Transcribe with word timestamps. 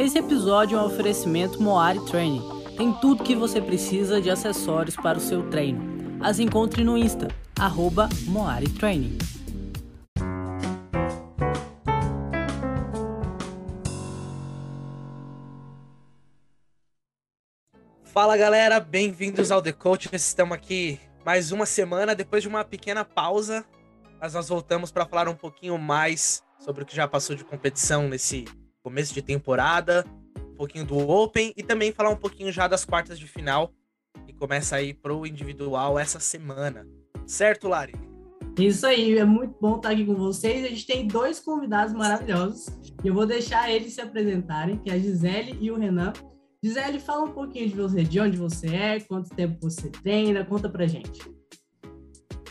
Esse 0.00 0.18
episódio 0.18 0.78
é 0.78 0.80
um 0.80 0.86
oferecimento 0.86 1.62
Moari 1.62 2.02
Training. 2.06 2.40
Tem 2.74 2.90
tudo 2.90 3.22
que 3.22 3.36
você 3.36 3.60
precisa 3.60 4.18
de 4.18 4.30
acessórios 4.30 4.96
para 4.96 5.18
o 5.18 5.20
seu 5.20 5.50
treino. 5.50 6.18
As 6.24 6.38
encontre 6.38 6.82
no 6.82 6.96
Insta, 6.96 7.28
arroba 7.58 8.08
Moari 8.24 8.70
Training. 8.70 9.18
Fala 18.04 18.38
galera, 18.38 18.80
bem-vindos 18.80 19.50
ao 19.50 19.60
The 19.60 19.72
Coach. 19.72 20.08
Estamos 20.14 20.56
aqui 20.56 20.98
mais 21.26 21.52
uma 21.52 21.66
semana 21.66 22.14
depois 22.14 22.42
de 22.42 22.48
uma 22.48 22.64
pequena 22.64 23.04
pausa, 23.04 23.66
mas 24.18 24.32
nós 24.32 24.48
voltamos 24.48 24.90
para 24.90 25.04
falar 25.04 25.28
um 25.28 25.36
pouquinho 25.36 25.76
mais 25.76 26.42
sobre 26.58 26.84
o 26.84 26.86
que 26.86 26.96
já 26.96 27.06
passou 27.06 27.36
de 27.36 27.44
competição 27.44 28.08
nesse 28.08 28.46
começo 28.82 29.12
de 29.14 29.22
temporada, 29.22 30.04
um 30.52 30.54
pouquinho 30.54 30.84
do 30.84 30.98
Open 30.98 31.52
e 31.56 31.62
também 31.62 31.92
falar 31.92 32.10
um 32.10 32.16
pouquinho 32.16 32.52
já 32.52 32.66
das 32.66 32.84
quartas 32.84 33.18
de 33.18 33.26
final 33.26 33.72
que 34.26 34.32
começa 34.32 34.76
aí 34.76 34.92
pro 34.94 35.26
individual 35.26 35.98
essa 35.98 36.20
semana. 36.20 36.86
Certo, 37.26 37.68
Lari? 37.68 37.94
Isso 38.58 38.86
aí, 38.86 39.16
é 39.16 39.24
muito 39.24 39.56
bom 39.60 39.76
estar 39.76 39.90
aqui 39.90 40.04
com 40.04 40.14
vocês. 40.14 40.64
A 40.64 40.68
gente 40.68 40.86
tem 40.86 41.06
dois 41.06 41.40
convidados 41.40 41.94
maravilhosos 41.94 42.66
e 43.02 43.08
eu 43.08 43.14
vou 43.14 43.24
deixar 43.24 43.70
eles 43.70 43.94
se 43.94 44.00
apresentarem, 44.00 44.76
que 44.78 44.90
é 44.90 44.94
a 44.94 44.98
Gisele 44.98 45.56
e 45.60 45.70
o 45.70 45.78
Renan. 45.78 46.12
Gisele, 46.62 46.98
fala 46.98 47.24
um 47.24 47.32
pouquinho 47.32 47.68
de 47.68 47.74
você, 47.74 48.04
de 48.04 48.20
onde 48.20 48.36
você 48.36 48.66
é, 48.66 49.00
quanto 49.00 49.34
tempo 49.34 49.56
você 49.62 49.88
treina, 49.88 50.44
conta 50.44 50.68
pra 50.68 50.86
gente. 50.86 51.20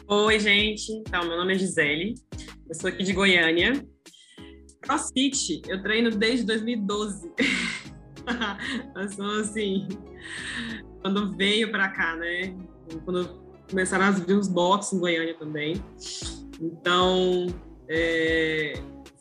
Oi, 0.08 0.40
gente. 0.40 0.92
Então, 0.92 1.28
meu 1.28 1.38
nome 1.38 1.54
é 1.54 1.59
Gisele, 1.59 2.16
eu 2.68 2.73
sou 2.73 2.90
aqui 2.90 3.04
de 3.04 3.14
Goiânia. 3.14 3.73
CrossFit, 4.82 5.62
eu 5.68 5.82
treino 5.82 6.12
desde 6.12 6.46
2012. 6.46 7.32
Nós 8.96 9.16
somos 9.16 9.50
assim, 9.50 9.88
quando 11.02 11.36
veio 11.36 11.72
para 11.72 11.90
cá, 11.90 12.16
né? 12.16 12.56
Quando 13.06 13.42
começaram 13.70 14.06
a 14.06 14.12
vir 14.12 14.36
os 14.36 14.48
boxes 14.48 14.94
em 14.94 15.00
Goiânia 15.00 15.36
também. 15.36 15.84
Então, 16.59 17.48
é, 17.88 18.73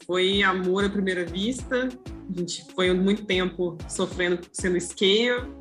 foi 0.06 0.42
amor 0.42 0.84
à 0.84 0.90
primeira 0.90 1.24
vista. 1.24 1.88
A 2.28 2.38
gente 2.38 2.66
foi 2.74 2.92
muito 2.92 3.24
tempo 3.24 3.76
sofrendo 3.88 4.40
sendo 4.52 4.80
scale. 4.80 5.52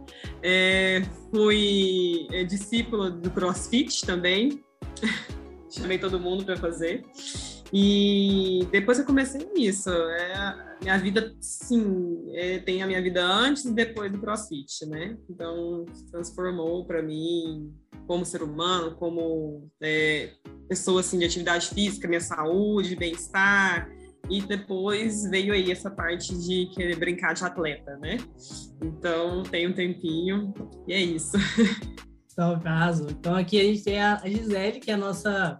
É, 0.41 1.01
fui 1.31 2.27
é, 2.31 2.43
discípula 2.43 3.09
do 3.09 3.29
CrossFit 3.29 4.05
também. 4.05 4.63
Chamei 5.69 5.97
todo 5.97 6.19
mundo 6.19 6.45
para 6.45 6.57
fazer. 6.57 7.03
E 7.73 8.67
depois 8.71 8.99
eu 8.99 9.05
comecei 9.05 9.45
nisso. 9.53 9.89
É, 9.89 10.77
minha 10.81 10.97
vida, 10.97 11.35
sim, 11.41 12.23
é, 12.33 12.59
tem 12.59 12.81
a 12.81 12.87
minha 12.87 13.01
vida 13.01 13.23
antes 13.23 13.65
e 13.65 13.73
depois 13.73 14.11
do 14.11 14.19
CrossFit, 14.19 14.85
né? 14.85 15.17
Então, 15.29 15.85
transformou 16.11 16.85
para 16.85 17.01
mim 17.01 17.73
como 18.05 18.25
ser 18.25 18.41
humano, 18.41 18.95
como 18.95 19.69
é, 19.81 20.31
pessoa 20.69 21.01
assim, 21.01 21.19
de 21.19 21.25
atividade 21.25 21.69
física, 21.69 22.07
minha 22.07 22.21
saúde, 22.21 22.95
bem-estar. 22.95 23.89
E 24.29 24.41
depois 24.41 25.29
veio 25.29 25.53
aí 25.53 25.71
essa 25.71 25.89
parte 25.89 26.37
de 26.37 26.67
querer 26.73 26.97
brincar 26.97 27.33
de 27.33 27.43
atleta, 27.43 27.97
né? 27.97 28.17
Então, 28.83 29.43
tem 29.43 29.67
um 29.67 29.73
tempinho 29.73 30.53
e 30.87 30.93
é 30.93 31.01
isso. 31.01 31.37
Então, 32.39 32.59
caso. 32.59 33.07
Então, 33.09 33.33
aqui 33.33 33.59
a 33.59 33.63
gente 33.63 33.83
tem 33.83 33.99
a 33.99 34.21
Gisele, 34.23 34.79
que 34.79 34.91
é 34.91 34.93
a 34.93 34.97
nossa 34.97 35.57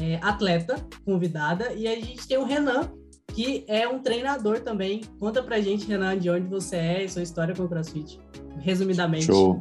é, 0.00 0.16
atleta 0.22 0.76
convidada, 1.04 1.72
e 1.72 1.88
a 1.88 1.94
gente 1.94 2.26
tem 2.26 2.38
o 2.38 2.44
Renan, 2.44 2.90
que 3.34 3.64
é 3.68 3.86
um 3.88 3.98
treinador 3.98 4.60
também. 4.60 5.02
Conta 5.18 5.42
pra 5.42 5.60
gente, 5.60 5.86
Renan, 5.86 6.18
de 6.18 6.30
onde 6.30 6.46
você 6.46 6.76
é 6.76 7.04
e 7.04 7.08
sua 7.08 7.22
história 7.22 7.54
com 7.54 7.64
o 7.64 7.68
CrossFit, 7.68 8.20
resumidamente. 8.60 9.26
Show. 9.26 9.58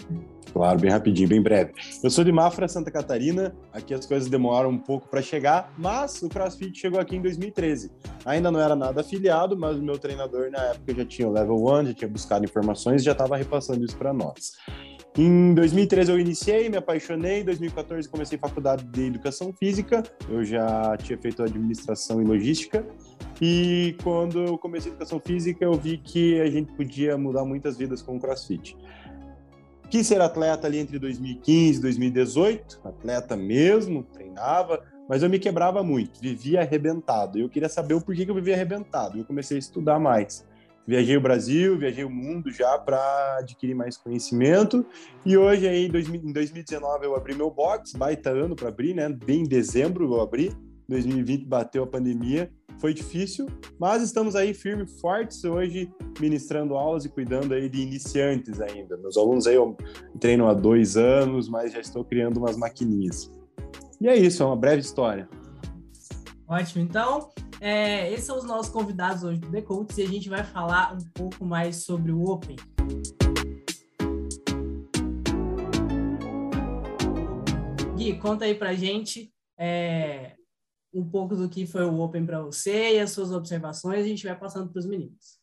Claro, 0.56 0.80
bem 0.80 0.90
rapidinho, 0.90 1.28
bem 1.28 1.42
breve. 1.42 1.74
Eu 2.02 2.10
sou 2.10 2.24
de 2.24 2.32
Mafra, 2.32 2.66
Santa 2.70 2.90
Catarina. 2.90 3.54
Aqui 3.74 3.94
as 3.94 4.06
coisas 4.06 4.30
demoraram 4.30 4.70
um 4.70 4.78
pouco 4.78 5.10
para 5.10 5.22
chegar, 5.22 5.74
mas 5.78 6.22
o 6.22 6.30
CrossFit 6.30 6.80
chegou 6.80 6.98
aqui 6.98 7.18
em 7.18 7.22
2013. 7.22 7.92
Ainda 8.26 8.50
não 8.50 8.62
era 8.62 8.74
nada 8.74 9.02
afiliado, 9.02 9.58
mas 9.58 9.76
o 9.76 9.84
meu 9.84 10.00
treinador 10.00 10.50
na 10.50 10.60
época 10.60 10.96
já 10.96 11.06
tinha 11.06 11.28
o 11.28 11.32
level 11.34 11.58
1, 11.58 11.88
já 11.88 11.94
tinha 11.94 12.08
buscado 12.08 12.46
informações 12.46 13.02
e 13.02 13.06
já 13.06 13.12
estava 13.12 13.36
repassando 13.36 13.84
isso 13.84 13.98
para 13.98 14.14
nós. 14.14 14.54
Em 15.18 15.54
2013 15.54 16.12
eu 16.12 16.20
iniciei, 16.20 16.70
me 16.70 16.76
apaixonei. 16.76 17.40
Em 17.40 17.46
2014 17.46 18.10
comecei 18.10 18.38
faculdade 18.38 18.84
de 18.84 19.06
educação 19.06 19.54
física. 19.54 20.04
Eu 20.30 20.44
já 20.44 20.98
tinha 20.98 21.18
feito 21.18 21.42
administração 21.42 22.22
e 22.22 22.26
logística. 22.26 22.86
E 23.42 23.96
quando 24.04 24.42
eu 24.42 24.58
comecei 24.58 24.92
educação 24.92 25.20
física, 25.20 25.64
eu 25.64 25.74
vi 25.74 25.98
que 25.98 26.40
a 26.42 26.50
gente 26.50 26.74
podia 26.74 27.18
mudar 27.18 27.46
muitas 27.46 27.78
vidas 27.78 28.02
com 28.02 28.18
o 28.18 28.20
CrossFit. 28.20 28.76
Quis 29.90 30.06
ser 30.06 30.20
atleta 30.20 30.68
ali 30.68 30.80
entre 30.80 31.00
2015 31.00 31.80
e 31.80 31.82
2018, 31.82 32.82
atleta 32.84 33.38
mesmo, 33.38 34.04
treinava, 34.04 34.84
mas 35.08 35.22
eu 35.22 35.30
me 35.30 35.38
quebrava 35.38 35.84
muito, 35.84 36.20
vivia 36.20 36.62
arrebentado. 36.62 37.38
Eu 37.38 37.48
queria 37.48 37.70
saber 37.70 37.94
o 37.94 38.02
porquê 38.02 38.26
que 38.26 38.32
eu 38.32 38.36
vivia 38.36 38.56
arrebentado. 38.56 39.18
Eu 39.18 39.26
comecei 39.26 39.58
a 39.58 39.60
estudar 39.60 40.00
mais. 40.00 40.46
Viajei 40.88 41.18
o 41.18 41.22
Brasil, 41.22 41.78
viajei 41.78 42.04
o 42.04 42.10
mundo 42.10 42.52
já 42.52 42.78
para 42.78 43.38
adquirir 43.40 43.74
mais 43.74 43.98
conhecimento. 43.98 44.86
E 45.26 45.36
hoje, 45.36 45.68
aí, 45.68 45.88
em 45.88 46.32
2019, 46.32 47.06
eu 47.06 47.16
abri 47.16 47.34
meu 47.34 47.50
box, 47.50 47.94
baita 47.94 48.30
ano 48.30 48.56
para 48.56 48.70
abrir, 48.70 48.94
né? 48.94 49.10
Bem 49.10 49.42
em 49.42 49.48
dezembro 49.48 50.06
eu 50.06 50.22
abri. 50.22 50.52
2020 50.88 51.46
bateu 51.46 51.84
a 51.84 51.88
pandemia 51.88 52.52
foi 52.80 52.94
difícil, 52.94 53.48
mas 53.80 54.02
estamos 54.02 54.36
aí 54.36 54.54
firmes, 54.54 55.00
fortes 55.00 55.44
hoje, 55.44 55.90
ministrando 56.20 56.76
aulas 56.76 57.06
e 57.06 57.10
cuidando 57.10 57.54
aí 57.54 57.70
de 57.70 57.82
iniciantes 57.82 58.62
ainda. 58.62 58.98
Meus 58.98 59.18
alunos 59.18 59.48
aí 59.48 59.56
eu 59.56 59.76
treino 60.20 60.48
há 60.48 60.54
dois 60.54 60.98
anos, 60.98 61.50
mas 61.50 61.72
já 61.72 61.80
estou 61.80 62.04
criando 62.04 62.38
umas 62.38 62.58
maquininhas. 62.58 63.32
E 64.00 64.08
é 64.08 64.16
isso, 64.16 64.44
é 64.44 64.46
uma 64.46 64.56
breve 64.56 64.82
história. 64.82 65.28
Ótimo, 66.48 66.84
então, 66.84 67.34
é, 67.60 68.12
esses 68.12 68.26
são 68.26 68.38
os 68.38 68.44
nossos 68.44 68.72
convidados 68.72 69.24
hoje 69.24 69.40
do 69.40 69.52
The 69.52 69.64
e 69.98 70.04
a 70.04 70.08
gente 70.08 70.30
vai 70.30 70.44
falar 70.44 70.94
um 70.94 71.04
pouco 71.10 71.44
mais 71.44 71.78
sobre 71.78 72.12
o 72.12 72.22
Open. 72.22 72.56
Gui, 77.98 78.20
conta 78.20 78.46
aí 78.46 78.54
pra 78.54 78.76
gente 78.76 79.34
é, 79.58 80.36
um 80.94 81.10
pouco 81.10 81.36
do 81.36 81.50
que 81.50 81.66
foi 81.66 81.84
o 81.84 82.00
Open 82.00 82.28
para 82.28 82.44
você 82.44 82.94
e 82.94 83.00
as 83.00 83.10
suas 83.10 83.32
observações, 83.32 84.06
a 84.06 84.08
gente 84.08 84.24
vai 84.24 84.38
passando 84.38 84.72
para 84.72 84.80
os 84.80 84.86
meninos. 84.86 85.40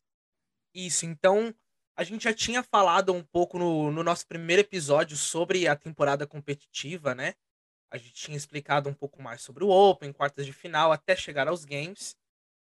Isso, 0.73 1.05
então 1.05 1.53
a 1.97 2.05
gente 2.05 2.23
já 2.23 2.33
tinha 2.33 2.63
falado 2.63 3.13
um 3.13 3.25
pouco 3.25 3.59
no, 3.59 3.91
no 3.91 4.05
nosso 4.05 4.25
primeiro 4.29 4.63
episódio 4.63 5.17
sobre 5.17 5.67
a 5.67 5.75
temporada 5.75 6.29
competitiva, 6.29 7.13
né? 7.13 7.35
A 7.93 7.99
gente 7.99 8.15
tinha 8.15 8.37
explicado 8.37 8.89
um 8.89 8.95
pouco 8.95 9.21
mais 9.23 9.43
sobre 9.43 9.63
o 9.63 9.69
Open, 9.69 10.15
quartas 10.15 10.47
de 10.47 10.53
final, 10.53 10.91
até 10.91 11.15
chegar 11.15 11.47
aos 11.47 11.67
games. 11.67 12.17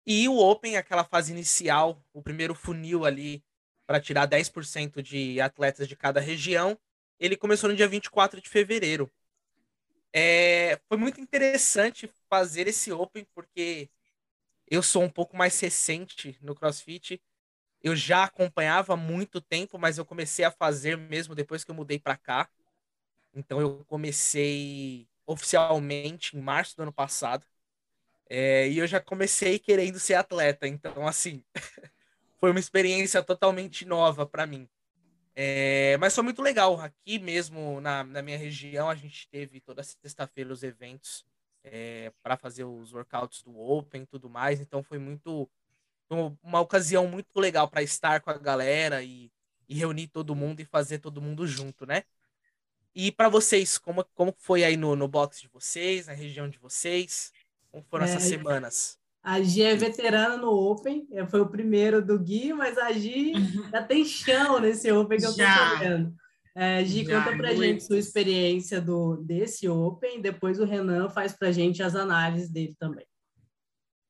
E 0.07 0.29
o 0.29 0.37
Open, 0.37 0.77
aquela 0.77 1.03
fase 1.03 1.33
inicial, 1.33 2.01
o 2.13 2.21
primeiro 2.21 2.55
funil 2.55 3.05
ali 3.05 3.43
para 3.85 3.99
tirar 3.99 4.25
10% 4.25 5.03
de 5.03 5.41
atletas 5.41 5.89
de 5.89 5.95
cada 5.97 6.21
região, 6.21 6.79
ele 7.19 7.35
começou 7.35 7.69
no 7.69 7.75
dia 7.75 7.87
24 7.87 8.39
de 8.39 8.47
fevereiro. 8.47 9.11
É, 10.13 10.79
foi 10.87 10.97
muito 10.97 11.19
interessante 11.19 12.09
fazer 12.29 12.69
esse 12.69 12.89
Open, 12.93 13.27
porque 13.35 13.89
eu 14.71 14.81
sou 14.81 15.03
um 15.03 15.09
pouco 15.09 15.35
mais 15.35 15.59
recente 15.59 16.37
no 16.41 16.55
CrossFit. 16.55 17.21
Eu 17.83 17.93
já 17.93 18.23
acompanhava 18.23 18.93
há 18.93 18.97
muito 18.97 19.41
tempo, 19.41 19.77
mas 19.77 19.97
eu 19.97 20.05
comecei 20.05 20.45
a 20.45 20.51
fazer 20.51 20.97
mesmo 20.97 21.35
depois 21.35 21.65
que 21.65 21.71
eu 21.71 21.75
mudei 21.75 21.99
para 21.99 22.15
cá. 22.15 22.49
Então 23.33 23.59
eu 23.59 23.83
comecei 23.85 25.08
oficialmente 25.29 26.35
em 26.35 26.41
março 26.41 26.75
do 26.75 26.81
ano 26.83 26.93
passado. 26.93 27.45
É, 28.27 28.67
e 28.67 28.79
eu 28.79 28.87
já 28.87 28.99
comecei 28.99 29.59
querendo 29.59 29.99
ser 29.99 30.15
atleta. 30.15 30.67
Então, 30.67 31.07
assim, 31.07 31.43
foi 32.39 32.51
uma 32.51 32.59
experiência 32.59 33.21
totalmente 33.21 33.85
nova 33.85 34.25
para 34.25 34.47
mim. 34.47 34.67
É, 35.35 35.97
mas 35.97 36.15
foi 36.15 36.23
muito 36.23 36.41
legal. 36.41 36.79
Aqui 36.81 37.19
mesmo 37.19 37.79
na, 37.79 38.03
na 38.03 38.21
minha 38.21 38.37
região, 38.37 38.89
a 38.89 38.95
gente 38.95 39.27
teve 39.29 39.61
toda 39.61 39.83
sexta-feira 39.83 40.51
os 40.51 40.63
eventos 40.63 41.25
é, 41.63 42.11
para 42.23 42.35
fazer 42.35 42.63
os 42.63 42.91
workouts 42.91 43.43
do 43.43 43.57
Open 43.57 44.01
e 44.03 44.07
tudo 44.07 44.29
mais. 44.29 44.59
Então 44.59 44.81
foi 44.81 44.97
muito 44.97 45.49
uma 46.41 46.59
ocasião 46.59 47.07
muito 47.07 47.39
legal 47.39 47.69
para 47.69 47.83
estar 47.83 48.19
com 48.21 48.31
a 48.31 48.37
galera 48.37 49.03
e, 49.03 49.31
e, 49.67 49.75
reunir 49.75 50.07
todo 50.07 50.35
mundo 50.35 50.59
e 50.59 50.65
fazer 50.65 50.97
todo 50.97 51.21
mundo 51.21 51.45
junto, 51.45 51.85
né? 51.85 52.03
E 53.01 53.13
para 53.13 53.29
vocês, 53.29 53.77
como, 53.77 54.03
como 54.13 54.35
foi 54.37 54.61
aí 54.61 54.75
no, 54.75 54.93
no 54.93 55.07
box 55.07 55.39
de 55.39 55.47
vocês, 55.47 56.07
na 56.07 56.11
região 56.13 56.49
de 56.49 56.59
vocês? 56.59 57.31
Como 57.71 57.81
foram 57.85 58.03
é, 58.03 58.09
essas 58.09 58.23
semanas? 58.23 58.99
A 59.23 59.41
Gi 59.41 59.63
é 59.63 59.73
veterana 59.73 60.35
no 60.35 60.49
Open, 60.49 61.07
é, 61.13 61.25
foi 61.25 61.39
o 61.39 61.47
primeiro 61.47 62.05
do 62.05 62.19
Gui, 62.19 62.51
mas 62.51 62.77
a 62.77 62.91
Gi 62.91 63.31
já 63.71 63.81
tem 63.81 64.03
chão 64.03 64.59
nesse 64.59 64.91
Open 64.91 65.17
que 65.17 65.25
eu 65.25 65.31
tô 65.31 65.37
sabendo. 65.37 66.13
É, 66.53 66.83
Gi, 66.83 67.05
já, 67.05 67.23
conta 67.23 67.37
pra 67.37 67.47
muito. 67.53 67.63
gente 67.63 67.83
sua 67.85 67.97
experiência 67.97 68.81
do, 68.81 69.15
desse 69.15 69.69
Open, 69.69 70.21
depois 70.21 70.59
o 70.59 70.65
Renan 70.65 71.09
faz 71.09 71.31
pra 71.31 71.53
gente 71.53 71.81
as 71.81 71.95
análises 71.95 72.49
dele 72.49 72.75
também. 72.77 73.07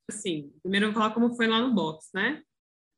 Sim, 0.10 0.52
primeiro 0.64 0.88
eu 0.88 0.92
vou 0.92 1.00
falar 1.00 1.14
como 1.14 1.36
foi 1.36 1.46
lá 1.46 1.62
no 1.62 1.76
box, 1.76 2.10
né? 2.12 2.42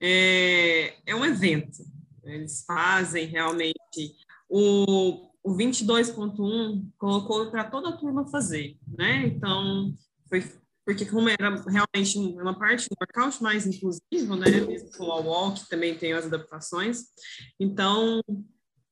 é, 0.02 0.96
é 1.06 1.14
um 1.14 1.26
evento. 1.26 1.84
Eles 2.24 2.64
fazem 2.66 3.26
realmente. 3.26 3.76
O, 4.50 5.31
o 5.44 5.56
22.1 5.56 6.88
colocou 6.98 7.50
para 7.50 7.64
toda 7.64 7.90
a 7.90 7.98
turma 7.98 8.28
fazer, 8.28 8.78
né? 8.88 9.28
Então, 9.28 9.94
foi 10.30 10.44
porque 10.86 11.06
como 11.06 11.30
era 11.30 11.50
realmente 11.64 12.18
uma 12.18 12.58
parte 12.58 12.90
do 12.90 12.96
workout 13.00 13.42
mais 13.42 13.66
inclusivo, 13.66 14.36
né? 14.36 14.50
Mesmo 14.50 14.92
com 14.92 15.04
o 15.04 15.24
walk 15.24 15.70
também 15.70 15.96
tem 15.96 16.14
as 16.14 16.26
adaptações. 16.26 17.06
Então, 17.60 18.22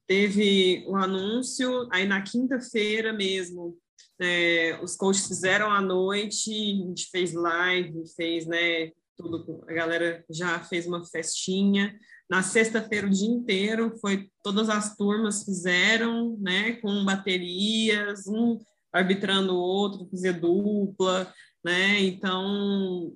teve 0.07 0.85
o 0.87 0.95
anúncio, 0.95 1.87
aí 1.91 2.05
na 2.05 2.21
quinta-feira 2.21 3.11
mesmo, 3.11 3.77
é, 4.19 4.79
os 4.83 4.95
coaches 4.95 5.27
fizeram 5.27 5.71
à 5.71 5.81
noite, 5.81 6.51
a 6.51 6.87
gente 6.87 7.09
fez 7.09 7.33
live, 7.33 8.03
fez, 8.15 8.45
né, 8.45 8.91
tudo, 9.17 9.63
a 9.67 9.73
galera 9.73 10.23
já 10.29 10.59
fez 10.61 10.87
uma 10.87 11.03
festinha. 11.05 11.97
Na 12.29 12.43
sexta-feira 12.43 13.07
o 13.07 13.09
dia 13.09 13.27
inteiro 13.27 13.97
foi 13.99 14.29
todas 14.43 14.69
as 14.69 14.95
turmas 14.95 15.43
fizeram, 15.43 16.37
né, 16.39 16.73
com 16.73 17.03
baterias, 17.03 18.27
um 18.27 18.59
arbitrando 18.93 19.53
o 19.53 19.59
outro, 19.59 20.07
fazer 20.09 20.33
dupla, 20.33 21.31
né? 21.63 21.99
Então, 22.01 23.13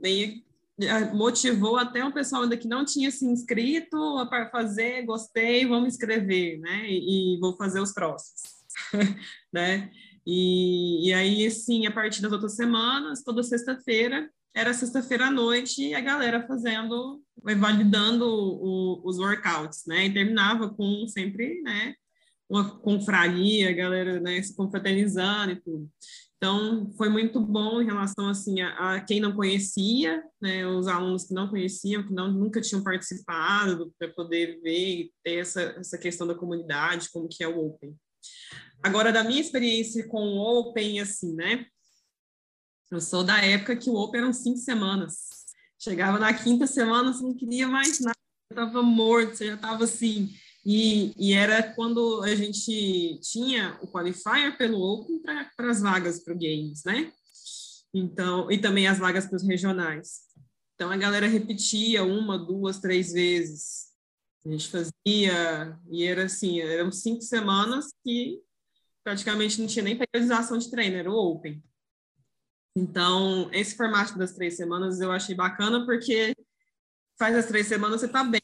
motivou 1.14 1.78
até 1.78 2.04
um 2.04 2.12
pessoal 2.12 2.44
ainda 2.44 2.58
que 2.58 2.68
não 2.68 2.84
tinha 2.84 3.12
se 3.12 3.26
inscrito 3.26 3.98
para 4.30 4.50
fazer, 4.50 5.06
gostei, 5.06 5.66
vamos 5.66 5.94
escrever, 5.94 6.60
né? 6.60 6.86
E, 6.90 7.36
e 7.36 7.40
vou 7.40 7.56
fazer 7.56 7.80
os 7.80 7.94
próximos, 7.94 8.42
né? 9.54 9.92
E, 10.26 11.10
e 11.10 11.14
aí, 11.14 11.46
assim, 11.46 11.86
a 11.86 11.92
partir 11.92 12.22
das 12.22 12.32
outras 12.32 12.56
semanas, 12.56 13.24
toda 13.24 13.44
sexta-feira, 13.44 14.30
era 14.56 14.74
sexta-feira 14.74 15.28
à 15.28 15.32
noite, 15.32 15.94
a 15.94 16.00
galera 16.00 16.46
fazendo, 16.48 17.22
validando 17.42 18.26
o, 18.26 19.02
os 19.04 19.18
workouts, 19.18 19.84
né? 19.88 20.06
E 20.06 20.14
terminava 20.14 20.70
com 20.70 21.08
sempre, 21.08 21.62
né? 21.62 21.96
Uma 22.50 22.80
confraria, 22.80 23.70
a 23.70 23.74
galera 23.74 24.20
né, 24.20 24.42
se 24.42 24.56
confraternizando 24.56 25.54
e 25.54 25.62
tudo. 25.62 25.90
Então, 26.44 26.92
foi 26.98 27.08
muito 27.08 27.40
bom 27.40 27.82
em 27.82 27.86
relação 27.86 28.28
assim 28.28 28.60
a, 28.60 28.96
a 28.96 29.02
quem 29.02 29.22
não 29.22 29.34
conhecia, 29.34 30.22
né, 30.42 30.68
os 30.68 30.90
alunos 30.90 31.24
que 31.24 31.34
não 31.34 31.48
conheciam, 31.48 32.06
que 32.06 32.14
não, 32.14 32.30
nunca 32.30 32.60
tinham 32.60 32.84
participado, 32.84 33.96
para 33.98 34.10
poder 34.10 34.60
ver 34.62 34.90
e 34.90 35.14
ter 35.24 35.36
essa, 35.36 35.62
essa 35.62 35.98
questão 35.98 36.28
da 36.28 36.36
comunidade, 36.36 37.10
como 37.14 37.30
que 37.30 37.46
é 37.46 37.48
o 37.48 37.68
Open. 37.68 37.96
Agora, 38.84 39.14
da 39.14 39.24
minha 39.24 39.40
experiência 39.40 40.06
com 40.10 40.20
o 40.20 40.38
Open, 40.38 41.00
assim, 41.00 41.34
né, 41.34 41.66
eu 42.92 43.00
sou 43.00 43.24
da 43.24 43.38
época 43.38 43.78
que 43.78 43.90
o 43.90 43.96
Open 43.96 44.20
eram 44.20 44.34
cinco 44.34 44.58
semanas. 44.58 45.33
Chegava 45.84 46.18
na 46.18 46.34
quinta 46.34 46.66
semana, 46.66 47.12
você 47.12 47.22
não 47.22 47.36
queria 47.36 47.68
mais 47.68 48.00
nada, 48.00 48.16
estava 48.50 48.82
morto, 48.82 49.36
você 49.36 49.48
já 49.48 49.56
estava 49.56 49.84
assim, 49.84 50.34
e, 50.66 51.12
e, 51.18 51.34
era 51.34 51.62
quando 51.74 52.24
a 52.24 52.34
gente 52.34 53.20
tinha 53.22 53.78
o 53.82 53.88
qualifier 53.88 54.58
pelo 54.58 54.80
Open 54.80 55.22
para 55.22 55.70
as 55.70 55.82
vagas 55.82 56.24
para 56.24 56.34
o 56.34 56.38
Games, 56.38 56.86
né? 56.86 57.12
Então, 57.94 58.50
e 58.50 58.58
também 58.58 58.88
as 58.88 58.98
vagas 58.98 59.28
para 59.28 59.36
os 59.36 59.44
regionais. 59.44 60.22
Então 60.74 60.90
a 60.90 60.96
galera 60.96 61.28
repetia 61.28 62.02
uma, 62.06 62.38
duas, 62.40 62.80
três 62.80 63.12
vezes. 63.12 63.88
A 64.46 64.50
gente 64.50 64.70
fazia, 64.70 65.78
e 65.92 66.06
era 66.06 66.24
assim, 66.24 66.62
eram 66.62 66.94
cinco 66.94 67.22
semanas 67.22 67.94
que 68.06 68.40
praticamente 69.04 69.60
não 69.60 69.68
tinha 69.68 69.84
nem 69.84 69.98
periodização 69.98 70.58
de 70.58 70.72
treino, 70.72 70.96
era 70.96 71.12
o 71.12 71.14
Open. 71.14 71.62
Então, 72.76 73.50
esse 73.52 73.76
formato 73.76 74.18
das 74.18 74.34
três 74.34 74.56
semanas 74.56 75.00
eu 75.00 75.12
achei 75.12 75.36
bacana, 75.36 75.86
porque 75.86 76.36
faz 77.18 77.36
as 77.36 77.46
três 77.46 77.68
semanas 77.68 78.02
você 78.02 78.08
tá 78.08 78.24
bem. 78.24 78.42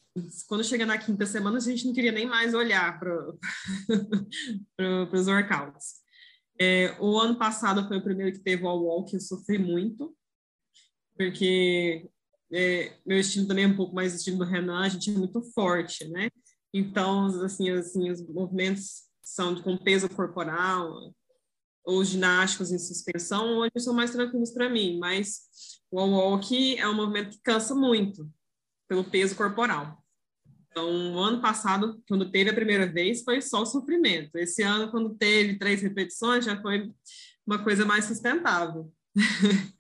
Quando 0.48 0.64
chega 0.64 0.86
na 0.86 0.98
quinta 0.98 1.26
semana, 1.26 1.58
a 1.58 1.62
gente 1.62 1.86
não 1.86 1.94
queria 1.94 2.12
nem 2.12 2.28
mais 2.28 2.54
olhar 2.54 3.00
para 3.00 3.16
pro, 4.76 5.10
os 5.14 5.28
workouts. 5.28 5.96
É, 6.60 6.96
o 7.00 7.18
ano 7.18 7.38
passado 7.38 7.88
foi 7.88 7.98
o 7.98 8.04
primeiro 8.04 8.34
que 8.34 8.44
teve 8.44 8.64
o 8.66 8.68
walk, 8.68 9.14
eu 9.14 9.22
sofri 9.22 9.58
muito, 9.58 10.16
porque 11.18 12.10
é, 12.52 12.98
meu 13.06 13.18
estilo 13.18 13.48
também 13.48 13.64
é 13.64 13.68
um 13.68 13.76
pouco 13.76 13.96
mais 13.96 14.14
estilo 14.14 14.40
do 14.40 14.44
Renan, 14.44 14.82
a 14.82 14.90
gente 14.90 15.10
é 15.10 15.14
muito 15.14 15.42
forte, 15.54 16.08
né? 16.10 16.30
Então, 16.74 17.28
assim, 17.44 17.70
assim 17.72 18.12
os 18.12 18.22
movimentos 18.28 19.04
são 19.24 19.62
com 19.62 19.78
peso 19.78 20.10
corporal, 20.10 21.14
ou 21.90 22.04
ginásticos 22.06 22.72
em 22.72 22.78
suspensão, 22.78 23.58
hoje 23.58 23.72
são 23.80 23.96
mais 23.96 24.12
tranquilos 24.12 24.52
para 24.52 24.70
mim, 24.70 25.00
mas 25.00 25.42
o 25.90 26.00
walk 26.00 26.78
é 26.78 26.88
um 26.88 26.94
movimento 26.94 27.32
que 27.32 27.42
cansa 27.42 27.74
muito 27.74 28.30
pelo 28.88 29.04
peso 29.04 29.36
corporal. 29.36 29.98
Então, 30.70 31.16
o 31.16 31.18
ano 31.18 31.42
passado, 31.42 32.00
quando 32.08 32.30
teve 32.30 32.52
a 32.52 32.54
primeira 32.54 32.86
vez, 32.86 33.24
foi 33.24 33.42
só 33.42 33.66
sofrimento. 33.66 34.38
Esse 34.38 34.62
ano, 34.62 34.92
quando 34.92 35.16
teve 35.16 35.58
três 35.58 35.82
repetições, 35.82 36.46
já 36.46 36.62
foi 36.62 36.92
uma 37.46 37.64
coisa 37.64 37.84
mais 37.86 38.06
sustentável. 38.06 38.94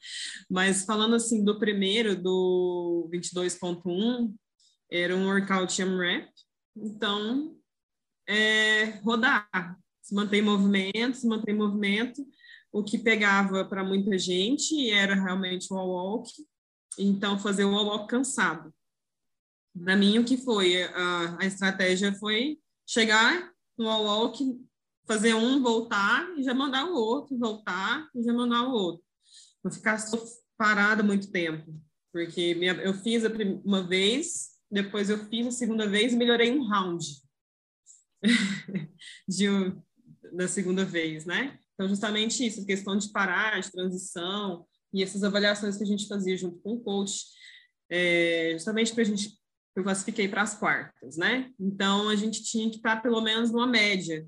Mas 0.49 0.85
falando 0.85 1.13
assim 1.13 1.45
do 1.45 1.59
primeiro, 1.59 2.19
do 2.19 3.07
22.1, 3.13 4.33
era 4.91 5.15
um 5.15 5.27
workout 5.27 5.79
AMRAP. 5.79 6.27
Então, 6.75 7.55
é 8.27 8.85
rodar, 9.03 9.77
se 10.09 10.15
manter 10.15 10.37
em 10.37 10.41
movimento, 10.41 11.17
se 11.17 11.27
manter 11.27 11.51
em 11.51 11.57
movimento. 11.57 12.25
O 12.71 12.83
que 12.83 12.97
pegava 12.97 13.63
para 13.63 13.83
muita 13.83 14.17
gente 14.17 14.89
era 14.89 15.13
realmente 15.13 15.71
o 15.71 15.75
wall 15.75 15.89
walk. 15.89 16.31
Então, 16.97 17.37
fazer 17.37 17.63
o 17.63 17.71
wall 17.71 17.85
walk 17.85 18.07
cansado. 18.07 18.73
Para 19.79 19.95
mim, 19.95 20.17
o 20.17 20.25
que 20.25 20.35
foi? 20.35 20.81
A, 20.83 21.37
a 21.41 21.45
estratégia 21.45 22.11
foi 22.15 22.57
chegar 22.87 23.51
no 23.77 23.85
walk, 23.85 24.43
fazer 25.05 25.35
um, 25.35 25.61
voltar 25.61 26.27
e 26.37 26.43
já 26.43 26.53
mandar 26.55 26.85
o 26.85 26.95
outro, 26.95 27.37
voltar 27.37 28.09
e 28.15 28.23
já 28.23 28.33
mandar 28.33 28.63
o 28.63 28.71
outro. 28.71 29.05
Não 29.63 29.71
ficar 29.71 29.99
parada 30.57 31.03
muito 31.03 31.31
tempo. 31.31 31.71
Porque 32.11 32.55
minha, 32.55 32.73
eu 32.73 32.95
fiz 32.95 33.23
a 33.23 33.29
primeira, 33.29 33.61
uma 33.63 33.83
vez, 33.83 34.49
depois 34.71 35.07
eu 35.07 35.19
fiz 35.29 35.45
a 35.45 35.51
segunda 35.51 35.87
vez 35.87 36.13
e 36.13 36.17
melhorei 36.17 36.51
um 36.51 36.67
round 36.67 37.05
de, 39.27 39.47
da 40.31 40.47
segunda 40.47 40.85
vez, 40.85 41.25
né? 41.25 41.59
Então, 41.73 41.87
justamente 41.87 42.45
isso, 42.45 42.65
questão 42.65 42.97
de 42.97 43.11
parar, 43.11 43.59
de 43.59 43.71
transição, 43.71 44.65
e 44.93 45.03
essas 45.03 45.23
avaliações 45.23 45.77
que 45.77 45.83
a 45.83 45.87
gente 45.87 46.07
fazia 46.07 46.35
junto 46.35 46.57
com 46.59 46.73
o 46.73 46.79
coach, 46.79 47.25
é, 47.89 48.51
justamente 48.53 48.93
para 48.93 49.03
a 49.03 49.05
gente 49.05 49.37
eu 49.75 49.83
classifiquei 49.83 50.27
para 50.27 50.41
as 50.41 50.57
quartas, 50.57 51.15
né? 51.15 51.53
Então, 51.59 52.09
a 52.09 52.15
gente 52.15 52.43
tinha 52.43 52.67
que 52.69 52.77
estar 52.77 53.01
pelo 53.01 53.21
menos 53.21 53.51
numa 53.51 53.67
média 53.67 54.27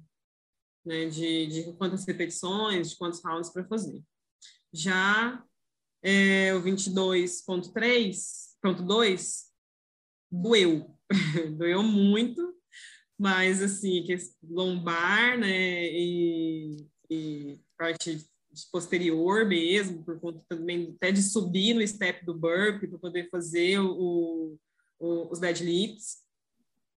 né, 0.86 1.08
de, 1.08 1.48
de 1.48 1.74
quantas 1.74 2.06
repetições, 2.06 2.92
de 2.92 2.98
quantos 2.98 3.24
rounds 3.24 3.50
para 3.50 3.66
fazer. 3.66 4.00
Já 4.74 5.44
é, 6.02 6.54
o 6.54 6.64
22.3.2 6.64 9.52
doeu, 10.32 10.98
doeu 11.58 11.84
muito, 11.84 12.51
mas 13.22 13.62
assim, 13.62 14.04
lombar, 14.50 15.38
né, 15.38 15.86
e, 15.86 16.88
e 17.08 17.60
parte 17.78 18.28
posterior 18.72 19.46
mesmo, 19.46 20.04
por 20.04 20.20
conta 20.20 20.44
também 20.50 20.96
até 20.96 21.12
de 21.12 21.22
subir 21.22 21.76
no 21.76 21.88
step 21.88 22.26
do 22.26 22.34
burp 22.34 22.82
para 22.82 22.98
poder 22.98 23.30
fazer 23.30 23.78
o, 23.80 24.58
os 25.00 25.38
deadlifts. 25.40 26.18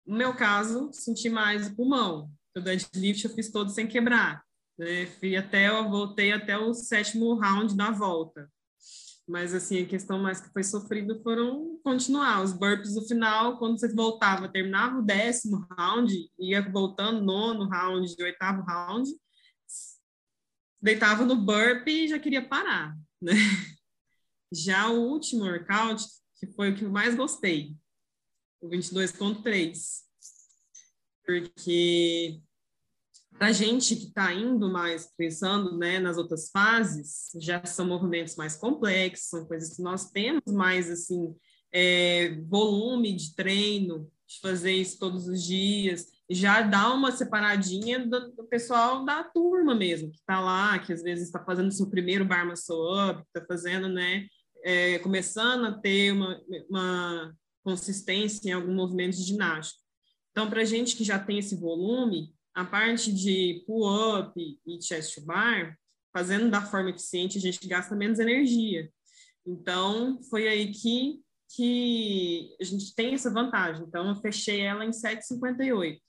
No 0.08 0.16
meu 0.16 0.34
caso, 0.34 0.90
senti 0.94 1.30
mais 1.30 1.68
o 1.68 1.76
pulmão. 1.76 2.32
O 2.56 2.62
deadlift 2.62 3.26
eu 3.26 3.36
fiz 3.36 3.52
todo 3.52 3.70
sem 3.70 3.86
quebrar. 3.86 4.46
Né? 4.78 5.06
Fui 5.06 5.36
até, 5.36 5.68
eu 5.68 5.90
voltei 5.90 6.32
até 6.32 6.58
o 6.58 6.74
sétimo 6.74 7.36
round 7.36 7.76
da 7.76 7.92
volta. 7.92 8.50
Mas, 9.28 9.54
assim, 9.54 9.82
a 9.82 9.88
questão 9.88 10.20
mais 10.20 10.42
que 10.42 10.52
foi 10.52 10.64
sofrida 10.64 11.18
foram 11.24 11.80
continuar. 11.82 12.44
Os 12.44 12.52
burpees 12.52 12.96
no 12.96 13.08
final, 13.08 13.58
quando 13.58 13.80
você 13.80 13.94
voltava, 13.94 14.52
terminava 14.52 15.00
o 15.00 15.02
décimo 15.02 15.66
round, 15.78 16.14
ia 16.38 16.62
voltando 16.70 17.24
nono 17.24 17.68
round, 17.70 18.14
oitavo 18.22 18.62
round, 18.64 19.10
deitava 20.82 21.24
no 21.26 21.38
burpee 21.38 22.06
e 22.06 22.08
já 22.10 22.20
queria 22.20 22.46
parar, 22.46 22.98
né? 23.22 23.34
Já 24.52 24.90
o 24.90 25.10
último 25.10 25.46
workout, 25.46 26.04
que 26.36 26.46
foi 26.48 26.72
o 26.72 26.76
que 26.76 26.84
eu 26.84 26.92
mais 26.92 27.16
gostei, 27.16 27.76
o 28.62 28.70
22.3. 28.70 30.04
Porque 31.26 32.42
para 33.38 33.48
a 33.48 33.52
gente 33.52 33.96
que 33.96 34.06
está 34.08 34.34
indo 34.34 34.72
mais 34.72 35.12
pensando 35.18 35.78
né, 35.78 36.00
nas 36.00 36.18
outras 36.18 36.50
fases, 36.50 37.32
já 37.40 37.64
são 37.66 37.86
movimentos 37.86 38.36
mais 38.36 38.56
complexos, 38.56 39.30
são 39.30 39.46
coisas 39.46 39.76
que 39.76 39.82
nós 39.82 40.10
temos 40.10 40.44
mais 40.48 40.90
assim 40.90 41.36
é, 41.72 42.40
volume 42.48 43.16
de 43.16 43.36
treino, 43.36 44.10
de 44.28 44.40
fazer 44.40 44.72
isso 44.72 45.00
todos 45.00 45.28
os 45.28 45.44
dias, 45.44 46.08
já 46.30 46.62
dá 46.62 46.94
uma 46.94 47.12
separadinha 47.12 48.00
do, 48.00 48.32
do 48.32 48.44
pessoal 48.46 49.04
da 49.04 49.24
turma 49.24 49.76
mesmo, 49.76 50.12
que 50.12 50.20
está 50.20 50.40
lá, 50.40 50.80
que 50.80 50.94
às 50.94 51.02
vezes 51.02 51.26
está 51.26 51.44
fazendo 51.44 51.72
seu 51.72 51.90
primeiro 51.90 52.26
bar 52.26 52.48
up, 52.48 53.24
está 53.28 53.46
fazendo, 53.46 53.90
né, 53.90 54.28
é, 54.64 55.00
começando 55.00 55.66
a 55.66 55.72
ter 55.74 56.12
uma, 56.12 56.42
uma 56.70 57.36
consistência 57.64 58.50
em 58.50 58.54
algum 58.54 58.74
movimento 58.74 59.16
de 59.16 59.24
ginástica. 59.24 59.82
Então, 60.32 60.50
para 60.50 60.64
gente 60.64 60.96
que 60.96 61.04
já 61.04 61.20
tem 61.20 61.40
esse 61.40 61.56
volume, 61.56 62.33
a 62.54 62.64
parte 62.64 63.12
de 63.12 63.64
pull-up 63.66 64.34
e 64.38 64.82
chest 64.82 65.20
bar, 65.22 65.78
fazendo 66.14 66.50
da 66.50 66.62
forma 66.62 66.92
eficiente, 66.92 67.38
a 67.38 67.42
gente 67.42 67.68
gasta 67.68 67.96
menos 67.96 68.20
energia. 68.20 68.92
Então, 69.46 70.22
foi 70.30 70.48
aí 70.48 70.72
que, 70.72 71.22
que 71.56 72.56
a 72.62 72.64
gente 72.64 72.94
tem 72.96 73.14
essa 73.14 73.32
vantagem. 73.32 73.84
Então, 73.84 74.08
eu 74.08 74.16
fechei 74.18 74.62
ela 74.62 74.86
em 74.86 74.92
7,58, 74.92 76.00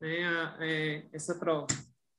né, 0.00 0.56
é, 0.60 1.06
essa 1.12 1.34
prova. 1.38 1.66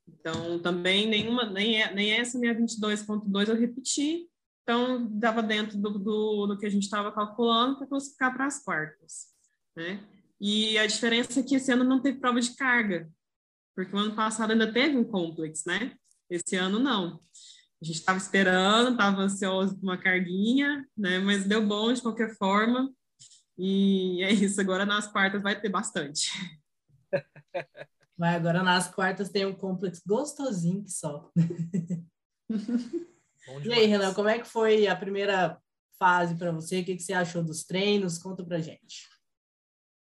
Então, 0.06 0.58
também 0.60 1.06
nenhuma, 1.06 1.48
nem, 1.48 1.82
é, 1.82 1.94
nem 1.94 2.12
essa 2.12 2.38
minha 2.38 2.54
22.2 2.54 3.48
eu 3.48 3.56
repeti. 3.56 4.28
Então, 4.62 5.08
dava 5.10 5.42
dentro 5.42 5.78
do, 5.78 5.98
do, 5.98 6.46
do 6.48 6.58
que 6.58 6.66
a 6.66 6.70
gente 6.70 6.82
estava 6.82 7.10
calculando 7.10 7.78
para 7.78 7.86
classificar 7.86 8.34
para 8.34 8.46
as 8.46 8.62
quartas, 8.62 9.28
né? 9.74 10.06
E 10.40 10.78
a 10.78 10.86
diferença 10.86 11.40
é 11.40 11.42
que 11.42 11.56
esse 11.56 11.70
ano 11.72 11.84
não 11.84 12.00
teve 12.00 12.18
prova 12.18 12.40
de 12.40 12.54
carga, 12.54 13.10
porque 13.74 13.94
o 13.94 13.98
ano 13.98 14.14
passado 14.14 14.52
ainda 14.52 14.72
teve 14.72 14.96
um 14.96 15.04
complexo, 15.04 15.64
né? 15.66 15.94
Esse 16.28 16.56
ano 16.56 16.78
não. 16.78 17.20
A 17.82 17.84
gente 17.84 17.96
estava 17.96 18.18
esperando, 18.18 18.92
estava 18.92 19.22
ansioso 19.22 19.74
por 19.74 19.82
uma 19.82 19.96
carguinha, 19.96 20.86
né? 20.96 21.18
Mas 21.18 21.44
deu 21.44 21.66
bom 21.66 21.92
de 21.92 22.02
qualquer 22.02 22.36
forma. 22.36 22.92
E 23.56 24.22
é 24.22 24.32
isso, 24.32 24.60
agora 24.60 24.86
nas 24.86 25.06
quartas 25.06 25.42
vai 25.42 25.60
ter 25.60 25.68
bastante. 25.68 26.30
Vai, 28.16 28.34
agora 28.34 28.62
nas 28.62 28.86
quartas 28.86 29.30
tem 29.30 29.46
um 29.46 29.54
complexo 29.54 30.02
gostosinho 30.06 30.84
que 30.84 30.90
só. 30.90 31.30
e 33.64 33.72
aí, 33.72 33.86
Renan, 33.86 34.12
como 34.12 34.28
é 34.28 34.38
que 34.38 34.46
foi 34.46 34.86
a 34.86 34.94
primeira 34.94 35.58
fase 35.98 36.34
para 36.34 36.52
você? 36.52 36.80
O 36.80 36.84
que, 36.84 36.96
que 36.96 37.02
você 37.02 37.14
achou 37.14 37.42
dos 37.42 37.64
treinos? 37.64 38.18
Conta 38.18 38.44
pra 38.44 38.60
gente. 38.60 39.08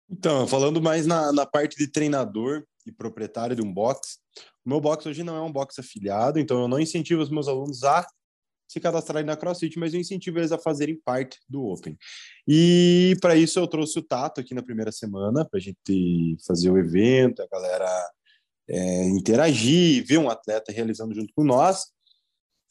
Então, 0.09 0.45
falando 0.45 0.81
mais 0.81 1.07
na, 1.07 1.31
na 1.31 1.45
parte 1.45 1.77
de 1.77 1.87
treinador 1.87 2.67
e 2.85 2.91
proprietário 2.91 3.55
de 3.55 3.61
um 3.61 3.73
box, 3.73 4.17
o 4.65 4.69
meu 4.69 4.79
box 4.79 5.05
hoje 5.07 5.23
não 5.23 5.35
é 5.35 5.41
um 5.41 5.51
box 5.51 5.79
afiliado, 5.79 6.39
então 6.39 6.61
eu 6.61 6.67
não 6.67 6.79
incentivo 6.79 7.21
os 7.21 7.29
meus 7.29 7.47
alunos 7.47 7.83
a 7.83 8.05
se 8.71 8.79
cadastrarem 8.79 9.25
na 9.25 9.35
CrossFit, 9.35 9.77
mas 9.77 9.93
eu 9.93 9.99
incentivo 9.99 10.39
eles 10.39 10.53
a 10.53 10.57
fazerem 10.57 10.99
parte 11.03 11.37
do 11.49 11.65
Open. 11.65 11.97
E 12.47 13.17
para 13.19 13.35
isso 13.35 13.59
eu 13.59 13.67
trouxe 13.67 13.99
o 13.99 14.01
Tato 14.01 14.39
aqui 14.39 14.53
na 14.53 14.63
primeira 14.63 14.93
semana, 14.93 15.43
para 15.43 15.59
a 15.59 15.61
gente 15.61 16.37
fazer 16.47 16.69
o 16.69 16.77
evento, 16.77 17.41
a 17.41 17.47
galera 17.47 18.09
é, 18.69 19.09
interagir, 19.09 20.05
ver 20.05 20.19
um 20.19 20.29
atleta 20.29 20.71
realizando 20.71 21.13
junto 21.13 21.33
com 21.35 21.43
nós. 21.43 21.87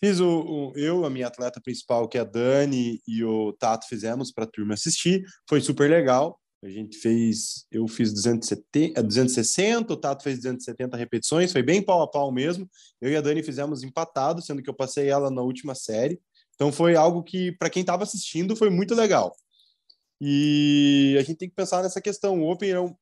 Fiz 0.02 0.18
o, 0.18 0.40
o, 0.40 0.72
eu, 0.74 1.04
a 1.04 1.10
minha 1.10 1.26
atleta 1.26 1.60
principal, 1.60 2.08
que 2.08 2.16
é 2.16 2.22
a 2.22 2.24
Dani, 2.24 3.02
e 3.06 3.22
o 3.22 3.52
Tato 3.52 3.86
fizemos 3.86 4.32
para 4.32 4.44
a 4.44 4.50
turma 4.50 4.72
assistir. 4.72 5.22
Foi 5.46 5.60
super 5.60 5.90
legal. 5.90 6.39
A 6.62 6.68
gente 6.68 6.98
fez, 6.98 7.66
eu 7.70 7.88
fiz 7.88 8.12
270, 8.12 9.02
260, 9.02 9.92
é, 9.92 9.94
o 9.94 9.96
Tato 9.96 10.22
fez 10.22 10.36
270 10.36 10.96
repetições, 10.96 11.52
foi 11.52 11.62
bem 11.62 11.82
pau 11.82 12.02
a 12.02 12.08
pau 12.08 12.30
mesmo. 12.30 12.68
Eu 13.00 13.10
e 13.10 13.16
a 13.16 13.20
Dani 13.20 13.42
fizemos 13.42 13.82
empatado, 13.82 14.42
sendo 14.42 14.62
que 14.62 14.68
eu 14.68 14.74
passei 14.74 15.08
ela 15.08 15.30
na 15.30 15.40
última 15.40 15.74
série. 15.74 16.20
Então 16.54 16.70
foi 16.70 16.96
algo 16.96 17.22
que, 17.22 17.52
para 17.52 17.70
quem 17.70 17.80
estava 17.80 18.02
assistindo, 18.02 18.54
foi 18.54 18.68
muito 18.68 18.94
legal. 18.94 19.34
E 20.20 21.16
a 21.18 21.22
gente 21.22 21.38
tem 21.38 21.48
que 21.48 21.54
pensar 21.54 21.82
nessa 21.82 22.00
questão. 22.00 22.40
O 22.40 22.50
Open 22.50 22.70
é 22.70 22.80
um, 22.80 22.94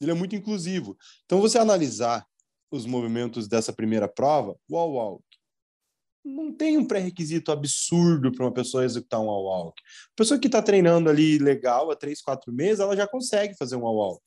ele 0.00 0.10
é 0.10 0.14
muito 0.14 0.34
inclusivo. 0.34 0.96
Então, 1.24 1.40
você 1.40 1.58
analisar 1.58 2.26
os 2.70 2.86
movimentos 2.86 3.48
dessa 3.48 3.72
primeira 3.72 4.08
prova, 4.08 4.56
wall 4.70 4.92
walk, 4.92 5.24
não 6.28 6.52
tem 6.52 6.76
um 6.76 6.84
pré-requisito 6.84 7.50
absurdo 7.50 8.30
para 8.32 8.44
uma 8.44 8.52
pessoa 8.52 8.84
executar 8.84 9.20
um 9.20 9.26
walk. 9.26 9.80
A 9.82 10.16
pessoa 10.16 10.38
que 10.38 10.46
está 10.46 10.62
treinando 10.62 11.08
ali 11.08 11.38
legal 11.38 11.90
há 11.90 11.96
três, 11.96 12.20
quatro 12.20 12.52
meses, 12.52 12.80
ela 12.80 12.96
já 12.96 13.06
consegue 13.06 13.56
fazer 13.56 13.76
um 13.76 13.82
walk. 13.82 14.22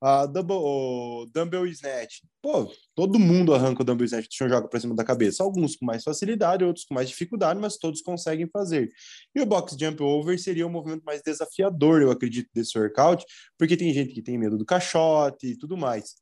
A 0.00 0.26
double, 0.26 0.56
o 0.56 1.26
dumbbell 1.32 1.66
snatch. 1.66 2.20
Pô, 2.42 2.70
todo 2.94 3.18
mundo 3.18 3.54
arranca 3.54 3.80
o 3.80 3.84
dumbbell 3.84 4.04
snatch 4.04 4.26
e 4.26 4.48
joga 4.48 4.68
para 4.68 4.78
cima 4.78 4.94
da 4.94 5.02
cabeça. 5.02 5.42
Alguns 5.42 5.76
com 5.76 5.86
mais 5.86 6.02
facilidade, 6.02 6.62
outros 6.62 6.84
com 6.84 6.94
mais 6.94 7.08
dificuldade, 7.08 7.58
mas 7.58 7.78
todos 7.78 8.02
conseguem 8.02 8.46
fazer. 8.52 8.90
E 9.34 9.40
o 9.40 9.46
box 9.46 9.76
jump 9.78 10.02
over 10.02 10.38
seria 10.38 10.66
o 10.66 10.70
movimento 10.70 11.04
mais 11.04 11.22
desafiador, 11.22 12.02
eu 12.02 12.10
acredito, 12.10 12.50
desse 12.52 12.78
workout, 12.78 13.24
porque 13.56 13.76
tem 13.76 13.94
gente 13.94 14.12
que 14.12 14.22
tem 14.22 14.36
medo 14.36 14.58
do 14.58 14.66
caixote 14.66 15.46
e 15.46 15.56
tudo 15.56 15.76
mais. 15.76 16.16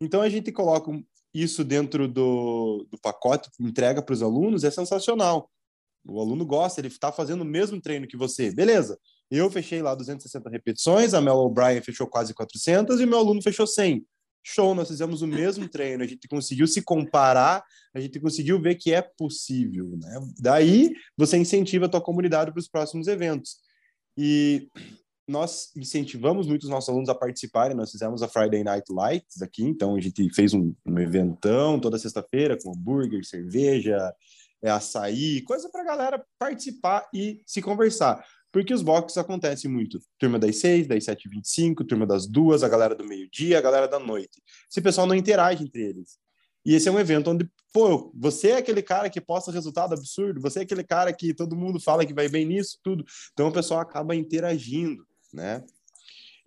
Então 0.00 0.20
a 0.20 0.28
gente 0.28 0.50
coloca 0.50 0.90
isso 1.34 1.64
dentro 1.64 2.06
do, 2.06 2.86
do 2.90 2.98
pacote, 2.98 3.50
entrega 3.60 4.00
para 4.00 4.12
os 4.12 4.22
alunos, 4.22 4.62
é 4.62 4.70
sensacional. 4.70 5.50
O 6.06 6.20
aluno 6.20 6.44
gosta, 6.46 6.80
ele 6.80 6.88
está 6.88 7.10
fazendo 7.10 7.40
o 7.40 7.46
mesmo 7.46 7.80
treino 7.80 8.06
que 8.06 8.16
você. 8.16 8.52
Beleza, 8.52 8.98
eu 9.30 9.50
fechei 9.50 9.82
lá 9.82 9.94
260 9.94 10.48
repetições, 10.50 11.14
a 11.14 11.20
Mel 11.20 11.36
O'Brien 11.36 11.82
fechou 11.82 12.06
quase 12.06 12.32
400 12.34 13.00
e 13.00 13.06
meu 13.06 13.18
aluno 13.18 13.42
fechou 13.42 13.66
100. 13.66 14.06
Show, 14.46 14.74
nós 14.74 14.88
fizemos 14.88 15.22
o 15.22 15.26
mesmo 15.26 15.66
treino, 15.66 16.04
a 16.04 16.06
gente 16.06 16.28
conseguiu 16.28 16.66
se 16.66 16.82
comparar, 16.82 17.64
a 17.94 17.98
gente 17.98 18.20
conseguiu 18.20 18.60
ver 18.60 18.74
que 18.74 18.92
é 18.92 19.00
possível. 19.00 19.96
Né? 19.96 20.20
Daí 20.38 20.92
você 21.16 21.38
incentiva 21.38 21.86
a 21.86 21.88
tua 21.88 22.02
comunidade 22.02 22.52
para 22.52 22.60
os 22.60 22.68
próximos 22.68 23.08
eventos. 23.08 23.56
E 24.18 24.68
nós 25.26 25.70
incentivamos 25.74 26.46
muitos 26.46 26.68
nossos 26.68 26.88
alunos 26.88 27.08
a 27.08 27.14
participarem. 27.14 27.76
Nós 27.76 27.90
fizemos 27.90 28.22
a 28.22 28.28
Friday 28.28 28.62
Night 28.62 28.92
Lights 28.92 29.42
aqui, 29.42 29.64
então 29.64 29.94
a 29.94 30.00
gente 30.00 30.32
fez 30.34 30.52
um, 30.52 30.74
um 30.84 30.98
eventão 30.98 31.80
toda 31.80 31.98
sexta-feira 31.98 32.58
com 32.60 32.72
hambúrguer, 32.72 33.24
cerveja, 33.24 34.14
é, 34.62 34.70
açaí, 34.70 35.42
coisa 35.42 35.68
para 35.70 35.82
a 35.82 35.84
galera 35.84 36.24
participar 36.38 37.08
e 37.12 37.40
se 37.46 37.62
conversar. 37.62 38.24
Porque 38.52 38.72
os 38.72 38.82
boxes 38.82 39.18
acontecem 39.18 39.70
muito. 39.70 39.98
Turma 40.18 40.38
das 40.38 40.56
6, 40.56 40.86
das 40.86 41.04
7 41.04 41.26
e 41.26 41.30
25, 41.30 41.84
turma 41.84 42.06
das 42.06 42.26
duas, 42.26 42.62
a 42.62 42.68
galera 42.68 42.94
do 42.94 43.04
meio-dia, 43.04 43.58
a 43.58 43.60
galera 43.60 43.88
da 43.88 43.98
noite. 43.98 44.40
Esse 44.70 44.80
pessoal 44.80 45.06
não 45.06 45.14
interage 45.14 45.64
entre 45.64 45.82
eles. 45.82 46.18
E 46.64 46.74
esse 46.74 46.88
é 46.88 46.92
um 46.92 46.98
evento 46.98 47.30
onde, 47.30 47.50
pô, 47.72 48.12
você 48.14 48.50
é 48.50 48.56
aquele 48.56 48.80
cara 48.80 49.10
que 49.10 49.20
posta 49.20 49.50
resultado 49.50 49.92
absurdo, 49.92 50.40
você 50.40 50.60
é 50.60 50.62
aquele 50.62 50.84
cara 50.84 51.12
que 51.12 51.34
todo 51.34 51.56
mundo 51.56 51.78
fala 51.78 52.06
que 52.06 52.14
vai 52.14 52.28
bem 52.28 52.46
nisso, 52.46 52.78
tudo. 52.82 53.04
Então 53.32 53.48
o 53.48 53.52
pessoal 53.52 53.80
acaba 53.80 54.14
interagindo 54.14 55.04
né? 55.34 55.64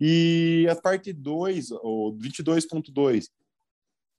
E 0.00 0.66
a 0.70 0.76
parte 0.76 1.12
2, 1.12 1.70
ou 1.72 2.16
22.2, 2.16 3.28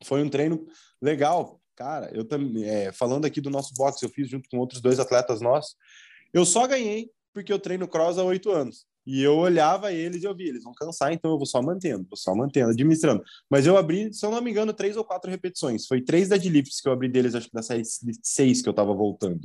foi 0.03 0.21
um 0.21 0.29
treino 0.29 0.65
legal. 1.01 1.59
Cara, 1.75 2.11
eu 2.13 2.25
também, 2.25 2.65
é, 2.65 2.91
falando 2.91 3.25
aqui 3.25 3.39
do 3.39 3.49
nosso 3.49 3.73
boxe, 3.75 4.03
eu 4.03 4.09
fiz 4.09 4.29
junto 4.29 4.49
com 4.49 4.57
outros 4.57 4.81
dois 4.81 4.99
atletas 4.99 5.41
nossos. 5.41 5.75
Eu 6.33 6.45
só 6.45 6.67
ganhei 6.67 7.09
porque 7.33 7.51
eu 7.51 7.59
treino 7.59 7.87
cross 7.87 8.17
há 8.17 8.23
oito 8.23 8.51
anos. 8.51 8.85
E 9.05 9.23
eu 9.23 9.37
olhava 9.37 9.91
eles 9.91 10.21
e 10.21 10.25
eu 10.25 10.35
via, 10.35 10.49
eles 10.49 10.63
vão 10.63 10.73
cansar, 10.73 11.11
então 11.11 11.31
eu 11.31 11.37
vou 11.37 11.45
só 11.45 11.61
mantendo, 11.61 12.05
vou 12.07 12.17
só 12.17 12.35
mantendo, 12.35 12.69
administrando. 12.69 13.23
Mas 13.49 13.65
eu 13.65 13.75
abri, 13.75 14.13
se 14.13 14.23
eu 14.23 14.29
não 14.29 14.41
me 14.41 14.51
engano, 14.51 14.73
três 14.73 14.97
ou 14.97 15.03
quatro 15.03 15.31
repetições. 15.31 15.87
Foi 15.87 16.01
três 16.01 16.29
deadlifts 16.29 16.79
que 16.79 16.87
eu 16.87 16.93
abri 16.93 17.09
deles, 17.09 17.33
acho 17.33 17.47
que 17.47 17.53
da 17.53 17.63
série 17.63 17.83
seis 18.21 18.61
que 18.61 18.69
eu 18.69 18.73
tava 18.73 18.93
voltando. 18.93 19.39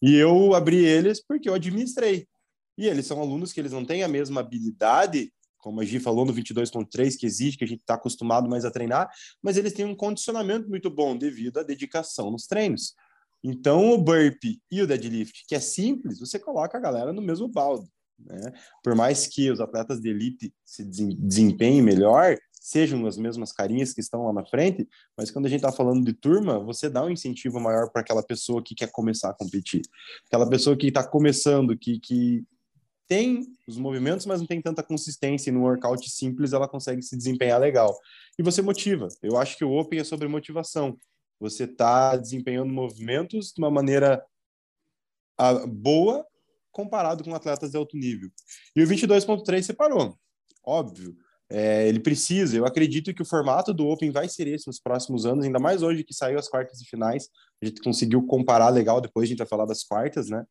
E 0.00 0.14
eu 0.14 0.54
abri 0.54 0.84
eles 0.84 1.22
porque 1.22 1.48
eu 1.48 1.54
administrei. 1.54 2.26
E 2.76 2.86
eles 2.86 3.06
são 3.06 3.20
alunos 3.20 3.52
que 3.52 3.60
eles 3.60 3.72
não 3.72 3.84
têm 3.84 4.02
a 4.02 4.08
mesma 4.08 4.40
habilidade, 4.40 5.32
como 5.58 5.80
a 5.80 5.84
Gi 5.84 5.98
falou 5.98 6.24
no 6.24 6.32
22.3, 6.32 7.16
que 7.18 7.26
exige, 7.26 7.56
que 7.56 7.64
a 7.64 7.66
gente 7.66 7.80
está 7.80 7.94
acostumado 7.94 8.48
mais 8.48 8.64
a 8.64 8.70
treinar, 8.70 9.10
mas 9.42 9.56
eles 9.56 9.72
têm 9.72 9.84
um 9.84 9.96
condicionamento 9.96 10.68
muito 10.68 10.88
bom 10.88 11.16
devido 11.16 11.58
à 11.58 11.62
dedicação 11.62 12.30
nos 12.30 12.46
treinos. 12.46 12.94
Então, 13.42 13.92
o 13.92 13.98
burpee 13.98 14.60
e 14.70 14.82
o 14.82 14.86
deadlift, 14.86 15.44
que 15.46 15.54
é 15.54 15.60
simples, 15.60 16.18
você 16.18 16.38
coloca 16.38 16.76
a 16.76 16.80
galera 16.80 17.12
no 17.12 17.22
mesmo 17.22 17.48
balde. 17.48 17.88
Né? 18.18 18.52
Por 18.82 18.94
mais 18.94 19.26
que 19.26 19.50
os 19.50 19.60
atletas 19.60 20.00
de 20.00 20.08
elite 20.08 20.54
se 20.64 20.84
desempenhem 20.84 21.82
melhor, 21.82 22.36
sejam 22.52 23.06
as 23.06 23.16
mesmas 23.16 23.52
carinhas 23.52 23.92
que 23.92 24.00
estão 24.00 24.24
lá 24.24 24.32
na 24.32 24.44
frente, 24.44 24.88
mas 25.16 25.30
quando 25.30 25.46
a 25.46 25.48
gente 25.48 25.58
está 25.64 25.70
falando 25.70 26.04
de 26.04 26.12
turma, 26.12 26.58
você 26.58 26.88
dá 26.88 27.04
um 27.04 27.10
incentivo 27.10 27.60
maior 27.60 27.90
para 27.90 28.00
aquela 28.00 28.22
pessoa 28.22 28.62
que 28.62 28.74
quer 28.74 28.90
começar 28.90 29.30
a 29.30 29.34
competir. 29.34 29.82
Aquela 30.26 30.48
pessoa 30.48 30.76
que 30.76 30.88
está 30.88 31.06
começando, 31.06 31.76
que, 31.78 32.00
que 32.00 32.44
tem 33.08 33.46
os 33.66 33.76
movimentos, 33.76 34.26
mas 34.26 34.40
não 34.40 34.46
tem 34.46 34.60
tanta 34.60 34.82
consistência. 34.82 35.50
E 35.50 35.52
no 35.52 35.62
workout 35.62 36.08
simples, 36.10 36.52
ela 36.52 36.68
consegue 36.68 37.02
se 37.02 37.16
desempenhar 37.16 37.60
legal. 37.60 37.96
E 38.38 38.42
você 38.42 38.62
motiva. 38.62 39.08
Eu 39.22 39.36
acho 39.36 39.56
que 39.56 39.64
o 39.64 39.72
Open 39.72 40.00
é 40.00 40.04
sobre 40.04 40.28
motivação. 40.28 40.98
Você 41.40 41.64
está 41.64 42.16
desempenhando 42.16 42.72
movimentos 42.72 43.52
de 43.52 43.60
uma 43.60 43.70
maneira 43.70 44.24
ah, 45.38 45.66
boa 45.66 46.26
comparado 46.72 47.24
com 47.24 47.34
atletas 47.34 47.70
de 47.70 47.76
alto 47.76 47.96
nível. 47.96 48.30
E 48.74 48.82
o 48.82 48.86
22.3 48.86 49.62
separou. 49.62 50.18
Óbvio. 50.62 51.16
É, 51.48 51.88
ele 51.88 52.00
precisa, 52.00 52.56
eu 52.56 52.66
acredito 52.66 53.14
que 53.14 53.22
o 53.22 53.24
formato 53.24 53.72
do 53.72 53.86
Open 53.86 54.10
vai 54.10 54.28
ser 54.28 54.48
esse 54.48 54.66
nos 54.66 54.80
próximos 54.80 55.24
anos, 55.24 55.44
ainda 55.44 55.60
mais 55.60 55.80
hoje 55.80 56.02
que 56.02 56.12
saiu 56.12 56.40
as 56.40 56.48
quartas 56.48 56.80
e 56.80 56.84
finais, 56.84 57.28
a 57.62 57.66
gente 57.66 57.80
conseguiu 57.80 58.20
comparar 58.26 58.68
legal, 58.68 59.00
depois 59.00 59.26
a 59.26 59.28
gente 59.28 59.38
vai 59.38 59.46
falar 59.46 59.64
das 59.64 59.84
quartas, 59.84 60.28
né? 60.28 60.44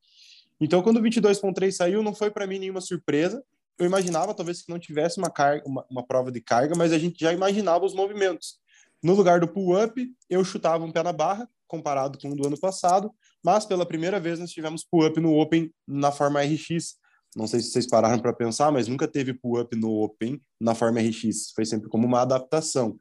Então, 0.60 0.82
quando 0.82 0.98
o 0.98 1.02
22.3 1.02 1.72
saiu, 1.72 2.02
não 2.02 2.14
foi 2.14 2.32
para 2.32 2.48
mim 2.48 2.60
nenhuma 2.60 2.82
surpresa. 2.82 3.44
Eu 3.78 3.86
imaginava, 3.86 4.34
talvez, 4.34 4.62
que 4.62 4.72
não 4.72 4.80
tivesse 4.80 5.18
uma, 5.18 5.30
carga, 5.30 5.64
uma, 5.68 5.86
uma 5.90 6.06
prova 6.06 6.32
de 6.32 6.40
carga, 6.40 6.76
mas 6.76 6.94
a 6.94 6.98
gente 6.98 7.20
já 7.20 7.34
imaginava 7.34 7.86
os 7.86 7.94
movimentos. 7.94 8.58
No 9.04 9.14
lugar 9.14 9.40
do 9.40 9.48
pull-up, 9.48 10.10
eu 10.30 10.44
chutava 10.44 10.86
um 10.86 10.92
pé 10.92 11.04
na 11.04 11.12
barra, 11.12 11.48
comparado 11.68 12.18
com 12.18 12.30
o 12.30 12.36
do 12.36 12.48
ano 12.48 12.60
passado, 12.60 13.12
mas 13.44 13.66
pela 13.66 13.86
primeira 13.86 14.20
vez 14.20 14.40
nós 14.40 14.52
tivemos 14.52 14.84
pull-up 14.84 15.20
no 15.20 15.38
Open 15.38 15.72
na 15.88 16.12
forma 16.12 16.42
RX, 16.42 16.96
Não 17.36 17.48
sei 17.48 17.60
se 17.60 17.72
vocês 17.72 17.86
pararam 17.86 18.20
para 18.20 18.32
pensar, 18.32 18.72
mas 18.72 18.88
nunca 18.88 19.08
teve 19.08 19.34
pull-up 19.34 19.76
no 19.76 19.92
Open 20.02 20.42
na 20.60 20.74
forma 20.74 21.02
RX. 21.02 21.52
Foi 21.54 21.66
sempre 21.66 21.90
como 21.90 22.08
uma 22.08 22.22
adaptação. 22.22 22.98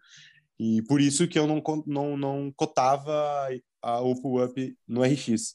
E 0.59 0.83
por 0.83 1.01
isso 1.01 1.29
que 1.29 1.39
eu 1.39 1.47
não, 1.47 1.63
não, 1.87 2.17
não 2.17 2.53
cotava 2.57 3.49
o 4.03 4.21
pull-up 4.21 4.77
no 4.89 5.03
RX. 5.03 5.55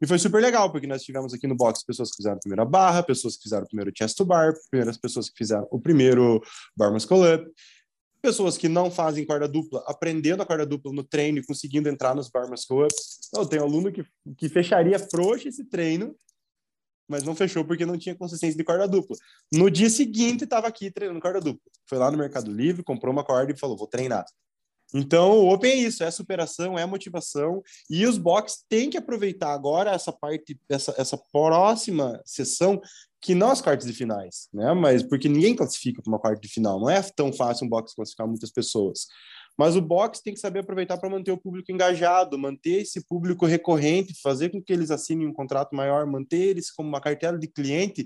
E 0.00 0.06
foi 0.06 0.18
super 0.18 0.42
legal, 0.42 0.70
porque 0.70 0.86
nós 0.86 1.02
tivemos 1.02 1.32
aqui 1.32 1.46
no 1.46 1.56
box 1.56 1.84
pessoas 1.84 2.10
que 2.10 2.16
fizeram 2.16 2.36
a 2.36 2.40
primeira 2.40 2.64
barra, 2.64 3.02
pessoas 3.02 3.36
que 3.36 3.44
fizeram 3.44 3.64
o 3.64 3.66
primeiro 3.66 3.92
chest 3.96 4.16
to 4.16 4.24
bar, 4.24 4.52
primeiras 4.70 4.96
pessoas 4.96 5.30
que 5.30 5.36
fizeram 5.38 5.66
o 5.70 5.80
primeiro 5.80 6.42
bar 6.76 6.92
muscle 6.92 7.34
up, 7.34 7.50
pessoas 8.20 8.58
que 8.58 8.68
não 8.68 8.90
fazem 8.90 9.24
corda 9.24 9.48
dupla, 9.48 9.82
aprendendo 9.86 10.42
a 10.42 10.46
corda 10.46 10.66
dupla 10.66 10.92
no 10.92 11.02
treino 11.02 11.38
e 11.38 11.46
conseguindo 11.46 11.88
entrar 11.88 12.14
nos 12.14 12.28
bar 12.28 12.48
muscle 12.48 12.84
ups. 12.84 13.30
Eu 13.34 13.46
tenho 13.46 13.62
aluno 13.62 13.90
que, 13.90 14.04
que 14.36 14.48
fecharia 14.48 14.98
frouxo 14.98 15.48
esse 15.48 15.64
treino, 15.64 16.14
mas 17.08 17.22
não 17.22 17.34
fechou 17.34 17.64
porque 17.64 17.86
não 17.86 17.96
tinha 17.96 18.14
consistência 18.14 18.56
de 18.56 18.64
corda 18.64 18.86
dupla. 18.86 19.16
No 19.52 19.70
dia 19.70 19.88
seguinte, 19.88 20.44
estava 20.44 20.66
aqui 20.66 20.90
treinando 20.90 21.20
corda 21.20 21.40
dupla. 21.40 21.70
Foi 21.88 21.98
lá 21.98 22.10
no 22.10 22.18
Mercado 22.18 22.50
Livre, 22.50 22.82
comprou 22.82 23.12
uma 23.12 23.24
corda 23.24 23.52
e 23.52 23.58
falou: 23.58 23.76
vou 23.76 23.86
treinar. 23.86 24.24
Então, 24.94 25.32
o 25.32 25.52
Open 25.52 25.70
é 25.70 25.74
isso, 25.74 26.04
é 26.04 26.10
superação, 26.10 26.78
é 26.78 26.86
motivação, 26.86 27.62
e 27.90 28.06
os 28.06 28.18
box 28.18 28.64
têm 28.68 28.88
que 28.88 28.96
aproveitar 28.96 29.52
agora 29.52 29.90
essa 29.90 30.12
parte, 30.12 30.58
essa, 30.68 30.94
essa 30.96 31.18
próxima 31.32 32.20
sessão, 32.24 32.80
que 33.20 33.34
não 33.34 33.50
as 33.50 33.60
quartas 33.60 33.86
de 33.86 33.92
finais, 33.92 34.48
né? 34.54 34.72
Mas 34.72 35.02
porque 35.02 35.28
ninguém 35.28 35.56
classifica 35.56 36.00
para 36.00 36.10
uma 36.10 36.18
quarta 36.18 36.40
de 36.40 36.48
final, 36.48 36.78
não 36.78 36.88
é 36.88 37.02
tão 37.02 37.32
fácil 37.32 37.66
um 37.66 37.68
box 37.68 37.94
classificar 37.94 38.26
muitas 38.26 38.50
pessoas. 38.50 39.06
Mas 39.58 39.74
o 39.74 39.80
box 39.80 40.22
tem 40.22 40.34
que 40.34 40.40
saber 40.40 40.60
aproveitar 40.60 40.98
para 40.98 41.08
manter 41.08 41.32
o 41.32 41.38
público 41.38 41.72
engajado, 41.72 42.38
manter 42.38 42.82
esse 42.82 43.04
público 43.06 43.46
recorrente, 43.46 44.14
fazer 44.22 44.50
com 44.50 44.62
que 44.62 44.72
eles 44.72 44.90
assinem 44.90 45.26
um 45.26 45.32
contrato 45.32 45.74
maior, 45.74 46.06
manter 46.06 46.50
eles 46.50 46.70
como 46.70 46.88
uma 46.88 47.00
cartela 47.00 47.38
de 47.38 47.48
cliente 47.48 48.04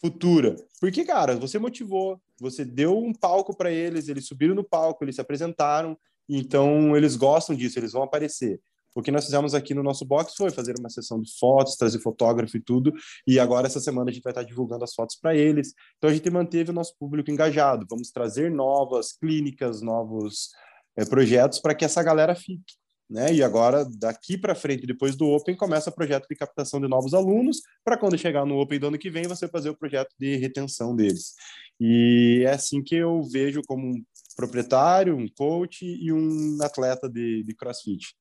futura. 0.00 0.56
Porque, 0.80 1.04
cara, 1.04 1.36
você 1.36 1.58
motivou, 1.58 2.20
você 2.40 2.64
deu 2.64 2.98
um 2.98 3.12
palco 3.12 3.54
para 3.54 3.70
eles, 3.70 4.08
eles 4.08 4.26
subiram 4.26 4.54
no 4.54 4.64
palco, 4.64 5.04
eles 5.04 5.16
se 5.16 5.20
apresentaram, 5.20 5.96
então 6.28 6.96
eles 6.96 7.16
gostam 7.16 7.54
disso, 7.54 7.78
eles 7.78 7.92
vão 7.92 8.02
aparecer. 8.02 8.60
O 8.94 9.02
que 9.02 9.10
nós 9.12 9.24
fizemos 9.24 9.54
aqui 9.54 9.72
no 9.72 9.82
nosso 9.82 10.04
box 10.04 10.34
foi 10.36 10.50
fazer 10.50 10.74
uma 10.78 10.90
sessão 10.90 11.20
de 11.20 11.30
fotos, 11.38 11.76
trazer 11.76 12.00
fotógrafo 12.00 12.56
e 12.56 12.60
tudo, 12.60 12.92
e 13.26 13.38
agora 13.38 13.66
essa 13.66 13.78
semana 13.78 14.10
a 14.10 14.12
gente 14.12 14.22
vai 14.22 14.32
estar 14.32 14.42
divulgando 14.42 14.82
as 14.82 14.94
fotos 14.94 15.16
para 15.16 15.36
eles. 15.36 15.74
Então 15.96 16.10
a 16.10 16.12
gente 16.12 16.28
manteve 16.28 16.70
o 16.70 16.74
nosso 16.74 16.96
público 16.98 17.30
engajado. 17.30 17.86
Vamos 17.88 18.10
trazer 18.10 18.50
novas 18.50 19.12
clínicas, 19.12 19.80
novos 19.80 20.50
é, 20.96 21.04
projetos 21.04 21.60
para 21.60 21.74
que 21.74 21.84
essa 21.84 22.02
galera 22.02 22.34
fique. 22.34 22.79
Né? 23.10 23.34
E 23.34 23.42
agora, 23.42 23.84
daqui 23.84 24.38
para 24.38 24.54
frente, 24.54 24.86
depois 24.86 25.16
do 25.16 25.26
Open, 25.26 25.56
começa 25.56 25.90
o 25.90 25.92
projeto 25.92 26.28
de 26.28 26.36
captação 26.36 26.80
de 26.80 26.86
novos 26.86 27.12
alunos, 27.12 27.60
para 27.84 27.98
quando 27.98 28.16
chegar 28.16 28.46
no 28.46 28.60
Open 28.60 28.78
do 28.78 28.86
ano 28.86 28.98
que 28.98 29.10
vem, 29.10 29.24
você 29.24 29.48
fazer 29.48 29.68
o 29.68 29.76
projeto 29.76 30.14
de 30.16 30.36
retenção 30.36 30.94
deles. 30.94 31.34
E 31.80 32.44
é 32.46 32.52
assim 32.52 32.80
que 32.80 32.94
eu 32.94 33.20
vejo 33.24 33.62
como 33.66 33.84
um 33.84 34.04
proprietário, 34.36 35.16
um 35.16 35.26
coach 35.26 35.84
e 35.84 36.12
um 36.12 36.58
atleta 36.62 37.08
de, 37.08 37.42
de 37.42 37.52
CrossFit. 37.52 38.14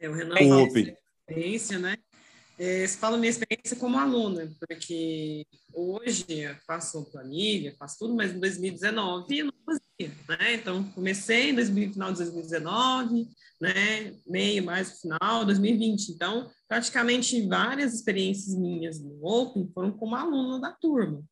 É, 0.00 0.08
o 0.08 0.12
Renan 0.12 0.34
o 0.40 0.64
Open. 0.64 0.96
experiência, 1.28 1.78
né? 1.78 1.96
É, 2.58 2.86
falo 2.88 3.16
minha 3.16 3.30
experiência 3.30 3.76
como 3.76 3.98
aluna, 3.98 4.52
porque 4.68 5.46
hoje 5.72 6.24
eu 6.28 6.54
faço 6.66 7.04
planilha, 7.10 7.74
faço 7.78 7.98
tudo, 8.00 8.14
mas 8.14 8.34
em 8.34 8.40
2019 8.40 9.38
eu 9.38 9.46
não 9.46 9.54
fazia, 9.64 9.81
né? 10.00 10.54
Então, 10.54 10.84
comecei 10.92 11.50
em 11.50 11.54
2000, 11.54 11.92
final 11.92 12.12
de 12.12 12.18
2019, 12.18 13.28
né? 13.60 14.14
Meio 14.26 14.64
mais 14.64 15.00
final, 15.00 15.44
2020. 15.44 16.10
Então, 16.10 16.50
praticamente 16.68 17.46
várias 17.46 17.94
experiências 17.94 18.56
minhas 18.56 19.00
no 19.00 19.24
Open 19.24 19.70
foram 19.72 19.92
como 19.92 20.16
aluna 20.16 20.60
da 20.60 20.72
turma. 20.72 21.22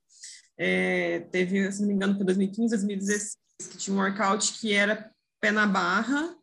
É, 0.56 1.20
teve, 1.30 1.70
se 1.72 1.80
não 1.80 1.88
me 1.88 1.94
engano, 1.94 2.14
foi 2.14 2.24
2015, 2.24 2.68
2016, 2.76 3.36
que 3.70 3.78
tinha 3.78 3.96
um 3.96 4.00
workout 4.00 4.52
que 4.60 4.72
era 4.72 5.10
pé 5.40 5.50
na 5.50 5.66
barra, 5.66 6.36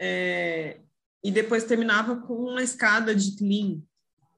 é, 0.00 0.80
e 1.22 1.30
depois 1.30 1.64
terminava 1.64 2.16
com 2.16 2.34
uma 2.34 2.62
escada 2.62 3.14
de 3.14 3.36
clean. 3.36 3.82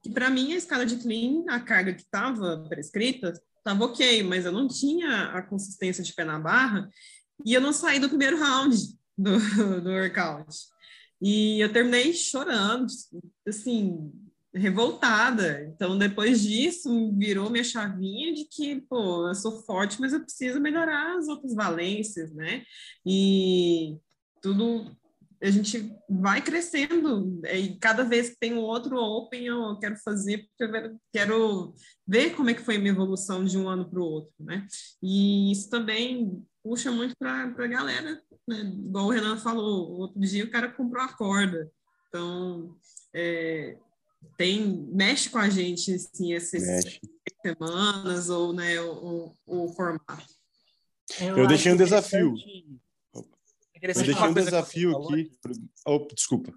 Que 0.03 0.09
para 0.09 0.29
mim, 0.29 0.53
a 0.53 0.57
escada 0.57 0.85
de 0.85 0.97
clean, 0.97 1.45
a 1.47 1.59
carga 1.59 1.93
que 1.93 2.01
estava 2.01 2.65
prescrita, 2.67 3.33
estava 3.57 3.85
ok, 3.85 4.23
mas 4.23 4.45
eu 4.45 4.51
não 4.51 4.67
tinha 4.67 5.25
a 5.27 5.41
consistência 5.41 6.03
de 6.03 6.13
pé 6.13 6.25
na 6.25 6.39
barra 6.39 6.89
e 7.45 7.53
eu 7.53 7.61
não 7.61 7.73
saí 7.73 7.99
do 7.99 8.09
primeiro 8.09 8.37
round 8.37 8.75
do, 9.17 9.81
do 9.81 9.89
workout. 9.89 10.55
E 11.21 11.59
eu 11.59 11.71
terminei 11.71 12.13
chorando, 12.13 12.87
assim, 13.47 14.11
revoltada. 14.53 15.65
Então, 15.73 15.97
depois 15.97 16.41
disso, 16.41 17.11
virou 17.15 17.49
minha 17.49 17.63
chavinha 17.63 18.33
de 18.33 18.45
que, 18.45 18.81
pô, 18.81 19.27
eu 19.27 19.35
sou 19.35 19.61
forte, 19.63 20.01
mas 20.01 20.13
eu 20.13 20.21
preciso 20.21 20.59
melhorar 20.59 21.17
as 21.17 21.27
outras 21.27 21.53
valências, 21.53 22.33
né? 22.33 22.63
E 23.05 23.97
tudo 24.41 24.95
a 25.41 25.49
gente 25.49 25.91
vai 26.07 26.41
crescendo 26.41 27.41
e 27.51 27.75
cada 27.79 28.03
vez 28.03 28.29
que 28.29 28.39
tem 28.39 28.53
um 28.53 28.59
outro 28.59 28.95
Open 28.97 29.47
eu 29.47 29.77
quero 29.79 29.95
fazer 29.97 30.47
porque 30.47 30.63
eu 30.63 30.99
quero 31.11 31.73
ver 32.07 32.35
como 32.35 32.49
é 32.49 32.53
que 32.53 32.61
foi 32.61 32.75
a 32.75 32.79
minha 32.79 32.91
evolução 32.91 33.43
de 33.43 33.57
um 33.57 33.67
ano 33.67 33.89
para 33.89 33.99
o 33.99 34.03
outro, 34.03 34.33
né? 34.39 34.67
E 35.01 35.51
isso 35.51 35.69
também 35.69 36.43
puxa 36.63 36.91
muito 36.91 37.15
para 37.17 37.43
a 37.43 37.67
galera, 37.67 38.21
né? 38.47 38.59
Igual 38.61 39.07
o 39.07 39.09
Renan 39.09 39.37
falou, 39.37 39.91
outro 39.93 40.19
dia 40.19 40.45
o 40.45 40.51
cara 40.51 40.71
comprou 40.71 41.03
a 41.03 41.13
corda, 41.13 41.71
então 42.07 42.75
é, 43.13 43.77
tem 44.37 44.87
mexe 44.93 45.29
com 45.29 45.39
a 45.39 45.49
gente 45.49 45.93
assim 45.93 46.33
essas 46.33 46.61
semanas 47.41 48.29
ou 48.29 48.53
né 48.53 48.79
o, 48.79 49.35
o, 49.47 49.65
o 49.65 49.73
formato. 49.73 50.23
Eu, 51.19 51.37
eu 51.39 51.47
deixei 51.47 51.71
um 51.71 51.77
desafio. 51.77 52.35
Eu 53.81 53.93
deixei 53.93 54.13
um 54.13 54.33
desafio 54.33 54.97
aqui. 54.97 55.31
Pro... 55.41 55.53
Oh, 55.87 56.07
desculpa. 56.13 56.53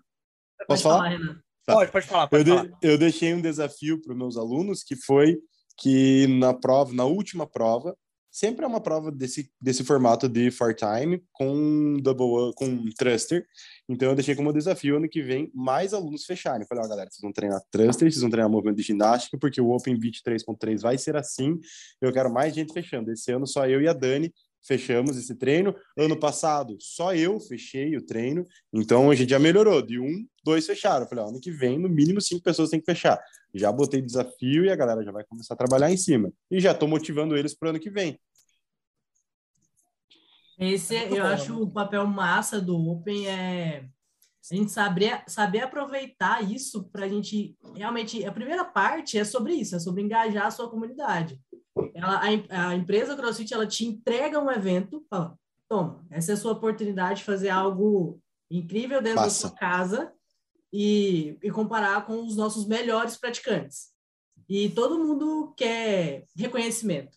Posso 0.67 0.83
falar? 0.83 1.11
falar 1.11 1.35
tá. 1.67 1.75
Pode, 1.75 1.93
pode 1.93 2.07
falar. 2.07 2.27
Pode 2.29 2.51
eu, 2.51 2.57
falar. 2.57 2.69
De, 2.69 2.77
eu 2.83 2.99
deixei 2.99 3.35
um 3.35 3.41
desafio 3.41 4.01
para 4.01 4.13
os 4.13 4.19
meus 4.19 4.37
alunos 4.37 4.83
que 4.83 4.97
foi 4.97 5.39
que 5.77 6.27
na 6.27 6.55
prova, 6.55 6.93
na 6.93 7.05
última 7.05 7.47
prova, 7.47 7.97
sempre 8.31 8.65
é 8.65 8.69
uma 8.69 8.81
prova 8.81 9.13
desse, 9.13 9.49
desse 9.61 9.85
formato 9.85 10.29
de 10.29 10.51
four 10.51 10.75
time 10.75 11.23
com 11.33 11.97
double 12.03 12.53
com 12.55 12.85
thruster. 12.99 13.47
Então 13.89 14.11
eu 14.11 14.15
deixei 14.15 14.35
como 14.35 14.53
desafio 14.53 14.97
ano 14.97 15.09
que 15.09 15.23
vem 15.23 15.51
mais 15.55 15.95
alunos 15.95 16.25
fecharem. 16.25 16.63
Eu 16.63 16.67
falei, 16.67 16.83
ó, 16.83 16.87
oh, 16.87 16.91
galera, 16.91 17.09
vocês 17.11 17.23
vão 17.23 17.33
treinar 17.33 17.61
thruster, 17.71 18.11
vocês 18.11 18.21
vão 18.21 18.31
treinar 18.31 18.51
movimento 18.51 18.77
de 18.77 18.83
ginástica, 18.83 19.39
porque 19.39 19.61
o 19.61 19.71
Open 19.71 19.99
Beat 19.99 20.17
3.3 20.27 20.81
vai 20.81 20.99
ser 20.99 21.17
assim. 21.17 21.59
Eu 22.01 22.13
quero 22.13 22.33
mais 22.33 22.55
gente 22.55 22.73
fechando. 22.73 23.13
Esse 23.13 23.31
ano 23.33 23.47
só 23.47 23.69
eu 23.69 23.81
e 23.81 23.89
a 23.89 23.93
Dani 23.93 24.33
fechamos 24.67 25.17
esse 25.17 25.35
treino. 25.35 25.75
Ano 25.97 26.19
passado, 26.19 26.77
só 26.81 27.15
eu 27.15 27.39
fechei 27.39 27.97
o 27.97 28.05
treino, 28.05 28.47
então 28.73 29.11
a 29.11 29.15
gente 29.15 29.31
já 29.31 29.39
melhorou. 29.39 29.83
De 29.83 29.99
um, 29.99 30.27
dois 30.43 30.67
fecharam. 30.67 31.05
Eu 31.05 31.09
falei, 31.09 31.25
ó, 31.25 31.29
ano 31.29 31.41
que 31.41 31.51
vem, 31.51 31.79
no 31.79 31.89
mínimo, 31.89 32.21
cinco 32.21 32.43
pessoas 32.43 32.71
têm 32.71 32.81
que 32.81 32.87
fechar. 32.87 33.21
Já 33.55 33.71
botei 33.71 34.01
desafio 34.01 34.65
e 34.65 34.71
a 34.71 34.77
galera 34.77 35.05
já 35.05 35.13
vai 35.13 35.25
começar 35.25 35.55
a 35.55 35.57
trabalhar 35.57 35.91
em 35.91 35.97
cima. 35.97 36.33
E 36.51 36.61
já 36.61 36.73
estou 36.73 36.89
motivando 36.89 37.37
eles 37.37 37.55
para 37.55 37.67
o 37.67 37.71
ano 37.71 37.81
que 37.81 37.91
vem. 37.91 38.19
Esse, 40.59 40.95
eu 40.95 41.25
acho 41.25 41.61
o 41.61 41.71
papel 41.71 42.07
massa 42.07 42.61
do 42.61 42.77
Open 42.77 43.27
é 43.29 43.89
a 44.53 44.55
gente 44.55 44.71
saber, 44.71 45.23
saber 45.27 45.61
aproveitar 45.61 46.49
isso 46.49 46.85
para 46.85 47.07
a 47.07 47.09
gente 47.09 47.57
realmente. 47.75 48.25
A 48.25 48.33
primeira 48.33 48.65
parte 48.65 49.19
é 49.19 49.25
sobre 49.25 49.55
isso, 49.55 49.75
é 49.75 49.81
sobre 49.81 50.03
engajar 50.03 50.47
a 50.47 50.51
sua 50.51 50.71
comunidade. 50.71 51.41
Ela, 51.95 52.21
a, 52.51 52.69
a 52.69 52.75
empresa 52.75 53.17
CrossFit 53.17 53.55
ela 53.55 53.67
te 53.67 53.87
entrega 53.87 54.41
um 54.41 54.51
evento, 54.51 55.07
fala, 55.09 55.39
toma, 55.69 56.05
essa 56.11 56.33
é 56.33 56.35
a 56.35 56.37
sua 56.37 56.53
oportunidade 56.53 57.21
de 57.21 57.25
fazer 57.25 57.51
algo 57.51 58.21
incrível 58.51 59.01
dentro 59.01 59.23
da 59.23 59.31
sua 59.31 59.51
casa 59.51 60.13
e, 60.73 61.39
e 61.41 61.51
comparar 61.51 62.05
com 62.05 62.27
os 62.27 62.37
nossos 62.37 62.67
melhores 62.67 63.17
praticantes. 63.17 63.93
E 64.49 64.69
todo 64.71 64.99
mundo 64.99 65.55
quer 65.57 66.25
reconhecimento. 66.37 67.17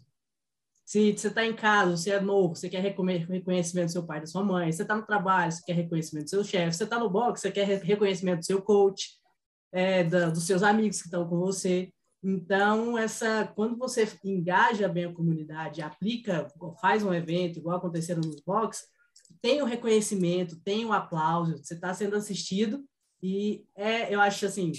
Se 0.86 1.12
você 1.12 1.28
está 1.28 1.46
em 1.46 1.54
casa, 1.54 1.98
você 1.98 2.12
é 2.12 2.22
novo, 2.22 2.56
você 2.56 2.70
quer 2.70 2.80
reconhecimento 2.82 3.88
do 3.88 3.92
seu 3.92 4.06
pai, 4.06 4.22
da 4.22 4.26
sua 4.26 4.42
mãe, 4.42 4.72
você 4.72 4.84
está 4.84 4.96
no 4.96 5.06
trabalho, 5.06 5.52
você 5.52 5.62
quer 5.66 5.74
reconhecimento 5.74 6.26
do 6.26 6.30
seu 6.30 6.44
chefe, 6.46 6.78
você 6.78 6.86
está 6.86 6.98
no 6.98 7.10
box, 7.10 7.42
você 7.42 7.52
quer 7.52 7.66
reconhecimento 7.66 8.40
do 8.40 8.46
seu 8.46 8.62
coach, 8.62 9.10
é, 9.74 10.06
da, 10.06 10.30
dos 10.30 10.46
seus 10.46 10.64
amigos 10.64 11.02
que 11.02 11.08
estão 11.08 11.28
com 11.28 11.38
você. 11.40 11.92
Então, 12.24 12.98
essa, 12.98 13.46
quando 13.56 13.78
você 13.78 14.08
engaja 14.24 14.88
bem 14.88 15.06
a 15.06 15.14
comunidade, 15.14 15.82
aplica, 15.82 16.48
faz 16.82 17.04
um 17.04 17.14
evento, 17.14 17.60
igual 17.60 17.78
aconteceram 17.78 18.22
nos 18.22 18.42
box, 18.42 18.88
tem 19.42 19.62
o 19.62 19.66
reconhecimento, 19.66 20.60
tem 20.62 20.86
o 20.86 20.94
aplauso, 20.94 21.58
você 21.58 21.74
está 21.74 21.94
sendo 21.94 22.16
assistido 22.16 22.84
e 23.22 23.66
é, 23.76 24.14
eu 24.14 24.20
acho 24.20 24.46
assim, 24.46 24.72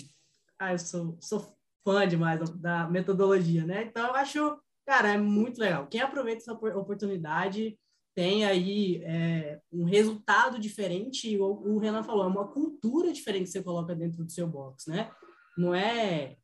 ah, 0.58 0.72
eu 0.72 0.78
sou, 0.78 1.16
sou 1.20 1.56
fã 1.84 2.06
demais 2.06 2.50
da 2.56 2.88
metodologia, 2.88 3.64
né? 3.64 3.84
Então, 3.84 4.08
eu 4.08 4.14
acho, 4.14 4.58
cara, 4.86 5.14
é 5.14 5.18
muito 5.18 5.60
legal. 5.60 5.86
Quem 5.86 6.00
aproveita 6.00 6.42
essa 6.42 6.52
oportunidade 6.52 7.78
tem 8.14 8.44
aí 8.44 9.00
é, 9.04 9.60
um 9.72 9.84
resultado 9.84 10.58
diferente, 10.58 11.38
o, 11.38 11.44
o 11.44 11.78
Renan 11.78 12.02
falou, 12.02 12.24
é 12.24 12.28
uma 12.28 12.48
cultura 12.48 13.12
diferente 13.12 13.44
que 13.44 13.50
você 13.50 13.62
coloca 13.62 13.94
dentro 13.94 14.24
do 14.24 14.32
seu 14.32 14.46
box, 14.48 14.90
né? 14.90 15.10
Não 15.56 15.72
é 15.72 16.36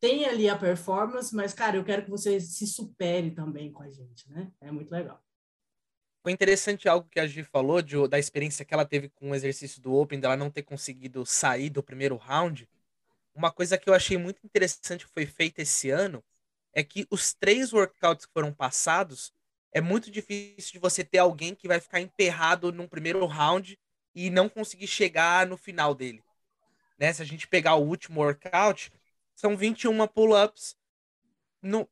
tem 0.00 0.24
ali 0.26 0.48
a 0.48 0.56
performance, 0.56 1.34
mas, 1.34 1.54
cara, 1.54 1.76
eu 1.76 1.84
quero 1.84 2.04
que 2.04 2.10
você 2.10 2.40
se 2.40 2.66
supere 2.66 3.30
também 3.30 3.72
com 3.72 3.82
a 3.82 3.90
gente, 3.90 4.30
né? 4.30 4.52
É 4.60 4.70
muito 4.70 4.90
legal. 4.90 5.22
Foi 6.22 6.32
interessante 6.32 6.88
algo 6.88 7.08
que 7.08 7.20
a 7.20 7.26
Gi 7.26 7.44
falou 7.44 7.80
de, 7.80 8.08
da 8.08 8.18
experiência 8.18 8.64
que 8.64 8.74
ela 8.74 8.84
teve 8.84 9.08
com 9.08 9.30
o 9.30 9.34
exercício 9.34 9.80
do 9.80 9.94
Open, 9.94 10.18
dela 10.18 10.36
não 10.36 10.50
ter 10.50 10.62
conseguido 10.62 11.24
sair 11.24 11.70
do 11.70 11.82
primeiro 11.82 12.16
round. 12.16 12.68
Uma 13.34 13.52
coisa 13.52 13.78
que 13.78 13.88
eu 13.88 13.94
achei 13.94 14.18
muito 14.18 14.40
interessante 14.44 15.06
que 15.06 15.12
foi 15.12 15.24
feita 15.24 15.62
esse 15.62 15.88
ano 15.88 16.22
é 16.72 16.82
que 16.82 17.06
os 17.10 17.32
três 17.32 17.72
workouts 17.72 18.26
que 18.26 18.32
foram 18.32 18.52
passados 18.52 19.32
é 19.72 19.80
muito 19.80 20.10
difícil 20.10 20.72
de 20.72 20.78
você 20.78 21.04
ter 21.04 21.18
alguém 21.18 21.54
que 21.54 21.68
vai 21.68 21.78
ficar 21.78 22.00
emperrado 22.00 22.72
num 22.72 22.88
primeiro 22.88 23.24
round 23.26 23.78
e 24.14 24.28
não 24.30 24.48
conseguir 24.48 24.86
chegar 24.86 25.46
no 25.46 25.56
final 25.56 25.94
dele. 25.94 26.24
Né? 26.98 27.12
Se 27.12 27.22
a 27.22 27.24
gente 27.24 27.46
pegar 27.46 27.76
o 27.76 27.86
último 27.86 28.20
workout, 28.20 28.90
são 29.36 29.56
21 29.56 30.06
pull-ups. 30.08 30.76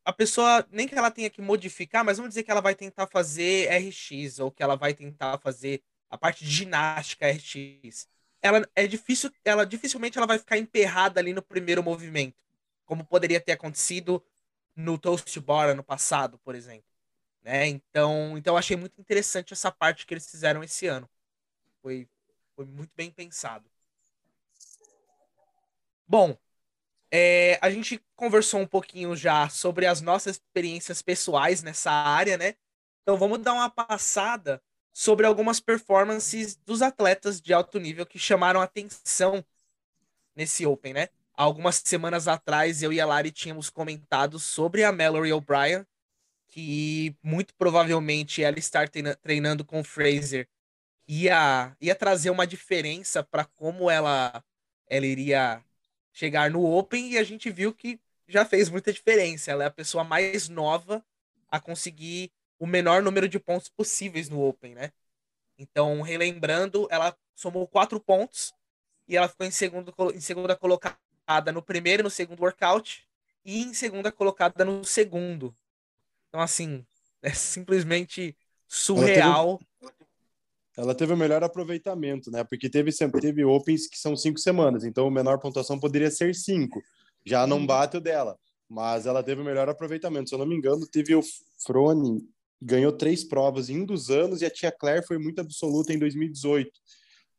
A 0.03 0.11
pessoa, 0.11 0.65
nem 0.71 0.87
que 0.87 0.95
ela 0.95 1.11
tenha 1.11 1.29
que 1.29 1.41
modificar, 1.41 2.03
mas 2.03 2.17
vamos 2.17 2.29
dizer 2.29 2.43
que 2.43 2.51
ela 2.51 2.61
vai 2.61 2.75
tentar 2.75 3.07
fazer 3.07 3.69
RX, 3.69 4.39
ou 4.39 4.51
que 4.51 4.63
ela 4.63 4.75
vai 4.75 4.93
tentar 4.93 5.37
fazer 5.37 5.83
a 6.09 6.17
parte 6.17 6.43
de 6.43 6.49
ginástica 6.49 7.29
RX. 7.29 8.07
Ela 8.41 8.67
é 8.75 8.87
difícil, 8.87 9.31
ela 9.43 9.65
dificilmente 9.65 10.17
ela 10.17 10.27
vai 10.27 10.39
ficar 10.39 10.57
emperrada 10.57 11.19
ali 11.19 11.33
no 11.33 11.41
primeiro 11.41 11.83
movimento, 11.83 12.35
como 12.85 13.05
poderia 13.05 13.39
ter 13.39 13.53
acontecido 13.53 14.23
no 14.75 14.97
Toast 14.97 15.39
Bar 15.39 15.75
no 15.75 15.83
passado, 15.83 16.37
por 16.39 16.55
exemplo. 16.55 16.85
Né? 17.41 17.67
Então, 17.67 18.37
então 18.37 18.57
achei 18.57 18.75
muito 18.75 18.99
interessante 18.99 19.53
essa 19.53 19.71
parte 19.71 20.05
que 20.05 20.13
eles 20.13 20.29
fizeram 20.29 20.63
esse 20.63 20.87
ano. 20.87 21.09
Foi, 21.81 22.07
foi 22.55 22.65
muito 22.65 22.91
bem 22.95 23.11
pensado. 23.11 23.69
Bom, 26.07 26.37
é, 27.17 27.57
a 27.61 27.69
gente 27.69 28.03
conversou 28.13 28.59
um 28.59 28.67
pouquinho 28.67 29.15
já 29.15 29.47
sobre 29.47 29.85
as 29.85 30.01
nossas 30.01 30.35
experiências 30.35 31.01
pessoais 31.01 31.63
nessa 31.63 31.89
área, 31.89 32.37
né? 32.37 32.55
Então 33.01 33.15
vamos 33.15 33.39
dar 33.39 33.53
uma 33.53 33.69
passada 33.69 34.61
sobre 34.91 35.25
algumas 35.25 35.61
performances 35.61 36.57
dos 36.57 36.81
atletas 36.81 37.39
de 37.39 37.53
alto 37.53 37.79
nível 37.79 38.05
que 38.05 38.19
chamaram 38.19 38.59
atenção 38.59 39.45
nesse 40.35 40.65
Open, 40.65 40.93
né? 40.93 41.07
Algumas 41.33 41.81
semanas 41.85 42.27
atrás 42.27 42.83
eu 42.83 42.91
e 42.91 42.99
a 42.99 43.05
Lari 43.05 43.31
tínhamos 43.31 43.69
comentado 43.69 44.37
sobre 44.37 44.83
a 44.83 44.91
Mallory 44.91 45.31
O'Brien, 45.31 45.85
que 46.49 47.15
muito 47.23 47.53
provavelmente 47.55 48.43
ela 48.43 48.59
estar 48.59 48.89
treinando 49.21 49.63
com 49.63 49.79
o 49.79 49.85
Fraser 49.85 50.49
ia, 51.07 51.73
ia 51.79 51.95
trazer 51.95 52.29
uma 52.29 52.45
diferença 52.45 53.23
para 53.23 53.45
como 53.45 53.89
ela, 53.89 54.43
ela 54.89 55.05
iria 55.05 55.63
chegar 56.15 56.49
no 56.49 56.63
Open 56.65 57.11
e 57.11 57.17
a 57.17 57.23
gente 57.23 57.51
viu 57.51 57.73
que 57.73 57.99
já 58.25 58.45
fez 58.45 58.69
muita 58.69 58.91
diferença. 58.91 59.51
Ela 59.51 59.65
é 59.65 59.67
a 59.67 59.71
pessoa 59.71 60.03
mais 60.03 60.47
nova 60.47 61.05
a 61.49 61.59
conseguir 61.59 62.31
o 62.57 62.65
menor 62.65 63.03
número 63.03 63.27
de 63.27 63.37
pontos 63.37 63.67
possíveis 63.67 64.29
no 64.29 64.41
Open, 64.41 64.73
né? 64.73 64.93
Então, 65.57 66.01
relembrando, 66.01 66.87
ela 66.89 67.15
somou 67.35 67.67
quatro 67.67 67.99
pontos 67.99 68.53
e 69.09 69.17
ela 69.17 69.27
ficou 69.27 69.45
em, 69.45 69.51
segundo, 69.51 69.93
em 70.13 70.21
segunda 70.21 70.55
colocada 70.55 71.51
no 71.53 71.61
primeiro 71.61 72.01
e 72.01 72.03
no 72.05 72.09
segundo 72.09 72.41
workout 72.41 73.05
e 73.43 73.61
em 73.61 73.73
segunda 73.73 74.09
colocada 74.09 74.63
no 74.63 74.85
segundo. 74.85 75.53
Então, 76.29 76.39
assim, 76.39 76.85
é 77.21 77.31
simplesmente 77.33 78.37
surreal. 78.67 79.59
Ela 79.81 79.91
teve, 79.91 79.94
ela 80.77 80.93
teve 80.93 81.13
o 81.13 81.17
melhor 81.17 81.43
aproveitamento, 81.43 82.29
né? 82.29 82.43
Porque 82.43 82.69
teve, 82.69 82.91
teve 83.21 83.45
Opens 83.45 83.87
que 83.87 83.97
são 83.97 84.15
cinco 84.15 84.39
semanas, 84.39 84.83
então 84.83 85.07
a 85.07 85.11
menor 85.11 85.39
pontuação 85.39 85.79
poderia 85.79 86.11
ser 86.11 86.35
cinco. 86.35 86.81
Já 87.25 87.47
não 87.47 87.57
uhum. 87.57 87.65
bate 87.65 87.97
o 87.97 88.01
dela, 88.01 88.37
mas 88.69 89.05
ela 89.05 89.23
teve 89.23 89.41
o 89.41 89.45
melhor 89.45 89.69
aproveitamento. 89.69 90.29
Se 90.29 90.35
eu 90.35 90.39
não 90.39 90.45
me 90.45 90.55
engano, 90.55 90.85
teve 90.87 91.15
o 91.15 91.21
Frone, 91.65 92.21
ganhou 92.61 92.91
três 92.91 93.23
provas 93.23 93.69
em 93.69 93.81
um 93.81 93.85
dos 93.85 94.09
anos, 94.09 94.41
e 94.41 94.45
a 94.45 94.49
Tia 94.49 94.71
Claire 94.71 95.05
foi 95.05 95.17
muito 95.17 95.39
absoluta 95.39 95.93
em 95.93 95.99
2018. 95.99 96.71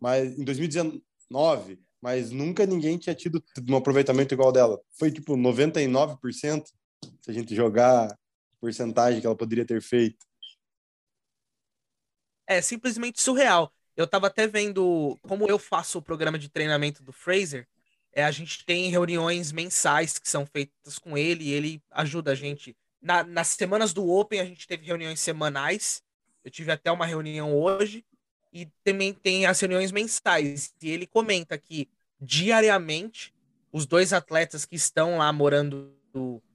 Mas 0.01 0.39
em 0.39 0.45
2019, 0.45 1.79
mas 2.01 2.31
nunca 2.31 2.67
ninguém 2.67 2.99
tinha 2.99 3.15
tido 3.15 3.43
um 3.69 3.77
aproveitamento 3.77 4.33
igual 4.35 4.53
dela. 4.53 4.81
Foi 4.99 5.11
tipo 5.11 5.37
99%, 5.37 6.65
se 7.21 7.31
a 7.31 7.33
gente 7.33 7.55
jogar 7.55 8.17
porcentagem 8.61 9.21
que 9.21 9.27
ela 9.27 9.37
poderia 9.37 9.65
ter 9.65 9.83
feito. 9.83 10.25
É 12.47 12.61
simplesmente 12.61 13.21
surreal. 13.21 13.73
Eu 13.97 14.07
tava 14.07 14.27
até 14.27 14.47
vendo 14.47 15.19
como 15.23 15.49
eu 15.49 15.59
faço 15.59 15.99
o 15.99 16.03
programa 16.03 16.39
de 16.39 16.49
treinamento 16.49 17.03
do 17.03 17.13
Fraser. 17.13 17.67
É, 18.13 18.25
a 18.25 18.31
gente 18.31 18.65
tem 18.65 18.91
reuniões 18.91 19.53
mensais 19.53 20.19
que 20.19 20.29
são 20.29 20.47
feitas 20.47 20.99
com 20.99 21.17
ele 21.17 21.45
e 21.45 21.53
ele 21.53 21.83
ajuda 21.91 22.33
a 22.33 22.35
gente. 22.35 22.77
Na, 23.01 23.23
nas 23.23 23.49
semanas 23.49 23.93
do 23.93 24.09
Open, 24.09 24.41
a 24.41 24.45
gente 24.45 24.67
teve 24.67 24.87
reuniões 24.87 25.21
semanais. 25.21 26.03
Eu 26.45 26.51
tive 26.51 26.73
até 26.73 26.91
uma 26.91 27.07
reunião 27.07 27.55
hoje. 27.55 28.05
E 28.53 28.67
também 28.85 29.13
tem 29.13 29.45
as 29.45 29.61
reuniões 29.61 29.93
mensais. 29.93 30.75
E 30.81 30.91
ele 30.91 31.07
comenta 31.07 31.59
que 31.59 31.89
diariamente 32.21 33.35
os 33.71 33.87
dois 33.87 34.13
atletas 34.13 34.65
que 34.65 34.77
estão 34.77 35.19
lá 35.19 35.33
morando 35.33 35.95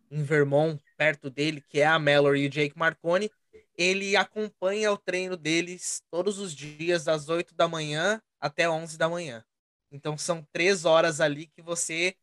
em 0.10 0.24
Vermont 0.24 0.82
perto 0.98 1.30
dele, 1.30 1.64
que 1.68 1.80
é 1.80 1.86
a 1.86 2.00
Mallory 2.00 2.42
e 2.42 2.48
o 2.48 2.50
Jake 2.50 2.78
Marconi, 2.78 3.32
ele 3.78 4.16
acompanha 4.16 4.92
o 4.92 4.98
treino 4.98 5.38
deles 5.38 6.02
todos 6.10 6.40
os 6.40 6.54
dias, 6.54 7.04
das 7.04 7.30
8 7.30 7.56
da 7.56 7.68
manhã 7.68 8.22
até 8.40 8.70
11 8.70 8.98
da 8.98 9.08
manhã. 9.10 9.44
Então 9.92 10.18
são 10.18 10.46
três 10.52 10.86
horas 10.86 11.20
ali 11.20 11.48
que 11.48 11.62
você 11.62 12.16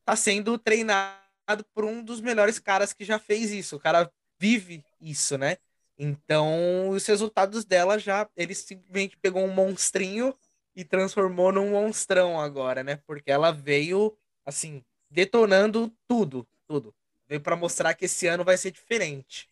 está 0.00 0.14
sendo 0.14 0.58
treinado 0.58 1.64
por 1.74 1.84
um 1.84 2.02
dos 2.02 2.20
melhores 2.20 2.58
caras 2.58 2.92
que 2.92 3.04
já 3.04 3.18
fez 3.18 3.50
isso. 3.50 3.76
O 3.76 3.80
cara 3.80 4.10
vive 4.38 4.84
isso, 5.00 5.36
né? 5.36 5.56
Então 5.98 6.90
os 6.90 7.04
resultados 7.06 7.64
dela 7.64 7.98
já. 7.98 8.28
Ele 8.36 8.54
simplesmente 8.54 9.16
pegou 9.16 9.44
um 9.44 9.52
monstrinho 9.52 10.34
e 10.74 10.84
transformou 10.84 11.50
num 11.50 11.70
monstrão 11.70 12.40
agora, 12.40 12.84
né? 12.84 12.96
Porque 13.06 13.30
ela 13.30 13.50
veio, 13.50 14.16
assim, 14.44 14.84
detonando 15.10 15.92
tudo, 16.06 16.46
tudo. 16.66 16.94
Veio 17.26 17.40
para 17.40 17.56
mostrar 17.56 17.94
que 17.94 18.04
esse 18.04 18.26
ano 18.26 18.44
vai 18.44 18.56
ser 18.56 18.70
diferente. 18.70 19.48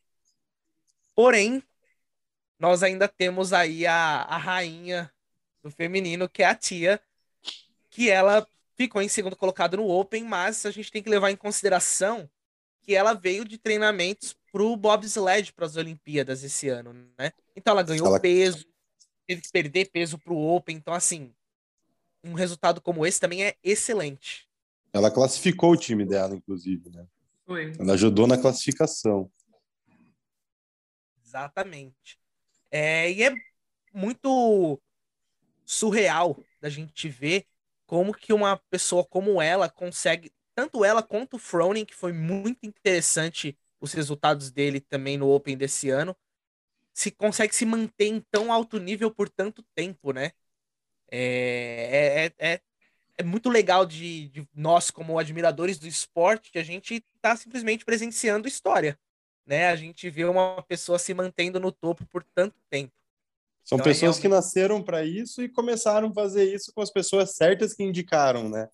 Porém, 1.14 1.62
nós 2.58 2.82
ainda 2.82 3.08
temos 3.08 3.52
aí 3.52 3.86
a, 3.86 4.22
a 4.22 4.36
rainha 4.36 5.10
do 5.62 5.70
feminino, 5.70 6.28
que 6.28 6.42
é 6.42 6.46
a 6.46 6.54
Tia, 6.54 7.00
que 7.90 8.10
ela 8.10 8.46
ficou 8.76 9.00
em 9.00 9.08
segundo 9.08 9.36
colocado 9.36 9.76
no 9.76 9.88
Open, 9.88 10.24
mas 10.24 10.66
a 10.66 10.70
gente 10.70 10.90
tem 10.90 11.02
que 11.02 11.08
levar 11.08 11.30
em 11.30 11.36
consideração 11.36 12.28
que 12.82 12.94
ela 12.94 13.14
veio 13.14 13.44
de 13.44 13.56
treinamentos 13.56 14.36
pro 14.52 14.76
bobsled 14.76 15.52
para 15.52 15.64
as 15.64 15.76
Olimpíadas 15.76 16.44
esse 16.44 16.68
ano, 16.68 16.92
né? 17.18 17.32
Então 17.56 17.72
ela 17.72 17.82
ganhou 17.82 18.06
ela... 18.06 18.20
peso, 18.20 18.66
teve 19.26 19.40
que 19.40 19.50
perder 19.50 19.90
peso 19.90 20.18
pro 20.18 20.36
Open, 20.36 20.76
então 20.76 20.92
assim, 20.92 21.32
um 22.22 22.34
resultado 22.34 22.80
como 22.80 23.06
esse 23.06 23.18
também 23.18 23.44
é 23.44 23.56
excelente. 23.62 24.46
Ela 24.92 25.10
classificou 25.10 25.72
o 25.72 25.76
time 25.76 26.04
dela, 26.04 26.34
inclusive, 26.34 26.90
né? 26.90 27.06
Foi. 27.46 27.72
Ela 27.78 27.94
ajudou 27.94 28.26
na 28.26 28.38
classificação. 28.38 29.30
Exatamente. 31.34 32.16
É, 32.70 33.10
e 33.10 33.24
é 33.24 33.34
muito 33.92 34.80
surreal 35.64 36.38
da 36.60 36.68
gente 36.68 37.08
ver 37.08 37.46
como 37.86 38.14
que 38.14 38.32
uma 38.32 38.56
pessoa 38.70 39.04
como 39.04 39.42
ela 39.42 39.68
consegue, 39.68 40.32
tanto 40.54 40.84
ela 40.84 41.02
quanto 41.02 41.34
o 41.34 41.38
Froning, 41.38 41.84
que 41.84 41.94
foi 41.94 42.12
muito 42.12 42.64
interessante 42.64 43.58
os 43.80 43.92
resultados 43.92 44.52
dele 44.52 44.80
também 44.80 45.18
no 45.18 45.28
Open 45.30 45.56
desse 45.56 45.90
ano, 45.90 46.16
se 46.92 47.10
consegue 47.10 47.54
se 47.54 47.66
manter 47.66 48.06
em 48.06 48.20
tão 48.30 48.52
alto 48.52 48.78
nível 48.78 49.10
por 49.10 49.28
tanto 49.28 49.62
tempo, 49.74 50.12
né? 50.12 50.32
É, 51.10 52.32
é, 52.38 52.52
é, 52.54 52.60
é 53.18 53.24
muito 53.24 53.50
legal 53.50 53.86
de, 53.86 54.28
de, 54.28 54.48
nós, 54.54 54.90
como 54.90 55.18
admiradores 55.18 55.78
do 55.78 55.88
esporte, 55.88 56.52
que 56.52 56.58
a 56.58 56.64
gente 56.64 57.04
está 57.16 57.36
simplesmente 57.36 57.84
presenciando 57.84 58.48
história. 58.48 58.98
Né? 59.46 59.68
A 59.68 59.76
gente 59.76 60.08
vê 60.10 60.24
uma 60.24 60.62
pessoa 60.62 60.98
se 60.98 61.12
mantendo 61.12 61.60
no 61.60 61.70
topo 61.70 62.06
por 62.06 62.24
tanto 62.34 62.56
tempo. 62.70 62.92
São 63.64 63.76
então, 63.76 63.84
pessoas 63.84 63.96
é 63.96 64.04
realmente... 64.04 64.22
que 64.22 64.28
nasceram 64.28 64.82
para 64.82 65.04
isso 65.04 65.42
e 65.42 65.48
começaram 65.48 66.08
a 66.08 66.12
fazer 66.14 66.52
isso 66.52 66.72
com 66.74 66.82
as 66.82 66.90
pessoas 66.90 67.34
certas 67.34 67.72
que 67.72 67.82
indicaram, 67.82 68.48
né? 68.48 68.68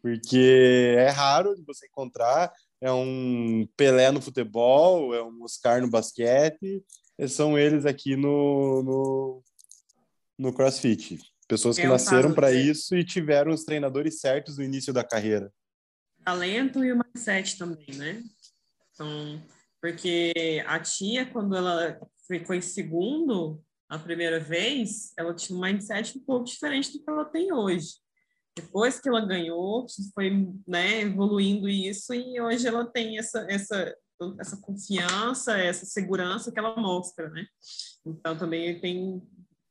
Porque 0.00 0.94
é 0.96 1.10
raro 1.10 1.54
de 1.54 1.62
você 1.62 1.86
encontrar, 1.86 2.50
é 2.80 2.90
um 2.90 3.68
Pelé 3.76 4.10
no 4.10 4.22
futebol, 4.22 5.14
é 5.14 5.22
um 5.22 5.42
Oscar 5.42 5.82
no 5.82 5.90
basquete, 5.90 6.82
são 7.28 7.58
eles 7.58 7.84
aqui 7.84 8.16
no, 8.16 8.82
no, 8.82 9.42
no 10.38 10.52
CrossFit. 10.54 11.18
Pessoas 11.46 11.76
que 11.76 11.82
é 11.82 11.88
nasceram 11.88 12.32
para 12.32 12.50
isso 12.52 12.96
e 12.96 13.04
tiveram 13.04 13.52
os 13.52 13.64
treinadores 13.64 14.20
certos 14.20 14.56
no 14.56 14.64
início 14.64 14.92
da 14.92 15.04
carreira. 15.04 15.52
Talento 16.24 16.82
e 16.82 16.92
o 16.92 16.98
mindset 16.98 17.58
também, 17.58 17.94
né? 17.96 18.22
Então, 18.94 19.42
porque 19.80 20.62
a 20.66 20.78
tia, 20.78 21.26
quando 21.26 21.56
ela 21.56 21.98
ficou 22.26 22.54
em 22.54 22.60
segundo 22.60 23.62
a 23.88 23.98
primeira 23.98 24.38
vez, 24.38 25.12
ela 25.16 25.34
tinha 25.34 25.58
um 25.58 25.62
mindset 25.62 26.16
um 26.16 26.24
pouco 26.24 26.44
diferente 26.44 26.92
do 26.92 27.02
que 27.02 27.10
ela 27.10 27.24
tem 27.24 27.52
hoje. 27.52 27.94
Depois 28.56 29.00
que 29.00 29.08
ela 29.08 29.24
ganhou, 29.24 29.86
foi 30.14 30.48
né, 30.66 31.00
evoluindo 31.00 31.68
isso 31.68 32.12
e 32.14 32.40
hoje 32.40 32.66
ela 32.66 32.84
tem 32.84 33.18
essa, 33.18 33.46
essa, 33.48 33.96
essa 34.38 34.60
confiança, 34.60 35.58
essa 35.58 35.86
segurança 35.86 36.52
que 36.52 36.58
ela 36.58 36.76
mostra, 36.76 37.28
né? 37.30 37.46
Então 38.04 38.36
também 38.36 38.80
tem 38.80 39.22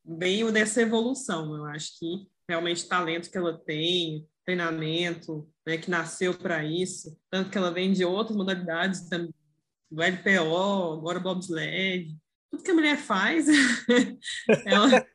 bem 0.03 0.51
dessa 0.51 0.81
evolução. 0.81 1.55
Eu 1.55 1.65
acho 1.65 1.97
que 1.99 2.27
realmente 2.47 2.87
talento 2.87 3.29
que 3.29 3.37
ela 3.37 3.57
tem, 3.57 4.27
treinamento, 4.43 5.47
né, 5.65 5.77
que 5.77 5.91
nasceu 5.91 6.33
para 6.33 6.65
isso, 6.65 7.15
tanto 7.29 7.51
que 7.51 7.57
ela 7.57 7.71
vem 7.71 7.93
de 7.93 8.03
outras 8.03 8.35
modalidades 8.35 9.07
do 9.91 10.01
LPO, 10.01 10.93
agora 10.93 11.19
bobsled, 11.19 12.15
tudo 12.49 12.63
que 12.63 12.71
a 12.71 12.73
mulher 12.73 12.97
faz, 12.97 13.47
ela... 14.65 15.05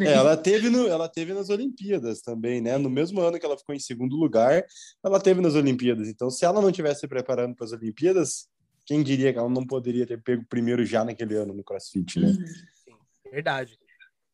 É, 0.00 0.12
ela 0.12 0.36
teve 0.36 0.70
no, 0.70 0.86
ela 0.86 1.08
teve 1.08 1.34
nas 1.34 1.50
Olimpíadas 1.50 2.20
também, 2.20 2.60
né? 2.60 2.78
No 2.78 2.88
mesmo 2.88 3.20
ano 3.20 3.38
que 3.38 3.44
ela 3.44 3.58
ficou 3.58 3.74
em 3.74 3.80
segundo 3.80 4.14
lugar, 4.14 4.64
ela 5.04 5.20
teve 5.20 5.40
nas 5.40 5.54
Olimpíadas. 5.54 6.08
Então, 6.08 6.30
se 6.30 6.44
ela 6.44 6.62
não 6.62 6.70
tivesse 6.70 7.00
se 7.00 7.08
preparando 7.08 7.56
para 7.56 7.64
as 7.64 7.72
Olimpíadas, 7.72 8.48
quem 8.84 9.02
diria 9.02 9.32
que 9.32 9.38
ela 9.38 9.48
não 9.48 9.66
poderia 9.66 10.06
ter 10.06 10.22
pego 10.22 10.44
primeiro 10.48 10.84
já 10.84 11.04
naquele 11.04 11.34
ano 11.34 11.52
no 11.52 11.64
CrossFit, 11.64 12.20
né? 12.20 12.32
Sim, 12.84 12.96
verdade. 13.30 13.76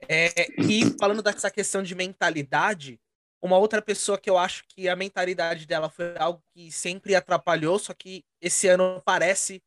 É, 0.09 0.29
e 0.61 0.85
falando 0.99 1.23
dessa 1.23 1.51
questão 1.51 1.83
de 1.83 1.95
mentalidade, 1.95 3.01
uma 3.43 3.59
outra 3.59 3.83
pessoa 3.83 4.17
que 4.17 4.31
eu 4.31 4.39
acho 4.39 4.65
que 4.69 4.89
a 4.89 4.97
mentalidade 4.97 5.67
dela 5.67 5.91
foi 5.91 6.17
algo 6.17 6.43
que 6.55 6.71
sempre 6.71 7.15
atrapalhou, 7.15 7.79
só 7.79 7.93
que 7.93 8.25
esse 8.41 8.69
ano 8.69 9.03
parece, 9.05 9.61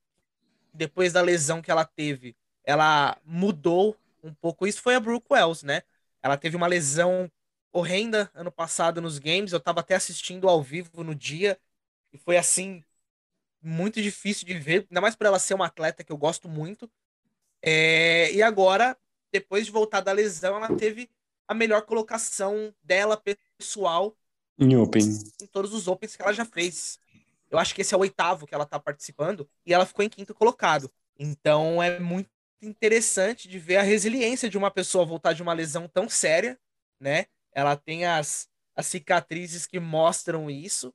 depois 0.73 1.11
da 1.11 1.21
lesão 1.21 1.61
que 1.61 1.69
ela 1.69 1.85
teve, 1.85 2.35
ela 2.63 3.17
mudou 3.23 3.95
um 4.23 4.33
pouco. 4.33 4.65
Isso 4.65 4.81
foi 4.81 4.95
a 4.95 4.99
Brooke 4.99 5.27
Wells, 5.29 5.65
né? 5.65 5.83
Ela 6.23 6.37
teve 6.37 6.55
uma 6.55 6.67
lesão 6.67 7.29
horrenda 7.71 8.31
ano 8.33 8.51
passado 8.51 9.01
nos 9.01 9.19
games. 9.19 9.51
Eu 9.51 9.59
tava 9.59 9.81
até 9.81 9.95
assistindo 9.95 10.49
ao 10.49 10.63
vivo 10.63 11.03
no 11.03 11.13
dia. 11.13 11.59
E 12.11 12.17
foi 12.17 12.37
assim, 12.37 12.83
muito 13.61 14.01
difícil 14.01 14.47
de 14.47 14.53
ver, 14.57 14.87
ainda 14.89 15.01
mais 15.01 15.15
para 15.15 15.27
ela 15.27 15.39
ser 15.39 15.53
uma 15.53 15.67
atleta 15.67 16.03
que 16.03 16.11
eu 16.11 16.17
gosto 16.17 16.47
muito. 16.47 16.89
É, 17.61 18.31
e 18.31 18.41
agora 18.41 18.97
depois 19.31 19.65
de 19.65 19.71
voltar 19.71 19.99
da 19.99 20.13
lesão, 20.13 20.55
ela 20.55 20.75
teve 20.77 21.09
a 21.47 21.53
melhor 21.53 21.81
colocação 21.81 22.73
dela 22.81 23.17
pessoal 23.57 24.15
em 24.57 24.75
Open. 24.77 25.03
Em 25.41 25.47
todos 25.47 25.73
os 25.73 25.87
Opens 25.87 26.15
que 26.15 26.21
ela 26.21 26.33
já 26.33 26.45
fez. 26.45 26.99
Eu 27.49 27.59
acho 27.59 27.75
que 27.75 27.81
esse 27.81 27.93
é 27.93 27.97
o 27.97 28.01
oitavo 28.01 28.47
que 28.47 28.55
ela 28.55 28.65
tá 28.65 28.79
participando 28.79 29.47
e 29.65 29.73
ela 29.73 29.85
ficou 29.85 30.03
em 30.03 30.09
quinto 30.09 30.33
colocado. 30.33 30.91
Então 31.17 31.81
é 31.81 31.99
muito 31.99 32.29
interessante 32.61 33.47
de 33.47 33.59
ver 33.59 33.77
a 33.77 33.81
resiliência 33.81 34.49
de 34.49 34.57
uma 34.57 34.71
pessoa 34.71 35.05
voltar 35.05 35.33
de 35.33 35.43
uma 35.43 35.53
lesão 35.53 35.87
tão 35.87 36.09
séria, 36.09 36.59
né? 36.99 37.25
Ela 37.51 37.75
tem 37.75 38.05
as, 38.05 38.49
as 38.75 38.85
cicatrizes 38.87 39.65
que 39.65 39.79
mostram 39.79 40.49
isso 40.49 40.93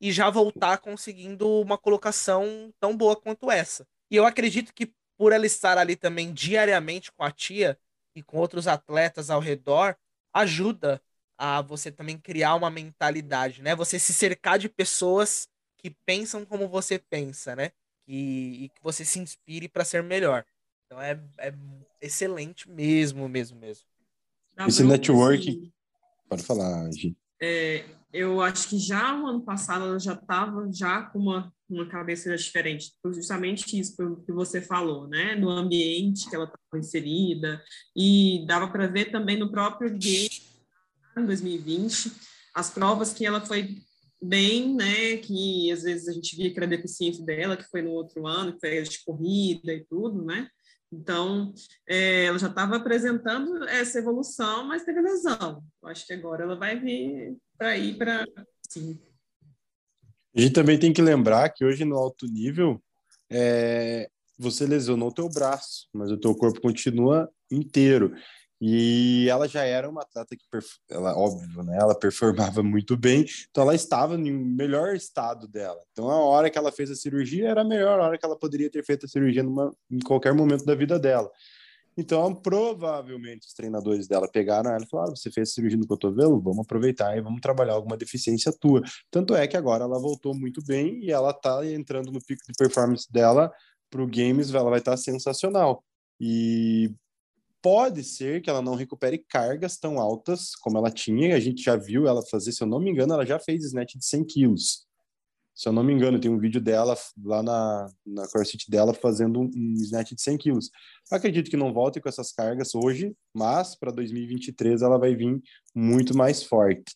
e 0.00 0.12
já 0.12 0.28
voltar 0.28 0.78
conseguindo 0.78 1.48
uma 1.60 1.78
colocação 1.78 2.72
tão 2.80 2.96
boa 2.96 3.16
quanto 3.16 3.50
essa. 3.50 3.86
E 4.10 4.16
eu 4.16 4.26
acredito 4.26 4.74
que 4.74 4.92
por 5.16 5.32
ela 5.32 5.46
estar 5.46 5.78
ali 5.78 5.96
também 5.96 6.32
diariamente 6.32 7.10
com 7.12 7.24
a 7.24 7.30
tia 7.30 7.78
e 8.14 8.22
com 8.22 8.38
outros 8.38 8.66
atletas 8.66 9.30
ao 9.30 9.40
redor, 9.40 9.96
ajuda 10.32 11.00
a 11.38 11.60
você 11.60 11.90
também 11.90 12.18
criar 12.18 12.54
uma 12.54 12.70
mentalidade, 12.70 13.62
né? 13.62 13.74
Você 13.74 13.98
se 13.98 14.12
cercar 14.12 14.58
de 14.58 14.68
pessoas 14.68 15.48
que 15.78 15.90
pensam 16.04 16.44
como 16.44 16.68
você 16.68 16.98
pensa, 16.98 17.54
né? 17.54 17.72
E, 18.06 18.64
e 18.64 18.68
que 18.68 18.82
você 18.82 19.04
se 19.04 19.18
inspire 19.18 19.68
para 19.68 19.84
ser 19.84 20.02
melhor. 20.02 20.44
Então 20.86 21.00
é, 21.00 21.20
é 21.38 21.52
excelente 22.00 22.70
mesmo, 22.70 23.28
mesmo, 23.28 23.58
mesmo. 23.58 23.84
Esse 24.66 24.84
networking. 24.84 25.72
Pode 26.28 26.42
falar, 26.42 26.90
Gi. 26.92 27.16
É, 27.40 27.84
eu 28.12 28.40
acho 28.40 28.68
que 28.68 28.78
já 28.78 29.14
o 29.20 29.26
ano 29.26 29.42
passado 29.42 29.84
ela 29.84 29.98
já 29.98 30.14
estava 30.14 30.72
já 30.72 31.02
com 31.02 31.18
uma, 31.18 31.52
uma 31.68 31.86
cabeça 31.86 32.34
diferente, 32.34 32.92
justamente 33.12 33.78
isso 33.78 33.96
que 34.24 34.32
você 34.32 34.62
falou, 34.62 35.06
né? 35.06 35.34
No 35.34 35.50
ambiente 35.50 36.28
que 36.28 36.34
ela 36.34 36.46
estava 36.46 36.78
inserida, 36.78 37.62
e 37.94 38.44
dava 38.46 38.68
para 38.68 38.86
ver 38.86 39.10
também 39.10 39.36
no 39.36 39.50
próprio 39.50 39.90
game 39.90 40.45
em 41.20 41.26
2020, 41.26 42.12
as 42.54 42.70
provas 42.70 43.12
que 43.12 43.24
ela 43.24 43.40
foi 43.40 43.76
bem, 44.22 44.74
né? 44.74 45.16
Que 45.18 45.70
às 45.72 45.82
vezes 45.82 46.08
a 46.08 46.12
gente 46.12 46.36
via 46.36 46.50
que 46.50 46.58
era 46.58 46.66
deficiência 46.66 47.24
dela, 47.24 47.56
que 47.56 47.68
foi 47.68 47.82
no 47.82 47.90
outro 47.90 48.26
ano, 48.26 48.52
que 48.52 48.60
foi 48.60 48.82
de 48.82 49.04
corrida 49.04 49.72
e 49.72 49.84
tudo, 49.84 50.24
né? 50.24 50.48
Então, 50.92 51.52
é, 51.88 52.26
ela 52.26 52.38
já 52.38 52.46
estava 52.46 52.76
apresentando 52.76 53.64
essa 53.68 53.98
evolução, 53.98 54.64
mas 54.66 54.84
teve 54.84 55.00
lesão. 55.00 55.62
Eu 55.82 55.88
acho 55.88 56.06
que 56.06 56.12
agora 56.12 56.44
ela 56.44 56.56
vai 56.56 56.78
vir 56.78 57.36
para 57.58 57.76
ir 57.76 57.98
para. 57.98 58.24
A 60.34 60.40
gente 60.40 60.52
também 60.52 60.78
tem 60.78 60.92
que 60.92 61.02
lembrar 61.02 61.48
que 61.50 61.64
hoje 61.64 61.84
no 61.84 61.96
alto 61.96 62.26
nível 62.26 62.80
é, 63.30 64.08
você 64.38 64.66
lesionou 64.66 65.08
o 65.08 65.14
teu 65.14 65.28
braço, 65.28 65.88
mas 65.92 66.10
o 66.10 66.18
teu 66.18 66.34
corpo 66.34 66.60
continua 66.60 67.28
inteiro. 67.50 68.14
E 68.60 69.28
ela 69.28 69.46
já 69.46 69.64
era 69.64 69.88
uma 69.88 70.02
atleta 70.02 70.34
que, 70.34 70.44
ela, 70.90 71.16
óbvio, 71.16 71.62
né? 71.62 71.76
Ela 71.78 71.94
performava 71.94 72.62
muito 72.62 72.96
bem, 72.96 73.26
então 73.50 73.62
ela 73.62 73.74
estava 73.74 74.16
no 74.16 74.32
melhor 74.32 74.94
estado 74.94 75.46
dela. 75.46 75.78
Então 75.92 76.10
a 76.10 76.16
hora 76.16 76.48
que 76.48 76.56
ela 76.56 76.72
fez 76.72 76.90
a 76.90 76.94
cirurgia 76.94 77.48
era 77.48 77.60
a 77.60 77.64
melhor 77.64 78.00
hora 78.00 78.16
que 78.16 78.24
ela 78.24 78.38
poderia 78.38 78.70
ter 78.70 78.84
feito 78.84 79.04
a 79.04 79.08
cirurgia 79.08 79.42
numa, 79.42 79.74
em 79.90 79.98
qualquer 79.98 80.32
momento 80.32 80.64
da 80.64 80.74
vida 80.74 80.98
dela. 80.98 81.30
Então, 81.98 82.34
provavelmente, 82.34 83.46
os 83.46 83.54
treinadores 83.54 84.06
dela 84.06 84.28
pegaram 84.30 84.70
ela 84.70 84.84
e 84.84 84.88
falaram: 84.88 85.12
ah, 85.12 85.16
você 85.16 85.30
fez 85.30 85.54
cirurgia 85.54 85.78
no 85.78 85.86
cotovelo? 85.86 86.40
Vamos 86.40 86.60
aproveitar 86.60 87.16
e 87.16 87.22
vamos 87.22 87.40
trabalhar 87.40 87.72
alguma 87.72 87.96
deficiência 87.96 88.52
tua. 88.52 88.82
Tanto 89.10 89.34
é 89.34 89.46
que 89.46 89.56
agora 89.56 89.84
ela 89.84 89.98
voltou 89.98 90.34
muito 90.34 90.62
bem 90.62 91.02
e 91.02 91.10
ela 91.10 91.30
está 91.30 91.64
entrando 91.66 92.12
no 92.12 92.22
pico 92.22 92.42
de 92.46 92.52
performance 92.56 93.10
dela 93.10 93.50
para 93.90 94.02
o 94.02 94.06
Games, 94.06 94.52
ela 94.52 94.68
vai 94.68 94.78
estar 94.78 94.92
tá 94.92 94.96
sensacional. 94.96 95.82
E 96.20 96.92
pode 97.66 98.04
ser 98.04 98.40
que 98.40 98.48
ela 98.48 98.62
não 98.62 98.76
recupere 98.76 99.18
cargas 99.18 99.76
tão 99.76 99.98
altas 99.98 100.54
como 100.54 100.78
ela 100.78 100.88
tinha. 100.88 101.34
A 101.34 101.40
gente 101.40 101.64
já 101.64 101.74
viu 101.74 102.06
ela 102.06 102.24
fazer, 102.24 102.52
se 102.52 102.62
eu 102.62 102.66
não 102.68 102.78
me 102.78 102.92
engano, 102.92 103.14
ela 103.14 103.26
já 103.26 103.40
fez 103.40 103.64
snatch 103.64 103.96
de 103.96 104.06
100 104.06 104.24
quilos 104.24 104.86
se 105.56 105.66
eu 105.66 105.72
não 105.72 105.82
me 105.82 105.90
engano, 105.90 106.20
tem 106.20 106.30
um 106.30 106.38
vídeo 106.38 106.60
dela 106.60 106.94
lá 107.24 107.42
na, 107.42 107.88
na 108.04 108.28
CrossFit 108.28 108.70
dela 108.70 108.92
fazendo 108.92 109.40
um, 109.40 109.50
um 109.56 109.72
snatch 109.78 110.12
de 110.12 110.20
100 110.20 110.36
quilos. 110.36 110.70
Acredito 111.10 111.50
que 111.50 111.56
não 111.56 111.72
volte 111.72 111.98
com 111.98 112.10
essas 112.10 112.30
cargas 112.30 112.74
hoje, 112.74 113.16
mas 113.34 113.74
para 113.74 113.90
2023 113.90 114.82
ela 114.82 114.98
vai 114.98 115.16
vir 115.16 115.40
muito 115.74 116.14
mais 116.14 116.42
forte. 116.42 116.94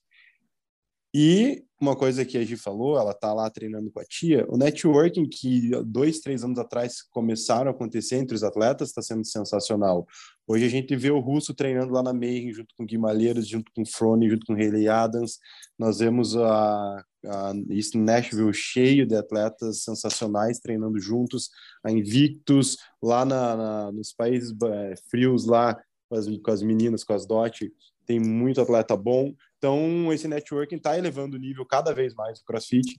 E 1.13 1.65
uma 1.81 1.97
coisa 1.97 2.25
que 2.25 2.37
a 2.37 2.45
Gi 2.45 2.57
falou, 2.57 2.99
ela 2.99 3.15
tá 3.15 3.33
lá 3.33 3.49
treinando 3.49 3.91
com 3.91 4.01
a 4.01 4.05
tia, 4.05 4.45
o 4.49 4.57
networking 4.59 5.27
que 5.27 5.71
dois, 5.85 6.21
três 6.21 6.45
anos 6.45 6.59
atrás 6.59 7.03
começaram 7.11 7.71
a 7.71 7.75
acontecer 7.75 8.17
entre 8.17 8.37
os 8.37 8.45
atletas 8.45 8.89
está 8.89 9.01
sendo 9.01 9.25
sensacional. 9.25 10.07
Hoje 10.47 10.67
a 10.67 10.69
gente 10.69 10.95
vê 10.95 11.11
o 11.11 11.19
Russo 11.19 11.55
treinando 11.55 11.93
lá 11.93 12.03
na 12.03 12.13
Mayhem, 12.13 12.53
junto 12.53 12.75
com 12.77 12.85
Guimalheiros, 12.85 13.49
junto 13.49 13.73
com 13.75 13.87
Frone, 13.87 14.29
junto 14.29 14.45
com 14.45 14.55
Hayley 14.55 14.89
Adams. 14.89 15.39
Nós 15.79 16.01
vemos 16.01 16.37
a, 16.37 17.05
a 17.25 17.53
isso 17.71 17.99
Nashville 17.99 18.53
cheio 18.53 19.07
de 19.07 19.17
atletas 19.17 19.83
sensacionais 19.83 20.61
treinando 20.61 21.01
juntos, 21.01 21.49
a 21.83 21.91
Invictus, 21.91 22.77
lá 23.03 23.25
na, 23.25 23.57
na 23.57 23.93
nos 23.93 24.13
países 24.13 24.55
é, 24.63 24.95
frios 25.11 25.47
lá, 25.47 25.81
com 26.11 26.17
as, 26.17 26.27
com 26.27 26.51
as 26.51 26.63
meninas, 26.63 27.05
com 27.05 27.15
as 27.15 27.27
DOT, 27.27 27.73
tem 28.05 28.19
muito 28.19 28.61
atleta 28.61 28.97
bom. 28.97 29.33
Então, 29.61 30.11
esse 30.11 30.27
networking 30.27 30.77
está 30.77 30.97
elevando 30.97 31.37
o 31.37 31.39
nível 31.39 31.67
cada 31.67 31.93
vez 31.93 32.15
mais 32.15 32.39
do 32.39 32.45
CrossFit. 32.47 32.99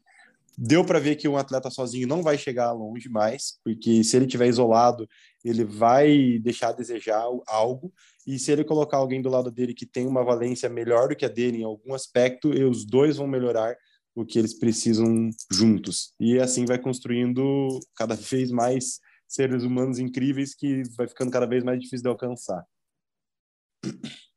Deu 0.55 0.85
para 0.85 0.99
ver 0.99 1.15
que 1.15 1.27
um 1.27 1.35
atleta 1.35 1.71
sozinho 1.71 2.07
não 2.07 2.21
vai 2.21 2.37
chegar 2.37 2.71
longe 2.71 3.09
mais, 3.09 3.57
porque 3.63 4.03
se 4.03 4.15
ele 4.15 4.25
estiver 4.25 4.47
isolado, 4.47 5.09
ele 5.43 5.63
vai 5.63 6.37
deixar 6.37 6.69
a 6.69 6.73
desejar 6.73 7.23
algo. 7.47 7.91
E 8.27 8.37
se 8.37 8.51
ele 8.51 8.63
colocar 8.63 8.97
alguém 8.97 9.23
do 9.23 9.29
lado 9.29 9.49
dele 9.49 9.73
que 9.73 9.87
tem 9.87 10.05
uma 10.05 10.23
valência 10.23 10.69
melhor 10.69 11.09
do 11.09 11.15
que 11.15 11.25
a 11.25 11.29
dele 11.29 11.61
em 11.61 11.63
algum 11.63 11.95
aspecto, 11.95 12.49
os 12.69 12.85
dois 12.85 13.17
vão 13.17 13.25
melhorar 13.25 13.75
o 14.13 14.23
que 14.23 14.37
eles 14.37 14.53
precisam 14.53 15.31
juntos. 15.51 16.13
E 16.19 16.37
assim 16.37 16.65
vai 16.65 16.77
construindo 16.77 17.79
cada 17.95 18.13
vez 18.13 18.51
mais 18.51 18.99
seres 19.27 19.63
humanos 19.63 19.97
incríveis 19.97 20.53
que 20.53 20.83
vai 20.95 21.07
ficando 21.07 21.31
cada 21.31 21.47
vez 21.47 21.63
mais 21.63 21.79
difícil 21.79 22.03
de 22.03 22.09
alcançar. 22.09 22.63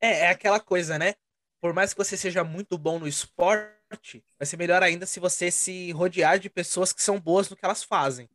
É, 0.00 0.20
é 0.20 0.28
aquela 0.28 0.60
coisa, 0.60 0.98
né? 0.98 1.14
Por 1.64 1.72
mais 1.72 1.94
que 1.94 1.98
você 1.98 2.14
seja 2.14 2.44
muito 2.44 2.77
bom 2.77 2.98
no 2.98 3.09
esporte, 3.09 4.22
vai 4.38 4.44
ser 4.44 4.59
melhor 4.59 4.83
ainda 4.83 5.07
se 5.07 5.18
você 5.18 5.50
se 5.50 5.90
rodear 5.92 6.38
de 6.38 6.50
pessoas 6.50 6.92
que 6.92 7.03
são 7.03 7.18
boas 7.18 7.48
no 7.48 7.57
que 7.57 7.64
elas 7.64 7.83
fazem. 7.83 8.29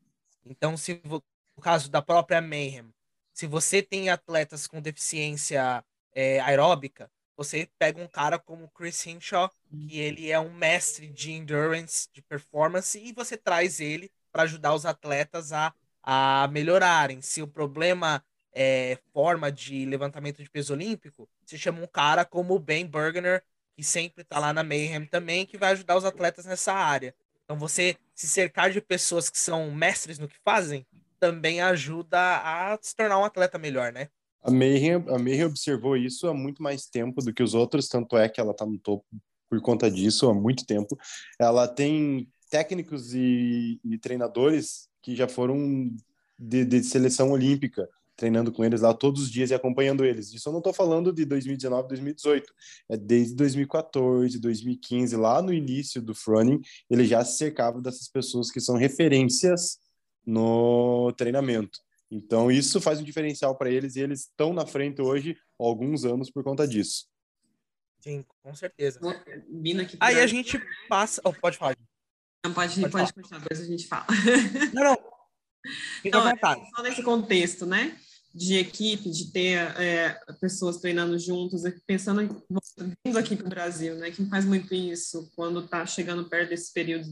Então, 0.43 0.75
se 0.75 0.99
no 1.05 1.21
caso 1.61 1.91
da 1.91 2.01
própria 2.01 2.41
Mayhem, 2.41 2.91
se 3.31 3.45
você 3.45 3.83
tem 3.83 4.09
atletas 4.09 4.65
com 4.65 4.81
deficiência 4.81 5.85
é, 6.11 6.39
aeróbica, 6.39 7.07
você 7.37 7.69
pega 7.77 8.01
um 8.01 8.07
cara 8.07 8.39
como 8.39 8.67
Chris 8.69 9.05
Hinshaw, 9.05 9.51
que 9.69 9.99
ele 9.99 10.31
é 10.31 10.39
um 10.39 10.51
mestre 10.51 11.07
de 11.07 11.31
endurance, 11.31 12.09
de 12.11 12.23
performance, 12.23 12.97
e 12.97 13.13
você 13.13 13.37
traz 13.37 13.79
ele 13.79 14.11
para 14.31 14.41
ajudar 14.41 14.73
os 14.73 14.87
atletas 14.87 15.53
a, 15.53 15.71
a 16.01 16.47
melhorarem. 16.47 17.21
Se 17.21 17.43
o 17.43 17.47
problema 17.47 18.25
é, 18.51 18.97
forma 19.13 19.51
de 19.51 19.85
levantamento 19.85 20.41
de 20.41 20.49
peso 20.49 20.73
olímpico, 20.73 21.29
se 21.49 21.57
chama 21.57 21.81
um 21.81 21.87
cara 21.87 22.23
como 22.23 22.53
o 22.53 22.59
Ben 22.59 22.85
Bergener, 22.85 23.43
que 23.75 23.83
sempre 23.83 24.23
tá 24.23 24.39
lá 24.39 24.53
na 24.53 24.63
Mayhem 24.63 25.05
também, 25.05 25.45
que 25.45 25.57
vai 25.57 25.71
ajudar 25.71 25.97
os 25.97 26.05
atletas 26.05 26.45
nessa 26.45 26.73
área. 26.73 27.15
Então 27.43 27.57
você 27.57 27.95
se 28.13 28.27
cercar 28.27 28.71
de 28.71 28.79
pessoas 28.79 29.29
que 29.29 29.39
são 29.39 29.71
mestres 29.71 30.19
no 30.19 30.27
que 30.27 30.37
fazem 30.43 30.85
também 31.19 31.61
ajuda 31.61 32.19
a 32.19 32.77
se 32.81 32.95
tornar 32.95 33.17
um 33.17 33.25
atleta 33.25 33.57
melhor, 33.57 33.91
né? 33.91 34.07
A 34.41 34.51
Mayhem, 34.51 35.03
a 35.07 35.17
Mayhem 35.17 35.45
observou 35.45 35.97
isso 35.97 36.27
há 36.27 36.33
muito 36.33 36.63
mais 36.63 36.85
tempo 36.85 37.21
do 37.21 37.33
que 37.33 37.43
os 37.43 37.53
outros, 37.53 37.89
tanto 37.89 38.17
é 38.17 38.29
que 38.29 38.39
ela 38.39 38.53
tá 38.53 38.65
no 38.65 38.77
topo 38.79 39.05
por 39.49 39.59
conta 39.61 39.89
disso 39.89 40.29
há 40.29 40.33
muito 40.33 40.65
tempo. 40.65 40.97
Ela 41.39 41.67
tem 41.67 42.29
técnicos 42.49 43.13
e, 43.13 43.79
e 43.83 43.97
treinadores 43.97 44.87
que 45.01 45.15
já 45.15 45.27
foram 45.27 45.91
de, 46.37 46.63
de, 46.63 46.83
seleção 46.83 47.31
olímpica, 47.31 47.89
treinando 48.19 48.51
com 48.51 48.65
eles 48.65 48.81
lá 48.81 48.93
todos 48.93 49.23
os 49.23 49.31
dias 49.31 49.49
e 49.49 49.53
acompanhando 49.53 50.03
eles. 50.03 50.33
Isso 50.33 50.49
eu 50.49 50.51
não 50.51 50.59
estou 50.59 50.73
falando 50.73 51.13
de 51.13 51.23
2019, 51.23 51.87
2018, 51.87 52.53
é 52.89 52.97
desde 52.97 53.33
2014, 53.35 54.37
2015, 54.39 55.15
lá 55.15 55.41
no 55.41 55.53
início 55.53 56.01
do 56.01 56.13
Froning, 56.13 56.59
ele 56.89 57.05
já 57.05 57.23
se 57.23 57.37
cercava 57.37 57.81
dessas 57.81 58.09
pessoas 58.09 58.51
que 58.51 58.59
são 58.59 58.75
referências 58.75 59.79
no 60.25 61.13
treinamento. 61.13 61.79
Então, 62.11 62.51
isso 62.51 62.81
faz 62.81 62.99
um 62.99 63.03
diferencial 63.03 63.55
para 63.55 63.71
eles 63.71 63.95
e 63.95 64.01
eles 64.01 64.21
estão 64.21 64.51
na 64.51 64.65
frente 64.65 65.01
hoje 65.01 65.37
há 65.59 65.63
alguns 65.63 66.03
anos 66.03 66.29
por 66.29 66.43
conta 66.43 66.67
disso. 66.67 67.07
Sim, 68.01 68.25
com 68.43 68.53
certeza. 68.53 68.99
Vindo 69.49 69.81
aqui 69.81 69.97
Aí 69.99 70.19
a 70.19 70.27
gente 70.27 70.59
passa. 70.89 71.21
Oh, 71.23 71.31
pode 71.31 71.57
falar. 71.57 71.75
Não, 72.45 72.53
pode, 72.53 72.79
pode, 72.79 72.91
pode 72.91 73.13
continuar, 73.13 73.39
depois 73.41 73.61
a 73.61 73.65
gente 73.65 73.87
fala. 73.87 74.07
Não, 74.73 74.83
não. 74.83 74.97
Fica 76.01 76.17
não, 76.17 76.27
à 76.27 76.31
vontade. 76.31 76.61
Só 76.75 76.81
nesse 76.81 77.03
contexto, 77.03 77.65
né? 77.65 77.97
De 78.33 78.57
equipe, 78.57 79.09
de 79.09 79.31
ter 79.31 79.57
é, 79.79 80.19
pessoas 80.39 80.77
treinando 80.77 81.17
juntos, 81.17 81.63
pensando 81.87 82.21
em, 82.21 82.29
vindo 83.03 83.17
aqui 83.17 83.35
para 83.35 83.47
o 83.47 83.49
Brasil, 83.49 83.95
né? 83.95 84.11
Quem 84.11 84.27
faz 84.27 84.45
muito 84.45 84.73
isso 84.73 85.31
quando 85.35 85.61
está 85.61 85.85
chegando 85.85 86.29
perto 86.29 86.49
desse 86.49 86.71
período, 86.71 87.07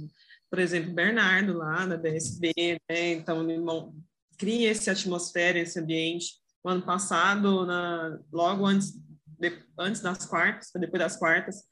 por 0.50 0.60
exemplo, 0.60 0.94
Bernardo 0.94 1.58
lá 1.58 1.86
da 1.86 1.96
DSB, 1.96 2.54
né? 2.90 3.14
Então, 3.14 3.46
cria 4.38 4.70
essa 4.70 4.92
atmosfera, 4.92 5.60
esse 5.60 5.80
ambiente. 5.80 6.36
O 6.64 6.70
ano 6.70 6.84
passado, 6.84 7.66
na, 7.66 8.20
logo 8.32 8.66
antes 8.66 8.94
de, 9.40 9.64
antes 9.78 10.02
das 10.02 10.26
quartas, 10.26 10.70
depois 10.76 11.00
das 11.00 11.18
quartas, 11.18 11.64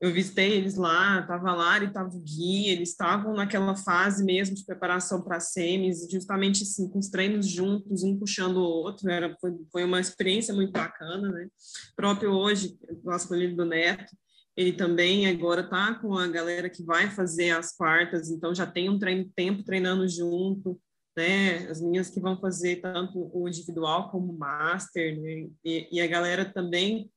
eu 0.00 0.12
visitei 0.12 0.52
eles 0.52 0.76
lá, 0.76 1.20
estava 1.20 1.52
lá, 1.52 1.78
e 1.78 1.86
estava 1.86 2.08
o 2.08 2.20
Gui, 2.20 2.68
eles 2.68 2.90
estavam 2.90 3.34
naquela 3.34 3.76
fase 3.76 4.24
mesmo 4.24 4.54
de 4.54 4.64
preparação 4.64 5.22
para 5.22 5.38
semis, 5.40 6.08
justamente 6.10 6.62
assim, 6.62 6.88
com 6.88 6.98
os 6.98 7.10
treinos 7.10 7.46
juntos, 7.46 8.02
um 8.02 8.18
puxando 8.18 8.56
o 8.56 8.64
outro, 8.64 9.10
era, 9.10 9.36
foi, 9.38 9.52
foi 9.70 9.84
uma 9.84 10.00
experiência 10.00 10.54
muito 10.54 10.72
bacana, 10.72 11.30
né? 11.30 11.48
Próprio 11.94 12.32
hoje, 12.32 12.78
o 13.04 13.14
escolhido 13.14 13.56
do 13.56 13.66
Neto, 13.66 14.16
ele 14.56 14.72
também 14.72 15.26
agora 15.26 15.60
está 15.60 15.94
com 15.94 16.16
a 16.16 16.26
galera 16.26 16.70
que 16.70 16.82
vai 16.82 17.10
fazer 17.10 17.50
as 17.50 17.76
quartas, 17.76 18.30
então 18.30 18.54
já 18.54 18.66
tem 18.66 18.88
um 18.88 18.98
treino, 18.98 19.30
tempo 19.36 19.62
treinando 19.62 20.08
junto, 20.08 20.80
né? 21.16 21.68
As 21.68 21.80
meninas 21.80 22.08
que 22.08 22.20
vão 22.20 22.40
fazer 22.40 22.76
tanto 22.76 23.30
o 23.34 23.46
individual 23.48 24.10
como 24.10 24.32
o 24.32 24.38
master, 24.38 25.20
né? 25.20 25.48
E, 25.64 25.88
e 25.92 26.00
a 26.00 26.06
galera 26.06 26.44
também. 26.44 27.10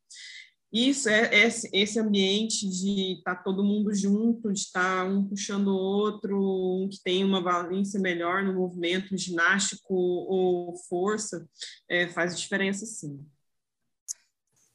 Isso 0.73 1.07
é, 1.07 1.43
é 1.43 1.47
esse 1.47 1.99
ambiente 1.99 2.67
de 2.67 3.17
estar 3.17 3.35
tá 3.35 3.43
todo 3.43 3.63
mundo 3.63 3.93
junto, 3.93 4.51
de 4.51 4.59
estar 4.59 5.03
tá 5.03 5.09
um 5.09 5.23
puxando 5.23 5.67
o 5.67 5.77
outro, 5.77 6.35
um 6.35 6.89
que 6.89 7.01
tem 7.03 7.23
uma 7.23 7.41
valência 7.41 7.99
melhor 7.99 8.43
no 8.43 8.53
movimento 8.53 9.15
ginástico 9.15 9.93
ou 9.93 10.75
força, 10.89 11.47
é, 11.87 12.07
faz 12.07 12.37
diferença 12.37 12.85
sim. 12.85 13.23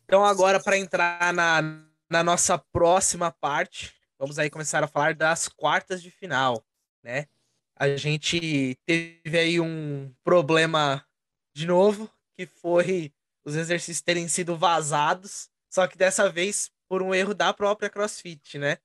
Então, 0.05 0.25
agora, 0.25 0.63
para 0.63 0.79
entrar 0.79 1.35
na, 1.35 1.61
na 2.09 2.23
nossa 2.23 2.57
próxima 2.57 3.31
parte, 3.31 3.93
vamos 4.19 4.39
aí 4.39 4.49
começar 4.49 4.85
a 4.85 4.89
falar 4.89 5.15
das 5.15 5.49
quartas 5.49 6.01
de 6.01 6.11
final, 6.11 6.65
né? 7.03 7.27
a 7.79 7.97
gente 7.97 8.77
teve 8.85 9.39
aí 9.39 9.61
um 9.61 10.13
problema 10.25 11.05
de 11.55 11.65
novo, 11.65 12.11
que 12.37 12.45
foi 12.45 13.13
os 13.45 13.55
exercícios 13.55 14.03
terem 14.03 14.27
sido 14.27 14.57
vazados, 14.57 15.49
só 15.71 15.87
que 15.87 15.97
dessa 15.97 16.31
vez 16.31 16.71
por 16.89 17.03
um 17.03 17.15
erro 17.15 17.35
da 17.35 17.53
própria 17.53 17.91
CrossFit, 17.91 18.59
né? 18.59 18.79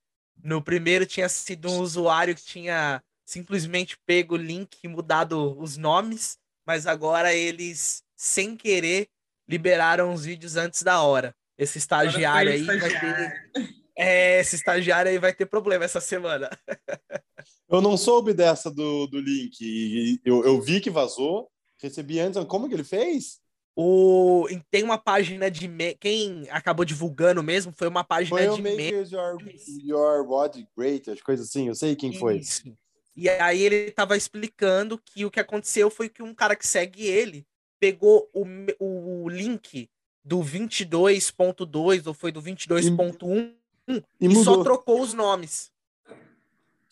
No 0.43 0.61
primeiro 0.61 1.05
tinha 1.05 1.29
sido 1.29 1.69
um 1.69 1.79
usuário 1.79 2.35
que 2.35 2.43
tinha 2.43 3.01
simplesmente 3.25 3.97
pego 4.05 4.35
o 4.35 4.37
link 4.37 4.77
e 4.83 4.87
mudado 4.87 5.57
os 5.59 5.77
nomes, 5.77 6.37
mas 6.65 6.85
agora 6.85 7.33
eles, 7.33 8.03
sem 8.15 8.55
querer, 8.55 9.07
liberaram 9.47 10.13
os 10.13 10.25
vídeos 10.25 10.55
antes 10.55 10.83
da 10.83 11.01
hora. 11.01 11.35
Esse 11.57 11.77
estagiário 11.77 12.51
aí 12.51 12.63
vai 12.63 12.79
ter. 12.79 13.79
É, 13.95 14.39
esse 14.39 14.55
estagiário 14.55 15.11
aí 15.11 15.19
vai 15.19 15.33
ter 15.33 15.45
problema 15.45 15.85
essa 15.85 16.01
semana. 16.01 16.49
Eu 17.69 17.81
não 17.81 17.97
soube 17.97 18.33
dessa 18.33 18.69
do, 18.69 19.07
do 19.07 19.19
link. 19.19 20.19
Eu, 20.23 20.45
eu 20.45 20.61
vi 20.61 20.79
que 20.79 20.91
vazou, 20.91 21.49
recebi 21.81 22.19
antes. 22.19 22.43
Como 22.45 22.67
que 22.69 22.75
ele 22.75 22.83
fez? 22.83 23.39
O, 23.75 24.47
tem 24.69 24.83
uma 24.83 24.97
página 24.99 25.49
de. 25.49 25.67
Me... 25.67 25.95
Quem 25.95 26.47
acabou 26.51 26.85
divulgando 26.85 27.41
mesmo 27.41 27.73
foi 27.75 27.87
uma 27.87 28.03
página 28.03 28.37
foi 28.37 28.55
de. 28.55 28.61
Make 28.61 28.93
your, 29.11 29.37
your 29.83 30.27
body 30.27 30.67
great, 30.77 31.09
as 31.09 31.21
coisas 31.21 31.47
assim. 31.47 31.67
Eu 31.67 31.75
sei 31.75 31.95
quem 31.95 32.13
foi. 32.13 32.37
Isso. 32.37 32.71
E 33.15 33.29
aí 33.29 33.61
ele 33.61 33.91
tava 33.91 34.15
explicando 34.15 34.99
que 35.03 35.25
o 35.25 35.31
que 35.31 35.39
aconteceu 35.39 35.89
foi 35.89 36.09
que 36.09 36.21
um 36.21 36.33
cara 36.33 36.55
que 36.55 36.67
segue 36.67 37.05
ele 37.05 37.45
pegou 37.79 38.29
o, 38.31 38.45
o 38.79 39.29
link 39.29 39.89
do 40.23 40.39
22.2 40.39 42.07
ou 42.07 42.13
foi 42.13 42.31
do 42.31 42.41
22.1 42.41 43.53
e, 43.87 44.03
e, 44.21 44.27
e 44.27 44.43
só 44.43 44.63
trocou 44.63 45.01
os 45.01 45.13
nomes. 45.13 45.72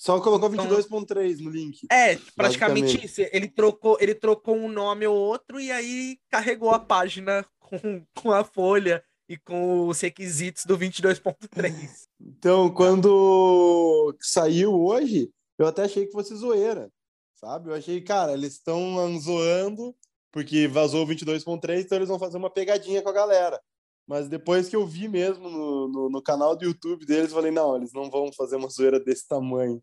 Só 0.02 0.20
colocou 0.20 0.50
22.3 0.50 1.34
então, 1.34 1.46
no 1.46 1.52
link. 1.52 1.86
É, 1.92 2.18
praticamente 2.36 3.06
isso. 3.06 3.22
Ele 3.32 3.48
trocou, 3.48 4.00
ele 4.02 4.16
trocou 4.16 4.56
um 4.56 4.68
nome 4.68 5.06
ou 5.06 5.16
outro 5.16 5.60
e 5.60 5.72
aí 5.72 6.18
carregou 6.28 6.72
a 6.72 6.80
página 6.80 7.46
com, 7.62 8.04
com 8.20 8.32
a 8.32 8.44
folha 8.44 9.04
e 9.30 9.38
com 9.38 9.88
os 9.88 10.02
requisitos 10.02 10.66
do 10.66 10.76
22.3. 10.76 12.08
Então, 12.20 12.74
quando 12.74 14.18
saiu 14.20 14.74
hoje, 14.74 15.30
eu 15.60 15.68
até 15.68 15.84
achei 15.84 16.08
que 16.08 16.12
fosse 16.12 16.36
zoeira, 16.36 16.92
sabe? 17.36 17.70
Eu 17.70 17.76
achei, 17.76 18.02
cara, 18.02 18.34
eles 18.34 18.54
estão 18.54 19.20
zoando 19.20 19.96
porque 20.32 20.68
vazou 20.68 21.06
o 21.06 21.08
22.3, 21.08 21.82
então 21.82 22.00
eles 22.00 22.10
vão 22.10 22.18
fazer 22.18 22.38
uma 22.38 22.50
pegadinha 22.50 23.04
com 23.04 23.10
a 23.10 23.14
galera. 23.14 23.62
Mas 24.08 24.28
depois 24.28 24.68
que 24.68 24.76
eu 24.76 24.84
vi 24.84 25.08
mesmo 25.08 25.48
no, 25.48 25.88
no, 25.88 26.10
no 26.10 26.24
canal 26.24 26.56
do 26.56 26.66
YouTube 26.66 27.06
deles, 27.06 27.30
eu 27.30 27.36
falei, 27.36 27.52
não, 27.52 27.76
eles 27.76 27.94
não 27.94 28.10
vão 28.10 28.34
fazer 28.34 28.56
uma 28.56 28.68
zoeira 28.68 29.00
desse 29.00 29.28
tamanho. 29.28 29.80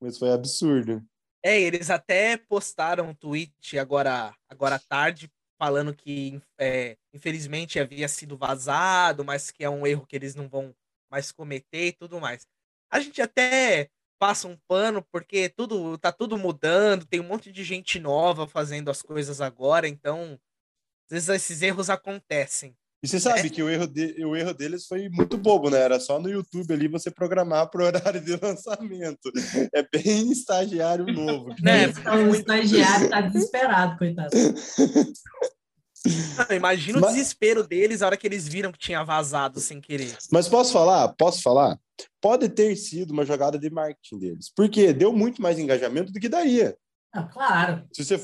Mas 0.00 0.18
foi 0.18 0.30
absurdo. 0.32 1.02
É, 1.42 1.60
eles 1.60 1.90
até 1.90 2.36
postaram 2.36 3.10
um 3.10 3.14
tweet 3.14 3.78
agora, 3.78 4.34
agora 4.48 4.76
à 4.76 4.78
tarde 4.78 5.30
falando 5.58 5.94
que 5.94 6.40
é, 6.58 6.96
infelizmente 7.14 7.78
havia 7.78 8.08
sido 8.08 8.36
vazado, 8.36 9.24
mas 9.24 9.50
que 9.50 9.64
é 9.64 9.70
um 9.70 9.86
erro 9.86 10.06
que 10.06 10.16
eles 10.16 10.34
não 10.34 10.48
vão 10.48 10.74
mais 11.10 11.32
cometer 11.32 11.88
e 11.88 11.92
tudo 11.92 12.20
mais. 12.20 12.46
A 12.90 13.00
gente 13.00 13.22
até 13.22 13.88
passa 14.18 14.48
um 14.48 14.56
pano 14.68 15.02
porque 15.10 15.48
tudo 15.48 15.96
tá 15.98 16.12
tudo 16.12 16.36
mudando, 16.36 17.06
tem 17.06 17.20
um 17.20 17.28
monte 17.28 17.52
de 17.52 17.64
gente 17.64 17.98
nova 17.98 18.46
fazendo 18.46 18.90
as 18.90 19.02
coisas 19.02 19.40
agora, 19.40 19.88
então 19.88 20.38
às 21.06 21.10
vezes 21.12 21.28
esses 21.28 21.62
erros 21.62 21.90
acontecem. 21.90 22.76
E 23.02 23.08
você 23.08 23.20
sabe 23.20 23.46
é. 23.46 23.48
que 23.48 23.62
o 23.62 23.68
erro, 23.68 23.86
de, 23.86 24.24
o 24.24 24.34
erro 24.34 24.54
deles 24.54 24.86
foi 24.86 25.08
muito 25.08 25.36
bobo, 25.36 25.68
né? 25.70 25.78
Era 25.78 26.00
só 26.00 26.18
no 26.18 26.30
YouTube 26.30 26.72
ali 26.72 26.88
você 26.88 27.10
programar 27.10 27.70
para 27.70 27.82
o 27.82 27.84
horário 27.84 28.20
de 28.20 28.36
lançamento. 28.42 29.30
É 29.72 29.82
bem 29.82 30.30
estagiário 30.32 31.06
novo. 31.06 31.54
Né? 31.60 31.88
O 32.26 32.34
estagiário 32.34 33.10
tá 33.10 33.20
desesperado, 33.28 33.98
coitado. 33.98 34.30
imagina 36.50 37.00
Mas... 37.00 37.10
o 37.10 37.14
desespero 37.14 37.66
deles 37.66 38.00
na 38.00 38.06
hora 38.06 38.16
que 38.16 38.26
eles 38.26 38.48
viram 38.48 38.72
que 38.72 38.78
tinha 38.78 39.04
vazado 39.04 39.60
sem 39.60 39.80
querer. 39.80 40.16
Mas 40.32 40.48
posso 40.48 40.72
falar? 40.72 41.08
Posso 41.10 41.42
falar? 41.42 41.78
Pode 42.20 42.48
ter 42.48 42.74
sido 42.76 43.12
uma 43.12 43.24
jogada 43.26 43.58
de 43.58 43.70
marketing 43.70 44.18
deles. 44.18 44.50
Porque 44.54 44.92
deu 44.92 45.12
muito 45.12 45.42
mais 45.42 45.58
engajamento 45.58 46.12
do 46.12 46.18
que 46.18 46.28
daria. 46.28 46.76
Ah, 47.12 47.24
claro. 47.24 47.86
Se 47.92 48.04
você 48.04 48.18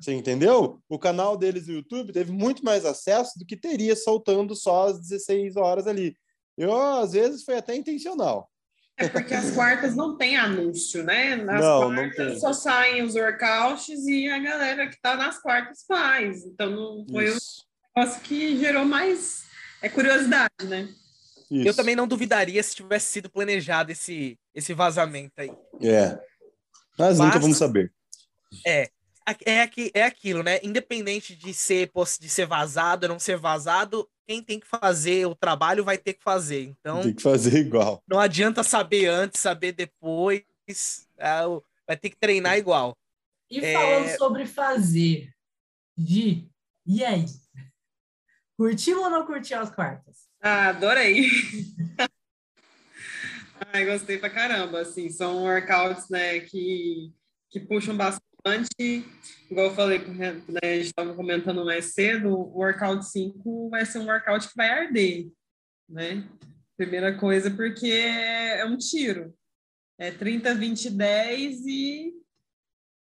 você 0.00 0.12
entendeu? 0.12 0.80
O 0.88 0.98
canal 0.98 1.36
deles 1.36 1.66
no 1.66 1.74
YouTube 1.74 2.12
teve 2.12 2.30
muito 2.30 2.64
mais 2.64 2.84
acesso 2.84 3.38
do 3.38 3.44
que 3.44 3.56
teria 3.56 3.96
soltando 3.96 4.54
só 4.54 4.88
às 4.88 5.00
16 5.00 5.56
horas 5.56 5.86
ali. 5.86 6.16
Eu, 6.56 6.76
às 6.76 7.12
vezes, 7.12 7.44
foi 7.44 7.56
até 7.56 7.74
intencional. 7.74 8.48
É 8.96 9.08
porque 9.08 9.32
as 9.32 9.52
quartas 9.52 9.94
não 9.94 10.16
tem 10.16 10.36
anúncio, 10.36 11.04
né? 11.04 11.36
Nas 11.36 11.60
não, 11.60 11.94
quartas 11.94 12.32
não 12.32 12.40
só 12.40 12.52
saem 12.52 13.02
os 13.02 13.14
workouts 13.14 14.06
e 14.06 14.28
a 14.28 14.38
galera 14.40 14.88
que 14.88 14.96
está 14.96 15.16
nas 15.16 15.40
quartas 15.40 15.84
faz. 15.86 16.44
Então 16.44 16.70
não 16.70 17.06
foi 17.08 17.26
Isso. 17.26 17.64
um 17.96 18.00
negócio 18.00 18.20
que 18.22 18.58
gerou 18.58 18.84
mais 18.84 19.44
é 19.80 19.88
curiosidade, 19.88 20.64
né? 20.64 20.88
Isso. 21.48 21.68
Eu 21.68 21.74
também 21.74 21.94
não 21.94 22.08
duvidaria 22.08 22.60
se 22.60 22.74
tivesse 22.74 23.12
sido 23.12 23.30
planejado 23.30 23.92
esse, 23.92 24.36
esse 24.52 24.74
vazamento 24.74 25.34
aí. 25.38 25.52
É. 25.80 26.18
Mas, 26.98 27.18
Mas 27.18 27.20
nunca 27.20 27.38
vamos 27.38 27.56
saber. 27.56 27.92
É 28.66 28.90
é, 29.44 29.68
é 29.94 30.02
aquilo, 30.04 30.42
né? 30.42 30.58
Independente 30.62 31.34
de 31.34 31.52
ser, 31.52 31.90
de 32.20 32.28
ser 32.28 32.46
vazado 32.46 33.06
ou 33.06 33.12
não 33.12 33.18
ser 33.18 33.36
vazado, 33.36 34.08
quem 34.26 34.42
tem 34.42 34.60
que 34.60 34.66
fazer 34.66 35.26
o 35.26 35.34
trabalho 35.34 35.84
vai 35.84 35.98
ter 35.98 36.14
que 36.14 36.22
fazer. 36.22 36.62
Então. 36.62 37.00
Tem 37.00 37.14
que 37.14 37.22
fazer 37.22 37.58
igual. 37.58 38.02
Não 38.06 38.20
adianta 38.20 38.62
saber 38.62 39.06
antes, 39.06 39.40
saber 39.40 39.72
depois. 39.72 40.42
É, 41.18 41.40
vai 41.86 41.96
ter 41.96 42.10
que 42.10 42.16
treinar 42.16 42.58
igual. 42.58 42.96
E 43.50 43.60
falando 43.60 44.06
é... 44.06 44.16
sobre 44.16 44.46
fazer, 44.46 45.32
Gi, 45.96 46.50
e 46.86 47.02
aí? 47.02 47.24
Curtiu 48.56 49.00
ou 49.00 49.08
não 49.08 49.24
curtiu 49.24 49.58
as 49.58 49.70
quartas? 49.70 50.28
Ah, 50.40 50.68
adorei. 50.68 51.26
Ai, 53.72 53.86
gostei 53.86 54.18
pra 54.18 54.30
caramba, 54.30 54.80
assim, 54.80 55.08
são 55.10 55.42
workouts, 55.42 56.08
né, 56.08 56.40
que, 56.40 57.12
que 57.50 57.58
puxam 57.58 57.96
bastante, 57.96 58.27
igual 59.50 59.66
eu 59.66 59.74
falei, 59.74 59.98
né, 59.98 60.42
a 60.62 60.66
gente 60.66 60.86
estava 60.86 61.14
comentando 61.14 61.64
mais 61.64 61.92
cedo, 61.92 62.30
o 62.30 62.58
workout 62.58 63.04
5 63.06 63.70
vai 63.70 63.84
ser 63.84 63.98
um 63.98 64.06
workout 64.06 64.48
que 64.48 64.56
vai 64.56 64.68
arder, 64.68 65.28
né, 65.88 66.28
primeira 66.76 67.16
coisa 67.16 67.50
porque 67.50 67.86
é 67.90 68.64
um 68.64 68.76
tiro, 68.76 69.34
é 69.98 70.10
30, 70.10 70.54
20, 70.54 70.90
10 70.90 71.66
e 71.66 72.14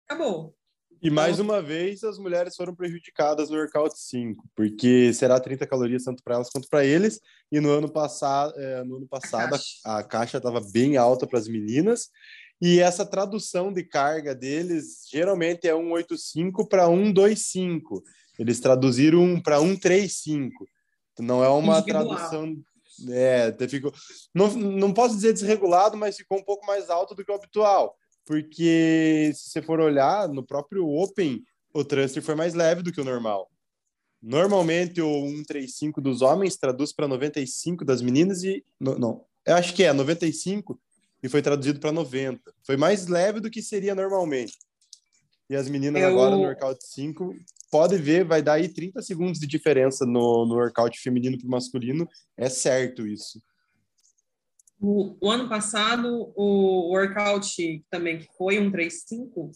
acabou. 0.07 0.55
E 1.03 1.09
mais 1.09 1.39
uma 1.39 1.63
vez, 1.63 2.03
as 2.03 2.19
mulheres 2.19 2.55
foram 2.55 2.75
prejudicadas 2.75 3.49
no 3.49 3.57
workout 3.57 3.97
5, 3.97 4.47
porque 4.55 5.11
será 5.13 5.39
30 5.39 5.65
calorias 5.65 6.03
tanto 6.03 6.21
para 6.21 6.36
elas 6.36 6.49
quanto 6.51 6.67
para 6.69 6.86
eles. 6.86 7.19
E 7.51 7.59
no 7.59 7.71
ano 7.71 7.91
passado, 7.91 8.53
é, 8.55 8.84
no 8.84 8.97
ano 8.97 9.07
passado 9.07 9.59
a 9.84 10.03
caixa 10.03 10.38
estava 10.38 10.61
bem 10.71 10.97
alta 10.97 11.25
para 11.25 11.39
as 11.39 11.47
meninas. 11.47 12.09
E 12.62 12.80
essa 12.80 13.05
tradução 13.05 13.74
de 13.74 13.84
carga 13.84 14.36
deles 14.36 15.07
geralmente 15.12 15.68
é 15.68 15.76
185 15.76 16.68
para 16.68 16.88
125. 16.88 18.03
Eles 18.38 18.59
traduziram 18.59 19.41
para 19.41 19.59
135. 19.59 20.68
Não 21.20 21.43
é 21.43 21.49
uma 21.49 21.80
Individual. 21.80 22.07
tradução. 22.07 22.55
É, 23.09 23.55
ficou, 23.68 23.91
não, 24.34 24.51
não 24.53 24.93
posso 24.93 25.16
dizer 25.16 25.34
desregulado, 25.34 25.97
mas 25.97 26.18
ficou 26.18 26.38
um 26.38 26.43
pouco 26.43 26.66
mais 26.66 26.89
alto 26.89 27.16
do 27.16 27.26
que 27.26 27.32
o 27.32 27.36
habitual 27.36 27.97
porque 28.26 29.32
se 29.34 29.49
você 29.49 29.62
for 29.62 29.80
olhar 29.80 30.28
no 30.30 30.41
próprio 30.41 30.88
Open, 30.88 31.43
o 31.74 31.84
thruster 31.84 32.22
foi 32.22 32.36
mais 32.36 32.53
leve 32.53 32.82
do 32.82 32.91
que 32.91 33.01
o 33.01 33.03
normal. 33.03 33.51
Normalmente 34.22 35.01
o 35.01 35.28
135 35.28 35.99
dos 35.99 36.22
homens 36.22 36.55
traduz 36.55 36.93
para 36.93 37.07
95 37.07 37.84
das 37.84 38.01
meninas 38.01 38.43
e 38.43 38.64
não, 38.80 38.97
não, 38.97 39.26
eu 39.45 39.55
acho 39.55 39.74
que 39.74 39.84
é 39.84 39.91
95 39.91 40.80
e 41.22 41.30
foi 41.30 41.41
traduzido 41.41 41.80
para 41.80 41.91
90. 41.91 42.41
Foi 42.65 42.78
mais 42.78 43.07
leve 43.07 43.39
do 43.39 43.49
que 43.49 43.61
seria 43.61 43.93
normalmente. 43.93 44.57
E 45.49 45.55
as 45.55 45.67
meninas 45.67 46.01
eu... 46.01 46.09
agora 46.09 46.36
no 46.36 46.43
workout 46.43 46.80
5, 46.84 47.36
pode 47.69 47.97
ver, 47.97 48.24
vai 48.24 48.41
dar 48.41 48.53
aí 48.53 48.69
30 48.69 49.01
segundos 49.01 49.39
de 49.39 49.47
diferença 49.47 50.05
no, 50.05 50.45
no 50.45 50.55
workout 50.55 50.99
feminino 50.99 51.38
para 51.38 51.49
masculino. 51.49 52.07
É 52.38 52.49
certo 52.49 53.05
isso. 53.05 53.41
O, 54.80 55.15
o, 55.22 55.30
ano 55.30 55.47
passado, 55.47 56.34
o 56.36 56.89
workout 56.91 57.86
também 57.89 58.19
que 58.19 58.28
foi 58.36 58.59
um 58.59 58.72
3.5 58.72 59.51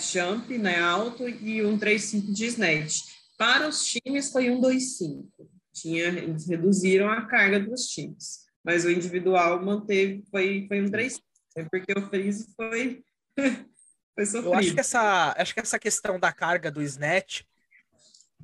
jump, 0.00 0.56
né, 0.56 0.80
alto, 0.80 1.28
e 1.28 1.62
um 1.62 1.78
3.5 1.78 2.32
de 2.32 2.46
snatch. 2.46 3.00
Para 3.36 3.68
os 3.68 3.84
times 3.84 4.30
foi 4.30 4.50
um 4.50 4.60
2.5. 4.60 5.26
Tinha, 5.72 6.08
eles 6.08 6.48
reduziram 6.48 7.08
a 7.08 7.26
carga 7.26 7.60
dos 7.60 7.86
times, 7.86 8.47
mas 8.68 8.84
o 8.84 8.90
individual 8.90 9.64
manteve, 9.64 10.22
foi, 10.30 10.66
foi 10.68 10.82
um 10.82 10.90
3.5, 10.90 11.20
é 11.56 11.64
porque 11.64 11.92
o 11.96 12.02
freeze 12.02 12.52
foi, 12.54 13.02
foi 14.14 14.26
sofrido. 14.26 14.48
Eu 14.48 14.54
acho 14.54 14.74
que, 14.74 14.80
essa, 14.80 15.34
acho 15.38 15.54
que 15.54 15.60
essa 15.60 15.78
questão 15.78 16.20
da 16.20 16.30
carga 16.32 16.70
do 16.70 16.82
snatch 16.82 17.44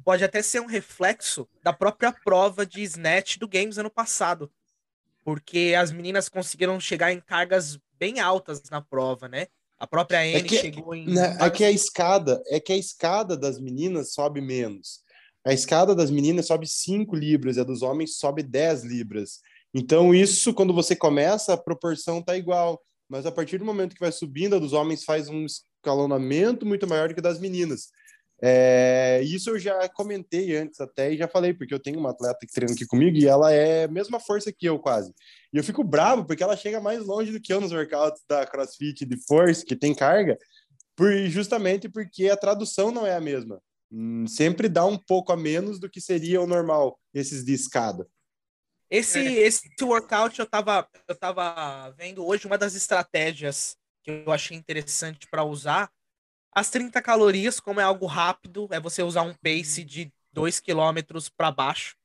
pode 0.03 0.25
até 0.25 0.41
ser 0.41 0.61
um 0.61 0.67
reflexo 0.67 1.47
da 1.63 1.75
própria 1.75 2.11
prova 2.11 2.65
de 2.65 2.83
snatch 2.83 3.37
do 3.37 3.47
Games 3.47 3.77
ano 3.77 3.91
passado 3.91 4.51
porque 5.25 5.75
as 5.77 5.91
meninas 5.91 6.29
conseguiram 6.29 6.79
chegar 6.79 7.11
em 7.11 7.21
cargas 7.21 7.79
bem 7.99 8.21
altas 8.21 8.63
na 8.71 8.83
prova, 8.83 9.27
né? 9.27 9.47
A 9.79 9.87
própria 9.87 10.21
Anne 10.21 10.35
é 10.35 10.43
que, 10.43 10.59
chegou 10.59 10.95
em. 10.95 11.09
Né, 11.09 11.37
é 11.41 11.51
que 11.51 11.65
a 11.65 11.71
escada, 11.71 12.43
é 12.47 12.61
que 12.61 12.73
a 12.73 12.77
escada 12.77 13.37
das 13.37 13.59
meninas 13.59 14.13
sobe 14.13 14.41
menos. 14.41 15.03
A 15.45 15.53
escada 15.53 15.95
das 15.95 16.11
meninas 16.11 16.47
sobe 16.47 16.67
5 16.67 17.15
libras 17.17 17.57
e 17.57 17.61
a 17.61 17.65
dos 17.65 17.83
homens 17.83 18.17
sobe 18.17 18.43
10 18.43 18.85
libras. 18.85 19.41
Então, 19.75 20.15
isso, 20.15 20.55
quando 20.55 20.73
você 20.73 20.95
começa, 20.95 21.53
a 21.53 21.57
proporção 21.57 22.23
tá 22.23 22.37
igual. 22.37 22.81
Mas 23.09 23.27
a 23.27 23.33
partir 23.33 23.59
do 23.59 23.65
momento 23.65 23.95
que 23.95 24.01
vai 24.01 24.13
subindo, 24.13 24.55
a 24.57 24.59
dos 24.59 24.73
homens 24.73 25.05
faz 25.05 25.29
um 25.29 25.45
escalonamento 25.45 26.65
muito 26.65 26.87
maior 26.87 27.09
do 27.09 27.15
que 27.15 27.21
das 27.21 27.41
meninas. 27.41 27.89
É, 28.43 29.23
isso 29.23 29.51
eu 29.51 29.59
já 29.59 29.89
comentei 29.89 30.57
antes 30.57 30.81
até 30.81 31.13
e 31.13 31.17
já 31.17 31.27
falei, 31.27 31.55
porque 31.55 31.73
eu 31.73 31.79
tenho 31.79 31.99
uma 31.99 32.11
atleta 32.11 32.39
que 32.41 32.53
treina 32.53 32.75
aqui 32.75 32.87
comigo 32.87 33.17
e 33.17 33.27
ela 33.27 33.53
é 33.53 33.85
a 33.85 33.89
mesma 33.89 34.21
força 34.21 34.53
que 34.53 34.67
eu 34.67 34.79
quase. 34.79 35.13
E 35.53 35.57
eu 35.57 35.65
fico 35.65 35.85
bravo 35.85 36.27
porque 36.27 36.43
ela 36.43 36.57
chega 36.57 36.81
mais 36.81 37.05
longe 37.07 37.33
do 37.33 37.41
que 37.41 37.53
eu 37.53 37.61
nos 37.61 37.73
workouts 37.73 38.23
da 38.29 38.47
CrossFit 38.47 39.05
de 39.05 39.17
força, 39.27 39.65
que 39.65 39.77
tem 39.77 39.95
carga, 39.95 40.37
por, 40.97 41.11
justamente 41.29 41.89
porque 41.89 42.29
a 42.29 42.37
tradução 42.37 42.91
não 42.91 43.07
é 43.07 43.15
a 43.15 43.21
mesma. 43.21 43.61
Hum, 43.91 44.27
sempre 44.27 44.69
dá 44.69 44.85
um 44.85 44.99
pouco 44.99 45.33
a 45.33 45.37
menos 45.37 45.79
do 45.79 45.89
que 45.89 46.01
seria 46.01 46.41
o 46.41 46.47
normal, 46.47 46.99
esses 47.15 47.45
de 47.45 47.53
escada. 47.53 48.07
Esse, 48.91 49.19
é. 49.19 49.47
esse 49.47 49.71
workout 49.83 50.39
eu 50.39 50.47
tava, 50.47 50.89
eu 51.09 51.15
tava 51.15 51.91
vendo 51.91 52.25
hoje 52.25 52.47
uma 52.47 52.59
das 52.59 52.75
estratégias 52.75 53.77
que 54.03 54.11
eu 54.11 54.33
achei 54.33 54.57
interessante 54.57 55.27
para 55.27 55.43
usar 55.43 55.91
as 56.55 56.71
30 56.71 57.03
calorias, 57.03 57.59
como 57.59 57.81
é 57.81 57.83
algo 57.83 58.07
rápido, 58.07 58.69
é 58.71 58.79
você 58.79 59.03
usar 59.03 59.23
um 59.23 59.35
pace 59.35 59.83
de 59.83 60.13
2 60.33 60.61
km 60.61 61.01
para 61.37 61.51
baixo, 61.51 61.97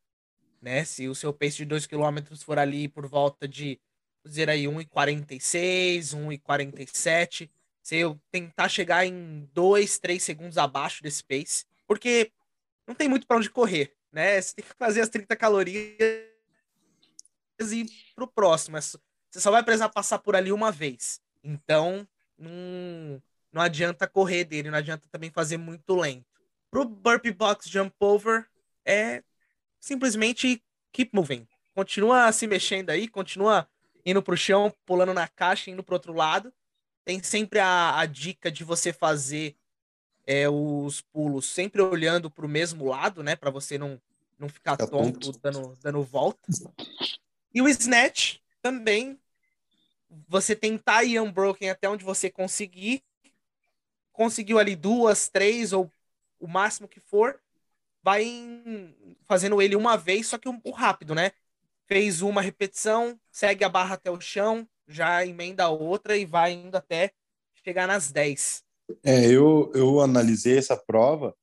né? 0.60 0.84
Se 0.84 1.08
o 1.08 1.14
seu 1.14 1.32
pace 1.32 1.58
de 1.58 1.66
2 1.66 1.86
km 1.86 2.36
for 2.44 2.58
ali 2.58 2.88
por 2.88 3.06
volta 3.06 3.48
de, 3.48 3.80
dizer 4.26 4.50
aí, 4.50 4.64
1,46, 4.64 6.16
1,47, 6.16 7.50
se 7.84 7.98
eu 7.98 8.20
tentar 8.32 8.70
chegar 8.70 9.06
em 9.06 9.48
2, 9.54 10.00
3 10.00 10.22
segundos 10.22 10.58
abaixo 10.58 11.04
desse 11.04 11.24
pace, 11.24 11.66
porque 11.86 12.32
não 12.88 12.96
tem 12.96 13.08
muito 13.08 13.28
para 13.28 13.38
onde 13.38 13.52
correr, 13.52 13.94
né? 14.12 14.42
Você 14.42 14.56
tem 14.56 14.66
que 14.66 14.74
fazer 14.80 15.02
as 15.02 15.10
30 15.10 15.36
calorias 15.36 16.29
e 17.60 17.86
pro 18.16 18.28
próximo. 18.28 18.78
Você 18.82 19.40
só 19.40 19.52
vai 19.52 19.64
precisar 19.64 19.90
passar 19.90 20.20
por 20.20 20.36
ali 20.36 20.52
uma 20.52 20.72
vez. 20.72 21.22
Então, 21.44 22.08
não, 22.38 23.22
não 23.52 23.62
adianta 23.62 24.08
correr 24.08 24.44
dele, 24.44 24.70
não 24.70 24.78
adianta 24.78 25.08
também 25.12 25.30
fazer 25.30 25.58
muito 25.58 25.96
lento. 25.96 26.26
Pro 26.72 26.86
Burpee 26.86 27.32
Box 27.32 27.70
Jump 27.70 27.94
Over, 28.00 28.48
é 28.86 29.24
simplesmente 29.80 30.64
keep 30.92 31.12
moving. 31.14 31.48
Continua 31.76 32.32
se 32.32 32.48
mexendo 32.48 32.90
aí, 32.90 33.08
continua 33.08 33.68
indo 34.06 34.22
pro 34.22 34.36
chão, 34.36 34.74
pulando 34.86 35.14
na 35.14 35.28
caixa, 35.28 35.70
indo 35.70 35.84
pro 35.84 35.96
outro 35.96 36.14
lado. 36.14 36.52
Tem 37.06 37.22
sempre 37.22 37.60
a, 37.60 38.00
a 38.00 38.06
dica 38.06 38.52
de 38.52 38.64
você 38.64 38.92
fazer 38.92 39.56
é, 40.26 40.50
os 40.50 41.02
pulos 41.02 41.46
sempre 41.46 41.82
olhando 41.82 42.30
pro 42.30 42.48
mesmo 42.48 42.86
lado, 42.86 43.24
né? 43.24 43.36
para 43.36 43.50
você 43.50 43.78
não, 43.78 44.00
não 44.38 44.50
ficar 44.50 44.78
é 44.80 44.86
tonto 44.86 45.32
dando, 45.42 45.78
dando 45.82 46.04
volta. 46.04 46.40
E 47.54 47.62
o 47.62 47.68
Snatch 47.68 48.38
também, 48.62 49.20
você 50.28 50.56
tentar 50.56 51.04
ir 51.04 51.20
unbroken 51.20 51.70
até 51.70 51.90
onde 51.90 52.04
você 52.04 52.30
conseguir 52.30 53.04
conseguiu 54.20 54.60
ali 54.60 54.76
duas, 54.76 55.30
três 55.30 55.72
ou 55.72 55.90
o 56.42 56.46
máximo 56.46 56.90
que 56.90 57.00
for, 57.00 57.40
vai 58.04 58.26
fazendo 59.26 59.62
ele 59.62 59.78
uma 59.78 59.96
vez, 59.96 60.28
só 60.28 60.38
que 60.38 60.50
o, 60.50 60.60
o 60.62 60.72
rápido, 60.72 61.16
né? 61.16 61.32
Fez 61.86 62.22
uma 62.22 62.42
repetição, 62.42 63.18
segue 63.32 63.64
a 63.64 63.70
barra 63.70 63.96
até 63.96 64.12
o 64.12 64.20
chão, 64.20 64.68
já 64.90 65.26
emenda 65.26 65.64
a 65.64 65.70
outra 65.70 66.18
e 66.18 66.26
vai 66.26 66.52
indo 66.52 66.76
até 66.76 67.14
chegar 67.64 67.88
nas 67.88 68.12
10. 68.12 68.62
É, 69.04 69.26
eu, 69.28 69.72
eu 69.74 70.02
analisei 70.02 70.58
essa 70.58 70.76
prova 70.76 71.34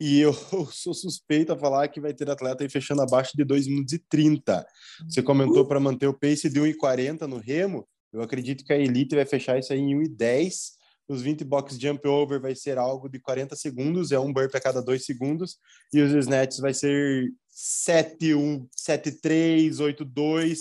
e 0.00 0.20
eu 0.20 0.32
sou 0.72 0.94
suspeito 0.94 1.52
a 1.52 1.58
falar 1.58 1.88
que 1.88 2.00
vai 2.00 2.14
ter 2.14 2.28
atleta 2.30 2.62
aí 2.62 2.70
fechando 2.70 3.02
abaixo 3.02 3.32
de 3.36 3.44
2 3.44 3.66
minutos 3.66 3.92
e 3.92 3.98
30. 3.98 4.66
Você 5.08 5.22
comentou 5.22 5.66
para 5.66 5.80
manter 5.80 6.06
o 6.06 6.18
pace 6.18 6.48
de 6.48 6.60
1,40 6.60 7.22
no 7.22 7.38
remo. 7.38 7.86
Eu 8.12 8.22
acredito 8.22 8.64
que 8.64 8.72
a 8.72 8.78
Elite 8.78 9.14
vai 9.14 9.26
fechar 9.26 9.58
isso 9.58 9.72
aí 9.72 9.80
em 9.80 9.94
1,10 9.98 10.78
os 11.08 11.22
20 11.22 11.42
box 11.42 11.78
jump 11.80 12.06
over 12.06 12.38
vai 12.38 12.54
ser 12.54 12.76
algo 12.76 13.08
de 13.08 13.18
40 13.18 13.56
segundos, 13.56 14.12
é 14.12 14.18
um 14.18 14.32
burp 14.32 14.54
a 14.54 14.60
cada 14.60 14.82
2 14.82 15.04
segundos, 15.04 15.56
e 15.92 16.02
os 16.02 16.12
snatches 16.12 16.60
vai 16.60 16.74
ser 16.74 17.32
7, 17.48 18.34
1, 18.34 18.68
7, 18.76 19.12
3, 19.12 19.80
8, 19.80 20.04
2. 20.04 20.60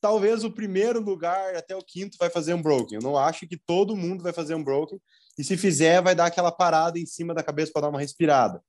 Talvez 0.00 0.44
o 0.44 0.50
primeiro 0.50 0.98
lugar 1.00 1.54
até 1.54 1.76
o 1.76 1.84
quinto 1.84 2.16
vai 2.18 2.30
fazer 2.30 2.54
um 2.54 2.62
broken. 2.62 2.96
Eu 2.96 3.02
não 3.02 3.18
acho 3.18 3.46
que 3.46 3.56
todo 3.56 3.94
mundo 3.94 4.22
vai 4.22 4.32
fazer 4.32 4.54
um 4.54 4.64
broken, 4.64 4.98
e 5.38 5.44
se 5.44 5.56
fizer, 5.58 6.00
vai 6.02 6.14
dar 6.14 6.26
aquela 6.26 6.50
parada 6.50 6.98
em 6.98 7.06
cima 7.06 7.34
da 7.34 7.42
cabeça 7.42 7.70
para 7.72 7.82
dar 7.82 7.88
uma 7.90 8.00
respirada. 8.00 8.62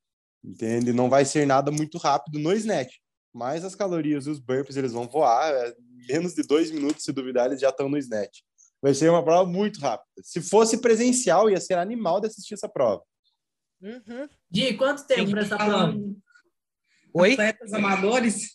Entende? 0.44 0.92
Não 0.92 1.10
vai 1.10 1.24
ser 1.26 1.46
nada 1.48 1.72
muito 1.72 1.98
rápido 1.98 2.40
no 2.40 2.52
snatch. 2.54 2.96
Mas 3.34 3.64
as 3.64 3.74
calorias 3.76 4.28
e 4.28 4.30
os 4.30 4.40
burps 4.40 4.76
eles 4.78 4.92
vão 4.92 5.08
voar. 5.08 5.52
É 5.54 5.74
menos 6.08 6.34
de 6.34 6.44
dois 6.44 6.70
minutos, 6.70 7.04
se 7.04 7.12
duvidar, 7.12 7.46
eles 7.48 7.62
já 7.62 7.70
estão 7.70 7.88
no 7.90 7.98
snatch. 7.98 8.40
Vai 8.82 8.94
ser 8.94 9.10
uma 9.10 9.24
prova 9.24 9.50
muito 9.50 9.80
rápida. 9.80 10.10
Se 10.22 10.42
fosse 10.42 10.78
presencial, 10.80 11.50
ia 11.50 11.60
ser 11.60 11.78
animal 11.78 12.20
de 12.20 12.28
assistir 12.28 12.54
essa 12.54 12.68
prova. 12.68 13.02
Uhum. 13.82 14.28
Di, 14.52 14.74
quanto 14.76 15.06
tempo 15.08 15.32
para 15.32 15.42
essa 15.42 15.56
prova? 15.58 15.94
Oi? 17.16 17.34
atletas 17.34 17.74
amadores, 17.74 18.54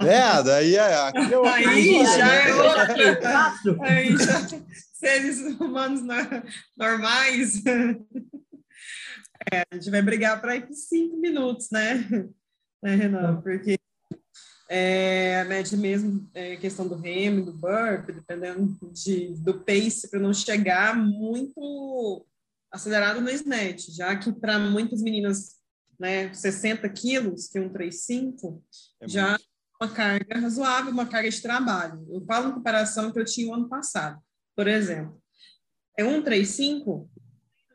É, 0.00 0.42
daí 0.42 0.74
é. 0.74 0.94
Aqui 0.96 1.32
eu 1.32 1.44
aí 1.44 2.04
já 2.04 2.34
é 2.34 2.54
outra. 2.54 3.16
Quatro. 3.20 3.78
Aí 3.82 4.16
já, 4.16 4.48
seres 4.94 5.38
humanos 5.60 6.02
no- 6.02 6.42
normais. 6.76 7.62
É, 9.52 9.64
a 9.70 9.74
gente 9.74 9.90
vai 9.90 10.02
brigar 10.02 10.40
para 10.40 10.56
ir 10.56 10.66
por 10.66 10.74
cinco 10.74 11.16
minutos, 11.16 11.68
né? 11.70 11.94
Né, 12.82 12.94
Renan? 12.94 13.42
Porque 13.42 13.78
é, 14.72 15.40
a 15.40 15.44
média 15.44 15.76
mesmo, 15.76 16.30
é, 16.32 16.56
questão 16.56 16.88
do 16.88 16.94
remo, 16.94 17.44
do 17.44 17.52
burp, 17.52 18.06
dependendo 18.06 18.74
de, 18.92 19.34
do 19.34 19.64
pace, 19.64 20.08
para 20.08 20.20
não 20.20 20.32
chegar 20.32 20.96
muito 20.96 22.24
acelerado 22.70 23.20
no 23.20 23.28
snatch, 23.30 23.88
já 23.90 24.16
que 24.16 24.32
para 24.32 24.60
muitas 24.60 25.02
meninas, 25.02 25.56
né, 25.98 26.32
60 26.32 26.88
quilos, 26.88 27.48
que 27.48 27.58
é 27.58 27.60
um 27.60 27.68
3,5, 27.68 28.62
É 29.00 29.08
já 29.08 29.34
é 29.34 29.38
uma 29.80 29.92
carga 29.92 30.38
razoável, 30.38 30.92
uma 30.92 31.06
carga 31.06 31.28
de 31.28 31.42
trabalho. 31.42 32.06
Eu 32.08 32.24
falo 32.24 32.50
em 32.50 32.54
comparação 32.54 33.12
que 33.12 33.18
eu 33.18 33.24
tinha 33.24 33.50
o 33.50 33.54
ano 33.54 33.68
passado, 33.68 34.22
por 34.54 34.68
exemplo. 34.68 35.20
É 35.98 36.04
um 36.04 36.22
3,5, 36.22 37.10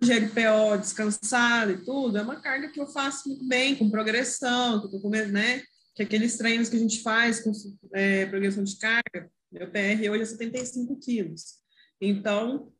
GLPO 0.06 0.78
descansado 0.80 1.72
e 1.72 1.84
tudo, 1.84 2.18
é 2.18 2.22
uma 2.22 2.40
carga 2.40 2.70
que 2.70 2.80
eu 2.80 2.88
faço 2.88 3.28
muito 3.28 3.48
bem, 3.48 3.76
com 3.76 3.90
progressão, 3.90 4.80
que 4.80 4.88
eu 4.88 4.92
tô 4.92 5.00
comendo, 5.00 5.32
né? 5.32 5.62
Que 5.96 6.04
aqueles 6.04 6.38
treinos 6.38 6.70
que 6.70 6.76
a 6.76 6.80
gente 6.80 7.02
faz 7.02 7.40
com 7.40 7.52
é, 7.94 8.26
progressão 8.26 8.64
de 8.64 8.78
carga, 8.78 9.30
meu 9.52 9.70
PR 9.72 10.10
hoje 10.12 10.24
é 10.24 10.26
75 10.26 11.00
quilos. 11.00 11.56
Então, 12.02 12.72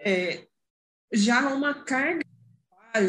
é, 0.00 0.46
já 1.12 1.54
uma 1.54 1.74
carga 1.74 2.24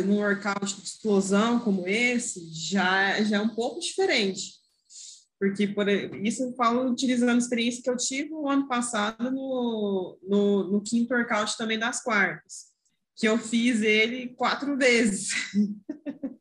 num 0.05 0.17
workout 0.17 0.75
de 0.75 0.83
explosão 0.83 1.59
como 1.59 1.87
esse, 1.87 2.51
já, 2.53 3.21
já 3.23 3.37
é 3.37 3.41
um 3.41 3.55
pouco 3.55 3.79
diferente. 3.79 4.57
Porque 5.39 5.67
por 5.67 5.87
isso 5.87 6.43
eu 6.43 6.55
falo 6.55 6.89
utilizando 6.89 7.35
a 7.35 7.37
experiência 7.37 7.83
que 7.83 7.89
eu 7.89 7.97
tive 7.97 8.33
o 8.33 8.49
ano 8.49 8.67
passado 8.67 9.31
no, 9.31 10.17
no, 10.27 10.71
no 10.71 10.81
quinto 10.81 11.13
workout 11.13 11.55
também 11.57 11.77
das 11.77 12.01
quartas, 12.01 12.67
que 13.17 13.27
eu 13.27 13.37
fiz 13.37 13.81
ele 13.81 14.29
quatro 14.35 14.77
vezes. 14.77 15.29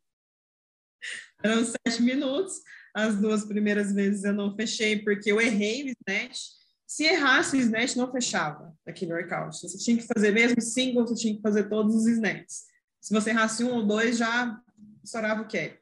Eram 1.42 1.64
sete 1.64 2.02
minutos, 2.02 2.60
as 2.94 3.16
duas 3.16 3.44
primeiras 3.44 3.92
vezes 3.92 4.24
eu 4.24 4.32
não 4.32 4.54
fechei, 4.54 5.02
porque 5.02 5.32
eu 5.32 5.40
errei 5.40 5.84
o 5.84 5.94
snatch. 6.00 6.38
Se 6.86 7.04
errasse 7.04 7.56
o 7.56 7.60
snatch, 7.60 7.96
não 7.96 8.12
fechava 8.12 8.74
aqui 8.86 9.06
no 9.06 9.14
workout. 9.14 9.58
Você 9.58 9.78
tinha 9.78 9.96
que 9.96 10.06
fazer 10.06 10.32
mesmo 10.32 10.60
single, 10.60 11.06
você 11.06 11.14
tinha 11.14 11.34
que 11.34 11.42
fazer 11.42 11.68
todos 11.68 11.94
os 11.94 12.06
snatches. 12.06 12.64
Se 13.00 13.12
você 13.12 13.30
errasse 13.30 13.64
um 13.64 13.74
ou 13.74 13.86
dois, 13.86 14.18
já 14.18 14.60
estourava 15.02 15.42
o 15.42 15.48
cap. 15.48 15.78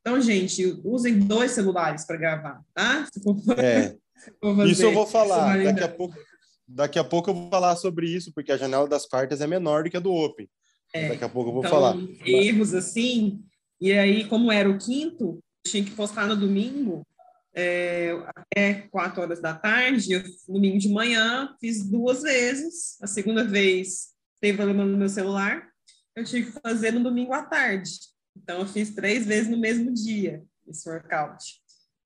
Então, 0.00 0.20
gente, 0.20 0.80
usem 0.84 1.18
dois 1.18 1.52
celulares 1.52 2.04
para 2.04 2.16
gravar, 2.16 2.62
tá? 2.74 3.06
É, 3.58 3.96
isso 4.66 4.82
eu 4.82 4.92
vou 4.92 5.06
falar. 5.06 5.62
Daqui 5.62 5.84
a 5.84 5.88
pouco, 5.88 6.16
daqui 6.70 6.98
a 6.98 7.04
pouco 7.04 7.30
eu 7.30 7.34
vou 7.34 7.50
falar 7.50 7.76
sobre 7.76 8.08
isso, 8.08 8.32
porque 8.32 8.52
a 8.52 8.56
janela 8.56 8.88
das 8.88 9.06
quartas 9.06 9.40
é 9.40 9.46
menor 9.46 9.84
do 9.84 9.90
que 9.90 9.96
a 9.96 10.00
do 10.00 10.12
Open. 10.12 10.48
É, 10.92 11.08
Daqui 11.08 11.24
a 11.24 11.28
pouco 11.28 11.50
eu 11.50 11.54
vou 11.54 11.62
então, 11.64 11.70
falar. 11.70 11.96
erros 12.24 12.74
assim. 12.74 13.44
E 13.80 13.92
aí, 13.92 14.24
como 14.26 14.50
era 14.50 14.68
o 14.68 14.78
quinto, 14.78 15.42
tinha 15.64 15.84
que 15.84 15.92
postar 15.92 16.26
no 16.26 16.36
domingo, 16.36 17.06
é, 17.54 18.10
até 18.34 18.88
quatro 18.90 19.22
horas 19.22 19.40
da 19.40 19.54
tarde. 19.54 20.12
Eu, 20.12 20.22
domingo 20.48 20.78
de 20.78 20.88
manhã, 20.88 21.54
fiz 21.60 21.88
duas 21.88 22.22
vezes. 22.22 23.00
A 23.00 23.06
segunda 23.06 23.44
vez 23.44 24.08
teve 24.40 24.56
problema 24.56 24.84
no 24.84 24.98
meu 24.98 25.08
celular. 25.08 25.68
Eu 26.14 26.24
tive 26.24 26.50
que 26.50 26.60
fazer 26.60 26.92
no 26.92 27.02
domingo 27.02 27.32
à 27.32 27.44
tarde. 27.44 27.90
Então, 28.36 28.60
eu 28.60 28.66
fiz 28.66 28.94
três 28.94 29.26
vezes 29.26 29.48
no 29.48 29.58
mesmo 29.58 29.92
dia 29.92 30.42
esse 30.68 30.88
workout. 30.88 31.44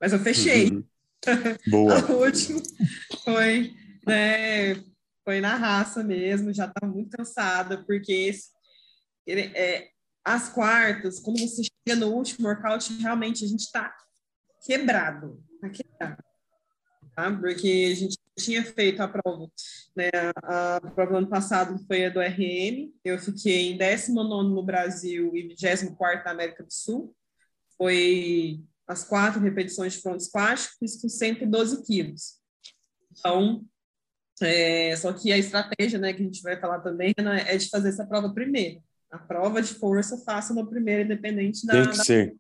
Mas 0.01 0.13
eu 0.13 0.19
fechei. 0.19 0.71
Uhum. 0.71 0.85
Boa. 1.71 2.13
O 2.13 2.25
último 2.25 2.61
foi, 3.25 3.75
né, 4.07 4.75
foi 5.25 5.41
na 5.41 5.57
raça 5.57 6.03
mesmo, 6.03 6.53
já 6.53 6.67
estava 6.67 6.93
muito 6.93 7.17
cansada, 7.17 7.85
porque 7.85 8.13
esse, 8.13 8.51
ele- 9.27 9.53
é, 9.57 9.89
as 10.25 10.49
quartas, 10.49 11.21
quando 11.21 11.39
você 11.41 11.63
chega 11.63 11.99
no 12.01 12.13
último 12.13 12.49
workout, 12.49 12.93
realmente 13.01 13.45
a 13.45 13.49
gente 13.49 13.61
está 13.61 13.95
quebrado, 14.67 15.43
tá 15.61 15.69
quebrado, 15.69 16.23
tá? 17.15 17.33
Porque 17.39 17.91
a 17.93 17.95
gente 17.95 18.17
tinha 18.39 18.65
feito 18.65 19.01
a 19.01 19.09
prova, 19.09 19.49
né, 19.97 20.11
a, 20.43 20.77
a 20.77 20.81
prova 20.81 21.19
ano 21.19 21.29
passado 21.29 21.79
foi 21.87 22.07
a 22.07 22.11
do 22.11 22.21
RM, 22.21 22.93
eu 23.05 23.19
fiquei 23.19 23.73
em 23.73 23.77
19 23.79 24.51
no 24.51 24.63
Brasil 24.63 25.35
e 25.37 25.49
24 25.49 26.25
na 26.25 26.31
América 26.33 26.65
do 26.65 26.73
Sul, 26.73 27.15
foi 27.79 28.61
as 28.87 29.05
quatro 29.05 29.41
repetições 29.41 29.95
de 29.95 30.01
front 30.01 30.21
squat, 30.21 30.69
fiz 30.79 31.01
com 31.01 31.09
112 31.09 31.85
quilos. 31.85 32.39
Então, 33.13 33.65
é, 34.41 34.97
só 34.97 35.13
que 35.13 35.33
a 35.33 35.39
estratégia, 35.39 35.99
né, 35.99 36.13
que 36.13 36.23
a 36.23 36.25
gente 36.25 36.43
vai 36.43 36.59
falar 36.61 36.81
também, 36.81 37.15
né, 37.19 37.45
é 37.47 37.57
de 37.57 37.69
fazer 37.69 37.89
essa 37.91 38.07
prova 38.07 38.33
primeiro. 38.33 38.83
A 39.11 39.19
prova 39.19 39.63
de 39.63 39.73
força 39.75 40.19
faça 40.25 40.53
no 40.53 40.67
primeiro, 40.67 41.05
independente 41.05 41.65
da, 41.67 41.73
Tem 41.75 41.91
que 41.91 41.97
da 41.99 42.05
ser. 42.05 42.35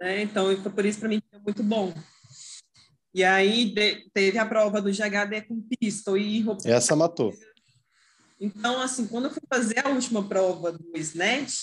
né? 0.00 0.20
Então, 0.22 0.54
por 0.70 0.84
isso 0.84 0.98
para 1.00 1.08
mim 1.08 1.22
foi 1.30 1.40
muito 1.40 1.62
bom. 1.62 1.94
E 3.14 3.24
aí 3.24 3.72
de- 3.74 4.06
teve 4.12 4.38
a 4.38 4.44
prova 4.46 4.82
do 4.82 4.92
GHD 4.92 5.42
com 5.42 5.62
pistol 5.62 6.16
e 6.18 6.42
roupa. 6.42 6.68
Essa 6.68 6.94
matou. 6.94 7.32
Então, 8.38 8.80
assim, 8.80 9.06
quando 9.06 9.26
eu 9.26 9.30
fui 9.30 9.42
fazer 9.48 9.78
a 9.86 9.88
última 9.88 10.26
prova 10.28 10.72
do 10.72 10.90
snatch, 10.96 11.54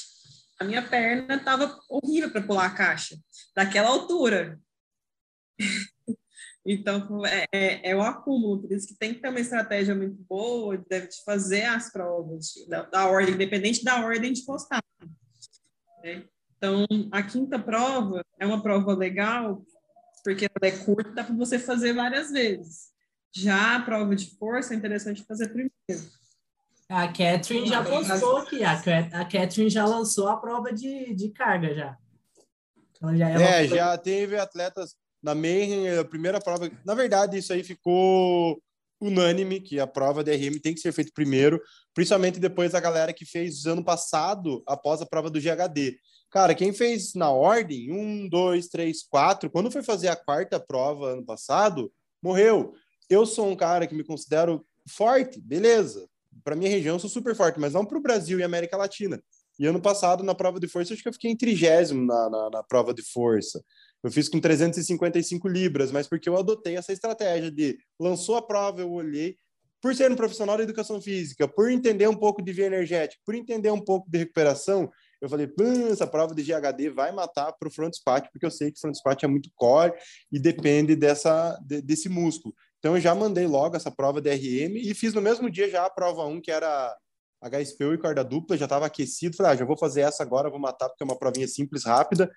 a 0.60 0.64
minha 0.64 0.82
perna 0.82 1.36
estava 1.36 1.78
horrível 1.90 2.32
para 2.32 2.42
pular 2.42 2.66
a 2.66 2.70
caixa, 2.74 3.18
daquela 3.56 3.90
altura. 3.90 4.60
Então, 6.72 7.26
é, 7.26 7.46
é, 7.52 7.90
é 7.90 7.96
o 7.96 8.02
acúmulo, 8.04 8.62
por 8.62 8.72
isso 8.72 8.88
que 8.88 8.94
tem 8.94 9.12
que 9.12 9.20
ter 9.20 9.30
uma 9.30 9.40
estratégia 9.40 9.96
muito 9.96 10.22
boa, 10.30 10.78
deve 10.88 11.08
de 11.08 11.24
fazer 11.24 11.64
as 11.64 11.92
provas, 11.92 12.54
da, 12.68 12.84
da 12.84 13.08
ordem, 13.08 13.34
independente 13.34 13.84
da 13.84 14.06
ordem 14.06 14.32
de 14.32 14.46
postar. 14.46 14.84
né? 16.04 16.24
Então, 16.56 16.86
a 17.12 17.24
quinta 17.24 17.58
prova 17.58 18.24
é 18.40 18.46
uma 18.46 18.62
prova 18.62 18.94
legal, 18.94 19.66
porque 20.24 20.46
ela 20.46 20.72
é 20.72 20.78
curta, 20.86 21.10
dá 21.10 21.24
para 21.24 21.34
você 21.34 21.58
fazer 21.58 21.94
várias 21.94 22.30
vezes. 22.30 22.90
Já 23.32 23.78
a 23.78 23.82
prova 23.82 24.16
de 24.16 24.38
força 24.38 24.76
é 24.76 24.78
interessante 24.78 25.26
fazer 25.26 25.48
primeiro. 25.48 25.74
A 26.88 27.08
Catherine 27.08 27.68
já 27.68 27.84
postou 27.84 28.38
aqui. 28.38 28.64
A, 28.64 28.74
a 28.74 29.26
Catherine 29.26 29.72
já 29.72 29.88
lançou 29.88 30.28
a 30.28 30.38
prova 30.38 30.72
de, 30.72 31.16
de 31.16 31.30
carga 31.30 31.74
já. 31.74 31.98
Então 32.92 33.16
já 33.16 33.30
é, 33.30 33.64
É, 33.64 33.68
já 33.68 33.98
teve 33.98 34.38
atletas 34.38 34.96
na 35.22 35.36
Mayhem, 35.36 35.98
a 35.98 36.06
primeira 36.06 36.40
prova. 36.40 36.70
Na 36.86 36.94
verdade, 36.94 37.38
isso 37.38 37.54
aí 37.54 37.64
ficou 37.64 38.62
unânime 39.02 39.62
que 39.62 39.80
a 39.80 39.88
prova 39.88 40.24
de 40.24 40.36
RM 40.36 40.60
tem 40.60 40.74
que 40.74 40.82
ser 40.82 40.92
feita 40.92 41.12
primeiro, 41.14 41.62
principalmente 41.94 42.40
depois 42.40 42.74
da 42.74 42.80
galera 42.80 43.14
que 43.14 43.26
fez 43.26 43.66
ano 43.66 43.84
passado, 43.84 44.62
após 44.68 45.02
a 45.02 45.06
prova 45.06 45.30
do 45.30 45.40
GHD. 45.40 45.98
Cara, 46.30 46.54
quem 46.54 46.74
fez 46.74 47.14
na 47.16 47.32
ordem, 47.32 47.92
um, 47.92 48.28
dois, 48.28 48.68
três, 48.68 49.02
quatro, 49.04 49.50
quando 49.50 49.72
foi 49.72 49.82
fazer 49.82 50.10
a 50.10 50.16
quarta 50.16 50.60
prova 50.60 51.14
ano 51.14 51.26
passado, 51.26 51.92
morreu. 52.22 52.74
Eu 53.10 53.26
sou 53.26 53.50
um 53.50 53.56
cara 53.56 53.88
que 53.88 53.96
me 53.96 54.04
considero 54.04 54.66
forte, 54.88 55.42
beleza. 55.42 56.08
Para 56.44 56.56
minha 56.56 56.70
região, 56.70 56.96
eu 56.96 57.00
sou 57.00 57.10
super 57.10 57.36
forte, 57.36 57.60
mas 57.60 57.74
não 57.74 57.86
para 57.86 57.98
o 57.98 58.02
Brasil 58.02 58.40
e 58.40 58.44
América 58.44 58.78
Latina. 58.78 59.22
E 59.58 59.66
ano 59.66 59.82
passado, 59.82 60.24
na 60.24 60.36
prova 60.36 60.60
de 60.60 60.68
força, 60.68 60.94
acho 60.94 61.02
que 61.02 61.10
eu 61.10 61.14
fiquei 61.14 61.32
em 61.32 61.36
trigésimo 61.36 62.06
na, 62.06 62.30
na, 62.30 62.50
na 62.50 62.64
prova 62.64 62.94
de 62.94 63.02
força. 63.02 63.62
Eu 64.04 64.12
fiz 64.12 64.30
com 64.30 64.40
355 64.40 65.48
libras, 65.48 65.92
mas 65.92 66.08
porque 66.08 66.30
eu 66.30 66.38
adotei 66.38 66.78
essa 66.78 66.94
estratégia 66.94 67.52
de 67.52 67.78
lançou 68.00 68.36
a 68.36 68.42
prova, 68.42 68.82
eu 68.82 68.92
olhei. 68.92 69.38
Por 69.82 69.96
ser 69.96 70.12
um 70.12 70.16
profissional 70.16 70.58
da 70.58 70.64
educação 70.64 71.02
física, 71.02 71.48
por 71.48 71.72
entender 71.72 72.08
um 72.08 72.16
pouco 72.16 72.42
de 72.42 72.52
via 72.52 72.66
energética, 72.66 73.22
por 73.26 73.34
entender 73.34 73.72
um 73.72 73.80
pouco 73.80 74.10
de 74.10 74.18
recuperação, 74.18 74.90
eu 75.22 75.30
falei, 75.30 75.48
"Pã, 75.48 75.88
essa 75.90 76.06
prova 76.06 76.34
de 76.36 76.44
GHD 76.44 76.90
vai 76.90 77.12
matar 77.14 77.54
para 77.54 77.68
o 77.68 77.72
front 77.72 77.94
squat, 77.94 78.30
porque 78.32 78.46
eu 78.46 78.52
sei 78.52 78.72
que 78.72 78.78
o 78.78 78.82
front 78.82 78.96
squat 78.96 79.24
é 79.24 79.28
muito 79.28 79.50
core 79.56 79.94
e 80.32 80.38
depende 80.40 80.96
dessa, 80.96 81.58
de- 81.66 81.82
desse 81.82 82.10
músculo. 82.10 82.54
Então 82.80 82.96
eu 82.96 83.02
já 83.02 83.14
mandei 83.16 83.48
logo 83.48 83.76
essa 83.76 83.92
prova 83.92 84.22
de 84.22 84.30
RM 84.30 84.78
e 84.78 84.94
fiz 84.94 85.14
no 85.14 85.22
mesmo 85.22 85.50
dia 85.50 85.70
já 85.70 85.86
a 85.86 85.90
prova 85.90 86.26
1, 86.26 86.42
que 86.42 86.52
era 86.52 86.96
HSPU 87.42 87.94
e 87.94 87.98
corda 87.98 88.24
dupla, 88.24 88.58
já 88.58 88.66
estava 88.66 88.86
aquecido. 88.86 89.36
Falei, 89.36 89.54
ah, 89.54 89.56
já 89.56 89.66
vou 89.66 89.78
fazer 89.78 90.02
essa 90.02 90.24
agora, 90.24 90.50
vou 90.50 90.60
matar, 90.60 90.90
porque 90.90 91.04
é 91.04 91.06
uma 91.06 91.18
provinha 91.18 91.48
simples, 91.48 91.86
rápida. 91.86 92.30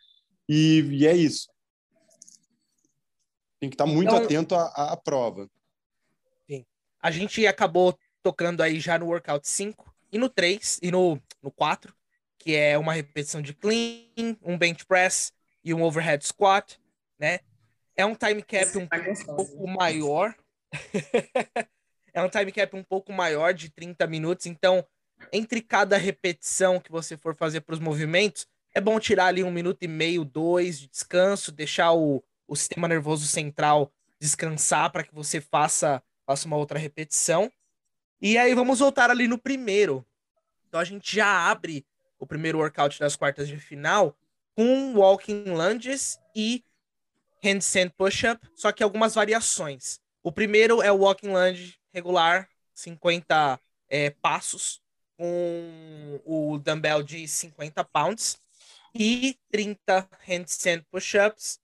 E, 0.48 0.80
e 0.92 1.06
é 1.06 1.16
isso. 1.16 1.48
Tem 3.62 3.70
que 3.70 3.74
estar 3.74 3.86
muito 3.86 4.08
Então- 4.12 4.24
atento 4.24 4.54
à, 4.56 4.92
à 4.92 4.96
prova. 4.96 5.48
A 7.00 7.10
gente 7.12 7.44
acabou 7.46 7.96
tocando 8.22 8.60
aí 8.60 8.78
já 8.78 8.96
no 8.98 9.06
workout 9.06 9.48
5 9.48 9.92
e 10.12 10.18
no 10.18 10.28
3 10.28 10.78
e 10.82 10.90
no, 10.90 11.20
no 11.42 11.50
4, 11.50 11.92
que 12.38 12.54
é 12.54 12.78
uma 12.78 12.92
repetição 12.92 13.42
de 13.42 13.52
clean, 13.54 14.36
um 14.42 14.56
bench 14.56 14.84
press 14.86 15.32
e 15.64 15.74
um 15.74 15.82
overhead 15.82 16.24
squat, 16.24 16.80
né? 17.18 17.40
É 17.96 18.06
um 18.06 18.14
time 18.14 18.40
cap 18.42 18.78
um 18.78 18.86
Tá 18.86 18.98
gostosa. 19.00 19.34
pouco 19.36 19.66
maior. 19.66 20.32
é 22.14 22.22
um 22.22 22.28
time 22.28 22.52
cap 22.52 22.76
um 22.76 22.84
pouco 22.84 23.12
maior, 23.12 23.52
de 23.52 23.68
30 23.68 24.06
minutos. 24.06 24.46
Então, 24.46 24.84
entre 25.32 25.60
cada 25.60 25.96
repetição 25.96 26.78
que 26.80 26.90
você 26.90 27.16
for 27.16 27.34
fazer 27.34 27.62
para 27.62 27.74
os 27.74 27.80
movimentos, 27.80 28.46
é 28.74 28.80
bom 28.80 28.98
tirar 29.00 29.26
ali 29.26 29.42
um 29.42 29.50
minuto 29.50 29.82
e 29.82 29.88
meio, 29.88 30.24
dois 30.24 30.78
de 30.80 30.88
descanso, 30.88 31.50
deixar 31.50 31.92
o, 31.92 32.22
o 32.52 32.56
sistema 32.56 32.86
nervoso 32.86 33.26
central 33.26 33.90
descansar 34.20 34.92
para 34.92 35.02
que 35.02 35.14
você 35.14 35.40
faça, 35.40 36.02
faça 36.26 36.46
uma 36.46 36.58
outra 36.58 36.78
repetição. 36.78 37.50
E 38.20 38.36
aí 38.36 38.54
vamos 38.54 38.80
voltar 38.80 39.10
ali 39.10 39.26
no 39.26 39.38
primeiro. 39.38 40.06
Então 40.68 40.78
a 40.78 40.84
gente 40.84 41.16
já 41.16 41.50
abre 41.50 41.86
o 42.18 42.26
primeiro 42.26 42.58
workout 42.58 43.00
das 43.00 43.16
quartas 43.16 43.48
de 43.48 43.56
final 43.56 44.14
com 44.54 44.94
walking 44.94 45.44
lunges 45.44 46.18
e 46.36 46.62
handstand 47.42 47.88
push-up, 47.96 48.46
só 48.54 48.70
que 48.70 48.82
algumas 48.82 49.14
variações. 49.14 49.98
O 50.22 50.30
primeiro 50.30 50.82
é 50.82 50.92
o 50.92 50.98
walking 50.98 51.32
lunge 51.32 51.78
regular, 51.90 52.46
50 52.74 53.58
é, 53.88 54.10
passos, 54.10 54.82
com 55.16 56.20
o 56.26 56.58
dumbbell 56.58 57.02
de 57.02 57.26
50 57.26 57.82
pounds 57.84 58.38
e 58.94 59.38
30 59.50 60.06
handstand 60.28 60.84
push-ups. 60.90 61.61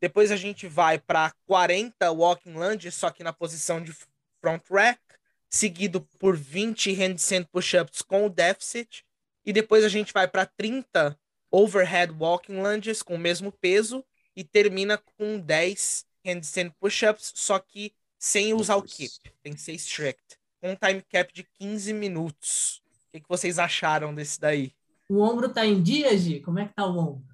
Depois 0.00 0.30
a 0.30 0.36
gente 0.36 0.66
vai 0.66 0.98
para 0.98 1.32
40 1.46 2.10
walking 2.10 2.54
lunges, 2.54 2.94
só 2.94 3.10
que 3.10 3.22
na 3.22 3.32
posição 3.32 3.82
de 3.82 3.92
front 4.40 4.62
rack, 4.70 5.00
seguido 5.48 6.00
por 6.18 6.36
20 6.36 6.92
handstand 6.94 7.44
push-ups 7.52 8.00
com 8.00 8.24
o 8.24 8.30
deficit. 8.30 9.04
E 9.44 9.52
depois 9.52 9.84
a 9.84 9.88
gente 9.88 10.12
vai 10.12 10.26
para 10.26 10.46
30 10.46 11.18
overhead 11.50 12.12
walking 12.18 12.62
lunges 12.62 13.02
com 13.02 13.16
o 13.16 13.18
mesmo 13.18 13.52
peso 13.52 14.04
e 14.34 14.44
termina 14.44 14.96
com 14.96 15.38
10 15.38 16.06
handstand 16.24 16.70
push-ups, 16.80 17.32
só 17.34 17.58
que 17.58 17.92
sem 18.18 18.54
usar 18.54 18.76
o 18.76 18.82
keep. 18.82 19.12
Tem 19.42 19.52
que 19.52 19.60
ser 19.60 19.72
strict. 19.72 20.38
Com 20.60 20.72
um 20.72 20.76
time 20.76 21.02
cap 21.02 21.32
de 21.32 21.42
15 21.42 21.92
minutos. 21.92 22.82
O 23.08 23.12
que, 23.12 23.20
que 23.20 23.28
vocês 23.28 23.58
acharam 23.58 24.14
desse 24.14 24.40
daí? 24.40 24.72
O 25.08 25.20
ombro 25.20 25.48
tá 25.48 25.66
em 25.66 25.82
dia, 25.82 26.16
Gi? 26.16 26.40
Como 26.40 26.58
é 26.58 26.68
que 26.68 26.74
tá 26.74 26.86
o 26.86 26.96
ombro? 26.96 27.29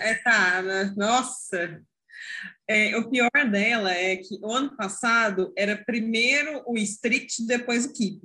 É, 0.00 0.14
tá, 0.16 0.62
né? 0.62 0.94
nossa. 0.96 1.82
É, 2.68 2.96
o 2.96 3.08
pior 3.10 3.30
dela 3.50 3.92
é 3.92 4.16
que 4.16 4.38
o 4.42 4.52
ano 4.52 4.76
passado 4.76 5.52
era 5.56 5.76
primeiro 5.84 6.62
o 6.66 6.76
strict, 6.78 7.46
depois 7.46 7.84
o 7.84 7.92
keep, 7.92 8.20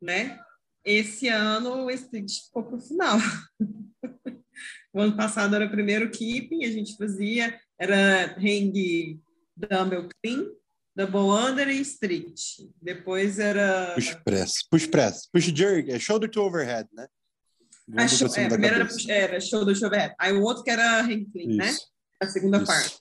né? 0.00 0.40
Esse 0.84 1.28
ano 1.28 1.84
o 1.84 1.90
strict 1.90 2.46
ficou 2.46 2.62
para 2.64 2.76
o 2.76 2.80
final. 2.80 3.18
o 4.94 5.00
ano 5.00 5.16
passado 5.16 5.54
era 5.56 5.68
primeiro 5.68 6.10
keeping, 6.10 6.64
a 6.64 6.70
gente 6.70 6.96
fazia, 6.96 7.60
era 7.78 8.36
hang 8.38 9.20
dumbbell 9.56 10.08
clean, 10.22 10.46
double 10.94 11.30
under 11.30 11.68
e 11.68 11.80
strict. 11.80 12.70
Depois 12.80 13.38
era... 13.38 13.92
Push 13.94 14.14
press, 14.24 14.66
push 14.70 14.86
press, 14.86 15.28
push 15.30 15.52
jerk, 15.52 15.90
é 15.90 15.98
shoulder 15.98 16.30
to 16.30 16.40
overhead, 16.40 16.88
né? 16.92 17.06
A 17.94 18.08
show, 18.08 18.28
é, 18.34 18.46
a 18.46 18.48
primeira 18.48 18.76
era, 18.76 19.12
era 19.12 19.40
shoulder 19.40 19.78
to 19.78 19.86
overhead. 19.86 20.14
Aí 20.18 20.32
o 20.32 20.42
outro 20.42 20.64
que 20.64 20.70
era 20.70 21.02
hang 21.02 21.24
clean, 21.26 21.56
né? 21.56 21.68
Isso. 21.68 21.82
né? 21.82 21.86
A 22.20 22.26
segunda 22.26 22.56
Isso. 22.58 22.66
parte. 22.66 22.98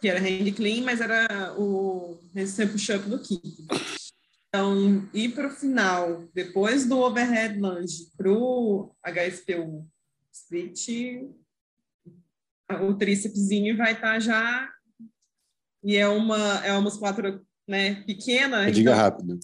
Que 0.00 0.08
era 0.08 0.20
hand 0.20 0.52
clean, 0.54 0.82
mas 0.82 1.00
era 1.00 1.54
o 1.58 2.18
handstand 2.34 2.68
push-up 2.68 3.08
do 3.08 3.18
keep. 3.18 3.42
Então, 4.48 5.08
ir 5.12 5.34
para 5.34 5.48
o 5.48 5.50
final, 5.50 6.28
depois 6.32 6.86
do 6.86 7.00
overhead 7.00 7.58
lunge 7.58 8.08
para 8.16 8.30
o 8.30 8.94
HSPU 9.04 9.86
split, 10.32 10.88
o 12.82 12.94
trícepszinho 12.94 13.76
vai 13.76 13.92
estar 13.92 14.14
tá 14.14 14.20
já. 14.20 14.70
E 15.82 15.96
é 15.96 16.08
uma, 16.08 16.64
é 16.64 16.72
uma 16.72 16.82
musculatura 16.82 17.42
né, 17.68 18.02
pequena. 18.04 18.70
Diga 18.70 18.92
então, 18.92 19.02
rápido. 19.02 19.40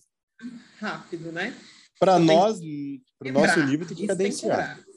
Rápido, 0.79 1.33
né? 1.33 1.55
Para 1.99 2.19
nós, 2.19 2.61
para 3.21 3.29
o 3.29 3.33
nosso 3.33 3.61
livro, 3.61 3.87
tem 3.87 3.97
que 3.97 4.07
cadenciar. 4.07 4.77
Tem 4.77 4.85
que, 4.85 4.91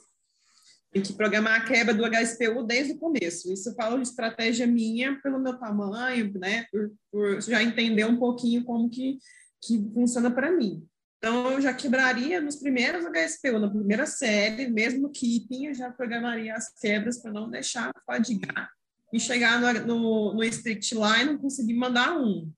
tem 0.93 1.01
que 1.03 1.13
programar 1.13 1.61
a 1.61 1.65
quebra 1.65 1.93
do 1.93 2.03
HSPU 2.03 2.63
desde 2.63 2.93
o 2.93 2.97
começo. 2.97 3.51
Isso 3.51 3.69
eu 3.69 3.75
falo 3.75 3.97
de 3.97 4.07
estratégia 4.07 4.65
minha, 4.65 5.19
pelo 5.21 5.39
meu 5.39 5.59
tamanho, 5.59 6.31
né? 6.39 6.65
Por, 6.71 6.91
por 7.11 7.41
já 7.41 7.61
entender 7.61 8.05
um 8.05 8.17
pouquinho 8.17 8.63
como 8.63 8.89
que 8.89 9.19
que 9.65 9.89
funciona 9.93 10.29
para 10.29 10.51
mim. 10.51 10.85
Então, 11.17 11.51
eu 11.51 11.61
já 11.61 11.73
quebraria 11.73 12.41
nos 12.41 12.57
primeiros 12.57 13.05
HSPU, 13.05 13.57
na 13.57 13.69
primeira 13.69 14.05
série, 14.05 14.67
mesmo 14.67 15.09
keeping, 15.09 15.67
eu 15.67 15.73
já 15.73 15.89
programaria 15.89 16.53
as 16.53 16.73
quebras 16.73 17.21
para 17.21 17.31
não 17.31 17.49
deixar 17.49 17.93
fadigar 18.05 18.69
e 19.13 19.19
chegar 19.19 19.61
no, 19.61 19.85
no, 19.85 20.33
no 20.33 20.43
strict 20.43 20.93
line 20.93 21.21
e 21.21 21.25
não 21.25 21.37
conseguir 21.37 21.75
mandar 21.75 22.17
um. 22.17 22.51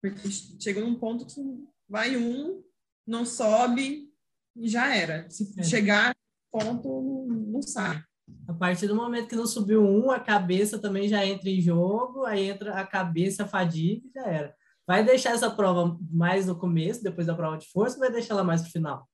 Porque 0.00 0.30
chega 0.58 0.80
num 0.80 0.94
ponto 0.94 1.26
que 1.26 1.42
vai 1.86 2.16
um, 2.16 2.62
não 3.06 3.26
sobe 3.26 4.09
já 4.56 4.94
era. 4.94 5.28
Se 5.30 5.52
é. 5.58 5.62
chegar 5.62 6.14
ponto, 6.50 7.26
não, 7.28 7.62
sai. 7.62 8.02
A 8.46 8.54
partir 8.54 8.86
do 8.86 8.94
momento 8.94 9.28
que 9.28 9.36
não 9.36 9.46
subiu 9.46 9.82
um, 9.82 10.10
a 10.10 10.20
cabeça 10.20 10.78
também 10.78 11.08
já 11.08 11.24
entra 11.24 11.48
em 11.48 11.60
jogo, 11.60 12.24
aí 12.24 12.48
entra 12.48 12.74
a 12.74 12.86
cabeça, 12.86 13.44
a 13.44 13.48
fadiga 13.48 14.06
e 14.06 14.10
já 14.12 14.26
era. 14.26 14.56
Vai 14.86 15.04
deixar 15.04 15.30
essa 15.30 15.50
prova 15.50 15.96
mais 16.10 16.46
no 16.46 16.58
começo, 16.58 17.02
depois 17.02 17.26
da 17.26 17.34
prova 17.34 17.56
de 17.56 17.68
força, 17.68 17.96
ou 17.96 18.00
vai 18.00 18.10
deixar 18.10 18.34
ela 18.34 18.44
mais 18.44 18.62
no 18.62 18.70
final? 18.70 19.08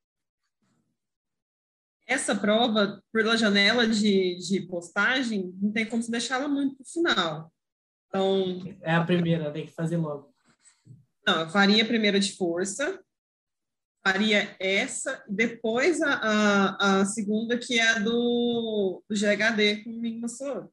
Essa 2.07 2.35
prova, 2.35 3.03
pela 3.13 3.37
janela 3.37 3.87
de, 3.87 4.37
de 4.37 4.61
postagem, 4.67 5.53
não 5.61 5.73
tem 5.73 5.85
como 5.85 6.09
deixar 6.09 6.37
ela 6.37 6.49
muito 6.49 6.77
para 6.77 6.85
o 6.85 6.89
final. 6.89 7.53
Então, 8.09 8.77
é 8.81 8.95
a 8.95 9.05
primeira, 9.05 9.53
tem 9.53 9.67
que 9.67 9.73
fazer 9.73 9.97
logo. 9.97 10.33
Não, 11.27 11.41
eu 11.41 11.49
faria 11.51 11.83
a 11.83 11.87
primeira 11.87 12.21
de 12.21 12.37
força, 12.37 13.03
faria 14.07 14.57
essa, 14.61 15.25
depois 15.29 16.01
a, 16.01 16.13
a, 16.15 17.01
a 17.01 17.05
segunda, 17.07 17.59
que 17.59 17.77
é 17.77 17.89
a 17.89 17.99
do, 17.99 19.03
do 19.09 19.17
GHD 19.17 19.83
com 19.83 19.91
Minima 19.91 20.29
Up, 20.29 20.73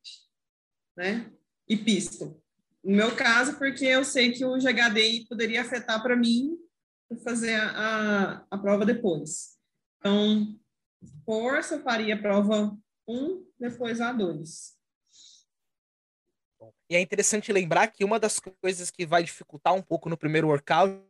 né? 0.95 1.31
E 1.67 1.75
pistol. 1.75 2.39
No 2.83 2.95
meu 2.95 3.15
caso, 3.15 3.57
porque 3.57 3.85
eu 3.85 4.05
sei 4.05 4.33
que 4.33 4.45
o 4.45 4.59
GHDI 4.59 5.25
poderia 5.27 5.61
afetar 5.61 6.03
para 6.03 6.15
mim 6.15 6.59
fazer 7.23 7.55
a, 7.55 7.71
a, 7.71 8.45
a, 8.51 8.57
prova 8.59 8.85
depois. 8.85 9.57
Então, 9.97 10.55
força, 11.25 11.81
faria 11.81 12.13
a 12.13 12.21
prova 12.21 12.77
1, 13.07 13.45
depois 13.59 13.99
a 13.99 14.11
2. 14.11 14.73
E 16.87 16.95
é 16.95 17.01
interessante 17.01 17.51
lembrar 17.51 17.87
que 17.87 18.03
uma 18.03 18.19
das 18.19 18.39
coisas 18.39 18.91
que 18.91 19.07
vai 19.07 19.23
dificultar 19.23 19.73
um 19.73 19.81
pouco 19.81 20.07
no 20.07 20.17
primeiro 20.17 20.49
workout 20.49 21.01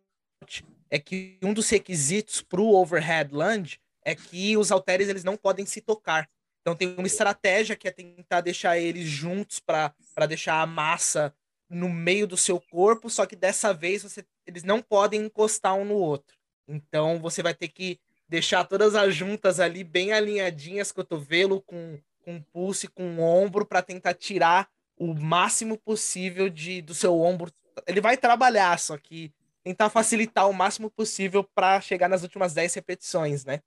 é 0.90 1.00
que 1.00 1.38
um 1.42 1.54
dos 1.54 1.70
requisitos 1.70 2.42
para 2.42 2.62
o 2.62 2.76
overhead 2.76 3.34
lunge 3.34 3.80
é 4.06 4.16
que 4.16 4.56
os 4.58 4.72
halteres 4.72 5.10
eles 5.10 5.24
não 5.24 5.36
podem 5.36 5.66
se 5.66 5.82
tocar. 5.82 6.30
Então 6.62 6.76
tem 6.76 6.96
uma 6.98 7.08
estratégia 7.08 7.76
que 7.76 7.88
é 7.88 7.92
tentar 7.92 8.42
deixar 8.42 8.78
eles 8.78 9.08
juntos 9.08 9.60
para 9.60 9.94
deixar 10.28 10.62
a 10.62 10.66
massa 10.66 11.34
no 11.70 11.90
meio 11.90 12.28
do 12.28 12.38
seu 12.38 12.60
corpo, 12.60 13.10
só 13.10 13.26
que 13.26 13.36
dessa 13.36 13.74
vez 13.74 14.04
você, 14.04 14.24
eles 14.46 14.64
não 14.64 14.82
podem 14.82 15.22
encostar 15.22 15.76
um 15.76 15.84
no 15.84 15.96
outro. 15.96 16.38
Então 16.68 17.20
você 17.20 17.42
vai 17.42 17.54
ter 17.54 17.68
que 17.68 18.00
deixar 18.30 18.64
todas 18.64 18.96
as 18.96 19.14
juntas 19.14 19.60
ali 19.60 19.84
bem 19.84 20.14
alinhadinhas, 20.14 20.92
cotovelo 20.92 21.62
com, 21.62 22.00
com 22.24 22.42
pulso 22.42 22.86
e 22.86 22.90
com 22.90 23.20
ombro, 23.20 23.66
para 23.66 23.82
tentar 23.82 24.14
tirar 24.14 24.70
o 24.96 25.14
máximo 25.14 25.78
possível 25.78 26.50
de, 26.50 26.82
do 26.82 26.94
seu 26.94 27.20
ombro. 27.20 27.52
Ele 27.88 28.00
vai 28.00 28.16
trabalhar, 28.16 28.80
só 28.80 28.98
que 28.98 29.34
tentar 29.64 29.90
facilitar 29.90 30.50
o 30.50 30.54
máximo 30.54 30.90
possível 30.90 31.44
para 31.56 31.80
chegar 31.82 32.10
nas 32.10 32.24
últimas 32.24 32.54
10 32.54 32.74
repetições, 32.74 33.46
né? 33.46 33.60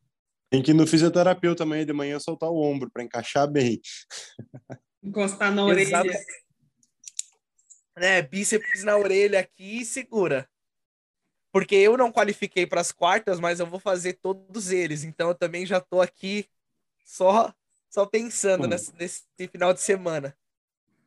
Tem 0.51 0.63
que 0.63 0.71
ir 0.71 0.75
no 0.75 0.87
fisioterapeuta 0.87 1.65
amanhã 1.65 1.85
de 1.85 1.93
manhã 1.93 2.21
soltar 2.21 2.51
o 2.51 2.61
ombro 2.61 2.91
para 2.91 3.03
encaixar 3.03 3.51
bem. 3.51 3.81
Encostar 5.03 5.53
na 5.53 5.65
orelha. 5.65 5.83
Exato 5.83 6.09
né, 7.97 8.21
bíceps 8.21 8.85
na 8.85 8.97
orelha 8.97 9.41
aqui 9.41 9.81
e 9.81 9.85
segura. 9.85 10.49
Porque 11.51 11.75
eu 11.75 11.97
não 11.97 12.13
qualifiquei 12.13 12.67
para 12.67 12.83
as 12.83 12.93
quartas, 12.93 13.41
mas 13.41 13.59
eu 13.59 13.67
vou 13.67 13.81
fazer 13.81 14.15
todos 14.15 14.71
eles. 14.71 15.05
Então 15.05 15.29
eu 15.29 15.35
também 15.35 15.65
já 15.65 15.81
tô 15.81 16.01
aqui 16.01 16.47
só 17.05 17.53
só 17.89 18.05
pensando 18.05 18.67
nesse, 18.67 18.93
nesse, 18.95 19.25
final 19.51 19.73
de 19.73 19.81
semana. 19.81 20.37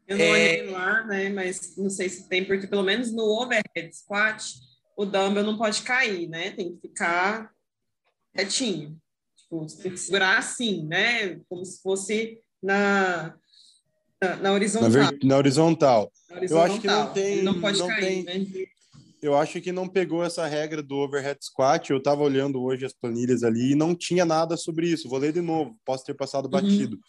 Eu 0.07 0.17
não 0.17 0.25
é... 0.25 0.31
olhei 0.31 0.69
lá, 0.71 1.05
né? 1.05 1.29
Mas 1.29 1.77
não 1.77 1.89
sei 1.89 2.09
se 2.09 2.27
tem, 2.27 2.43
porque 2.43 2.65
pelo 2.65 2.81
menos 2.81 3.11
no 3.11 3.23
overhead 3.25 3.95
squat, 3.95 4.43
o 4.99 5.05
dumbbell 5.05 5.45
não 5.45 5.57
pode 5.57 5.81
cair, 5.81 6.27
né? 6.27 6.51
Tem 6.51 6.75
que 6.75 6.81
ficar 6.81 7.53
retinho. 8.33 8.97
Tipo, 9.33 9.61
você 9.61 9.81
tem 9.81 9.91
que 9.93 9.97
segurar 9.97 10.37
assim, 10.37 10.83
né? 10.83 11.39
Como 11.47 11.63
se 11.63 11.81
fosse 11.81 12.41
na, 12.61 13.33
na, 14.21 14.35
na 14.35 14.51
horizontal. 14.51 14.89
Na, 14.89 15.11
ver... 15.11 15.19
na 15.23 15.37
horizontal. 15.37 16.11
Eu 16.41 16.59
acho 16.59 16.81
que 16.81 16.87
não 16.87 17.13
tem. 17.13 17.41
Não 17.41 17.61
pode 17.61 17.79
não 17.79 17.87
cair, 17.87 18.25
tem, 18.25 18.43
né? 18.43 18.65
Eu 19.21 19.37
acho 19.37 19.61
que 19.61 19.71
não 19.71 19.87
pegou 19.87 20.21
essa 20.21 20.45
regra 20.45 20.83
do 20.83 20.97
overhead 20.97 21.39
squat. 21.41 21.89
Eu 21.89 21.99
estava 21.99 22.21
olhando 22.21 22.61
hoje 22.61 22.85
as 22.85 22.93
planilhas 22.93 23.41
ali 23.41 23.71
e 23.71 23.75
não 23.75 23.95
tinha 23.95 24.25
nada 24.25 24.57
sobre 24.57 24.89
isso. 24.89 25.07
Vou 25.07 25.17
ler 25.17 25.31
de 25.31 25.39
novo, 25.39 25.79
posso 25.85 26.03
ter 26.03 26.13
passado 26.13 26.45
uhum. 26.45 26.51
batido. 26.51 26.97
Uhum. 26.97 27.01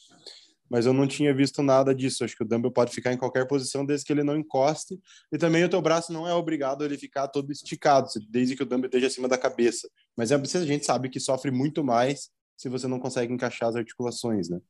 Mas 0.70 0.86
eu 0.86 0.92
não 0.92 1.06
tinha 1.06 1.34
visto 1.34 1.62
nada 1.62 1.92
disso. 1.92 2.22
Acho 2.22 2.36
que 2.36 2.44
o 2.44 2.46
dumbbell 2.46 2.70
pode 2.70 2.92
ficar 2.92 3.12
em 3.12 3.16
qualquer 3.16 3.46
posição 3.46 3.84
desde 3.84 4.06
que 4.06 4.12
ele 4.12 4.22
não 4.22 4.36
encoste. 4.36 5.00
E 5.32 5.36
também 5.36 5.64
o 5.64 5.68
teu 5.68 5.82
braço 5.82 6.12
não 6.12 6.28
é 6.28 6.32
obrigado 6.32 6.82
a 6.82 6.84
ele 6.84 6.96
ficar 6.96 7.26
todo 7.26 7.50
esticado, 7.50 8.08
desde 8.28 8.54
que 8.54 8.62
o 8.62 8.66
dumbbell 8.66 8.86
esteja 8.86 9.08
acima 9.08 9.26
da 9.26 9.36
cabeça. 9.36 9.90
Mas 10.16 10.30
é, 10.30 10.36
a 10.36 10.64
gente 10.64 10.86
sabe 10.86 11.08
que 11.08 11.18
sofre 11.18 11.50
muito 11.50 11.82
mais 11.82 12.30
se 12.56 12.68
você 12.68 12.86
não 12.86 13.00
consegue 13.00 13.32
encaixar 13.32 13.70
as 13.70 13.76
articulações, 13.76 14.48
né? 14.48 14.60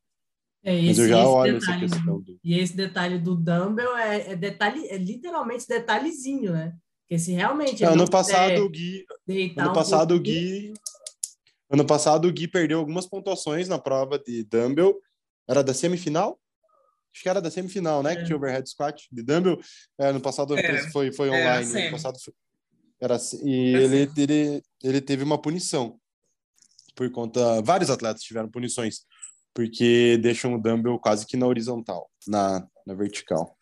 É, 0.63 0.73
Mas 0.73 0.91
esse, 0.91 1.01
eu 1.03 1.09
já 1.09 1.27
olho 1.27 1.57
essa 1.57 1.67
detalhe, 1.67 1.89
questão 1.89 2.21
do. 2.21 2.39
E 2.45 2.59
esse 2.59 2.77
detalhe 2.77 3.19
do 3.19 3.35
dumbbell 3.35 3.97
é, 3.97 4.33
é 4.33 4.37
detalhe, 4.37 4.87
é 4.89 4.97
literalmente 4.97 5.67
detalhezinho, 5.67 6.53
né? 6.53 6.75
Porque 7.03 7.19
se 7.19 7.33
realmente 7.33 7.83
É, 7.83 7.87
ele 7.87 7.95
ano 7.95 8.05
não 8.05 8.07
passado, 8.07 8.65
o 8.65 8.69
Gui, 8.71 9.05
ano 9.57 9.71
um 9.71 9.73
passado 9.73 10.15
o 10.15 10.21
Gui. 10.21 10.73
Ano 11.69 11.85
passado 11.85 12.29
o 12.29 12.33
Gui 12.33 12.49
perdeu 12.49 12.79
algumas 12.79 13.07
pontuações 13.07 13.69
na 13.69 13.79
prova 13.79 14.19
de 14.19 14.45
dumbbell. 14.45 15.01
Era 15.49 15.62
da 15.62 15.74
semifinal? 15.74 16.41
Acho 17.12 17.22
que 17.22 17.28
era 17.28 17.41
da 17.41 17.51
semifinal, 17.51 18.03
né? 18.03 18.12
É. 18.12 18.16
Que 18.16 18.24
tinha 18.24 18.36
overhead 18.36 18.68
squat 18.68 19.09
de 19.11 19.22
dumbbell. 19.22 19.61
É, 19.99 20.07
ano 20.07 20.20
passado 20.20 20.57
Era. 20.57 20.91
foi, 20.91 21.12
foi 21.12 21.28
Era 21.28 21.61
online. 21.61 21.82
Ano 21.82 21.91
passado 21.91 22.18
foi... 22.22 22.32
Era, 23.01 23.16
assim, 23.16 23.41
e 23.45 23.74
Era 23.74 23.82
ele, 23.82 24.11
ele, 24.16 24.62
ele 24.82 25.01
teve 25.01 25.24
uma 25.24 25.41
punição. 25.41 25.99
Por 26.95 27.11
conta. 27.11 27.62
Vários 27.62 27.91
atletas 27.91 28.22
tiveram 28.22 28.49
punições. 28.49 29.01
Porque 29.53 30.16
deixam 30.18 30.55
o 30.55 30.62
dumbbell 30.62 30.99
quase 30.99 31.26
que 31.26 31.36
na 31.36 31.47
horizontal, 31.47 32.09
na, 32.28 32.64
na 32.86 32.95
vertical. 32.95 33.59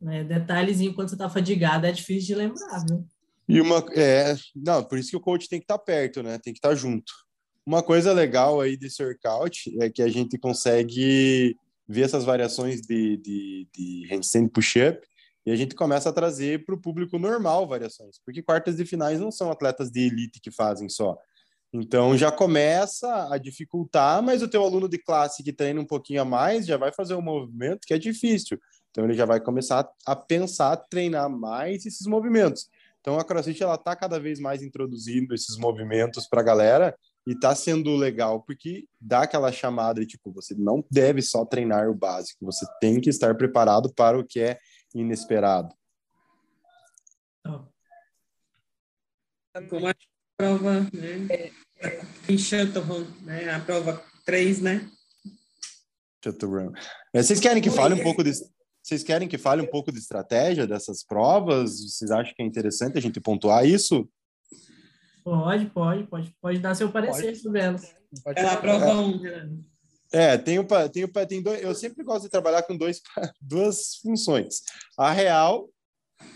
né, 0.00 0.24
detalhezinho 0.24 0.94
quando 0.94 1.10
você 1.10 1.16
tá 1.16 1.28
fadigado 1.28 1.86
é 1.86 1.92
difícil 1.92 2.28
de 2.28 2.34
lembrar, 2.34 2.84
viu? 2.88 3.06
E 3.48 3.60
uma. 3.60 3.84
É, 3.94 4.34
não, 4.54 4.82
por 4.82 4.98
isso 4.98 5.10
que 5.10 5.16
o 5.16 5.20
coach 5.20 5.48
tem 5.48 5.58
que 5.58 5.64
estar 5.64 5.78
perto, 5.78 6.22
né? 6.22 6.38
Tem 6.38 6.52
que 6.52 6.58
estar 6.58 6.74
junto. 6.74 7.12
Uma 7.64 7.82
coisa 7.82 8.12
legal 8.12 8.60
aí 8.60 8.76
desse 8.76 9.02
workout 9.02 9.72
é 9.80 9.88
que 9.88 10.02
a 10.02 10.08
gente 10.08 10.36
consegue 10.36 11.56
ver 11.86 12.02
essas 12.02 12.24
variações 12.24 12.80
de, 12.80 13.16
de, 13.18 13.68
de 13.72 14.06
handstand 14.10 14.48
push-up 14.48 15.00
e 15.44 15.50
a 15.50 15.56
gente 15.56 15.74
começa 15.74 16.08
a 16.08 16.12
trazer 16.12 16.64
para 16.64 16.74
o 16.74 16.80
público 16.80 17.18
normal 17.18 17.66
variações, 17.66 18.18
porque 18.24 18.42
quartas 18.42 18.76
de 18.76 18.84
finais 18.84 19.20
não 19.20 19.30
são 19.30 19.50
atletas 19.50 19.90
de 19.90 20.00
elite 20.00 20.40
que 20.40 20.50
fazem 20.50 20.88
só. 20.88 21.16
Então 21.72 22.16
já 22.18 22.30
começa 22.30 23.32
a 23.32 23.38
dificultar, 23.38 24.22
mas 24.22 24.42
o 24.42 24.48
teu 24.48 24.62
aluno 24.62 24.88
de 24.88 24.98
classe 24.98 25.42
que 25.42 25.52
treina 25.52 25.80
um 25.80 25.86
pouquinho 25.86 26.22
a 26.22 26.24
mais 26.24 26.66
já 26.66 26.76
vai 26.76 26.92
fazer 26.92 27.14
um 27.14 27.22
movimento 27.22 27.86
que 27.86 27.94
é 27.94 27.98
difícil. 27.98 28.58
Então 28.90 29.04
ele 29.04 29.14
já 29.14 29.24
vai 29.24 29.40
começar 29.40 29.88
a 30.06 30.14
pensar, 30.14 30.76
treinar 30.76 31.30
mais 31.30 31.86
esses 31.86 32.06
movimentos. 32.06 32.68
Então 33.00 33.18
a 33.18 33.24
CrossFit 33.24 33.62
ela 33.62 33.78
tá 33.78 33.96
cada 33.96 34.20
vez 34.20 34.38
mais 34.38 34.62
introduzindo 34.62 35.34
esses 35.34 35.56
movimentos 35.56 36.28
para 36.28 36.40
a 36.40 36.44
galera 36.44 36.94
e 37.26 37.38
tá 37.38 37.54
sendo 37.54 37.94
legal 37.96 38.42
porque 38.42 38.86
dá 39.00 39.22
aquela 39.22 39.52
chamada 39.52 40.00
de 40.00 40.06
tipo, 40.06 40.32
você 40.32 40.54
não 40.54 40.84
deve 40.90 41.22
só 41.22 41.44
treinar 41.44 41.88
o 41.88 41.94
básico, 41.94 42.44
você 42.44 42.66
tem 42.80 43.00
que 43.00 43.10
estar 43.10 43.36
preparado 43.36 43.92
para 43.94 44.18
o 44.18 44.24
que 44.24 44.40
é 44.40 44.58
inesperado. 44.94 45.74
Como 49.68 49.86
a 49.86 49.94
prova, 50.36 50.80
né? 50.92 51.50
Em 52.28 52.38
Shuttle, 52.38 53.06
né? 53.22 53.50
A 53.50 53.60
prova 53.60 54.02
3, 54.24 54.60
né? 54.60 54.90
É, 57.12 57.22
Vocês 57.22 57.38
querem 57.38 57.62
que 57.62 57.70
fale 57.70 57.94
um 57.94 58.02
pouco 58.02 58.24
de 58.24 58.32
vocês 58.82 59.04
querem 59.04 59.28
que 59.28 59.38
fale 59.38 59.62
um 59.62 59.70
pouco 59.70 59.92
de 59.92 59.98
estratégia 59.98 60.66
dessas 60.66 61.04
provas? 61.04 61.80
Vocês 61.80 62.10
acham 62.10 62.34
que 62.34 62.42
é 62.42 62.44
interessante 62.44 62.98
a 62.98 63.00
gente 63.00 63.20
pontuar 63.20 63.64
isso? 63.64 64.08
Pode, 65.24 65.66
pode, 65.66 66.04
pode, 66.04 66.36
pode 66.40 66.58
dar 66.58 66.74
seu 66.74 66.90
parecer 66.90 67.22
Pode. 67.26 67.38
É 67.38 67.40
sobre 67.40 67.60
elas. 67.60 67.94
Pode 68.24 68.38
Ela 68.40 68.48
falar. 68.50 68.60
prova 68.60 69.00
1, 69.00 69.18
Renan. 69.18 69.58
É, 70.12 70.36
tem 70.36 70.58
o 70.58 70.64
pa- 70.66 70.88
tem 70.88 71.04
o 71.04 71.08
pa- 71.10 71.24
tem 71.24 71.40
dois, 71.42 71.62
eu 71.62 71.74
sempre 71.74 72.04
gosto 72.04 72.24
de 72.24 72.28
trabalhar 72.30 72.62
com 72.64 72.76
dois, 72.76 73.00
duas 73.40 73.96
funções. 73.96 74.60
A 74.98 75.10
real 75.10 75.68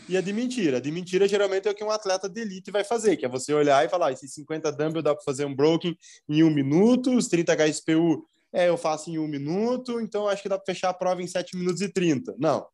e 0.08 0.16
a 0.16 0.20
de 0.20 0.32
mentira. 0.32 0.78
A 0.78 0.80
de 0.80 0.90
mentira 0.90 1.28
geralmente 1.28 1.68
é 1.68 1.70
o 1.70 1.74
que 1.74 1.84
um 1.84 1.90
atleta 1.90 2.28
de 2.28 2.40
elite 2.40 2.70
vai 2.70 2.84
fazer, 2.84 3.16
que 3.16 3.26
é 3.26 3.28
você 3.28 3.52
olhar 3.52 3.84
e 3.84 3.88
falar, 3.88 4.06
"Ah, 4.08 4.12
esses 4.12 4.32
50 4.32 4.72
dumbbell 4.72 5.02
dá 5.02 5.14
para 5.14 5.22
fazer 5.24 5.44
um 5.44 5.54
broken 5.54 5.94
em 6.28 6.42
um 6.42 6.50
minuto, 6.50 7.14
os 7.14 7.28
30 7.28 7.52
HSPU 7.54 8.24
é, 8.52 8.68
eu 8.68 8.78
faço 8.78 9.10
em 9.10 9.18
um 9.18 9.28
minuto, 9.28 10.00
então 10.00 10.26
acho 10.26 10.42
que 10.42 10.48
dá 10.48 10.56
para 10.58 10.72
fechar 10.72 10.88
a 10.88 10.94
prova 10.94 11.20
em 11.22 11.26
7 11.26 11.54
minutos 11.56 11.82
e 11.82 11.88
30. 11.92 12.34
Não, 12.38 12.66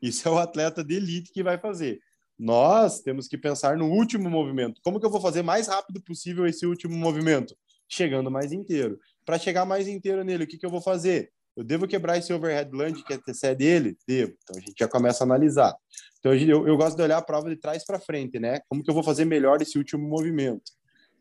isso 0.00 0.26
é 0.26 0.30
o 0.30 0.38
atleta 0.38 0.82
de 0.82 0.94
elite 0.94 1.30
que 1.32 1.42
vai 1.42 1.58
fazer. 1.58 1.98
Nós 2.38 3.00
temos 3.00 3.28
que 3.28 3.38
pensar 3.38 3.76
no 3.76 3.86
último 3.90 4.28
movimento. 4.28 4.80
Como 4.82 5.00
que 5.00 5.06
eu 5.06 5.10
vou 5.10 5.20
fazer 5.20 5.42
mais 5.42 5.68
rápido 5.68 6.02
possível 6.02 6.46
esse 6.46 6.66
último 6.66 6.96
movimento? 6.96 7.56
Chegando 7.88 8.30
mais 8.30 8.52
inteiro. 8.52 8.98
Para 9.24 9.38
chegar 9.38 9.64
mais 9.64 9.88
inteiro 9.88 10.22
nele, 10.22 10.44
o 10.44 10.46
que, 10.46 10.58
que 10.58 10.66
eu 10.66 10.70
vou 10.70 10.80
fazer? 10.80 11.32
Eu 11.56 11.64
devo 11.64 11.88
quebrar 11.88 12.18
esse 12.18 12.32
overhead 12.32 12.70
lunge 12.70 13.02
que 13.02 13.14
antecede 13.14 13.64
ele? 13.64 13.96
Devo. 14.06 14.34
Então 14.42 14.56
a 14.56 14.60
gente 14.60 14.74
já 14.78 14.86
começa 14.86 15.24
a 15.24 15.26
analisar. 15.26 15.74
Então 16.18 16.34
eu, 16.34 16.68
eu 16.68 16.76
gosto 16.76 16.96
de 16.96 17.02
olhar 17.02 17.16
a 17.16 17.22
prova 17.22 17.48
de 17.48 17.56
trás 17.56 17.84
para 17.84 17.98
frente, 17.98 18.38
né? 18.38 18.60
Como 18.68 18.82
que 18.82 18.90
eu 18.90 18.94
vou 18.94 19.02
fazer 19.02 19.24
melhor 19.24 19.62
esse 19.62 19.78
último 19.78 20.06
movimento? 20.06 20.72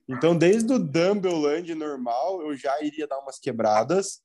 Então, 0.07 0.37
desde 0.37 0.71
o 0.71 0.77
dumbbell 0.77 1.35
lunge 1.35 1.73
normal, 1.73 2.41
eu 2.41 2.55
já 2.55 2.79
iria 2.83 3.07
dar 3.07 3.17
umas 3.19 3.39
quebradas 3.39 4.21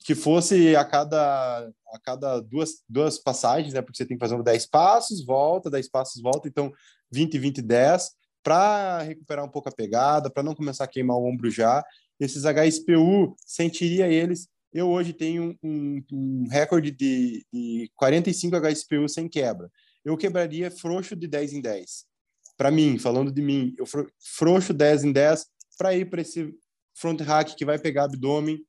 que 0.00 0.14
fosse 0.14 0.74
a 0.76 0.84
cada 0.84 1.70
a 1.92 1.98
cada 2.02 2.40
duas, 2.40 2.82
duas 2.88 3.18
passagens, 3.18 3.72
né? 3.74 3.80
Porque 3.80 3.96
você 3.96 4.04
tem 4.06 4.16
que 4.16 4.24
fazer 4.24 4.42
10 4.42 4.66
passos, 4.66 5.24
volta, 5.24 5.70
10 5.70 5.88
passos, 5.88 6.20
volta, 6.20 6.48
então 6.48 6.72
20, 7.10 7.38
20, 7.38 7.62
10, 7.62 8.10
para 8.42 9.00
recuperar 9.02 9.44
um 9.44 9.48
pouco 9.48 9.68
a 9.68 9.72
pegada, 9.72 10.28
para 10.28 10.42
não 10.42 10.54
começar 10.54 10.84
a 10.84 10.88
queimar 10.88 11.16
o 11.16 11.24
ombro 11.24 11.50
já. 11.50 11.84
Esses 12.18 12.44
HSPU, 12.44 13.34
sentiria 13.46 14.08
eles. 14.08 14.48
Eu 14.72 14.88
hoje 14.90 15.12
tenho 15.12 15.56
um, 15.62 16.02
um 16.12 16.48
recorde 16.50 16.90
de, 16.90 17.46
de 17.52 17.90
45 17.94 18.56
HSPU 18.56 19.08
sem 19.08 19.28
quebra. 19.28 19.70
Eu 20.04 20.16
quebraria 20.16 20.70
frouxo 20.70 21.14
de 21.14 21.28
10 21.28 21.52
em 21.54 21.60
10. 21.60 22.04
Para 22.56 22.70
mim, 22.70 22.98
falando 22.98 23.32
de 23.32 23.40
mim, 23.40 23.74
eu 23.78 23.86
fro- 23.86 24.10
frouxo 24.36 24.74
10 24.74 25.04
em 25.04 25.12
10 25.12 25.46
para 25.78 25.94
ir 25.94 26.10
para 26.10 26.20
esse 26.20 26.52
front 26.94 27.20
hack 27.20 27.54
que 27.56 27.64
vai 27.64 27.78
pegar 27.78 28.04
abdômen 28.04 28.60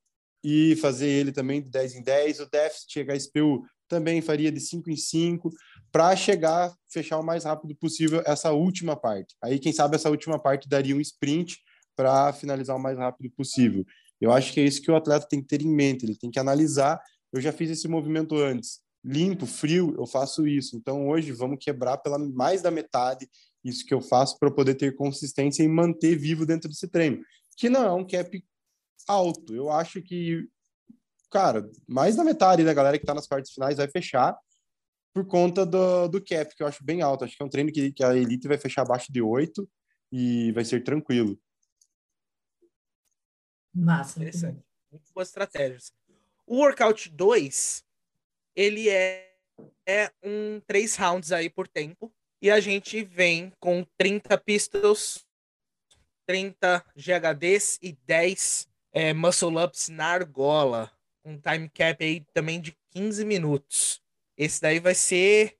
e 0.42 0.76
fazer 0.76 1.08
ele 1.08 1.32
também 1.32 1.62
de 1.62 1.68
10 1.68 1.96
em 1.96 2.02
10. 2.02 2.40
O 2.40 2.50
déficit 2.50 3.04
HSPU 3.04 3.64
também 3.88 4.20
faria 4.20 4.50
de 4.50 4.60
5 4.60 4.90
em 4.90 4.96
5 4.96 5.50
para 5.92 6.14
chegar, 6.16 6.74
fechar 6.90 7.18
o 7.18 7.24
mais 7.24 7.44
rápido 7.44 7.74
possível 7.76 8.22
essa 8.26 8.52
última 8.52 8.96
parte. 8.96 9.34
Aí, 9.42 9.58
quem 9.58 9.72
sabe, 9.72 9.96
essa 9.96 10.10
última 10.10 10.38
parte 10.38 10.68
daria 10.68 10.96
um 10.96 11.00
sprint 11.00 11.58
para 11.94 12.32
finalizar 12.32 12.76
o 12.76 12.80
mais 12.80 12.98
rápido 12.98 13.30
possível. 13.30 13.84
Eu 14.20 14.32
acho 14.32 14.52
que 14.52 14.60
é 14.60 14.64
isso 14.64 14.82
que 14.82 14.90
o 14.90 14.96
atleta 14.96 15.26
tem 15.28 15.40
que 15.40 15.48
ter 15.48 15.62
em 15.62 15.74
mente, 15.74 16.04
ele 16.04 16.16
tem 16.16 16.30
que 16.30 16.38
analisar. 16.38 17.00
Eu 17.32 17.40
já 17.40 17.52
fiz 17.52 17.70
esse 17.70 17.88
movimento 17.88 18.34
antes, 18.36 18.80
limpo, 19.04 19.46
frio, 19.46 19.94
eu 19.96 20.06
faço 20.06 20.46
isso. 20.46 20.76
Então, 20.76 21.08
hoje, 21.08 21.32
vamos 21.32 21.58
quebrar 21.60 21.98
pela 21.98 22.18
mais 22.18 22.62
da 22.62 22.70
metade 22.70 23.28
isso 23.64 23.84
que 23.84 23.92
eu 23.92 24.00
faço 24.00 24.38
para 24.38 24.50
poder 24.50 24.74
ter 24.74 24.94
consistência 24.94 25.62
e 25.62 25.68
manter 25.68 26.16
vivo 26.16 26.46
dentro 26.46 26.68
desse 26.68 26.86
treino, 26.86 27.20
que 27.56 27.68
não 27.68 27.84
é 27.84 27.92
um 27.92 28.06
cap 28.06 28.44
alto. 29.06 29.54
Eu 29.54 29.70
acho 29.70 30.02
que, 30.02 30.48
cara, 31.30 31.68
mais 31.86 32.16
da 32.16 32.24
metade 32.24 32.64
da 32.64 32.74
galera 32.74 32.98
que 32.98 33.04
está 33.04 33.14
nas 33.14 33.26
partes 33.26 33.52
finais 33.52 33.76
vai 33.76 33.88
fechar 33.88 34.36
por 35.12 35.26
conta 35.26 35.64
do, 35.64 36.08
do 36.08 36.22
cap, 36.22 36.54
que 36.54 36.62
eu 36.62 36.66
acho 36.66 36.84
bem 36.84 37.00
alto. 37.00 37.24
Acho 37.24 37.36
que 37.36 37.42
é 37.42 37.46
um 37.46 37.50
treino 37.50 37.72
que, 37.72 37.90
que 37.90 38.04
a 38.04 38.14
elite 38.14 38.46
vai 38.46 38.58
fechar 38.58 38.82
abaixo 38.82 39.10
de 39.10 39.22
8 39.22 39.68
e 40.12 40.52
vai 40.52 40.64
ser 40.64 40.84
tranquilo. 40.84 41.38
Massa. 43.74 44.18
Interessante. 44.20 44.62
Muito 44.90 45.12
boas 45.14 45.28
estratégias. 45.28 45.92
O 46.46 46.58
workout 46.58 47.10
2, 47.10 47.84
ele 48.54 48.88
é, 48.88 49.34
é 49.86 50.12
um 50.22 50.60
três 50.66 50.96
rounds 50.96 51.32
aí 51.32 51.50
por 51.50 51.66
tempo. 51.66 52.12
E 52.40 52.50
a 52.50 52.60
gente 52.60 53.02
vem 53.02 53.52
com 53.58 53.84
30 53.96 54.38
pistols, 54.38 55.26
30 56.26 56.84
GHDs 56.94 57.78
e 57.82 57.92
10 58.06 58.68
é, 58.96 59.12
muscle 59.12 59.62
ups 59.62 59.90
na 59.90 60.06
argola. 60.06 60.90
Um 61.22 61.38
time 61.38 61.68
cap 61.68 62.02
aí 62.02 62.24
também 62.32 62.58
de 62.58 62.74
15 62.92 63.26
minutos. 63.26 64.00
Esse 64.38 64.58
daí 64.62 64.80
vai 64.80 64.94
ser 64.94 65.54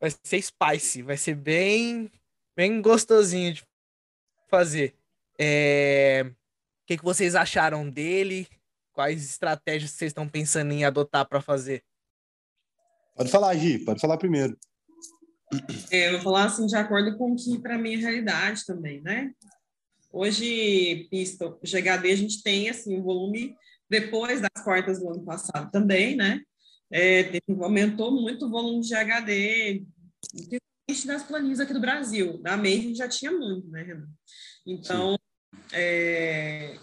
vai 0.00 0.10
ser 0.10 0.42
spicy, 0.42 1.02
vai 1.02 1.16
ser 1.16 1.36
bem 1.36 2.10
bem 2.56 2.82
gostosinho 2.82 3.54
de 3.54 3.64
fazer. 4.48 4.96
É, 5.38 6.24
O 6.26 6.86
que, 6.86 6.98
que 6.98 7.04
vocês 7.04 7.36
acharam 7.36 7.88
dele? 7.88 8.48
Quais 8.92 9.24
estratégias 9.24 9.92
vocês 9.92 10.10
estão 10.10 10.28
pensando 10.28 10.72
em 10.72 10.84
adotar 10.84 11.24
para 11.28 11.40
fazer? 11.40 11.84
Pode 13.14 13.30
falar, 13.30 13.54
Gi, 13.54 13.78
pode 13.78 14.00
falar 14.00 14.18
primeiro. 14.18 14.58
É, 15.90 16.08
Eu 16.08 16.14
vou 16.14 16.22
falar 16.22 16.46
assim, 16.46 16.66
de 16.66 16.74
acordo 16.74 17.16
com 17.16 17.32
o 17.32 17.36
que 17.36 17.60
para 17.60 17.78
mim 17.78 17.94
é 17.94 17.98
realidade 17.98 18.66
também, 18.66 19.00
né? 19.02 19.32
Hoje, 20.12 21.08
pista 21.10 21.48
GHD, 21.62 22.12
a 22.12 22.16
gente 22.16 22.42
tem 22.42 22.68
assim, 22.68 22.96
um 22.98 23.02
volume 23.02 23.56
depois 23.88 24.40
das 24.40 24.62
quartas 24.62 25.00
do 25.00 25.08
ano 25.08 25.24
passado 25.24 25.70
também, 25.70 26.14
né? 26.16 26.40
É, 26.90 27.22
teve- 27.24 27.42
aumentou 27.62 28.10
muito 28.12 28.46
o 28.46 28.50
volume 28.50 28.82
de 28.82 28.88
GHD, 28.88 29.84
principalmente 30.86 31.06
das 31.06 31.22
planilhas 31.22 31.60
aqui 31.60 31.72
do 31.72 31.80
Brasil. 31.80 32.38
Da 32.42 32.56
MEI 32.56 32.78
a 32.78 32.82
gente 32.82 32.96
já 32.98 33.08
tinha 33.08 33.32
muito, 33.32 33.66
né, 33.68 33.82
Renan? 33.82 34.08
Então, 34.66 35.18
é, 35.72 36.78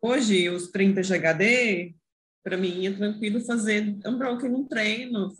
hoje, 0.00 0.48
os 0.48 0.68
30 0.70 1.02
GHD, 1.02 1.94
para 2.42 2.56
mim, 2.56 2.86
é 2.86 2.92
tranquilo 2.92 3.40
fazer 3.44 3.96
unbroken 4.06 4.50
no 4.50 4.66
treino, 4.66 5.30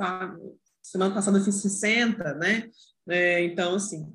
semana 0.83 1.15
passada 1.15 1.39
eu 1.39 1.45
fiz 1.45 1.57
60, 1.57 2.35
né? 2.35 2.69
É, 3.09 3.43
então, 3.45 3.75
assim, 3.75 4.07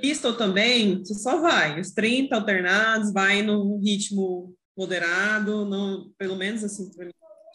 pistol 0.00 0.34
também, 0.34 0.98
você 0.98 1.14
só 1.14 1.40
vai, 1.40 1.80
os 1.80 1.90
30 1.90 2.34
alternados, 2.34 3.12
vai 3.12 3.42
no 3.42 3.78
ritmo 3.78 4.54
moderado, 4.76 5.64
não, 5.64 6.10
pelo 6.16 6.36
menos 6.36 6.62
assim, 6.62 6.88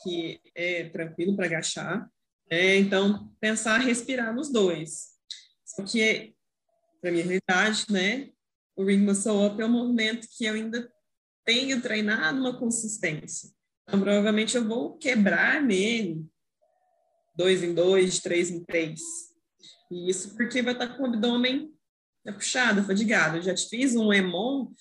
que 0.04 0.40
é 0.54 0.90
tranquilo 0.90 1.36
para 1.36 1.46
agachar. 1.46 2.10
É, 2.50 2.78
então, 2.78 3.32
pensar 3.40 3.78
respirar 3.78 4.36
nos 4.36 4.52
dois. 4.52 5.14
Só 5.66 5.84
que, 5.84 6.36
para 7.02 7.12
minha 7.12 7.24
realidade, 7.24 7.86
né, 7.90 8.30
o 8.76 8.84
Ring 8.84 9.00
Muscle 9.00 9.48
Up 9.48 9.62
é 9.62 9.66
um 9.66 9.70
movimento 9.70 10.28
que 10.38 10.46
eu 10.46 10.54
ainda 10.54 10.92
tenho 11.46 11.82
treinado 11.82 12.40
uma 12.40 12.58
consistência. 12.60 13.50
Então, 13.88 14.00
provavelmente 14.02 14.56
eu 14.56 14.68
vou 14.68 14.98
quebrar 14.98 15.62
nele 15.62 16.26
dois 17.36 17.64
em 17.64 17.74
dois, 17.74 18.20
três 18.20 18.52
em 18.52 18.64
três. 18.64 19.02
E 19.90 20.10
isso 20.10 20.36
porque 20.36 20.62
vai 20.62 20.74
estar 20.74 20.96
com 20.96 21.04
o 21.04 21.06
abdômen 21.08 21.73
puxado, 22.32 22.84
fadigado. 22.84 23.38
Eu 23.38 23.42
já 23.42 23.58
fiz 23.58 23.96
um 23.96 24.14
EMON 24.14 24.72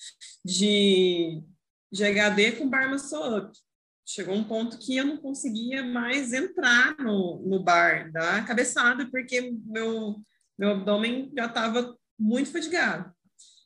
de, 0.45 1.43
de 1.91 2.05
HD 2.05 2.53
com 2.53 2.69
bar 2.69 2.89
muscle 2.89 3.39
up. 3.39 3.59
Chegou 4.05 4.35
um 4.35 4.45
ponto 4.45 4.79
que 4.79 4.97
eu 4.97 5.05
não 5.05 5.17
conseguia 5.17 5.83
mais 5.83 6.33
entrar 6.33 6.97
no, 6.99 7.43
no 7.47 7.63
bar 7.63 8.11
da 8.13 8.43
cabeçada, 8.43 9.09
porque 9.11 9.53
meu, 9.65 10.21
meu 10.59 10.71
abdômen 10.71 11.33
já 11.37 11.47
estava 11.47 11.97
muito 12.19 12.51
fadigado. 12.51 13.13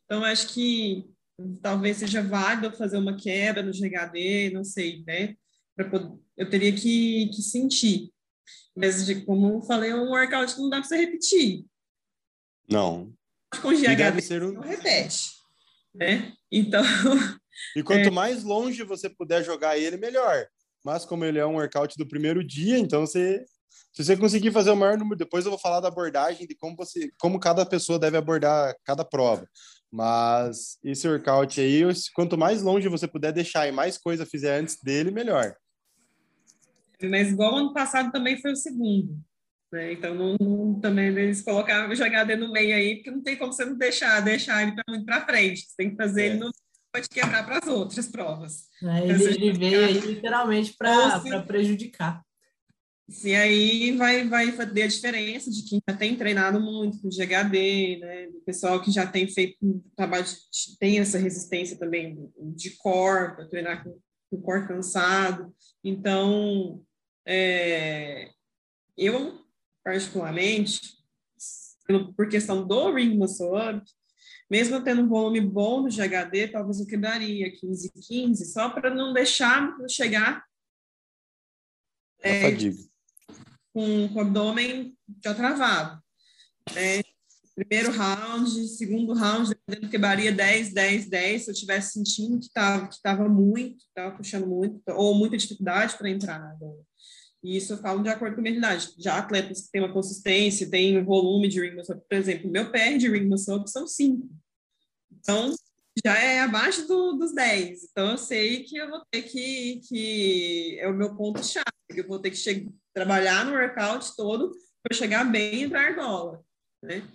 Então, 0.05 0.25
acho 0.25 0.55
que 0.55 1.11
talvez 1.61 1.99
seja 1.99 2.23
válido 2.23 2.77
fazer 2.77 2.97
uma 2.97 3.17
quebra 3.17 3.63
no 3.63 3.73
GHD, 3.73 4.51
não 4.51 4.65
sei, 4.65 5.03
né? 5.07 5.37
Poder, 5.91 6.13
eu 6.37 6.49
teria 6.49 6.73
que, 6.73 7.29
que 7.29 7.43
sentir. 7.43 8.13
Mas, 8.75 9.11
como 9.25 9.55
eu 9.55 9.63
falei, 9.63 9.91
é 9.91 9.95
um 9.95 10.11
workout 10.11 10.59
não 10.59 10.71
dá 10.71 10.79
para 10.79 10.89
você 10.89 10.97
repetir. 10.97 11.67
Não. 12.71 13.16
Com 13.61 13.71
GHD, 13.71 14.21
ser 14.21 14.43
um... 14.43 14.53
não 14.53 14.63
repete. 14.63 15.31
Né? 15.95 16.33
Então. 16.51 16.83
E 17.75 17.83
quanto 17.83 18.09
é... 18.09 18.11
mais 18.11 18.43
longe 18.43 18.83
você 18.83 19.09
puder 19.09 19.43
jogar 19.45 19.79
ele, 19.79 19.97
melhor. 19.97 20.47
Mas 20.85 21.05
como 21.05 21.25
ele 21.25 21.39
é 21.39 21.47
um 21.47 21.55
workout 21.55 21.97
do 21.97 22.07
primeiro 22.07 22.45
dia, 22.45 22.79
então 22.79 23.07
você. 23.07 23.45
Se 23.93 24.05
você 24.05 24.17
conseguir 24.17 24.53
fazer 24.53 24.71
o 24.71 24.77
maior 24.77 24.99
número, 24.99 25.17
depois 25.17 25.47
eu 25.47 25.51
vou 25.51 25.59
falar 25.59 25.81
da 25.81 25.89
abordagem, 25.89 26.47
de 26.47 26.55
como 26.55 26.77
você, 26.77 27.11
como 27.19 27.41
cada 27.41 27.65
pessoa 27.65 27.99
deve 27.99 28.19
abordar 28.19 28.75
cada 28.85 29.05
prova. 29.05 29.49
Mas 29.91 30.79
esse 30.85 31.09
workout 31.09 31.59
aí, 31.59 31.83
quanto 32.15 32.37
mais 32.37 32.63
longe 32.63 32.89
você 32.89 33.09
puder 33.09 33.33
deixar 33.33 33.67
e 33.67 33.73
mais 33.73 33.97
coisa 33.97 34.27
fizer 34.27 34.61
antes 34.61 34.77
dele, 34.83 35.11
melhor. 35.11 35.57
Mas 37.03 37.29
igual 37.29 37.57
ano 37.57 37.73
passado 37.73 38.13
também 38.13 38.41
foi 38.41 38.53
o 38.53 38.57
segundo. 38.57 39.19
Né? 39.73 39.93
Então, 39.93 40.15
não, 40.15 40.37
não, 40.41 40.81
também 40.81 41.09
eles 41.09 41.43
colocaram 41.43 41.91
o 41.91 41.95
jogador 41.95 42.37
no 42.37 42.53
meio 42.53 42.75
aí, 42.75 42.97
porque 42.97 43.11
não 43.11 43.23
tem 43.23 43.37
como 43.37 43.53
você 43.53 43.65
não 43.65 43.77
deixar, 43.77 44.21
deixar 44.21 44.63
ele 44.63 44.75
muito 44.89 45.05
para 45.05 45.27
frente. 45.27 45.63
Você 45.63 45.77
tem 45.77 45.91
que 45.91 45.97
fazer 45.97 46.23
é. 46.23 46.27
ele 46.27 46.39
no 46.39 46.51
pode 46.93 47.09
quebrar 47.11 47.45
para 47.45 47.59
as 47.59 47.69
outras 47.69 48.09
provas. 48.09 48.69
É, 48.83 49.09
ele, 49.09 49.25
ele 49.25 49.53
veio 49.53 49.85
aí 49.85 50.01
literalmente 50.01 50.75
para 50.77 51.43
prejudicar. 51.43 52.25
E 53.25 53.35
aí 53.37 53.93
vai, 53.93 54.27
vai 54.27 54.51
fazer 54.51 54.83
a 54.83 54.89
diferença 54.89 55.49
de 55.51 55.63
quem 55.63 55.81
já 55.89 55.97
tem 55.97 56.17
treinado 56.17 56.61
muito 56.61 57.01
com 57.01 57.09
GHD, 57.09 57.99
né? 58.01 58.27
Do 58.29 58.41
pessoal 58.41 58.83
que 58.83 58.91
já 58.91 59.07
tem 59.07 59.29
feito 59.29 59.57
um 59.63 59.81
trabalho, 59.95 60.25
de, 60.25 60.79
tem 60.81 60.99
essa 60.99 61.17
resistência 61.17 61.79
também 61.79 62.29
de 62.57 62.71
core, 62.77 63.37
para 63.37 63.47
treinar 63.47 63.85
com, 63.85 63.91
com 64.31 64.37
o 64.39 64.43
core 64.43 64.67
cansado. 64.67 65.55
Então, 65.85 66.83
é, 67.25 68.31
eu, 68.97 69.39
particularmente, 69.87 70.99
por 72.17 72.29
questão 72.29 72.67
do 72.67 72.93
ring 72.93 73.17
muscle 73.17 73.53
up, 73.57 73.81
mesmo 74.51 74.83
tendo 74.83 75.03
um 75.03 75.09
volume 75.09 75.41
bom 75.41 75.83
no 75.83 75.89
GHD, 75.89 76.49
talvez 76.49 76.81
eu 76.81 76.87
quebraria 76.87 77.53
15 77.53 77.93
15, 78.09 78.47
só 78.47 78.69
para 78.69 78.93
não 78.93 79.13
deixar 79.13 79.77
chegar 79.89 80.45
é, 82.21 82.51
com, 83.73 84.09
com 84.09 84.15
o 84.15 84.21
abdômen 84.21 84.93
já 85.25 85.33
travado. 85.33 86.03
Né? 86.75 87.03
Primeiro 87.55 87.93
round, 87.93 88.51
segundo 88.67 89.15
round, 89.15 89.51
dependendo 89.51 89.89
quebraria 89.89 90.33
10, 90.33 90.73
10, 90.75 91.09
10, 91.09 91.43
se 91.43 91.51
eu 91.51 91.53
estivesse 91.53 91.93
sentindo 91.93 92.41
que 92.41 92.47
estava 92.47 92.89
que 92.89 93.01
tava 93.01 93.29
muito, 93.29 93.85
estava 93.85 94.17
puxando 94.17 94.49
muito, 94.49 94.83
ou 94.89 95.15
muita 95.15 95.37
dificuldade 95.37 95.97
para 95.97 96.11
entrar 96.11 96.41
na 96.41 96.55
E 97.47 97.57
isso 97.57 97.75
eu 97.75 97.79
falo 97.79 98.03
de 98.03 98.09
acordo 98.09 98.35
com 98.35 98.41
a 98.41 98.43
minha 98.43 98.57
idade. 98.57 98.93
Já 98.99 99.19
atletas 99.19 99.61
que 99.63 99.71
têm 99.71 99.81
uma 99.81 99.93
consistência, 99.93 100.69
têm 100.69 100.99
um 100.99 101.05
volume 101.05 101.47
de 101.47 101.61
ring 101.61 101.77
muscle 101.77 101.97
por 101.97 102.17
exemplo, 102.17 102.51
meu 102.51 102.73
PR 102.73 102.99
de 102.99 103.09
ring 103.09 103.29
muscle 103.29 103.69
são 103.69 103.87
5. 103.87 104.29
Então, 105.13 105.55
já 106.05 106.19
é 106.19 106.41
abaixo 106.41 106.89
do, 106.89 107.13
dos 107.13 107.33
10. 107.33 107.85
Então, 107.85 108.11
eu 108.11 108.19
sei 108.19 108.65
que 108.65 108.77
eu 108.77 108.91
vou 108.91 109.01
ter 109.09 109.23
que, 109.23 109.81
que 109.89 110.77
é 110.81 110.89
o 110.89 110.95
meu 110.95 111.15
ponto-chave, 111.15 111.65
eu 111.91 112.09
vou 112.09 112.19
ter 112.19 112.31
que 112.31 112.37
chegar, 112.37 112.69
trabalhar 112.93 113.45
no 113.45 113.53
workout 113.53 114.17
todo 114.17 114.51
para 114.83 114.97
chegar 114.97 115.25
bem 115.25 115.63
e 115.63 115.69
dar 115.69 115.87
argola, 115.87 116.45
né? 116.83 117.09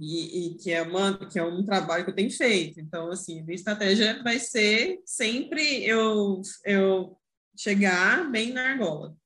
E, 0.00 0.46
e, 0.46 0.54
que 0.54 0.70
é 0.72 0.80
uma 0.80 1.18
que 1.28 1.38
é 1.38 1.44
um 1.44 1.62
trabalho 1.62 2.04
que 2.04 2.10
eu 2.10 2.14
tenho 2.14 2.30
feito. 2.30 2.80
Então, 2.80 3.10
assim, 3.10 3.42
minha 3.42 3.54
estratégia 3.54 4.22
vai 4.22 4.38
ser 4.38 4.98
sempre 5.04 5.84
eu 5.84 6.40
eu 6.64 7.17
chegar 7.58 8.30
bem 8.30 8.52
na 8.52 8.70
argola. 8.70 9.16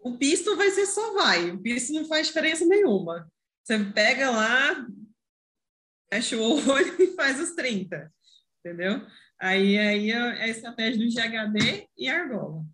O 0.00 0.18
pisto 0.18 0.56
vai 0.56 0.70
ser 0.70 0.86
só 0.86 1.14
vai, 1.14 1.50
o 1.50 1.62
pisto 1.62 1.92
não 1.92 2.04
faz 2.06 2.26
diferença 2.26 2.66
nenhuma. 2.66 3.30
Você 3.62 3.78
pega 3.84 4.30
lá, 4.30 4.86
fecha 6.12 6.36
o 6.36 6.68
olho 6.68 7.00
e 7.00 7.14
faz 7.14 7.38
os 7.38 7.52
30, 7.52 8.12
entendeu? 8.58 9.06
Aí, 9.40 9.78
aí 9.78 10.10
é 10.10 10.18
a 10.18 10.48
estratégia 10.48 10.98
do 10.98 11.12
GHD 11.12 11.88
e 11.96 12.08
argola. 12.08 12.64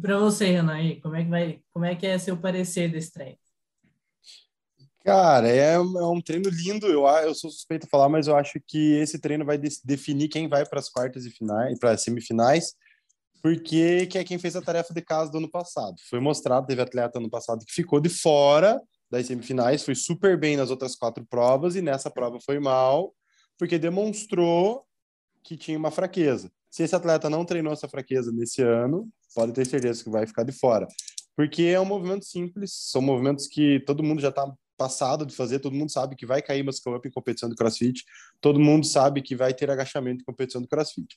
Para 0.00 0.18
você, 0.18 0.46
Renan, 0.46 1.00
como 1.00 1.16
é 1.16 1.24
que 1.24 1.30
vai, 1.30 1.62
como 1.72 1.84
é 1.84 1.96
que 1.96 2.06
é 2.06 2.18
seu 2.18 2.36
parecer 2.40 2.90
desse 2.90 3.12
treino? 3.12 3.38
Cara, 5.04 5.48
é, 5.48 5.72
é 5.72 5.78
um 5.78 6.20
treino 6.20 6.50
lindo. 6.50 6.86
Eu, 6.86 7.06
eu 7.06 7.34
sou 7.34 7.50
suspeito 7.50 7.86
a 7.86 7.88
falar, 7.88 8.08
mas 8.08 8.26
eu 8.26 8.36
acho 8.36 8.60
que 8.66 8.94
esse 8.96 9.18
treino 9.18 9.44
vai 9.44 9.56
de, 9.56 9.68
definir 9.82 10.28
quem 10.28 10.48
vai 10.48 10.66
para 10.66 10.78
as 10.78 10.90
quartas 10.90 11.24
e 11.24 11.30
finais, 11.30 11.78
para 11.78 11.92
as 11.92 12.02
semifinais, 12.02 12.74
porque 13.42 14.06
que 14.06 14.18
é 14.18 14.24
quem 14.24 14.38
fez 14.38 14.56
a 14.56 14.62
tarefa 14.62 14.92
de 14.92 15.02
casa 15.02 15.30
do 15.30 15.38
ano 15.38 15.50
passado. 15.50 15.96
Foi 16.08 16.20
mostrado, 16.20 16.66
teve 16.66 16.82
atleta 16.82 17.18
ano 17.18 17.30
passado 17.30 17.64
que 17.64 17.72
ficou 17.72 18.00
de 18.00 18.08
fora 18.08 18.80
das 19.10 19.26
semifinais, 19.26 19.82
foi 19.82 19.94
super 19.94 20.38
bem 20.38 20.56
nas 20.56 20.70
outras 20.70 20.94
quatro 20.94 21.24
provas 21.24 21.76
e 21.76 21.82
nessa 21.82 22.10
prova 22.10 22.38
foi 22.44 22.58
mal, 22.58 23.14
porque 23.58 23.78
demonstrou 23.78 24.84
que 25.42 25.56
tinha 25.56 25.78
uma 25.78 25.90
fraqueza. 25.90 26.50
Se 26.70 26.82
esse 26.82 26.94
atleta 26.94 27.30
não 27.30 27.44
treinou 27.44 27.72
essa 27.72 27.88
fraqueza 27.88 28.30
nesse 28.30 28.62
ano, 28.62 29.08
pode 29.34 29.52
ter 29.52 29.64
certeza 29.64 30.04
que 30.04 30.10
vai 30.10 30.26
ficar 30.26 30.42
de 30.42 30.52
fora. 30.52 30.86
Porque 31.34 31.62
é 31.62 31.80
um 31.80 31.84
movimento 31.84 32.24
simples, 32.24 32.72
são 32.90 33.00
movimentos 33.00 33.46
que 33.46 33.80
todo 33.86 34.02
mundo 34.02 34.20
já 34.20 34.28
está 34.28 34.52
passado 34.76 35.26
de 35.26 35.34
fazer, 35.34 35.58
todo 35.58 35.74
mundo 35.74 35.90
sabe 35.90 36.14
que 36.14 36.24
vai 36.24 36.40
cair 36.40 36.62
muscle 36.62 36.94
up 36.94 37.06
em 37.06 37.10
competição 37.10 37.48
de 37.48 37.56
crossfit, 37.56 38.04
todo 38.40 38.60
mundo 38.60 38.86
sabe 38.86 39.20
que 39.20 39.34
vai 39.34 39.52
ter 39.52 39.70
agachamento 39.70 40.22
em 40.22 40.24
competição 40.24 40.62
de 40.62 40.68
crossfit. 40.68 41.16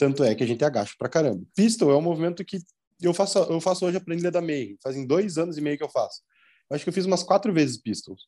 Tanto 0.00 0.24
é 0.24 0.34
que 0.34 0.42
a 0.42 0.46
gente 0.46 0.64
agacha 0.64 0.94
pra 0.98 1.10
caramba. 1.10 1.44
Pistol 1.54 1.90
é 1.90 1.94
um 1.94 2.00
movimento 2.00 2.42
que 2.42 2.58
eu 3.02 3.12
faço, 3.12 3.38
eu 3.38 3.60
faço 3.60 3.84
hoje 3.84 3.98
a 3.98 4.00
planilha 4.00 4.30
da 4.30 4.40
MEI, 4.40 4.78
fazem 4.82 5.06
dois 5.06 5.36
anos 5.36 5.58
e 5.58 5.60
meio 5.60 5.76
que 5.76 5.84
eu 5.84 5.90
faço. 5.90 6.22
Acho 6.70 6.84
que 6.84 6.88
eu 6.88 6.94
fiz 6.94 7.04
umas 7.04 7.22
quatro 7.22 7.52
vezes 7.52 7.76
pistols. 7.76 8.26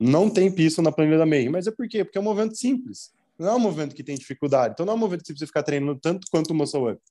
Não 0.00 0.30
tem 0.30 0.50
pistol 0.50 0.82
na 0.82 0.90
planilha 0.90 1.18
da 1.18 1.26
MEI. 1.26 1.50
Mas 1.50 1.66
é 1.66 1.70
por 1.70 1.86
quê? 1.86 2.02
Porque 2.02 2.16
é 2.16 2.20
um 2.22 2.24
movimento 2.24 2.56
simples. 2.56 3.12
Não 3.38 3.50
é 3.50 3.54
um 3.54 3.58
movimento 3.58 3.94
que 3.94 4.02
tem 4.02 4.16
dificuldade. 4.16 4.72
Então 4.72 4.86
não 4.86 4.94
é 4.94 4.96
um 4.96 4.98
movimento 4.98 5.20
que 5.20 5.26
você 5.26 5.34
precisa 5.34 5.46
ficar 5.46 5.62
treinando 5.62 6.00
tanto 6.00 6.26
quanto 6.30 6.52
o 6.52 6.54
muscle 6.54 6.90
up. 6.90 7.02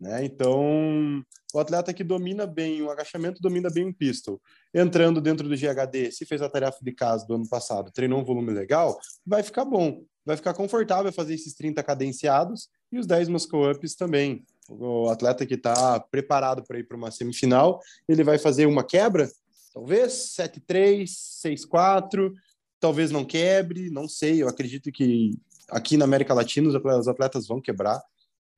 Né? 0.00 0.24
Então, 0.24 1.22
o 1.52 1.58
atleta 1.58 1.92
que 1.92 2.02
domina 2.02 2.46
bem 2.46 2.80
o 2.80 2.90
agachamento, 2.90 3.38
domina 3.42 3.68
bem 3.68 3.86
o 3.86 3.94
pistol. 3.94 4.40
Entrando 4.72 5.20
dentro 5.20 5.46
do 5.46 5.54
GHD, 5.54 6.10
se 6.10 6.24
fez 6.24 6.40
a 6.40 6.48
tarefa 6.48 6.78
de 6.80 6.92
casa 6.92 7.26
do 7.26 7.34
ano 7.34 7.46
passado, 7.46 7.92
treinou 7.92 8.18
um 8.18 8.24
volume 8.24 8.50
legal, 8.50 8.98
vai 9.26 9.42
ficar 9.42 9.66
bom. 9.66 10.02
Vai 10.24 10.36
ficar 10.36 10.54
confortável 10.54 11.12
fazer 11.12 11.34
esses 11.34 11.54
30 11.54 11.82
cadenciados 11.82 12.68
e 12.90 12.98
os 12.98 13.06
10 13.06 13.28
muscle 13.28 13.70
ups 13.70 13.94
também. 13.94 14.44
O 14.68 15.08
atleta 15.08 15.44
que 15.44 15.54
está 15.54 16.00
preparado 16.00 16.62
para 16.62 16.78
ir 16.78 16.84
para 16.84 16.96
uma 16.96 17.10
semifinal, 17.10 17.80
ele 18.08 18.24
vai 18.24 18.38
fazer 18.38 18.66
uma 18.66 18.82
quebra, 18.82 19.28
Talvez 19.74 20.36
7-3, 20.38 21.04
6-4, 21.44 22.32
talvez 22.78 23.10
não 23.10 23.24
quebre, 23.24 23.90
não 23.90 24.08
sei. 24.08 24.40
Eu 24.40 24.48
acredito 24.48 24.92
que 24.92 25.36
aqui 25.68 25.96
na 25.96 26.04
América 26.04 26.32
Latina 26.32 26.68
os 26.68 27.08
atletas 27.08 27.48
vão 27.48 27.60
quebrar. 27.60 28.00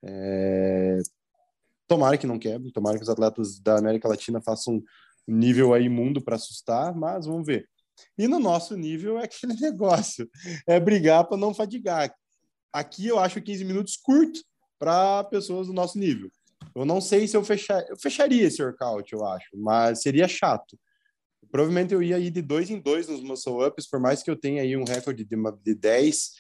É... 0.04 0.98
Tomara 1.88 2.18
que 2.18 2.26
não 2.26 2.38
quebre, 2.38 2.70
tomara 2.70 2.98
que 2.98 3.02
os 3.02 3.08
atletas 3.08 3.58
da 3.58 3.78
América 3.78 4.06
Latina 4.06 4.42
façam 4.42 4.74
um 5.26 5.34
nível 5.34 5.72
aí 5.72 5.88
mundo 5.88 6.20
para 6.20 6.36
assustar, 6.36 6.94
mas 6.94 7.24
vamos 7.24 7.46
ver. 7.46 7.66
E 8.18 8.28
no 8.28 8.38
nosso 8.38 8.76
nível 8.76 9.18
é 9.18 9.24
aquele 9.24 9.54
negócio, 9.60 10.28
é 10.66 10.78
brigar 10.78 11.24
para 11.24 11.36
não 11.36 11.54
fadigar. 11.54 12.14
Aqui 12.72 13.06
eu 13.06 13.18
acho 13.18 13.40
15 13.40 13.64
minutos 13.64 13.96
curto 13.96 14.40
para 14.78 15.24
pessoas 15.24 15.66
do 15.66 15.72
nosso 15.72 15.98
nível. 15.98 16.30
Eu 16.74 16.84
não 16.84 17.00
sei 17.00 17.26
se 17.26 17.36
eu 17.36 17.44
fechar, 17.44 17.82
eu 17.88 17.96
fecharia 17.96 18.44
esse 18.44 18.62
workout, 18.62 19.10
eu 19.12 19.24
acho, 19.24 19.48
mas 19.54 20.02
seria 20.02 20.28
chato. 20.28 20.78
Provavelmente 21.50 21.94
eu 21.94 22.02
ia 22.02 22.18
ir 22.18 22.30
de 22.30 22.42
dois 22.42 22.70
em 22.70 22.78
dois 22.78 23.08
nos 23.08 23.22
muscle 23.22 23.66
ups, 23.66 23.88
por 23.88 24.00
mais 24.00 24.22
que 24.22 24.30
eu 24.30 24.36
tenha 24.36 24.62
aí 24.62 24.76
um 24.76 24.84
recorde 24.84 25.24
de, 25.24 25.36
de 25.62 25.74
10 25.74 26.32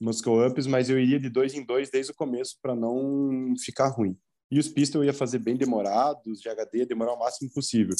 muscle 0.00 0.46
ups, 0.46 0.66
mas 0.66 0.90
eu 0.90 0.98
iria 0.98 1.20
de 1.20 1.28
dois 1.28 1.54
em 1.54 1.64
dois 1.64 1.90
desde 1.90 2.12
o 2.12 2.14
começo 2.14 2.56
para 2.60 2.74
não 2.74 3.54
ficar 3.58 3.88
ruim. 3.88 4.18
E 4.50 4.58
os 4.58 4.68
pistol 4.68 5.02
eu 5.02 5.06
ia 5.06 5.14
fazer 5.14 5.38
bem 5.38 5.56
demorados, 5.56 6.40
de 6.40 6.48
HD, 6.48 6.78
ia 6.78 6.86
demorar 6.86 7.14
o 7.14 7.18
máximo 7.18 7.50
possível. 7.52 7.94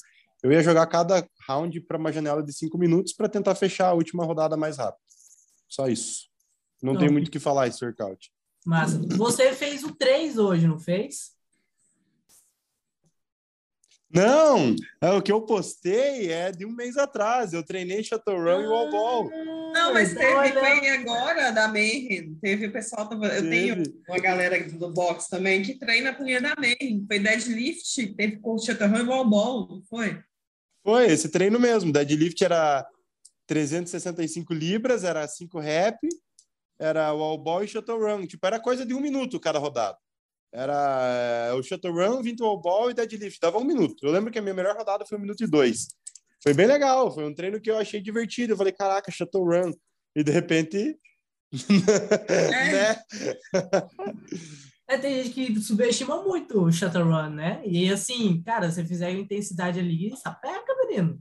Eu 0.45 0.53
ia 0.53 0.63
jogar 0.63 0.87
cada 0.89 1.27
round 1.49 1.81
para 1.81 1.97
uma 1.97 2.13
janela 2.13 2.43
de 2.43 2.53
cinco 2.53 2.77
minutos 2.77 3.15
para 3.15 3.31
tentar 3.31 3.55
fechar 3.55 3.89
a 3.89 3.95
última 3.95 4.27
rodada 4.27 4.59
mais 4.59 4.77
rápido. 4.77 5.01
Só 5.67 5.89
isso. 5.89 6.29
Não, 6.83 6.93
não. 6.93 7.01
tem 7.01 7.09
muito 7.09 7.29
o 7.29 7.31
que 7.31 7.39
falar 7.39 7.67
esse 7.67 7.83
workout. 7.83 8.31
Mas 8.63 8.95
você 8.95 9.55
fez 9.55 9.83
o 9.85 9.95
3 9.95 10.37
hoje, 10.37 10.67
não 10.67 10.79
fez? 10.79 11.33
Não, 14.11 14.77
é, 15.01 15.11
o 15.13 15.23
que 15.23 15.33
eu 15.33 15.41
postei 15.41 16.31
é 16.31 16.53
de 16.53 16.67
um 16.67 16.71
mês 16.71 16.99
atrás. 16.99 17.55
Eu 17.55 17.65
treinei 17.65 18.05
Shadowrun 18.05 18.61
e 18.61 18.67
Wall 18.67 18.91
Ball. 18.91 19.31
Não, 19.73 19.95
mas 19.95 20.15
teve 20.15 20.53
quem 20.53 20.91
agora 20.91 21.53
da 21.53 21.69
Mayhem. 21.69 22.35
Teve 22.35 22.67
o 22.67 22.73
pessoal. 22.73 23.11
Eu 23.11 23.19
teve. 23.19 23.49
tenho 23.49 23.83
uma 24.07 24.19
galera 24.19 24.63
do 24.69 24.93
box 24.93 25.31
também 25.31 25.63
que 25.63 25.79
treina 25.79 26.11
a 26.11 26.23
linha 26.23 26.43
da 26.43 26.55
Mayhem. 26.55 27.03
Foi 27.09 27.19
deadlift, 27.19 28.15
teve 28.15 28.37
com 28.37 28.59
Shadowrun 28.59 28.99
e 28.99 29.09
Wall 29.09 29.29
Ball, 29.29 29.69
não 29.69 29.83
foi? 29.83 30.23
Foi, 30.85 31.07
esse 31.07 31.31
treino 31.31 31.59
mesmo. 31.59 31.91
Deadlift 31.91 32.45
era 32.45 32.87
365 33.47 34.53
libras, 34.53 35.03
era 35.03 35.27
5 35.27 35.59
rep, 35.59 35.99
era 36.79 37.13
wall 37.13 37.39
ball 37.39 37.65
e 37.65 37.69
shuttle 37.69 38.27
Tipo, 38.27 38.47
era 38.47 38.61
coisa 38.61 38.85
de 38.85 38.93
um 38.93 39.01
minuto 39.01 39.41
cada 39.41 39.59
rodada. 39.59 39.97
Era 40.53 41.49
eh, 41.49 41.53
o 41.55 41.63
shuttle 41.63 41.93
run, 41.93 42.23
20 42.23 42.41
wall 42.43 42.61
ball 42.61 42.91
e 42.91 42.95
deadlift. 42.95 43.41
Dava 43.41 43.59
um 43.59 43.65
minuto. 43.65 44.07
Eu 44.07 44.13
lembro 44.13 44.31
que 44.31 44.39
a 44.39 44.43
minha 44.43 44.55
melhor 44.55 44.77
rodada 44.77 45.05
foi 45.05 45.19
um 45.19 45.21
minuto 45.21 45.43
e 45.43 45.49
dois. 45.49 45.89
Foi 46.41 46.55
bem 46.55 46.67
legal. 46.67 47.13
Foi 47.13 47.25
um 47.25 47.35
treino 47.35 47.61
que 47.61 47.71
eu 47.71 47.79
achei 47.79 48.01
divertido. 48.01 48.53
Eu 48.53 48.57
falei, 48.57 48.73
caraca, 48.73 49.11
shuttle 49.11 49.45
run. 49.45 49.73
E 50.15 50.23
de 50.23 50.31
repente. 50.31 50.97
É. 52.31 52.97
né? 54.89 54.95
É, 54.95 54.99
tem 54.99 55.23
gente 55.23 55.31
que 55.31 55.61
subestima 55.61 56.23
muito 56.23 56.63
o 56.63 56.73
Shuttle 56.73 57.31
né? 57.31 57.63
E 57.65 57.91
assim, 57.93 58.43
cara, 58.43 58.71
se 58.71 58.85
fizer 58.85 59.07
a 59.07 59.13
intensidade 59.13 59.79
ali, 59.79 60.15
sapeca, 60.17 60.75
menino. 60.87 61.21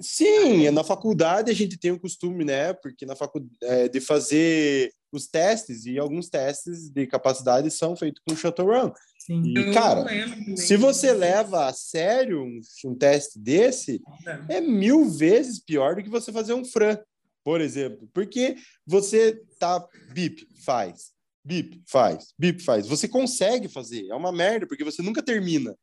Sim, 0.00 0.70
na 0.70 0.84
faculdade 0.84 1.50
a 1.50 1.54
gente 1.54 1.78
tem 1.78 1.90
o 1.90 2.00
costume, 2.00 2.44
né? 2.44 2.72
Porque 2.74 3.06
na 3.06 3.16
faculdade 3.16 3.56
é, 3.62 3.88
de 3.88 4.00
fazer 4.00 4.92
os 5.12 5.26
testes 5.26 5.86
e 5.86 5.98
alguns 5.98 6.28
testes 6.28 6.90
de 6.90 7.06
capacidade 7.06 7.70
são 7.70 7.96
feitos 7.96 8.22
com 8.26 8.36
Shadowrun. 8.36 8.92
Sim. 9.18 9.42
E, 9.42 9.72
cara, 9.72 10.06
se 10.56 10.76
você 10.76 11.12
leva 11.12 11.66
a 11.66 11.72
sério 11.72 12.42
um, 12.42 12.60
um 12.84 12.94
teste 12.94 13.38
desse, 13.38 14.02
é. 14.48 14.58
é 14.58 14.60
mil 14.60 15.08
vezes 15.08 15.58
pior 15.58 15.96
do 15.96 16.02
que 16.02 16.10
você 16.10 16.30
fazer 16.30 16.54
um 16.54 16.64
Fran, 16.64 16.98
por 17.42 17.60
exemplo. 17.60 18.08
Porque 18.12 18.56
você 18.86 19.40
tá 19.58 19.84
bip, 20.12 20.46
faz, 20.64 21.15
bip, 21.46 21.80
faz, 21.86 22.34
bip, 22.36 22.62
faz. 22.62 22.88
Você 22.88 23.06
consegue 23.06 23.68
fazer, 23.68 24.08
é 24.08 24.14
uma 24.14 24.32
merda, 24.32 24.66
porque 24.66 24.82
você 24.82 25.00
nunca 25.00 25.22
termina. 25.22 25.76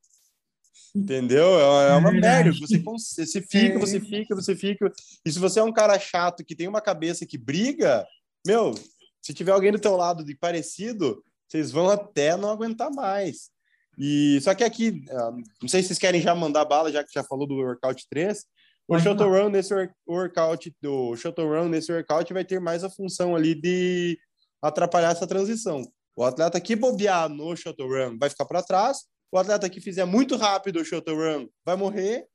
Entendeu? 0.93 1.59
É, 1.59 1.91
é 1.91 1.95
uma 1.95 2.09
é 2.09 2.20
merda. 2.20 2.51
Você, 2.51 2.78
você 3.26 3.41
fica, 3.41 3.80
você 3.80 3.99
fica, 3.99 4.36
você 4.36 4.55
fica. 4.55 4.91
E 5.26 5.32
se 5.32 5.39
você 5.39 5.59
é 5.59 5.64
um 5.64 5.72
cara 5.72 5.97
chato 5.97 6.43
que 6.43 6.55
tem 6.55 6.68
uma 6.68 6.82
cabeça 6.82 7.26
que 7.26 7.38
briga, 7.38 8.05
meu, 8.45 8.76
se 9.22 9.34
tiver 9.34 9.53
alguém 9.53 9.72
do 9.72 9.80
teu 9.80 9.95
lado 9.95 10.24
de 10.24 10.36
parecido, 10.36 11.24
vocês 11.47 11.72
vão 11.72 11.89
até 11.89 12.36
não 12.36 12.49
aguentar 12.49 12.91
mais. 12.91 13.49
E 13.97 14.39
só 14.41 14.53
que 14.53 14.64
aqui, 14.64 15.05
ah, 15.09 15.32
não 15.61 15.70
sei 15.70 15.82
se 15.82 15.88
vocês 15.88 15.99
querem 15.99 16.22
já 16.22 16.36
mandar 16.36 16.66
bala, 16.66 16.91
já 16.91 17.03
que 17.03 17.14
já 17.14 17.24
falou 17.24 17.47
do 17.47 17.55
workout 17.55 18.05
3. 18.09 18.45
O 18.86 18.99
shuttle 18.99 19.30
run 19.30 19.49
nesse 19.49 19.74
workout, 20.05 20.76
do 20.82 21.16
shuttle 21.16 21.47
run 21.47 21.70
nesse 21.70 21.91
workout 21.91 22.34
vai 22.34 22.43
ter 22.43 22.59
mais 22.59 22.84
a 22.84 22.89
função 22.89 23.34
ali 23.34 23.55
de 23.55 24.20
atrapalhar 24.64 25.11
essa 25.11 25.28
transição. 25.28 25.84
O 26.16 26.24
atleta 26.24 26.59
que 26.61 26.76
bobear 26.76 27.28
no 27.28 27.55
shuttle 27.55 27.88
run 27.88 28.18
vai 28.18 28.30
ficar 28.30 28.45
para 28.45 28.64
trás, 28.64 28.99
o 29.32 29.38
atleta 29.38 29.70
que 29.70 29.82
fizer 29.82 30.05
muito 30.05 30.38
rápido 30.38 30.80
o 30.80 30.86
shuttle 30.86 31.16
run 31.16 31.47
vai 31.66 31.76
morrer. 31.76 32.26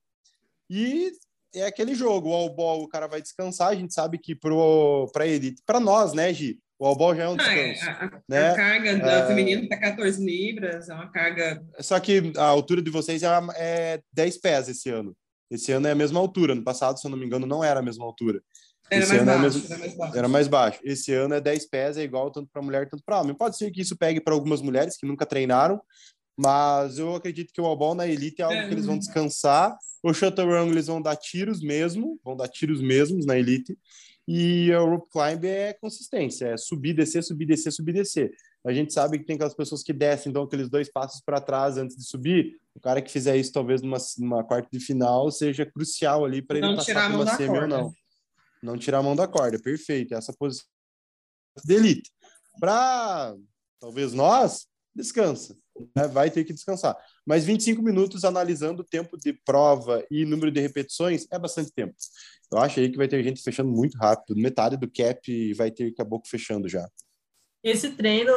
E 0.69 1.11
é 1.55 1.65
aquele 1.65 1.95
jogo, 1.95 2.29
o 2.29 2.33
all 2.33 2.55
ball, 2.55 2.83
o 2.83 2.87
cara 2.87 3.07
vai 3.07 3.21
descansar. 3.21 3.69
A 3.69 3.75
gente 3.75 3.93
sabe 3.93 4.19
que 4.19 4.35
para 4.35 5.25
ele, 5.25 5.55
para 5.65 5.79
nós, 5.79 6.13
né, 6.13 6.31
Gi? 6.33 6.59
O 6.77 6.85
all 6.85 6.95
ball 6.95 7.15
já 7.15 7.23
é 7.23 7.27
um 7.27 7.35
descanso. 7.35 7.89
Ah, 7.89 8.05
a, 8.05 8.21
né? 8.29 8.51
a 8.51 8.55
carga 8.55 8.89
é... 8.89 9.27
feminino 9.27 9.67
tá 9.67 9.77
14 9.77 10.23
libras, 10.23 10.87
é 10.87 10.93
uma 10.93 11.11
carga. 11.11 11.61
Só 11.79 11.99
que 11.99 12.31
a 12.37 12.45
altura 12.45 12.81
de 12.81 12.91
vocês 12.91 13.23
é, 13.23 13.29
é 13.55 14.01
10 14.13 14.37
pés 14.37 14.69
esse 14.69 14.89
ano. 14.89 15.15
Esse 15.51 15.71
ano 15.71 15.87
é 15.87 15.91
a 15.91 15.95
mesma 15.95 16.19
altura. 16.19 16.53
No 16.53 16.63
passado, 16.63 16.99
se 16.99 17.05
eu 17.05 17.11
não 17.11 17.17
me 17.17 17.25
engano, 17.25 17.47
não 17.47 17.63
era 17.63 17.79
a 17.79 17.83
mesma 17.83 18.05
altura. 18.05 18.41
Era 18.91 19.07
mais, 19.07 19.25
baixo, 19.25 19.31
é 19.31 19.39
mesmo... 19.39 19.65
era 19.67 19.77
mais 19.77 19.95
baixo. 19.95 20.17
Era 20.17 20.27
mais 20.27 20.47
baixo. 20.47 20.79
Esse 20.83 21.13
ano 21.13 21.33
é 21.35 21.41
10 21.41 21.69
pés, 21.69 21.97
é 21.97 22.03
igual 22.03 22.31
tanto 22.31 22.49
para 22.51 22.61
mulher 22.61 22.89
tanto 22.89 23.03
para 23.03 23.21
homem. 23.21 23.35
Pode 23.35 23.57
ser 23.57 23.71
que 23.71 23.81
isso 23.81 23.97
pegue 23.97 24.21
para 24.21 24.33
algumas 24.33 24.61
mulheres 24.61 24.97
que 24.97 25.05
nunca 25.05 25.25
treinaram, 25.25 25.81
mas 26.37 26.97
eu 26.97 27.15
acredito 27.15 27.51
que 27.53 27.59
o 27.59 27.65
all 27.65 27.95
na 27.95 28.07
elite 28.07 28.41
é 28.41 28.45
algo 28.45 28.55
é. 28.55 28.67
que 28.67 28.73
eles 28.73 28.85
vão 28.85 28.97
descansar. 28.97 29.77
O 30.01 30.13
shuttle 30.13 30.69
eles 30.69 30.87
vão 30.87 31.01
dar 31.01 31.15
tiros 31.15 31.61
mesmo, 31.61 32.19
vão 32.23 32.35
dar 32.35 32.47
tiros 32.47 32.81
mesmos 32.81 33.25
na 33.25 33.37
elite. 33.37 33.77
E 34.31 34.71
o 34.73 34.85
rope 34.85 35.09
climb 35.11 35.43
é 35.45 35.73
consistência, 35.73 36.49
é 36.49 36.57
subir, 36.57 36.93
descer, 36.93 37.23
subir, 37.23 37.45
descer, 37.45 37.71
subir, 37.71 37.93
descer. 37.93 38.31
A 38.65 38.71
gente 38.71 38.93
sabe 38.93 39.17
que 39.17 39.25
tem 39.25 39.35
aquelas 39.35 39.55
pessoas 39.55 39.81
que 39.81 39.91
descem, 39.91 40.29
então 40.29 40.43
aqueles 40.43 40.69
dois 40.69 40.87
passos 40.87 41.19
para 41.19 41.41
trás 41.41 41.77
antes 41.77 41.95
de 41.95 42.03
subir. 42.03 42.57
O 42.75 42.79
cara 42.79 43.01
que 43.01 43.11
fizer 43.11 43.35
isso, 43.37 43.51
talvez 43.51 43.81
numa, 43.81 43.97
numa 44.19 44.43
quarta 44.43 44.69
de 44.71 44.79
final, 44.79 45.31
seja 45.31 45.65
crucial 45.65 46.23
ali 46.23 46.41
para 46.41 46.57
ele 46.59 46.75
passar 46.75 47.09
por 47.09 47.21
uma 47.21 47.35
semi 47.35 47.57
ou 47.57 47.67
não. 47.67 47.93
Não 48.61 48.77
tirar 48.77 48.99
a 48.99 49.03
mão 49.03 49.15
da 49.15 49.27
corda, 49.27 49.59
perfeito. 49.59 50.13
Essa 50.13 50.33
posição 50.33 50.67
de 51.63 51.73
elite. 51.73 52.11
Para 52.59 53.35
talvez 53.79 54.13
nós, 54.13 54.67
descansa 54.93 55.55
né, 55.95 56.07
vai 56.07 56.29
ter 56.29 56.43
que 56.43 56.53
descansar. 56.53 56.95
Mas 57.25 57.45
25 57.45 57.81
minutos 57.81 58.23
analisando 58.25 58.81
o 58.81 58.85
tempo 58.85 59.17
de 59.17 59.33
prova 59.33 60.03
e 60.09 60.25
número 60.25 60.51
de 60.51 60.59
repetições 60.59 61.25
é 61.31 61.39
bastante 61.39 61.71
tempo. 61.71 61.93
Eu 62.51 62.59
acho 62.59 62.79
aí 62.79 62.89
que 62.89 62.97
vai 62.97 63.07
ter 63.07 63.23
gente 63.23 63.41
fechando 63.41 63.69
muito 63.69 63.97
rápido. 63.97 64.39
Metade 64.39 64.77
do 64.77 64.89
cap 64.89 65.53
vai 65.53 65.71
ter 65.71 65.93
caboclo 65.93 66.27
fechando 66.27 66.67
já. 66.67 66.87
Esse 67.61 67.91
treino, 67.91 68.33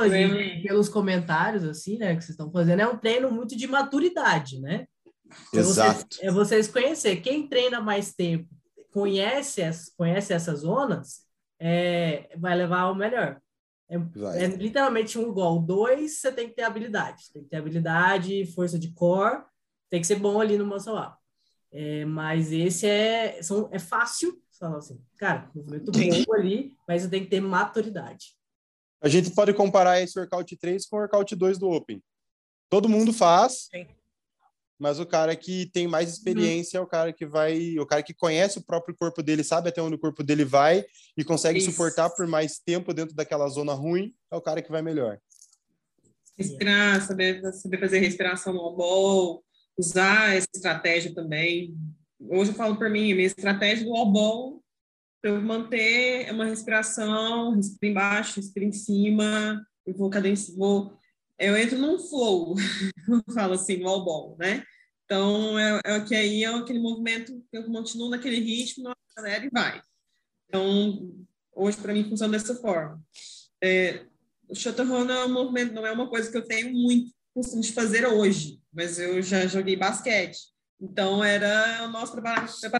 pelos 0.62 0.89
comentários, 0.89 1.62
assim, 1.64 1.97
né, 1.97 2.16
que 2.16 2.23
vocês 2.23 2.31
estão 2.31 2.51
fazendo, 2.51 2.81
é 2.81 2.89
um 2.89 2.99
treino 2.99 3.31
muito 3.31 3.57
de 3.57 3.68
maturidade, 3.68 4.61
né? 4.61 4.87
É 5.55 5.59
Exato. 5.59 6.16
Vocês, 6.16 6.29
é 6.29 6.31
vocês 6.31 6.68
conhecer. 6.68 7.16
Quem 7.23 7.47
treina 7.49 7.81
mais 7.81 8.12
tempo, 8.12 8.49
conhece, 8.93 9.62
conhece 9.97 10.32
essas 10.32 10.61
zonas, 10.61 11.24
é, 11.59 12.30
vai 12.36 12.55
levar 12.55 12.82
ao 12.82 12.95
melhor. 12.95 13.40
É, 13.88 13.97
é, 14.45 14.47
literalmente 14.47 15.18
um 15.18 15.28
igual. 15.28 15.59
Dois, 15.59 16.18
você 16.18 16.30
tem 16.30 16.49
que 16.49 16.55
ter 16.55 16.62
habilidade. 16.62 17.32
Tem 17.32 17.43
que 17.43 17.49
ter 17.49 17.57
habilidade, 17.57 18.47
força 18.47 18.78
de 18.78 18.93
core, 18.93 19.43
tem 19.90 20.01
que 20.01 20.07
ser 20.07 20.16
bom 20.16 20.40
ali 20.40 20.57
no 20.57 20.66
muscle 20.66 20.97
up. 20.97 21.16
É, 21.70 22.05
mas 22.05 22.53
esse 22.53 22.86
é, 22.86 23.43
são, 23.43 23.68
é 23.72 23.78
fácil, 23.78 24.40
falar 24.59 24.78
assim, 24.78 25.01
cara, 25.18 25.51
movimento 25.55 25.90
bom 25.90 26.34
ali, 26.34 26.74
mas 26.86 27.03
você 27.03 27.09
tem 27.09 27.24
que 27.24 27.30
ter 27.30 27.40
maturidade. 27.40 28.34
A 29.01 29.09
gente 29.09 29.30
pode 29.30 29.53
comparar 29.55 30.01
esse 30.01 30.18
workout 30.18 30.57
3 30.57 30.86
com 30.86 30.97
o 30.97 31.01
workout 31.01 31.34
2 31.34 31.59
do 31.59 31.70
Open. 31.70 32.03
Todo 32.68 32.88
mundo 32.88 33.12
faz, 33.12 33.68
Sim 33.70 33.86
mas 34.83 34.99
o 34.99 35.07
cara 35.07 35.37
que 35.37 35.66
tem 35.66 35.87
mais 35.87 36.09
uhum. 36.09 36.14
experiência 36.14 36.80
uhum. 36.80 36.83
é 36.83 36.87
o 36.87 36.91
cara 36.91 37.12
que 37.12 37.24
vai, 37.24 37.78
o 37.78 37.87
cara 37.87 38.03
que 38.03 38.12
conhece 38.12 38.59
o 38.59 38.64
próprio 38.64 38.97
corpo 38.97 39.22
dele, 39.22 39.45
sabe 39.45 39.68
até 39.68 39.80
onde 39.80 39.95
o 39.95 39.99
corpo 39.99 40.24
dele 40.24 40.45
vai 40.45 40.85
e 41.16 41.22
consegue 41.22 41.61
Isso. 41.61 41.70
suportar 41.70 42.11
por 42.11 42.26
mais 42.26 42.59
tempo 42.59 42.93
dentro 42.93 43.14
daquela 43.14 43.49
zona 43.49 43.74
ruim, 43.74 44.12
é 44.28 44.35
o 44.35 44.41
cara 44.41 44.61
que 44.61 44.72
vai 44.72 44.83
melhor. 44.83 45.20
Respirar, 46.37 47.01
saber, 47.07 47.41
saber 47.53 47.78
fazer 47.78 48.01
respiração 48.01 48.53
no 48.53 48.74
ball, 48.74 49.45
usar 49.78 50.35
essa 50.35 50.49
estratégia 50.53 51.14
também. 51.14 51.76
Hoje 52.18 52.51
eu 52.51 52.57
falo 52.57 52.74
por 52.74 52.91
mim, 52.91 53.14
minha 53.14 53.26
estratégia 53.26 53.85
do 53.85 53.95
all 53.95 54.61
para 55.20 55.30
eu 55.30 55.41
manter 55.41 56.28
uma 56.33 56.47
respiração, 56.47 57.55
respira 57.55 57.93
embaixo, 57.93 58.41
respira 58.41 58.66
em 58.66 58.72
cima, 58.72 59.64
eu 59.87 59.95
vou 59.95 60.11
cadenciar, 60.11 60.59
vou 60.59 60.99
eu 61.43 61.57
entro 61.57 61.76
num 61.76 61.99
flow, 61.99 62.55
eu 63.09 63.35
falo 63.35 63.55
assim, 63.55 63.78
no 63.78 63.89
all 63.89 64.37
né? 64.39 64.64
Então, 65.13 65.59
é, 65.59 65.79
é 65.85 66.01
que 66.01 66.15
aí 66.15 66.43
é 66.43 66.47
aquele 66.47 66.79
movimento 66.79 67.45
que 67.51 67.59
eu 67.59 67.65
continuo 67.65 68.09
naquele 68.09 68.41
ritmo, 68.41 68.85
não 68.85 68.95
acelera 69.11 69.45
e 69.45 69.51
vai. 69.51 69.83
Então, 70.49 71.15
hoje, 71.55 71.77
para 71.77 71.93
mim, 71.93 72.09
funciona 72.09 72.33
dessa 72.33 72.55
forma. 72.55 72.99
É, 73.63 74.07
o 74.49 74.55
Shutterrun 74.55 75.11
é 75.11 75.27
um 75.27 75.33
movimento, 75.35 75.75
não 75.75 75.87
é 75.87 75.93
uma 75.93 76.09
coisa 76.09 76.31
que 76.31 76.37
eu 76.39 76.47
tenho 76.47 76.73
muito 76.73 77.13
costume 77.35 77.61
de 77.61 77.73
fazer 77.73 78.07
hoje, 78.07 78.59
mas 78.73 78.99
eu 78.99 79.21
já 79.21 79.47
joguei 79.47 79.77
basquete. 79.77 80.39
Então, 80.81 81.23
era 81.23 81.85
o 81.85 81.89
nosso 81.89 82.13
preparação 82.13 82.71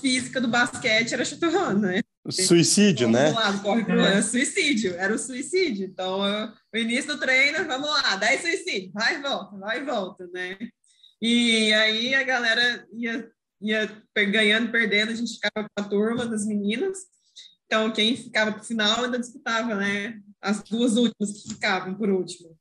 física 0.00 0.40
do 0.40 0.46
basquete, 0.46 1.12
era 1.12 1.24
Shutterrun, 1.24 1.80
né? 1.80 2.02
Suicídio, 2.28 3.10
né? 3.10 3.30
Lá, 3.30 3.58
corre 3.58 3.84
pro... 3.84 4.00
é. 4.00 4.22
suicídio, 4.22 4.94
era 4.94 5.12
o 5.12 5.18
suicídio. 5.18 5.86
Então, 5.86 6.24
eu, 6.24 6.52
o 6.72 6.76
início 6.76 7.16
do 7.16 7.18
treino, 7.18 7.66
vamos 7.66 7.90
lá, 7.90 8.14
10 8.14 8.42
suicídios, 8.42 8.92
vai 8.92 9.16
e 9.16 9.22
volta, 9.22 9.56
vai 9.56 9.80
e 9.80 9.84
volta, 9.84 10.28
né? 10.32 10.56
E 11.20 11.72
aí 11.74 12.14
a 12.14 12.22
galera 12.22 12.86
ia, 12.92 13.30
ia 13.60 14.04
ganhando, 14.14 14.72
perdendo, 14.72 15.12
a 15.12 15.14
gente 15.14 15.34
ficava 15.34 15.68
com 15.68 15.82
a 15.82 15.88
turma 15.88 16.26
das 16.26 16.46
meninas. 16.46 16.98
Então, 17.66 17.92
quem 17.92 18.16
ficava 18.16 18.52
para 18.52 18.62
o 18.62 18.64
final 18.64 19.04
ainda 19.04 19.18
disputava, 19.18 19.74
né? 19.74 20.20
As 20.40 20.62
duas 20.62 20.96
últimas 20.96 21.42
que 21.42 21.50
ficavam 21.50 21.94
por 21.94 22.08
último. 22.08 22.56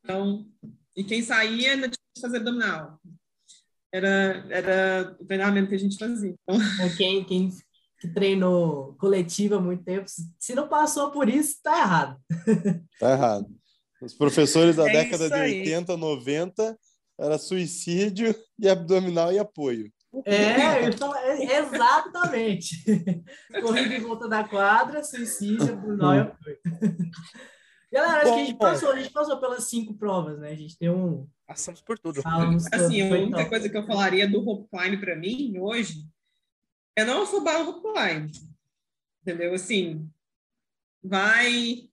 Então, 0.00 0.46
e 0.96 1.02
quem 1.02 1.22
saía 1.22 1.72
ainda 1.72 1.88
tinha 1.88 2.14
que 2.14 2.20
fazer 2.20 2.36
abdominal. 2.36 3.00
Era, 3.92 4.46
era 4.50 5.16
o 5.20 5.24
treinamento 5.24 5.68
que 5.68 5.74
a 5.74 5.78
gente 5.78 5.96
fazia. 5.96 6.34
Então... 6.42 6.58
Quem, 6.96 7.24
quem 7.24 7.50
que 8.04 8.08
treinou 8.08 8.94
coletiva 8.98 9.56
há 9.56 9.60
muito 9.60 9.82
tempo, 9.82 10.04
se 10.38 10.54
não 10.54 10.68
passou 10.68 11.10
por 11.10 11.26
isso, 11.26 11.56
tá 11.62 11.78
errado. 11.78 12.20
Tá 13.00 13.12
errado. 13.12 13.46
Os 14.02 14.12
professores 14.12 14.76
da 14.76 14.86
é 14.86 14.92
década 14.92 15.30
de 15.30 15.34
80, 15.34 15.96
90 15.96 16.78
era 17.18 17.38
suicídio 17.38 18.34
e 18.58 18.68
abdominal 18.68 19.32
e 19.32 19.38
apoio. 19.38 19.92
É, 20.24 20.84
então, 20.84 21.14
é, 21.16 21.58
exatamente. 21.58 22.84
Corrida 23.60 23.94
em 23.94 24.00
volta 24.00 24.28
da 24.28 24.44
quadra, 24.44 25.02
suicídio, 25.02 25.72
abdominal 25.72 26.14
e 26.14 26.20
apoio. 26.20 26.58
Galera, 27.92 28.22
acho 28.22 28.34
que 28.34 28.40
a 28.40 28.44
gente 28.44 28.58
passou, 28.58 28.90
a 28.90 28.98
gente 28.98 29.12
passou 29.12 29.38
pelas 29.38 29.64
cinco 29.68 29.94
provas, 29.94 30.38
né? 30.38 30.50
A 30.50 30.54
gente 30.56 30.76
tem 30.76 30.90
um. 30.90 31.28
Passamos 31.46 31.80
por 31.80 31.98
tudo. 31.98 32.22
Falamos 32.22 32.66
assim, 32.72 33.02
a 33.02 33.14
única 33.14 33.48
coisa 33.48 33.68
que 33.68 33.76
eu 33.76 33.86
falaria 33.86 34.28
do 34.28 34.40
rope 34.40 34.68
climb 34.68 34.98
para 34.98 35.14
mim 35.14 35.58
hoje 35.60 36.04
é 36.96 37.04
não 37.04 37.22
afobar 37.22 37.60
o 37.60 37.66
rope 37.66 37.82
climb. 37.82 38.30
Entendeu? 39.22 39.54
Assim, 39.54 40.08
vai 41.02 41.88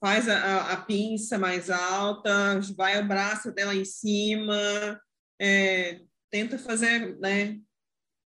faz 0.00 0.28
a, 0.28 0.72
a, 0.72 0.76
pinça 0.78 1.38
mais 1.38 1.70
alta, 1.70 2.60
vai 2.76 3.00
o 3.00 3.06
braço 3.06 3.52
dela 3.52 3.74
em 3.74 3.84
cima, 3.84 5.00
é, 5.40 6.00
tenta 6.30 6.58
fazer, 6.58 7.16
né, 7.18 7.52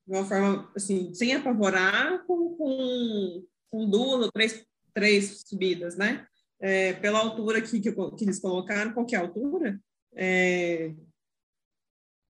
de 0.07 0.17
uma 0.17 0.25
forma, 0.25 0.71
assim, 0.75 1.15
sem 1.15 1.35
apavorar, 1.35 2.25
com, 2.27 2.57
com, 2.57 3.47
com 3.71 3.89
duas 3.89 4.25
ou 4.25 4.33
três, 4.33 4.65
três 4.93 5.43
subidas, 5.47 5.97
né? 5.97 6.27
É, 6.61 6.93
pela 6.95 7.21
altura 7.21 7.59
aqui 7.59 7.81
que, 7.81 7.91
que, 7.91 8.25
eles 8.25 8.39
colocaram, 8.39 8.93
qual 8.93 9.07
que 9.07 9.15
é 9.15 9.19
a 9.19 9.23
altura? 9.23 9.81
É... 10.15 10.93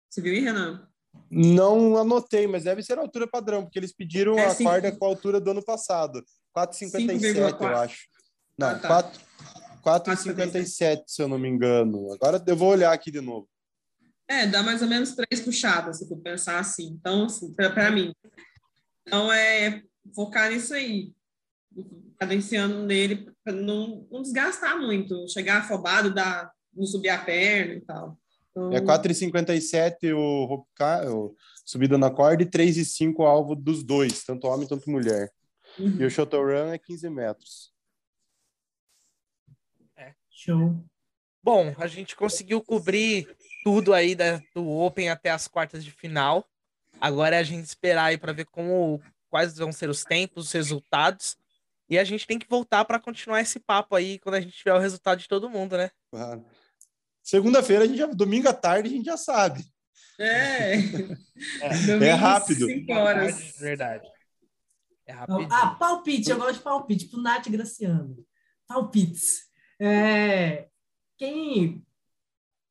Você 0.09 0.21
viu 0.21 0.33
aí, 0.33 0.41
Renan? 0.41 0.87
Não 1.29 1.97
anotei, 1.97 2.45
mas 2.45 2.65
deve 2.65 2.83
ser 2.83 2.99
a 2.99 3.01
altura 3.01 3.27
padrão, 3.27 3.63
porque 3.63 3.79
eles 3.79 3.93
pediram 3.93 4.37
é 4.37 4.45
a 4.45 4.55
corda 4.55 4.91
com 4.91 5.05
a 5.05 5.07
altura 5.07 5.39
do 5.39 5.51
ano 5.51 5.63
passado. 5.63 6.23
4,57, 6.55 7.61
eu 7.61 7.67
acho. 7.67 8.10
Não, 8.61 8.69
ah, 8.69 8.75
tá. 8.75 9.11
4,57, 9.83 11.03
se 11.07 11.21
eu 11.21 11.27
não 11.27 11.39
me 11.39 11.49
engano. 11.49 12.13
Agora 12.13 12.41
eu 12.45 12.55
vou 12.55 12.69
olhar 12.69 12.93
aqui 12.93 13.09
de 13.09 13.19
novo. 13.19 13.49
É, 14.27 14.45
dá 14.45 14.61
mais 14.61 14.81
ou 14.81 14.87
menos 14.87 15.15
três 15.15 15.41
puxadas, 15.41 15.97
se 15.97 16.07
for 16.07 16.17
pensar 16.17 16.59
assim. 16.59 16.95
Então, 16.99 17.25
assim, 17.25 17.51
para 17.53 17.91
mim. 17.91 18.13
Então, 19.05 19.33
é 19.33 19.81
focar 20.15 20.51
nisso 20.51 20.73
aí. 20.73 21.11
Cadenciando 22.19 22.83
nele, 22.85 23.29
para 23.43 23.53
não, 23.53 24.07
não 24.11 24.21
desgastar 24.21 24.79
muito. 24.79 25.27
Chegar 25.27 25.57
afobado, 25.57 26.13
dar, 26.13 26.51
não 26.73 26.85
subir 26.85 27.09
a 27.09 27.17
perna 27.17 27.73
e 27.73 27.81
tal. 27.81 28.17
Então... 28.51 28.71
É 28.71 28.79
4,57 28.79 30.13
o, 30.13 30.63
o 30.63 31.35
subida 31.65 31.97
na 31.97 32.11
corda 32.11 32.43
e 32.43 32.45
3,5 32.45 33.15
o 33.17 33.23
alvo 33.23 33.55
dos 33.55 33.83
dois, 33.83 34.23
tanto 34.23 34.47
homem 34.47 34.67
quanto 34.67 34.89
mulher. 34.89 35.31
Uhum. 35.79 35.97
E 35.99 36.05
o 36.05 36.09
shuttle 36.09 36.43
run 36.43 36.71
é 36.71 36.77
15 36.77 37.09
metros. 37.09 37.70
Show. 40.43 40.83
Bom, 41.43 41.75
a 41.77 41.85
gente 41.85 42.15
conseguiu 42.15 42.63
cobrir 42.63 43.27
tudo 43.63 43.93
aí 43.93 44.15
da, 44.15 44.41
do 44.55 44.67
Open 44.67 45.07
até 45.07 45.29
as 45.29 45.47
quartas 45.47 45.83
de 45.83 45.91
final. 45.91 46.43
Agora 46.99 47.35
é 47.35 47.39
a 47.39 47.43
gente 47.43 47.65
esperar 47.65 48.05
aí 48.05 48.17
para 48.17 48.33
ver 48.33 48.45
como 48.45 48.99
quais 49.29 49.55
vão 49.55 49.71
ser 49.71 49.87
os 49.87 50.03
tempos, 50.03 50.47
os 50.47 50.51
resultados. 50.51 51.37
E 51.87 51.99
a 51.99 52.03
gente 52.03 52.25
tem 52.25 52.39
que 52.39 52.49
voltar 52.49 52.85
para 52.85 52.99
continuar 52.99 53.39
esse 53.39 53.59
papo 53.59 53.95
aí 53.95 54.17
quando 54.17 54.33
a 54.33 54.41
gente 54.41 54.57
tiver 54.57 54.73
o 54.73 54.79
resultado 54.79 55.19
de 55.19 55.27
todo 55.27 55.49
mundo, 55.49 55.77
né? 55.77 55.91
Claro. 56.09 56.43
Segunda-feira, 57.21 57.83
a 57.83 57.87
gente 57.87 57.99
já, 57.99 58.07
domingo 58.07 58.49
à 58.49 58.53
tarde, 58.53 58.89
a 58.89 58.91
gente 58.91 59.05
já 59.05 59.17
sabe. 59.17 59.63
É. 60.19 60.73
é, 61.61 62.07
é 62.07 62.13
rápido. 62.13 62.65
Cinco 62.65 62.93
horas. 62.93 63.57
Verdade. 63.59 64.07
É 65.05 65.11
rápido. 65.11 65.47
Ah, 65.51 65.75
palpite, 65.75 66.31
eu 66.31 66.37
gosto 66.37 66.55
de 66.55 66.63
palpite, 66.63 67.09
pro 67.09 67.21
Nath 67.21 67.47
Graciano. 67.47 68.25
Palpites. 68.65 69.50
É, 69.83 70.67
quem 71.17 71.83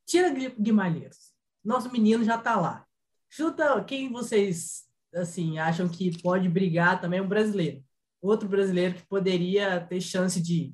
tira 0.07 0.31
Guimarães, 0.31 1.33
nosso 1.65 1.91
menino 1.91 2.23
já 2.23 2.37
está 2.37 2.55
lá. 2.55 2.87
Chuta 3.29 3.83
quem 3.83 4.13
vocês 4.13 4.89
assim 5.13 5.59
acham 5.59 5.89
que 5.89 6.23
pode 6.23 6.49
brigar 6.49 7.01
também 7.01 7.21
um 7.21 7.27
brasileiro, 7.27 7.85
outro 8.23 8.49
brasileiro 8.49 8.95
que 8.95 9.07
poderia 9.09 9.81
ter 9.81 10.01
chance 10.01 10.41
de 10.41 10.73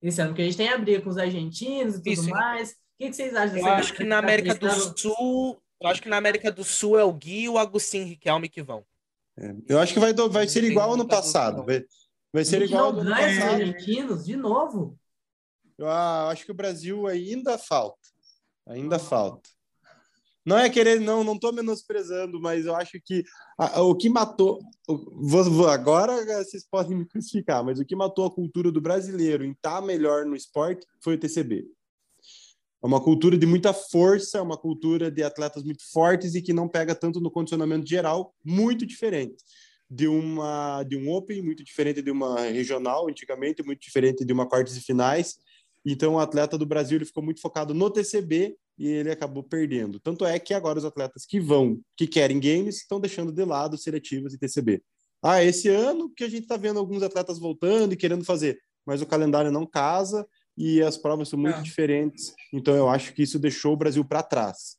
esse 0.00 0.20
ano 0.20 0.34
que 0.34 0.40
a 0.40 0.44
gente 0.46 0.56
tem 0.56 0.68
a 0.68 0.78
briga 0.78 1.02
com 1.02 1.10
os 1.10 1.18
argentinos 1.18 1.96
e 1.96 1.98
tudo 1.98 2.12
Isso, 2.12 2.30
mais. 2.30 2.70
O 2.70 2.74
que, 2.98 3.10
que, 3.10 3.12
vocês 3.14 3.36
acham? 3.36 3.58
Eu 3.58 3.66
acho 3.66 3.92
que 3.92 4.02
na 4.02 4.18
América 4.18 4.54
do 4.54 4.98
Sul, 4.98 5.62
eu 5.78 5.88
acho 5.88 6.02
que 6.02 6.08
na 6.08 6.16
América 6.16 6.50
do 6.50 6.64
Sul 6.64 6.98
é 6.98 7.04
o 7.04 7.12
Gui 7.12 7.42
e 7.42 7.48
o 7.50 7.58
Agostinho 7.58 8.06
Riquelme 8.06 8.48
que 8.48 8.62
vão. 8.62 8.82
É, 9.36 9.54
eu 9.68 9.78
acho 9.78 9.92
que 9.92 10.00
vai, 10.00 10.14
vai 10.14 10.48
ser 10.48 10.64
igual 10.64 10.94
ano 10.94 11.06
passado. 11.06 11.64
Vai, 11.64 11.84
Vai 12.32 12.44
ser 12.44 12.62
igual 12.62 12.92
não 12.92 13.04
ganha 13.04 13.28
os 13.28 13.44
argentinos 13.44 14.24
de 14.24 14.36
novo. 14.36 14.98
Eu 15.76 15.86
ah, 15.88 16.30
acho 16.30 16.46
que 16.46 16.50
o 16.50 16.54
Brasil 16.54 17.06
ainda 17.06 17.58
falta. 17.58 17.98
Ainda 18.66 18.98
falta. 18.98 19.50
Não 20.44 20.58
é 20.58 20.68
querer, 20.68 20.98
não, 20.98 21.22
não 21.22 21.34
estou 21.34 21.52
menosprezando, 21.52 22.40
mas 22.40 22.66
eu 22.66 22.74
acho 22.74 23.00
que 23.04 23.22
a, 23.58 23.82
o 23.82 23.94
que 23.94 24.08
matou. 24.08 24.60
Vou, 24.88 25.44
vou, 25.44 25.68
agora 25.68 26.24
vocês 26.42 26.66
podem 26.68 26.96
me 26.96 27.06
crucificar, 27.06 27.62
mas 27.62 27.78
o 27.78 27.84
que 27.84 27.94
matou 27.94 28.26
a 28.26 28.34
cultura 28.34 28.72
do 28.72 28.80
brasileiro 28.80 29.44
em 29.44 29.52
estar 29.52 29.80
tá 29.80 29.86
melhor 29.86 30.24
no 30.24 30.34
esporte 30.34 30.86
foi 31.02 31.14
o 31.14 31.18
TCB. 31.18 31.64
É 32.82 32.86
uma 32.86 33.00
cultura 33.00 33.38
de 33.38 33.46
muita 33.46 33.72
força, 33.72 34.38
é 34.38 34.42
uma 34.42 34.56
cultura 34.56 35.10
de 35.10 35.22
atletas 35.22 35.62
muito 35.62 35.84
fortes 35.92 36.34
e 36.34 36.42
que 36.42 36.52
não 36.52 36.68
pega 36.68 36.94
tanto 36.94 37.20
no 37.20 37.30
condicionamento 37.30 37.88
geral, 37.88 38.34
muito 38.44 38.84
diferente 38.84 39.36
de 39.94 40.08
uma 40.08 40.82
de 40.84 40.96
um 40.96 41.12
Open, 41.12 41.42
muito 41.42 41.62
diferente 41.62 42.00
de 42.00 42.10
uma 42.10 42.40
regional 42.40 43.10
antigamente, 43.10 43.62
muito 43.62 43.82
diferente 43.82 44.24
de 44.24 44.32
uma 44.32 44.48
quartas 44.48 44.74
e 44.74 44.80
finais. 44.80 45.36
Então 45.84 46.14
o 46.14 46.18
atleta 46.18 46.56
do 46.56 46.64
Brasil 46.64 46.96
ele 46.96 47.04
ficou 47.04 47.22
muito 47.22 47.42
focado 47.42 47.74
no 47.74 47.90
TCB 47.90 48.56
e 48.78 48.88
ele 48.88 49.10
acabou 49.10 49.42
perdendo. 49.42 50.00
Tanto 50.00 50.24
é 50.24 50.38
que 50.38 50.54
agora 50.54 50.78
os 50.78 50.84
atletas 50.86 51.26
que 51.26 51.38
vão, 51.38 51.78
que 51.94 52.06
querem 52.06 52.40
games, 52.40 52.76
estão 52.78 52.98
deixando 52.98 53.30
de 53.30 53.44
lado 53.44 53.76
seletivas 53.76 54.32
e 54.32 54.38
TCB. 54.38 54.82
Ah, 55.22 55.44
esse 55.44 55.68
ano 55.68 56.10
que 56.16 56.24
a 56.24 56.28
gente 56.28 56.44
está 56.44 56.56
vendo 56.56 56.78
alguns 56.78 57.02
atletas 57.02 57.38
voltando 57.38 57.92
e 57.92 57.96
querendo 57.96 58.24
fazer, 58.24 58.58
mas 58.86 59.02
o 59.02 59.06
calendário 59.06 59.52
não 59.52 59.66
casa 59.66 60.26
e 60.56 60.80
as 60.80 60.96
provas 60.96 61.28
são 61.28 61.38
muito 61.38 61.62
diferentes. 61.62 62.32
Então 62.50 62.74
eu 62.74 62.88
acho 62.88 63.12
que 63.12 63.22
isso 63.22 63.38
deixou 63.38 63.74
o 63.74 63.76
Brasil 63.76 64.02
para 64.06 64.22
trás. 64.22 64.78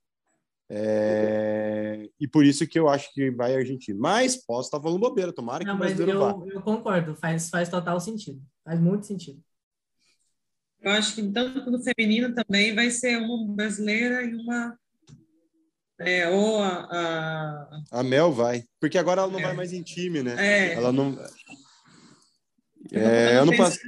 É... 0.75 2.09
E 2.19 2.27
por 2.27 2.43
isso 2.43 2.65
que 2.65 2.79
eu 2.79 2.89
acho 2.89 3.13
que 3.13 3.29
vai 3.29 3.53
a 3.53 3.59
Argentina. 3.59 3.97
Mas 3.99 4.35
posso 4.35 4.67
estar 4.67 4.81
falando 4.81 4.99
bobeira, 4.99 5.31
tomara 5.31 5.63
não, 5.63 5.73
que 5.73 5.75
o 5.75 5.79
brasileiro 5.79 6.11
eu, 6.11 6.19
vá. 6.19 6.45
Eu 6.47 6.61
concordo, 6.61 7.15
faz, 7.15 7.49
faz 7.49 7.69
total 7.69 7.99
sentido. 7.99 8.41
Faz 8.65 8.79
muito 8.79 9.05
sentido. 9.05 9.39
Eu 10.81 10.91
acho 10.91 11.13
que 11.13 11.31
tanto 11.31 11.69
no 11.69 11.81
feminino 11.81 12.33
também 12.33 12.73
vai 12.73 12.89
ser 12.89 13.17
uma 13.17 13.53
brasileira 13.53 14.23
e 14.23 14.33
uma. 14.33 14.77
É, 15.99 16.27
ou 16.27 16.59
a, 16.59 16.69
a... 16.69 17.81
a. 17.91 18.03
Mel 18.03 18.31
vai. 18.31 18.63
Porque 18.79 18.97
agora 18.97 19.21
ela 19.21 19.31
não 19.31 19.39
é. 19.39 19.43
vai 19.43 19.53
mais 19.53 19.71
em 19.71 19.83
time, 19.83 20.23
né? 20.23 20.35
É. 20.39 20.73
Ela 20.73 20.91
não. 20.91 21.17
É, 22.91 23.35
ano, 23.35 23.55
pass... 23.55 23.79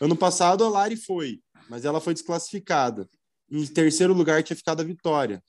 ano 0.00 0.16
passado 0.16 0.64
a 0.64 0.68
Lari 0.68 0.96
foi, 0.96 1.40
mas 1.68 1.84
ela 1.84 2.00
foi 2.00 2.12
desclassificada. 2.12 3.08
Em 3.50 3.66
terceiro 3.66 4.12
lugar 4.12 4.42
tinha 4.42 4.56
ficado 4.56 4.80
a 4.80 4.84
Vitória 4.84 5.42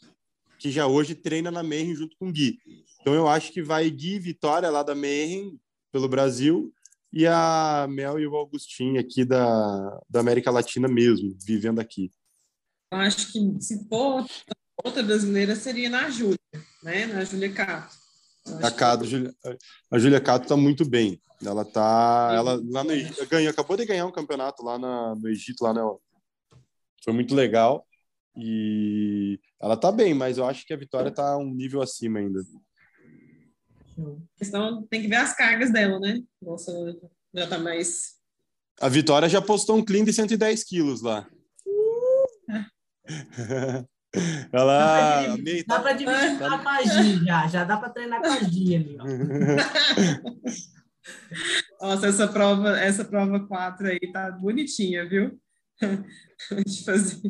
que 0.65 0.71
já 0.71 0.87
hoje 0.87 1.13
treina 1.13 1.51
na 1.51 1.61
Mayhem 1.61 1.93
junto 1.93 2.17
com 2.17 2.27
o 2.27 2.31
Gui. 2.31 2.57
Então 2.99 3.13
eu 3.13 3.27
acho 3.27 3.51
que 3.51 3.61
vai 3.61 3.87
Gui 3.87 4.17
Vitória 4.17 4.67
lá 4.71 4.81
da 4.81 4.95
Mayhem 4.95 5.59
pelo 5.91 6.09
Brasil 6.09 6.73
e 7.13 7.27
a 7.27 7.85
Mel 7.87 8.19
e 8.19 8.25
o 8.25 8.35
Augustinho 8.35 8.99
aqui 8.99 9.23
da, 9.23 10.01
da 10.09 10.21
América 10.21 10.49
Latina 10.49 10.87
mesmo, 10.87 11.37
vivendo 11.45 11.77
aqui. 11.77 12.11
Eu 12.91 12.97
acho 12.97 13.31
que 13.31 13.61
se 13.61 13.87
for 13.87 14.25
outra 14.83 15.03
brasileira 15.03 15.55
seria 15.55 15.87
na 15.87 16.09
Júlia, 16.09 16.39
né? 16.81 17.05
Na 17.05 17.23
Júlia 17.23 17.53
Cato. 17.53 17.95
A, 18.63 18.71
Cato, 18.71 19.05
a 19.91 19.99
Júlia 19.99 20.19
Cato 20.19 20.45
está 20.45 20.57
muito 20.57 20.83
bem. 20.83 21.21
Ela 21.45 21.63
tá, 21.63 22.31
ela 22.33 22.59
lá 22.71 22.83
no 22.83 22.91
Egito, 22.91 23.27
ganhou, 23.27 23.51
acabou 23.51 23.77
de 23.77 23.85
ganhar 23.85 24.07
um 24.07 24.11
campeonato 24.11 24.63
lá 24.63 24.79
na, 24.79 25.13
no 25.13 25.29
Egito, 25.29 25.63
lá 25.63 25.71
na, 25.75 25.83
foi 27.03 27.13
muito 27.13 27.35
legal. 27.35 27.85
E 28.37 29.39
ela 29.61 29.77
tá 29.77 29.91
bem, 29.91 30.13
mas 30.13 30.37
eu 30.37 30.45
acho 30.45 30.65
que 30.65 30.73
a 30.73 30.77
Vitória 30.77 31.11
tá 31.11 31.37
um 31.37 31.53
nível 31.53 31.81
acima 31.81 32.19
ainda. 32.19 32.41
A 33.97 34.37
questão 34.37 34.85
tem 34.87 35.01
que 35.01 35.07
ver 35.07 35.15
as 35.15 35.35
cargas 35.35 35.71
dela, 35.71 35.99
né? 35.99 36.21
Nossa, 36.41 36.71
já 37.33 37.47
tá 37.47 37.57
mais. 37.57 38.15
A 38.81 38.89
Vitória 38.89 39.29
já 39.29 39.41
postou 39.41 39.77
um 39.77 39.85
clean 39.85 40.03
de 40.03 40.11
110 40.11 40.63
quilos 40.63 41.01
lá. 41.01 41.27
Uh! 41.65 42.25
Ela. 44.51 44.77
Dá 44.77 44.87
pra, 44.87 45.27
dividir, 45.35 45.65
dá 45.65 45.79
pra 45.79 45.93
dividir 45.93 46.39
com 46.39 46.69
a 46.69 46.83
Gi 46.83 47.25
já, 47.25 47.47
já 47.47 47.63
dá 47.63 47.77
pra 47.77 47.89
treinar 47.89 48.21
com 48.21 48.27
a 48.27 48.39
Gi 48.39 48.75
ali, 48.75 48.97
ó. 48.99 49.05
Nossa, 51.81 52.07
essa 52.07 52.27
prova, 52.27 52.79
essa 52.79 53.05
prova 53.05 53.45
4 53.45 53.87
aí 53.87 54.11
tá 54.11 54.31
bonitinha, 54.31 55.07
viu? 55.07 55.39
De 56.65 56.83
fazer. 56.83 57.21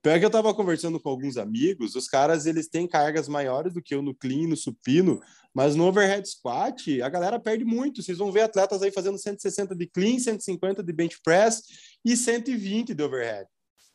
Pior 0.00 0.18
que 0.18 0.24
eu 0.24 0.30
tava 0.30 0.54
conversando 0.54 1.00
com 1.00 1.08
alguns 1.08 1.36
amigos, 1.36 1.96
os 1.96 2.06
caras 2.06 2.46
eles 2.46 2.68
têm 2.68 2.86
cargas 2.86 3.28
maiores 3.28 3.74
do 3.74 3.82
que 3.82 3.94
eu 3.94 4.00
no 4.00 4.14
clean, 4.14 4.46
no 4.46 4.56
supino, 4.56 5.20
mas 5.52 5.74
no 5.74 5.86
overhead 5.86 6.28
squat 6.28 7.02
a 7.02 7.08
galera 7.08 7.40
perde 7.40 7.64
muito. 7.64 8.02
Vocês 8.02 8.18
vão 8.18 8.30
ver 8.30 8.42
atletas 8.42 8.80
aí 8.80 8.92
fazendo 8.92 9.18
160 9.18 9.74
de 9.74 9.86
clean, 9.88 10.18
150 10.18 10.82
de 10.82 10.92
bench 10.92 11.18
press 11.24 11.62
e 12.04 12.16
120 12.16 12.94
de 12.94 13.02
overhead. 13.02 13.46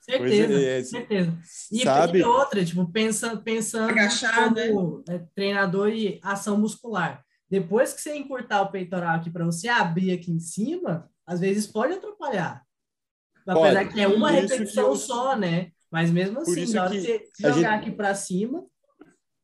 Certeza, 0.01 0.61
é, 0.61 0.83
certeza. 0.83 1.39
E, 1.71 1.83
sabe? 1.83 2.19
e 2.19 2.23
outra, 2.23 2.65
tipo, 2.65 2.85
pensa, 2.91 3.37
pensando 3.37 3.91
Agachar, 3.91 4.53
como 4.53 5.01
né? 5.07 5.25
treinador 5.33 5.89
de 5.91 6.19
ação 6.21 6.57
muscular. 6.57 7.23
Depois 7.49 7.93
que 7.93 8.01
você 8.01 8.15
encurtar 8.15 8.63
o 8.63 8.71
peitoral 8.71 9.15
aqui 9.15 9.29
para 9.29 9.45
você 9.45 9.69
abrir 9.69 10.11
aqui 10.11 10.29
em 10.29 10.39
cima, 10.39 11.09
às 11.25 11.39
vezes 11.39 11.65
pode 11.67 11.93
atrapalhar. 11.93 12.61
Apesar 13.47 13.85
pode. 13.85 13.93
que 13.93 14.01
é 14.01 14.07
uma 14.07 14.29
repetição 14.29 14.89
eu... 14.89 14.95
só, 14.97 15.37
né? 15.37 15.71
Mas 15.93 16.09
mesmo 16.09 16.39
assim, 16.39 16.73
na 16.73 16.85
hora 16.85 16.99
de 16.99 17.01
você 17.01 17.29
jogar 17.39 17.53
gente... 17.53 17.65
aqui 17.65 17.91
para 17.91 18.15
cima. 18.15 18.65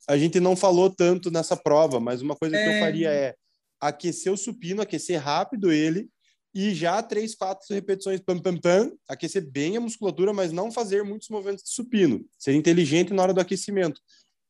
A 0.08 0.18
gente 0.18 0.40
não 0.40 0.56
falou 0.56 0.90
tanto 0.90 1.30
nessa 1.30 1.56
prova, 1.56 2.00
mas 2.00 2.24
uma 2.24 2.36
coisa 2.36 2.58
é... 2.58 2.64
que 2.64 2.70
eu 2.70 2.74
é. 2.74 2.80
faria 2.80 3.12
é 3.12 3.36
aquecer 3.80 4.34
o 4.34 4.38
supino, 4.38 4.82
aquecer 4.82 5.22
rápido 5.22 5.72
ele 5.72 6.10
e 6.52 6.74
já 6.74 7.04
três, 7.04 7.36
quatro 7.36 7.68
repetições 7.70 8.20
pam, 8.20 8.40
pam, 8.40 8.58
pam, 8.58 8.92
aquecer 9.08 9.48
bem 9.48 9.78
a 9.78 9.80
musculatura, 9.80 10.34
mas 10.34 10.52
não 10.52 10.72
fazer 10.72 11.04
muitos 11.04 11.30
movimentos 11.30 11.64
de 11.66 11.70
supino. 11.70 12.26
Ser 12.40 12.56
inteligente 12.56 13.14
na 13.14 13.22
hora 13.22 13.34
do 13.34 13.42
aquecimento, 13.42 14.02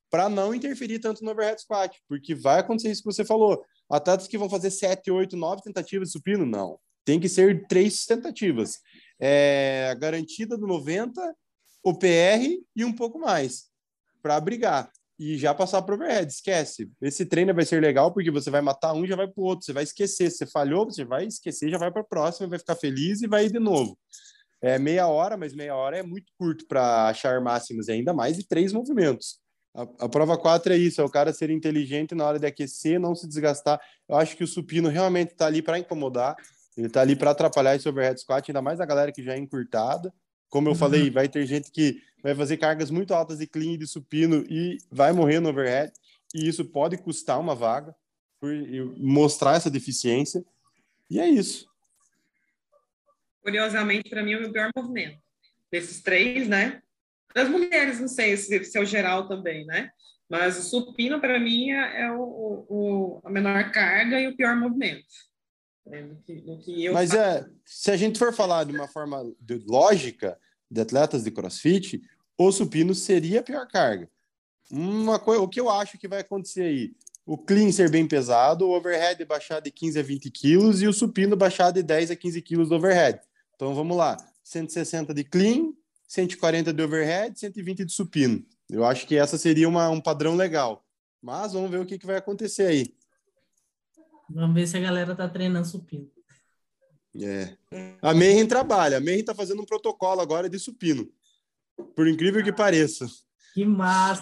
para 0.10 0.30
não 0.30 0.56
interferir 0.56 1.00
tanto 1.00 1.22
no 1.22 1.32
overhead 1.32 1.62
squat, 1.62 2.00
porque 2.08 2.34
vai 2.34 2.62
acontecer 2.62 2.92
isso 2.92 3.04
que 3.04 3.12
você 3.12 3.26
falou. 3.26 3.62
Atletas 3.92 4.26
que 4.26 4.38
vão 4.38 4.50
fazer 4.50 4.72
sete, 4.72 5.12
oito, 5.12 5.36
nove 5.36 5.62
tentativas 5.64 6.08
de 6.08 6.14
supino, 6.14 6.46
não. 6.46 6.80
Tem 7.04 7.20
que 7.20 7.28
ser 7.28 7.68
três 7.68 8.06
tentativas. 8.06 8.78
É, 9.20 9.94
garantida 10.00 10.58
do 10.58 10.66
90, 10.66 11.36
o 11.84 11.94
PR 11.94 12.46
e 12.76 12.86
um 12.86 12.94
pouco 12.94 13.20
mais 13.20 13.66
para 14.22 14.40
brigar 14.40 14.92
e 15.20 15.38
já 15.38 15.54
passar 15.54 15.82
para 15.82 15.94
o 15.94 15.96
overhead. 15.96 16.32
Esquece. 16.32 16.90
Esse 17.02 17.26
treino 17.26 17.54
vai 17.54 17.66
ser 17.66 17.82
legal 17.82 18.14
porque 18.14 18.32
você 18.32 18.50
vai 18.50 18.62
matar 18.62 18.94
um 18.94 19.06
já 19.06 19.18
vai 19.18 19.28
para 19.28 19.42
o 19.42 19.46
outro. 19.46 19.66
Você 19.66 19.74
vai 19.74 19.84
esquecer. 19.84 20.32
Você 20.32 20.46
falhou, 20.46 20.86
você 20.86 21.04
vai 21.04 21.26
esquecer, 21.26 21.70
já 21.70 21.78
vai 21.78 21.92
para 21.92 22.02
a 22.02 22.06
próxima, 22.06 22.48
vai 22.48 22.58
ficar 22.60 22.76
feliz 22.76 23.22
e 23.22 23.28
vai 23.28 23.50
de 23.50 23.60
novo. 23.60 23.98
É 24.62 24.80
meia 24.80 25.08
hora, 25.08 25.38
mas 25.38 25.54
meia 25.54 25.76
hora 25.76 25.98
é 25.98 26.04
muito 26.04 26.32
curto 26.38 26.66
para 26.68 27.08
achar 27.08 27.40
máximos, 27.42 27.88
ainda 27.90 28.14
mais 28.14 28.38
de 28.38 28.48
três 28.48 28.74
movimentos. 28.74 29.40
A, 29.74 29.84
a, 29.84 30.10
prova 30.10 30.38
4 30.38 30.74
é 30.74 30.78
isso, 30.78 31.00
é 31.00 31.04
o 31.04 31.10
cara 31.10 31.32
ser 31.32 31.50
inteligente 31.50 32.14
na 32.14 32.26
hora 32.26 32.40
de 32.40 32.46
aquecer, 32.46 33.00
não 33.00 33.16
se 33.16 33.28
desgastar. 33.28 33.80
Eu 34.08 34.18
acho 34.18 34.36
que 34.36 34.44
o 34.44 34.48
supino 34.48 34.90
realmente 34.90 35.32
está 35.32 35.46
ali 35.46 35.62
para 35.62 35.80
incomodar, 35.80 36.36
ele 36.76 36.88
está 36.88 37.02
ali 37.02 37.16
para 37.16 37.32
atrapalhar 37.32 37.76
esse 37.76 37.88
overhead 37.88 38.20
squat, 38.20 38.50
ainda 38.50 38.62
mais 38.62 38.82
a 38.82 38.86
galera 38.86 39.12
que 39.12 39.24
já 39.24 39.34
é 39.34 39.38
encurtada. 39.38 40.14
Como 40.50 40.68
eu 40.68 40.74
uhum. 40.74 40.78
falei, 40.78 41.10
vai 41.10 41.28
ter 41.28 41.46
gente 41.46 41.72
que 41.72 42.02
vai 42.22 42.36
fazer 42.36 42.58
cargas 42.58 42.92
muito 42.92 43.14
altas 43.14 43.40
de 43.40 43.48
clean 43.48 43.74
e 43.74 43.78
de 43.78 43.88
supino 43.88 44.44
e 44.50 44.78
vai 44.92 45.14
morrer 45.14 45.40
no 45.40 45.50
overhead, 45.50 45.92
e 46.34 46.48
isso 46.48 46.66
pode 46.66 46.98
custar 46.98 47.40
uma 47.40 47.56
vaga 47.56 47.96
por 48.40 48.52
mostrar 48.98 49.56
essa 49.56 49.70
deficiência. 49.70 50.44
E 51.10 51.20
é 51.20 51.28
isso. 51.28 51.68
Curiosamente, 53.42 54.10
para 54.10 54.24
mim, 54.24 54.34
é 54.34 54.38
o 54.38 54.42
meu 54.42 54.52
pior 54.52 54.70
movimento. 54.76 55.18
Desses 55.72 56.02
três, 56.02 56.48
né? 56.48 56.82
Das 57.34 57.50
mulheres, 57.50 58.00
não 58.00 58.08
sei 58.08 58.36
se, 58.38 58.64
se 58.64 58.78
é 58.78 58.82
o 58.82 58.86
geral 58.86 59.28
também, 59.28 59.66
né? 59.66 59.90
Mas 60.30 60.58
o 60.60 60.62
supino, 60.62 61.20
para 61.20 61.40
mim, 61.40 61.72
é, 61.72 62.02
é 62.04 62.12
o, 62.12 62.66
o, 62.70 63.22
a 63.24 63.30
menor 63.30 63.72
carga 63.72 64.20
e 64.20 64.28
o 64.28 64.36
pior 64.36 64.56
movimento. 64.56 65.06
É, 65.92 66.08
que, 66.26 66.58
que 66.58 66.90
Mas 66.92 67.14
é, 67.14 67.48
se 67.66 67.92
a 67.92 67.98
gente 67.98 68.20
for 68.20 68.34
falar 68.34 68.64
de 68.64 68.74
uma 68.74 68.88
forma 68.88 69.24
de 69.40 69.56
lógica 69.68 70.40
de 70.70 70.82
atletas 70.82 71.24
de 71.24 71.32
crossfit, 71.32 72.02
o 72.38 72.52
supino 72.52 72.94
seria 72.94 73.40
a 73.40 73.44
pior 73.44 73.68
carga. 73.68 74.10
Uma 74.72 75.18
coisa, 75.20 75.42
o 75.42 75.48
que 75.48 75.60
eu 75.60 75.70
acho 75.70 75.98
que 75.98 76.08
vai 76.08 76.20
acontecer 76.20 76.62
aí? 76.62 76.94
O 77.26 77.38
clean 77.38 77.72
ser 77.72 77.90
bem 77.90 78.08
pesado, 78.08 78.68
o 78.68 78.76
overhead 78.76 79.24
baixar 79.26 79.60
de 79.60 79.72
15 79.72 80.00
a 80.00 80.04
20 80.04 80.32
quilos 80.32 80.82
e 80.82 80.88
o 80.88 80.94
supino 80.94 81.36
baixar 81.36 81.72
de 81.72 81.84
10 81.84 82.12
a 82.12 82.16
15 82.16 82.42
quilos 82.42 82.70
do 82.70 82.76
overhead. 82.76 83.20
Então 83.56 83.74
vamos 83.74 83.98
lá: 83.98 84.18
160 84.44 85.14
de 85.14 85.24
clean, 85.24 85.74
140 86.08 86.72
de 86.72 86.84
overhead, 86.84 87.40
120 87.40 87.86
de 87.86 87.92
supino. 87.92 88.46
Eu 88.70 88.86
acho 88.86 89.08
que 89.08 89.16
essa 89.16 89.38
seria 89.38 89.68
uma, 89.68 89.90
um 89.90 90.00
padrão 90.00 90.36
legal. 90.36 90.86
Mas 91.22 91.54
vamos 91.54 91.70
ver 91.70 91.80
o 91.80 91.86
que, 91.86 91.98
que 91.98 92.06
vai 92.06 92.18
acontecer 92.18 92.68
aí. 92.68 92.94
Vamos 94.30 94.54
ver 94.54 94.68
se 94.68 94.78
a 94.78 94.82
galera 94.82 95.16
tá 95.16 95.28
treinando 95.28 95.68
supino. 95.68 96.10
É. 97.16 97.58
A 98.02 98.14
Mayhem 98.14 98.48
trabalha. 98.48 98.98
A 98.98 99.02
Mayhem 99.02 99.24
tá 99.24 99.34
fazendo 99.34 99.62
um 99.62 99.66
protocolo 99.66 100.22
agora 100.22 100.50
de 100.50 100.60
supino. 100.60 101.10
Por 101.96 102.08
incrível 102.08 102.44
que 102.44 102.52
pareça. 102.52 103.08
Que 103.54 103.66
massa! 103.66 104.22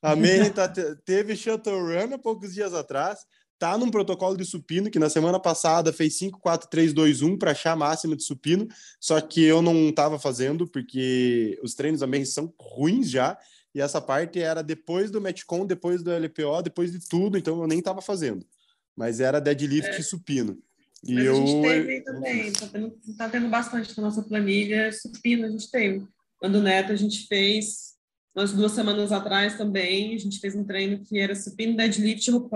A 0.00 0.14
Mayhem 0.14 0.50
tá, 0.50 0.72
teve 1.04 1.36
shuttle 1.36 1.80
run 1.80 2.14
há 2.14 2.18
poucos 2.18 2.54
dias 2.54 2.72
atrás. 2.72 3.26
Tá 3.58 3.76
num 3.76 3.90
protocolo 3.90 4.36
de 4.36 4.44
supino 4.44 4.90
que 4.90 4.98
na 4.98 5.10
semana 5.10 5.38
passada 5.38 5.92
fez 5.92 6.16
5, 6.16 6.40
4, 6.40 6.70
3, 6.70 6.92
2, 6.94 7.20
1 7.20 7.36
para 7.36 7.50
achar 7.50 7.72
a 7.72 7.76
máxima 7.76 8.16
de 8.16 8.22
supino. 8.22 8.66
Só 8.98 9.20
que 9.20 9.42
eu 9.42 9.60
não 9.60 9.92
tava 9.92 10.18
fazendo 10.18 10.66
porque 10.66 11.58
os 11.62 11.74
treinos 11.74 12.00
da 12.00 12.06
Mayhem 12.06 12.24
são 12.24 12.54
ruins 12.58 13.10
já. 13.10 13.36
E 13.74 13.80
essa 13.80 14.00
parte 14.00 14.40
era 14.40 14.62
depois 14.62 15.10
do 15.10 15.20
Metcon, 15.20 15.66
depois 15.66 16.02
do 16.02 16.10
LPO, 16.10 16.62
depois 16.62 16.92
de 16.92 17.06
tudo. 17.06 17.36
Então 17.36 17.60
eu 17.60 17.66
nem 17.66 17.82
tava 17.82 18.00
fazendo 18.00 18.46
mas 18.96 19.20
era 19.20 19.40
deadlift 19.40 19.90
é. 19.90 20.00
e 20.00 20.02
supino. 20.02 20.58
E 21.04 21.14
mas 21.14 21.24
eu... 21.24 21.32
a 21.32 21.36
gente 21.36 21.62
teve 21.62 22.00
também, 22.02 22.52
tá 22.52 22.66
tendo, 22.66 23.00
tá 23.16 23.28
tendo 23.28 23.48
bastante 23.48 23.96
na 23.96 24.02
nossa 24.04 24.22
planilha, 24.22 24.92
supino 24.92 25.46
a 25.46 25.50
gente 25.50 25.70
teve. 25.70 26.06
Quando 26.38 26.56
o 26.56 26.62
Neto 26.62 26.92
a 26.92 26.96
gente 26.96 27.26
fez, 27.26 27.94
umas 28.34 28.52
duas 28.52 28.72
semanas 28.72 29.12
atrás 29.12 29.56
também, 29.56 30.14
a 30.14 30.18
gente 30.18 30.38
fez 30.38 30.54
um 30.54 30.64
treino 30.64 31.02
que 31.02 31.18
era 31.18 31.34
supino, 31.34 31.76
deadlift 31.76 32.26
e 32.26 32.30
rope 32.30 32.48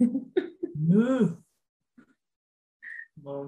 uh. 0.00 1.38
Bom. 3.16 3.46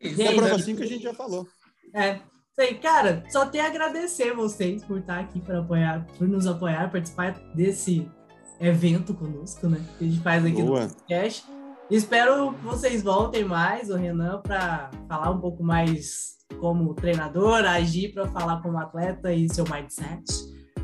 Isso. 0.00 0.22
A 0.22 0.34
prova 0.34 0.58
5 0.58 0.82
a 0.82 0.86
gente 0.86 1.02
já 1.02 1.14
falou. 1.14 1.46
É, 1.94 2.20
Sei, 2.54 2.74
cara, 2.74 3.24
só 3.30 3.46
tenho 3.46 3.64
a 3.64 3.68
agradecer 3.68 4.34
vocês 4.34 4.84
por 4.84 4.98
estar 4.98 5.20
aqui 5.20 5.40
para 5.40 5.60
apoiar, 5.60 6.06
por 6.18 6.28
nos 6.28 6.46
apoiar, 6.46 6.90
participar 6.90 7.32
desse 7.54 8.06
evento 8.62 9.12
conosco, 9.12 9.68
né? 9.68 9.80
Que 9.98 10.04
a 10.04 10.08
gente 10.08 10.20
faz 10.20 10.44
aqui 10.44 10.62
Boa. 10.62 10.82
no 10.82 10.88
podcast. 10.88 11.44
Espero 11.90 12.54
que 12.54 12.64
vocês 12.64 13.02
voltem 13.02 13.44
mais, 13.44 13.90
o 13.90 13.96
Renan, 13.96 14.40
para 14.40 14.90
falar 15.08 15.30
um 15.30 15.40
pouco 15.40 15.62
mais 15.62 16.38
como 16.58 16.94
treinador, 16.94 17.64
agir 17.64 18.14
para 18.14 18.26
falar 18.28 18.62
como 18.62 18.78
atleta 18.78 19.32
e 19.32 19.52
seu 19.52 19.64
mindset, 19.70 20.24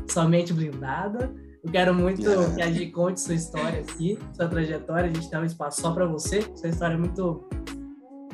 somente 0.09 0.53
blindada. 0.53 1.33
Eu 1.63 1.71
quero 1.71 1.93
muito 1.93 2.21
yeah. 2.21 2.55
que 2.55 2.61
a 2.61 2.71
Gi 2.71 2.91
conte 2.91 3.19
sua 3.19 3.35
história 3.35 3.79
aqui, 3.79 4.19
sua 4.33 4.47
trajetória. 4.47 5.09
A 5.09 5.13
gente 5.13 5.29
tem 5.29 5.39
um 5.39 5.45
espaço 5.45 5.81
só 5.81 5.91
para 5.91 6.05
você. 6.05 6.41
Sua 6.55 6.69
história 6.69 6.93
é 6.93 6.97
muito, 6.97 7.47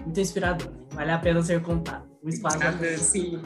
muito 0.03 0.19
inspiradora. 0.19 0.73
Vale 0.91 1.11
a 1.11 1.17
pena 1.17 1.41
ser 1.41 1.61
contada. 1.61 2.05
Um 2.23 2.30
espaço 2.30 2.57
Obrigada, 2.57 2.97
sim. 2.97 3.41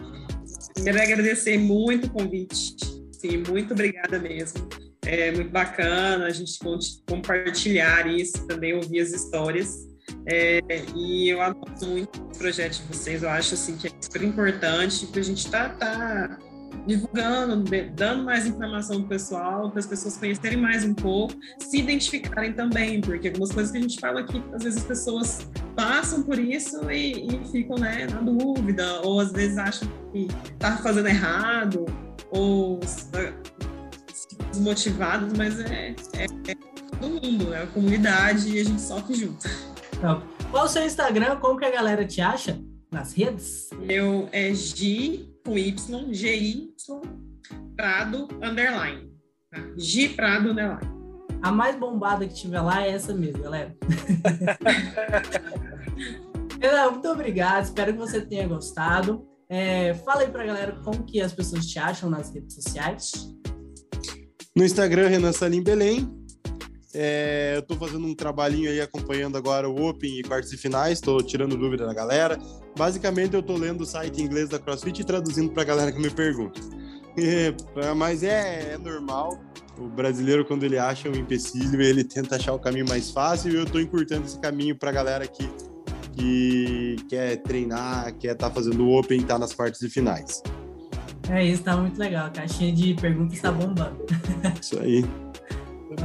Quero 0.83 1.01
agradecer 1.01 1.57
muito 1.57 2.07
o 2.07 2.09
convite. 2.09 2.75
Sim, 3.11 3.43
muito 3.49 3.73
obrigada 3.73 4.19
mesmo. 4.19 4.67
É 5.11 5.31
muito 5.31 5.49
bacana 5.49 6.27
a 6.27 6.29
gente 6.29 6.59
compartilhar 7.07 8.05
isso, 8.05 8.45
também 8.45 8.75
ouvir 8.75 8.99
as 8.99 9.11
histórias. 9.11 9.87
É, 10.27 10.59
e 10.95 11.29
eu 11.29 11.41
adoro 11.41 11.87
muito 11.87 12.21
o 12.21 12.37
projeto 12.37 12.79
de 12.79 12.83
vocês, 12.83 13.23
eu 13.23 13.29
acho 13.29 13.55
assim 13.55 13.75
que 13.75 13.87
é 13.87 13.91
super 13.99 14.21
importante 14.21 15.07
para 15.07 15.19
a 15.19 15.23
gente 15.23 15.45
estar 15.45 15.77
tá, 15.77 16.27
tá 16.27 16.39
divulgando, 16.85 17.63
dando 17.95 18.23
mais 18.23 18.45
informação 18.45 18.99
para 18.99 19.09
pessoal, 19.09 19.71
para 19.71 19.79
as 19.79 19.87
pessoas 19.87 20.15
conhecerem 20.15 20.59
mais 20.59 20.83
um 20.83 20.93
pouco, 20.93 21.33
se 21.59 21.79
identificarem 21.79 22.53
também, 22.53 23.01
porque 23.01 23.29
algumas 23.29 23.51
coisas 23.51 23.71
que 23.71 23.79
a 23.79 23.81
gente 23.81 23.99
fala 23.99 24.19
aqui, 24.19 24.43
às 24.53 24.63
vezes 24.63 24.81
as 24.81 24.85
pessoas 24.85 25.49
passam 25.75 26.21
por 26.21 26.37
isso 26.37 26.89
e, 26.91 27.25
e 27.25 27.51
ficam 27.51 27.79
né, 27.79 28.05
na 28.05 28.21
dúvida, 28.21 29.01
ou 29.01 29.19
às 29.19 29.31
vezes 29.31 29.57
acham 29.57 29.87
que 30.11 30.27
está 30.53 30.77
fazendo 30.77 31.07
errado, 31.07 31.85
ou 32.31 32.79
desmotivados, 34.49 35.37
mas 35.37 35.59
é, 35.59 35.95
é, 36.13 36.23
é, 36.23 36.55
todo 36.99 37.25
mundo, 37.25 37.53
é 37.53 37.63
a 37.63 37.67
comunidade 37.67 38.49
e 38.49 38.59
a 38.59 38.63
gente 38.63 38.81
sofre 38.81 39.15
junto. 39.15 39.47
Então, 39.95 40.23
qual 40.51 40.65
o 40.65 40.67
seu 40.67 40.85
Instagram? 40.85 41.37
Como 41.37 41.59
que 41.59 41.65
a 41.65 41.71
galera 41.71 42.05
te 42.05 42.21
acha 42.21 42.59
nas 42.91 43.13
redes? 43.13 43.69
Eu 43.87 44.27
é 44.31 44.53
G 44.53 45.29
com 45.45 45.57
Y, 45.57 46.13
G-Y, 46.13 46.73
Prado, 47.75 48.27
underline. 48.41 49.09
Tá? 49.51 49.59
G 49.77 50.09
Prado, 50.09 50.51
underline. 50.51 50.99
A 51.41 51.51
mais 51.51 51.77
bombada 51.77 52.27
que 52.27 52.33
tiver 52.33 52.61
lá 52.61 52.85
é 52.85 52.91
essa 52.91 53.13
mesmo, 53.13 53.43
galera. 53.43 53.75
Muito 56.91 57.07
obrigado. 57.07 57.63
Espero 57.63 57.93
que 57.93 57.99
você 57.99 58.19
tenha 58.19 58.47
gostado. 58.47 59.25
É, 59.47 59.93
fala 59.93 60.21
aí 60.21 60.29
pra 60.29 60.45
galera 60.45 60.73
como 60.83 61.03
que 61.03 61.21
as 61.21 61.31
pessoas 61.31 61.65
te 61.65 61.79
acham 61.79 62.09
nas 62.09 62.33
redes 62.33 62.55
sociais. 62.55 63.33
No 64.59 64.65
Instagram, 64.65 65.07
Renan 65.07 65.31
Salim 65.31 65.63
Belém. 65.63 66.05
É, 66.93 67.53
eu 67.55 67.61
tô 67.61 67.75
fazendo 67.75 68.05
um 68.05 68.13
trabalhinho 68.13 68.69
aí 68.69 68.81
acompanhando 68.81 69.37
agora 69.37 69.69
o 69.69 69.87
Open 69.87 70.19
e 70.19 70.21
quartos 70.21 70.51
e 70.51 70.57
finais, 70.57 70.99
tô 70.99 71.23
tirando 71.23 71.55
dúvida 71.55 71.85
da 71.85 71.93
galera. 71.93 72.37
Basicamente, 72.77 73.35
eu 73.35 73.41
tô 73.41 73.55
lendo 73.55 73.81
o 73.81 73.85
site 73.85 74.21
inglês 74.21 74.49
da 74.49 74.59
CrossFit 74.59 74.99
e 74.99 75.05
traduzindo 75.05 75.53
pra 75.53 75.63
galera 75.63 75.93
que 75.93 76.01
me 76.01 76.09
pergunta. 76.09 76.59
É, 77.17 77.93
mas 77.95 78.23
é, 78.23 78.73
é 78.73 78.77
normal. 78.77 79.41
O 79.77 79.87
brasileiro, 79.89 80.45
quando 80.45 80.63
ele 80.63 80.77
acha 80.77 81.09
um 81.09 81.15
empecilho, 81.15 81.81
ele 81.81 82.03
tenta 82.03 82.37
achar 82.37 82.53
o 82.53 82.59
caminho 82.59 82.87
mais 82.87 83.11
fácil 83.11 83.51
e 83.51 83.55
eu 83.55 83.65
tô 83.65 83.79
encurtando 83.79 84.25
esse 84.25 84.39
caminho 84.39 84.77
pra 84.77 84.91
galera 84.91 85.27
que, 85.27 85.49
que 86.15 86.95
quer 87.09 87.37
treinar, 87.37 88.15
quer 88.17 88.33
estar 88.33 88.49
tá 88.49 88.55
fazendo 88.55 88.85
o 88.85 88.97
Open 88.97 89.19
e 89.19 89.23
tá 89.23 89.37
nas 89.37 89.53
partes 89.53 89.81
de 89.81 89.89
finais. 89.89 90.41
É 91.29 91.43
isso, 91.43 91.63
tá 91.63 91.77
muito 91.77 91.97
legal. 91.99 92.27
A 92.27 92.29
caixinha 92.29 92.71
de 92.71 92.93
perguntas 92.95 93.39
tá 93.39 93.51
bombando. 93.51 94.05
Isso 94.59 94.79
aí. 94.79 95.05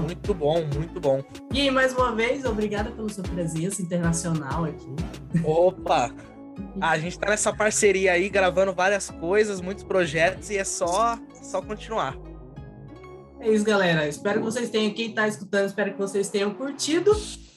Muito 0.02 0.34
bom, 0.34 0.64
muito 0.74 1.00
bom. 1.00 1.22
E 1.52 1.62
aí, 1.62 1.70
mais 1.70 1.92
uma 1.92 2.14
vez, 2.14 2.44
obrigada 2.44 2.90
pela 2.90 3.08
sua 3.08 3.22
presença 3.22 3.82
internacional 3.82 4.64
aqui. 4.64 4.94
Opa! 5.44 6.10
A 6.80 6.98
gente 6.98 7.18
tá 7.18 7.30
nessa 7.30 7.52
parceria 7.52 8.12
aí, 8.12 8.28
gravando 8.28 8.72
várias 8.72 9.10
coisas, 9.10 9.60
muitos 9.60 9.84
projetos, 9.84 10.50
e 10.50 10.56
é 10.56 10.64
só, 10.64 11.18
só 11.42 11.60
continuar. 11.60 12.16
É 13.40 13.50
isso, 13.50 13.64
galera. 13.64 14.08
Espero 14.08 14.40
que 14.40 14.44
vocês 14.44 14.70
tenham, 14.70 14.92
quem 14.94 15.12
tá 15.12 15.28
escutando, 15.28 15.66
espero 15.66 15.92
que 15.92 15.98
vocês 15.98 16.28
tenham 16.28 16.54
curtido. 16.54 17.12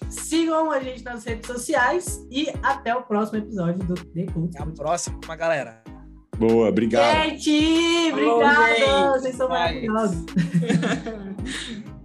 Sigam 0.10 0.72
a 0.72 0.80
gente 0.80 1.04
nas 1.04 1.24
redes 1.26 1.48
sociais 1.48 2.26
e 2.32 2.50
até 2.64 2.96
o 2.96 3.04
próximo 3.04 3.40
episódio 3.40 3.80
do 3.86 3.94
The 3.94 4.26
Cult. 4.34 4.58
Até 4.58 4.64
a 4.64 4.74
próxima, 4.74 5.36
galera. 5.36 5.87
Boa, 6.38 6.70
obrigado. 6.70 7.30
Gente, 7.30 8.12
obrigado. 8.12 9.14
Vocês 9.14 9.36
são 9.36 9.50
maravilhosos. 9.50 10.24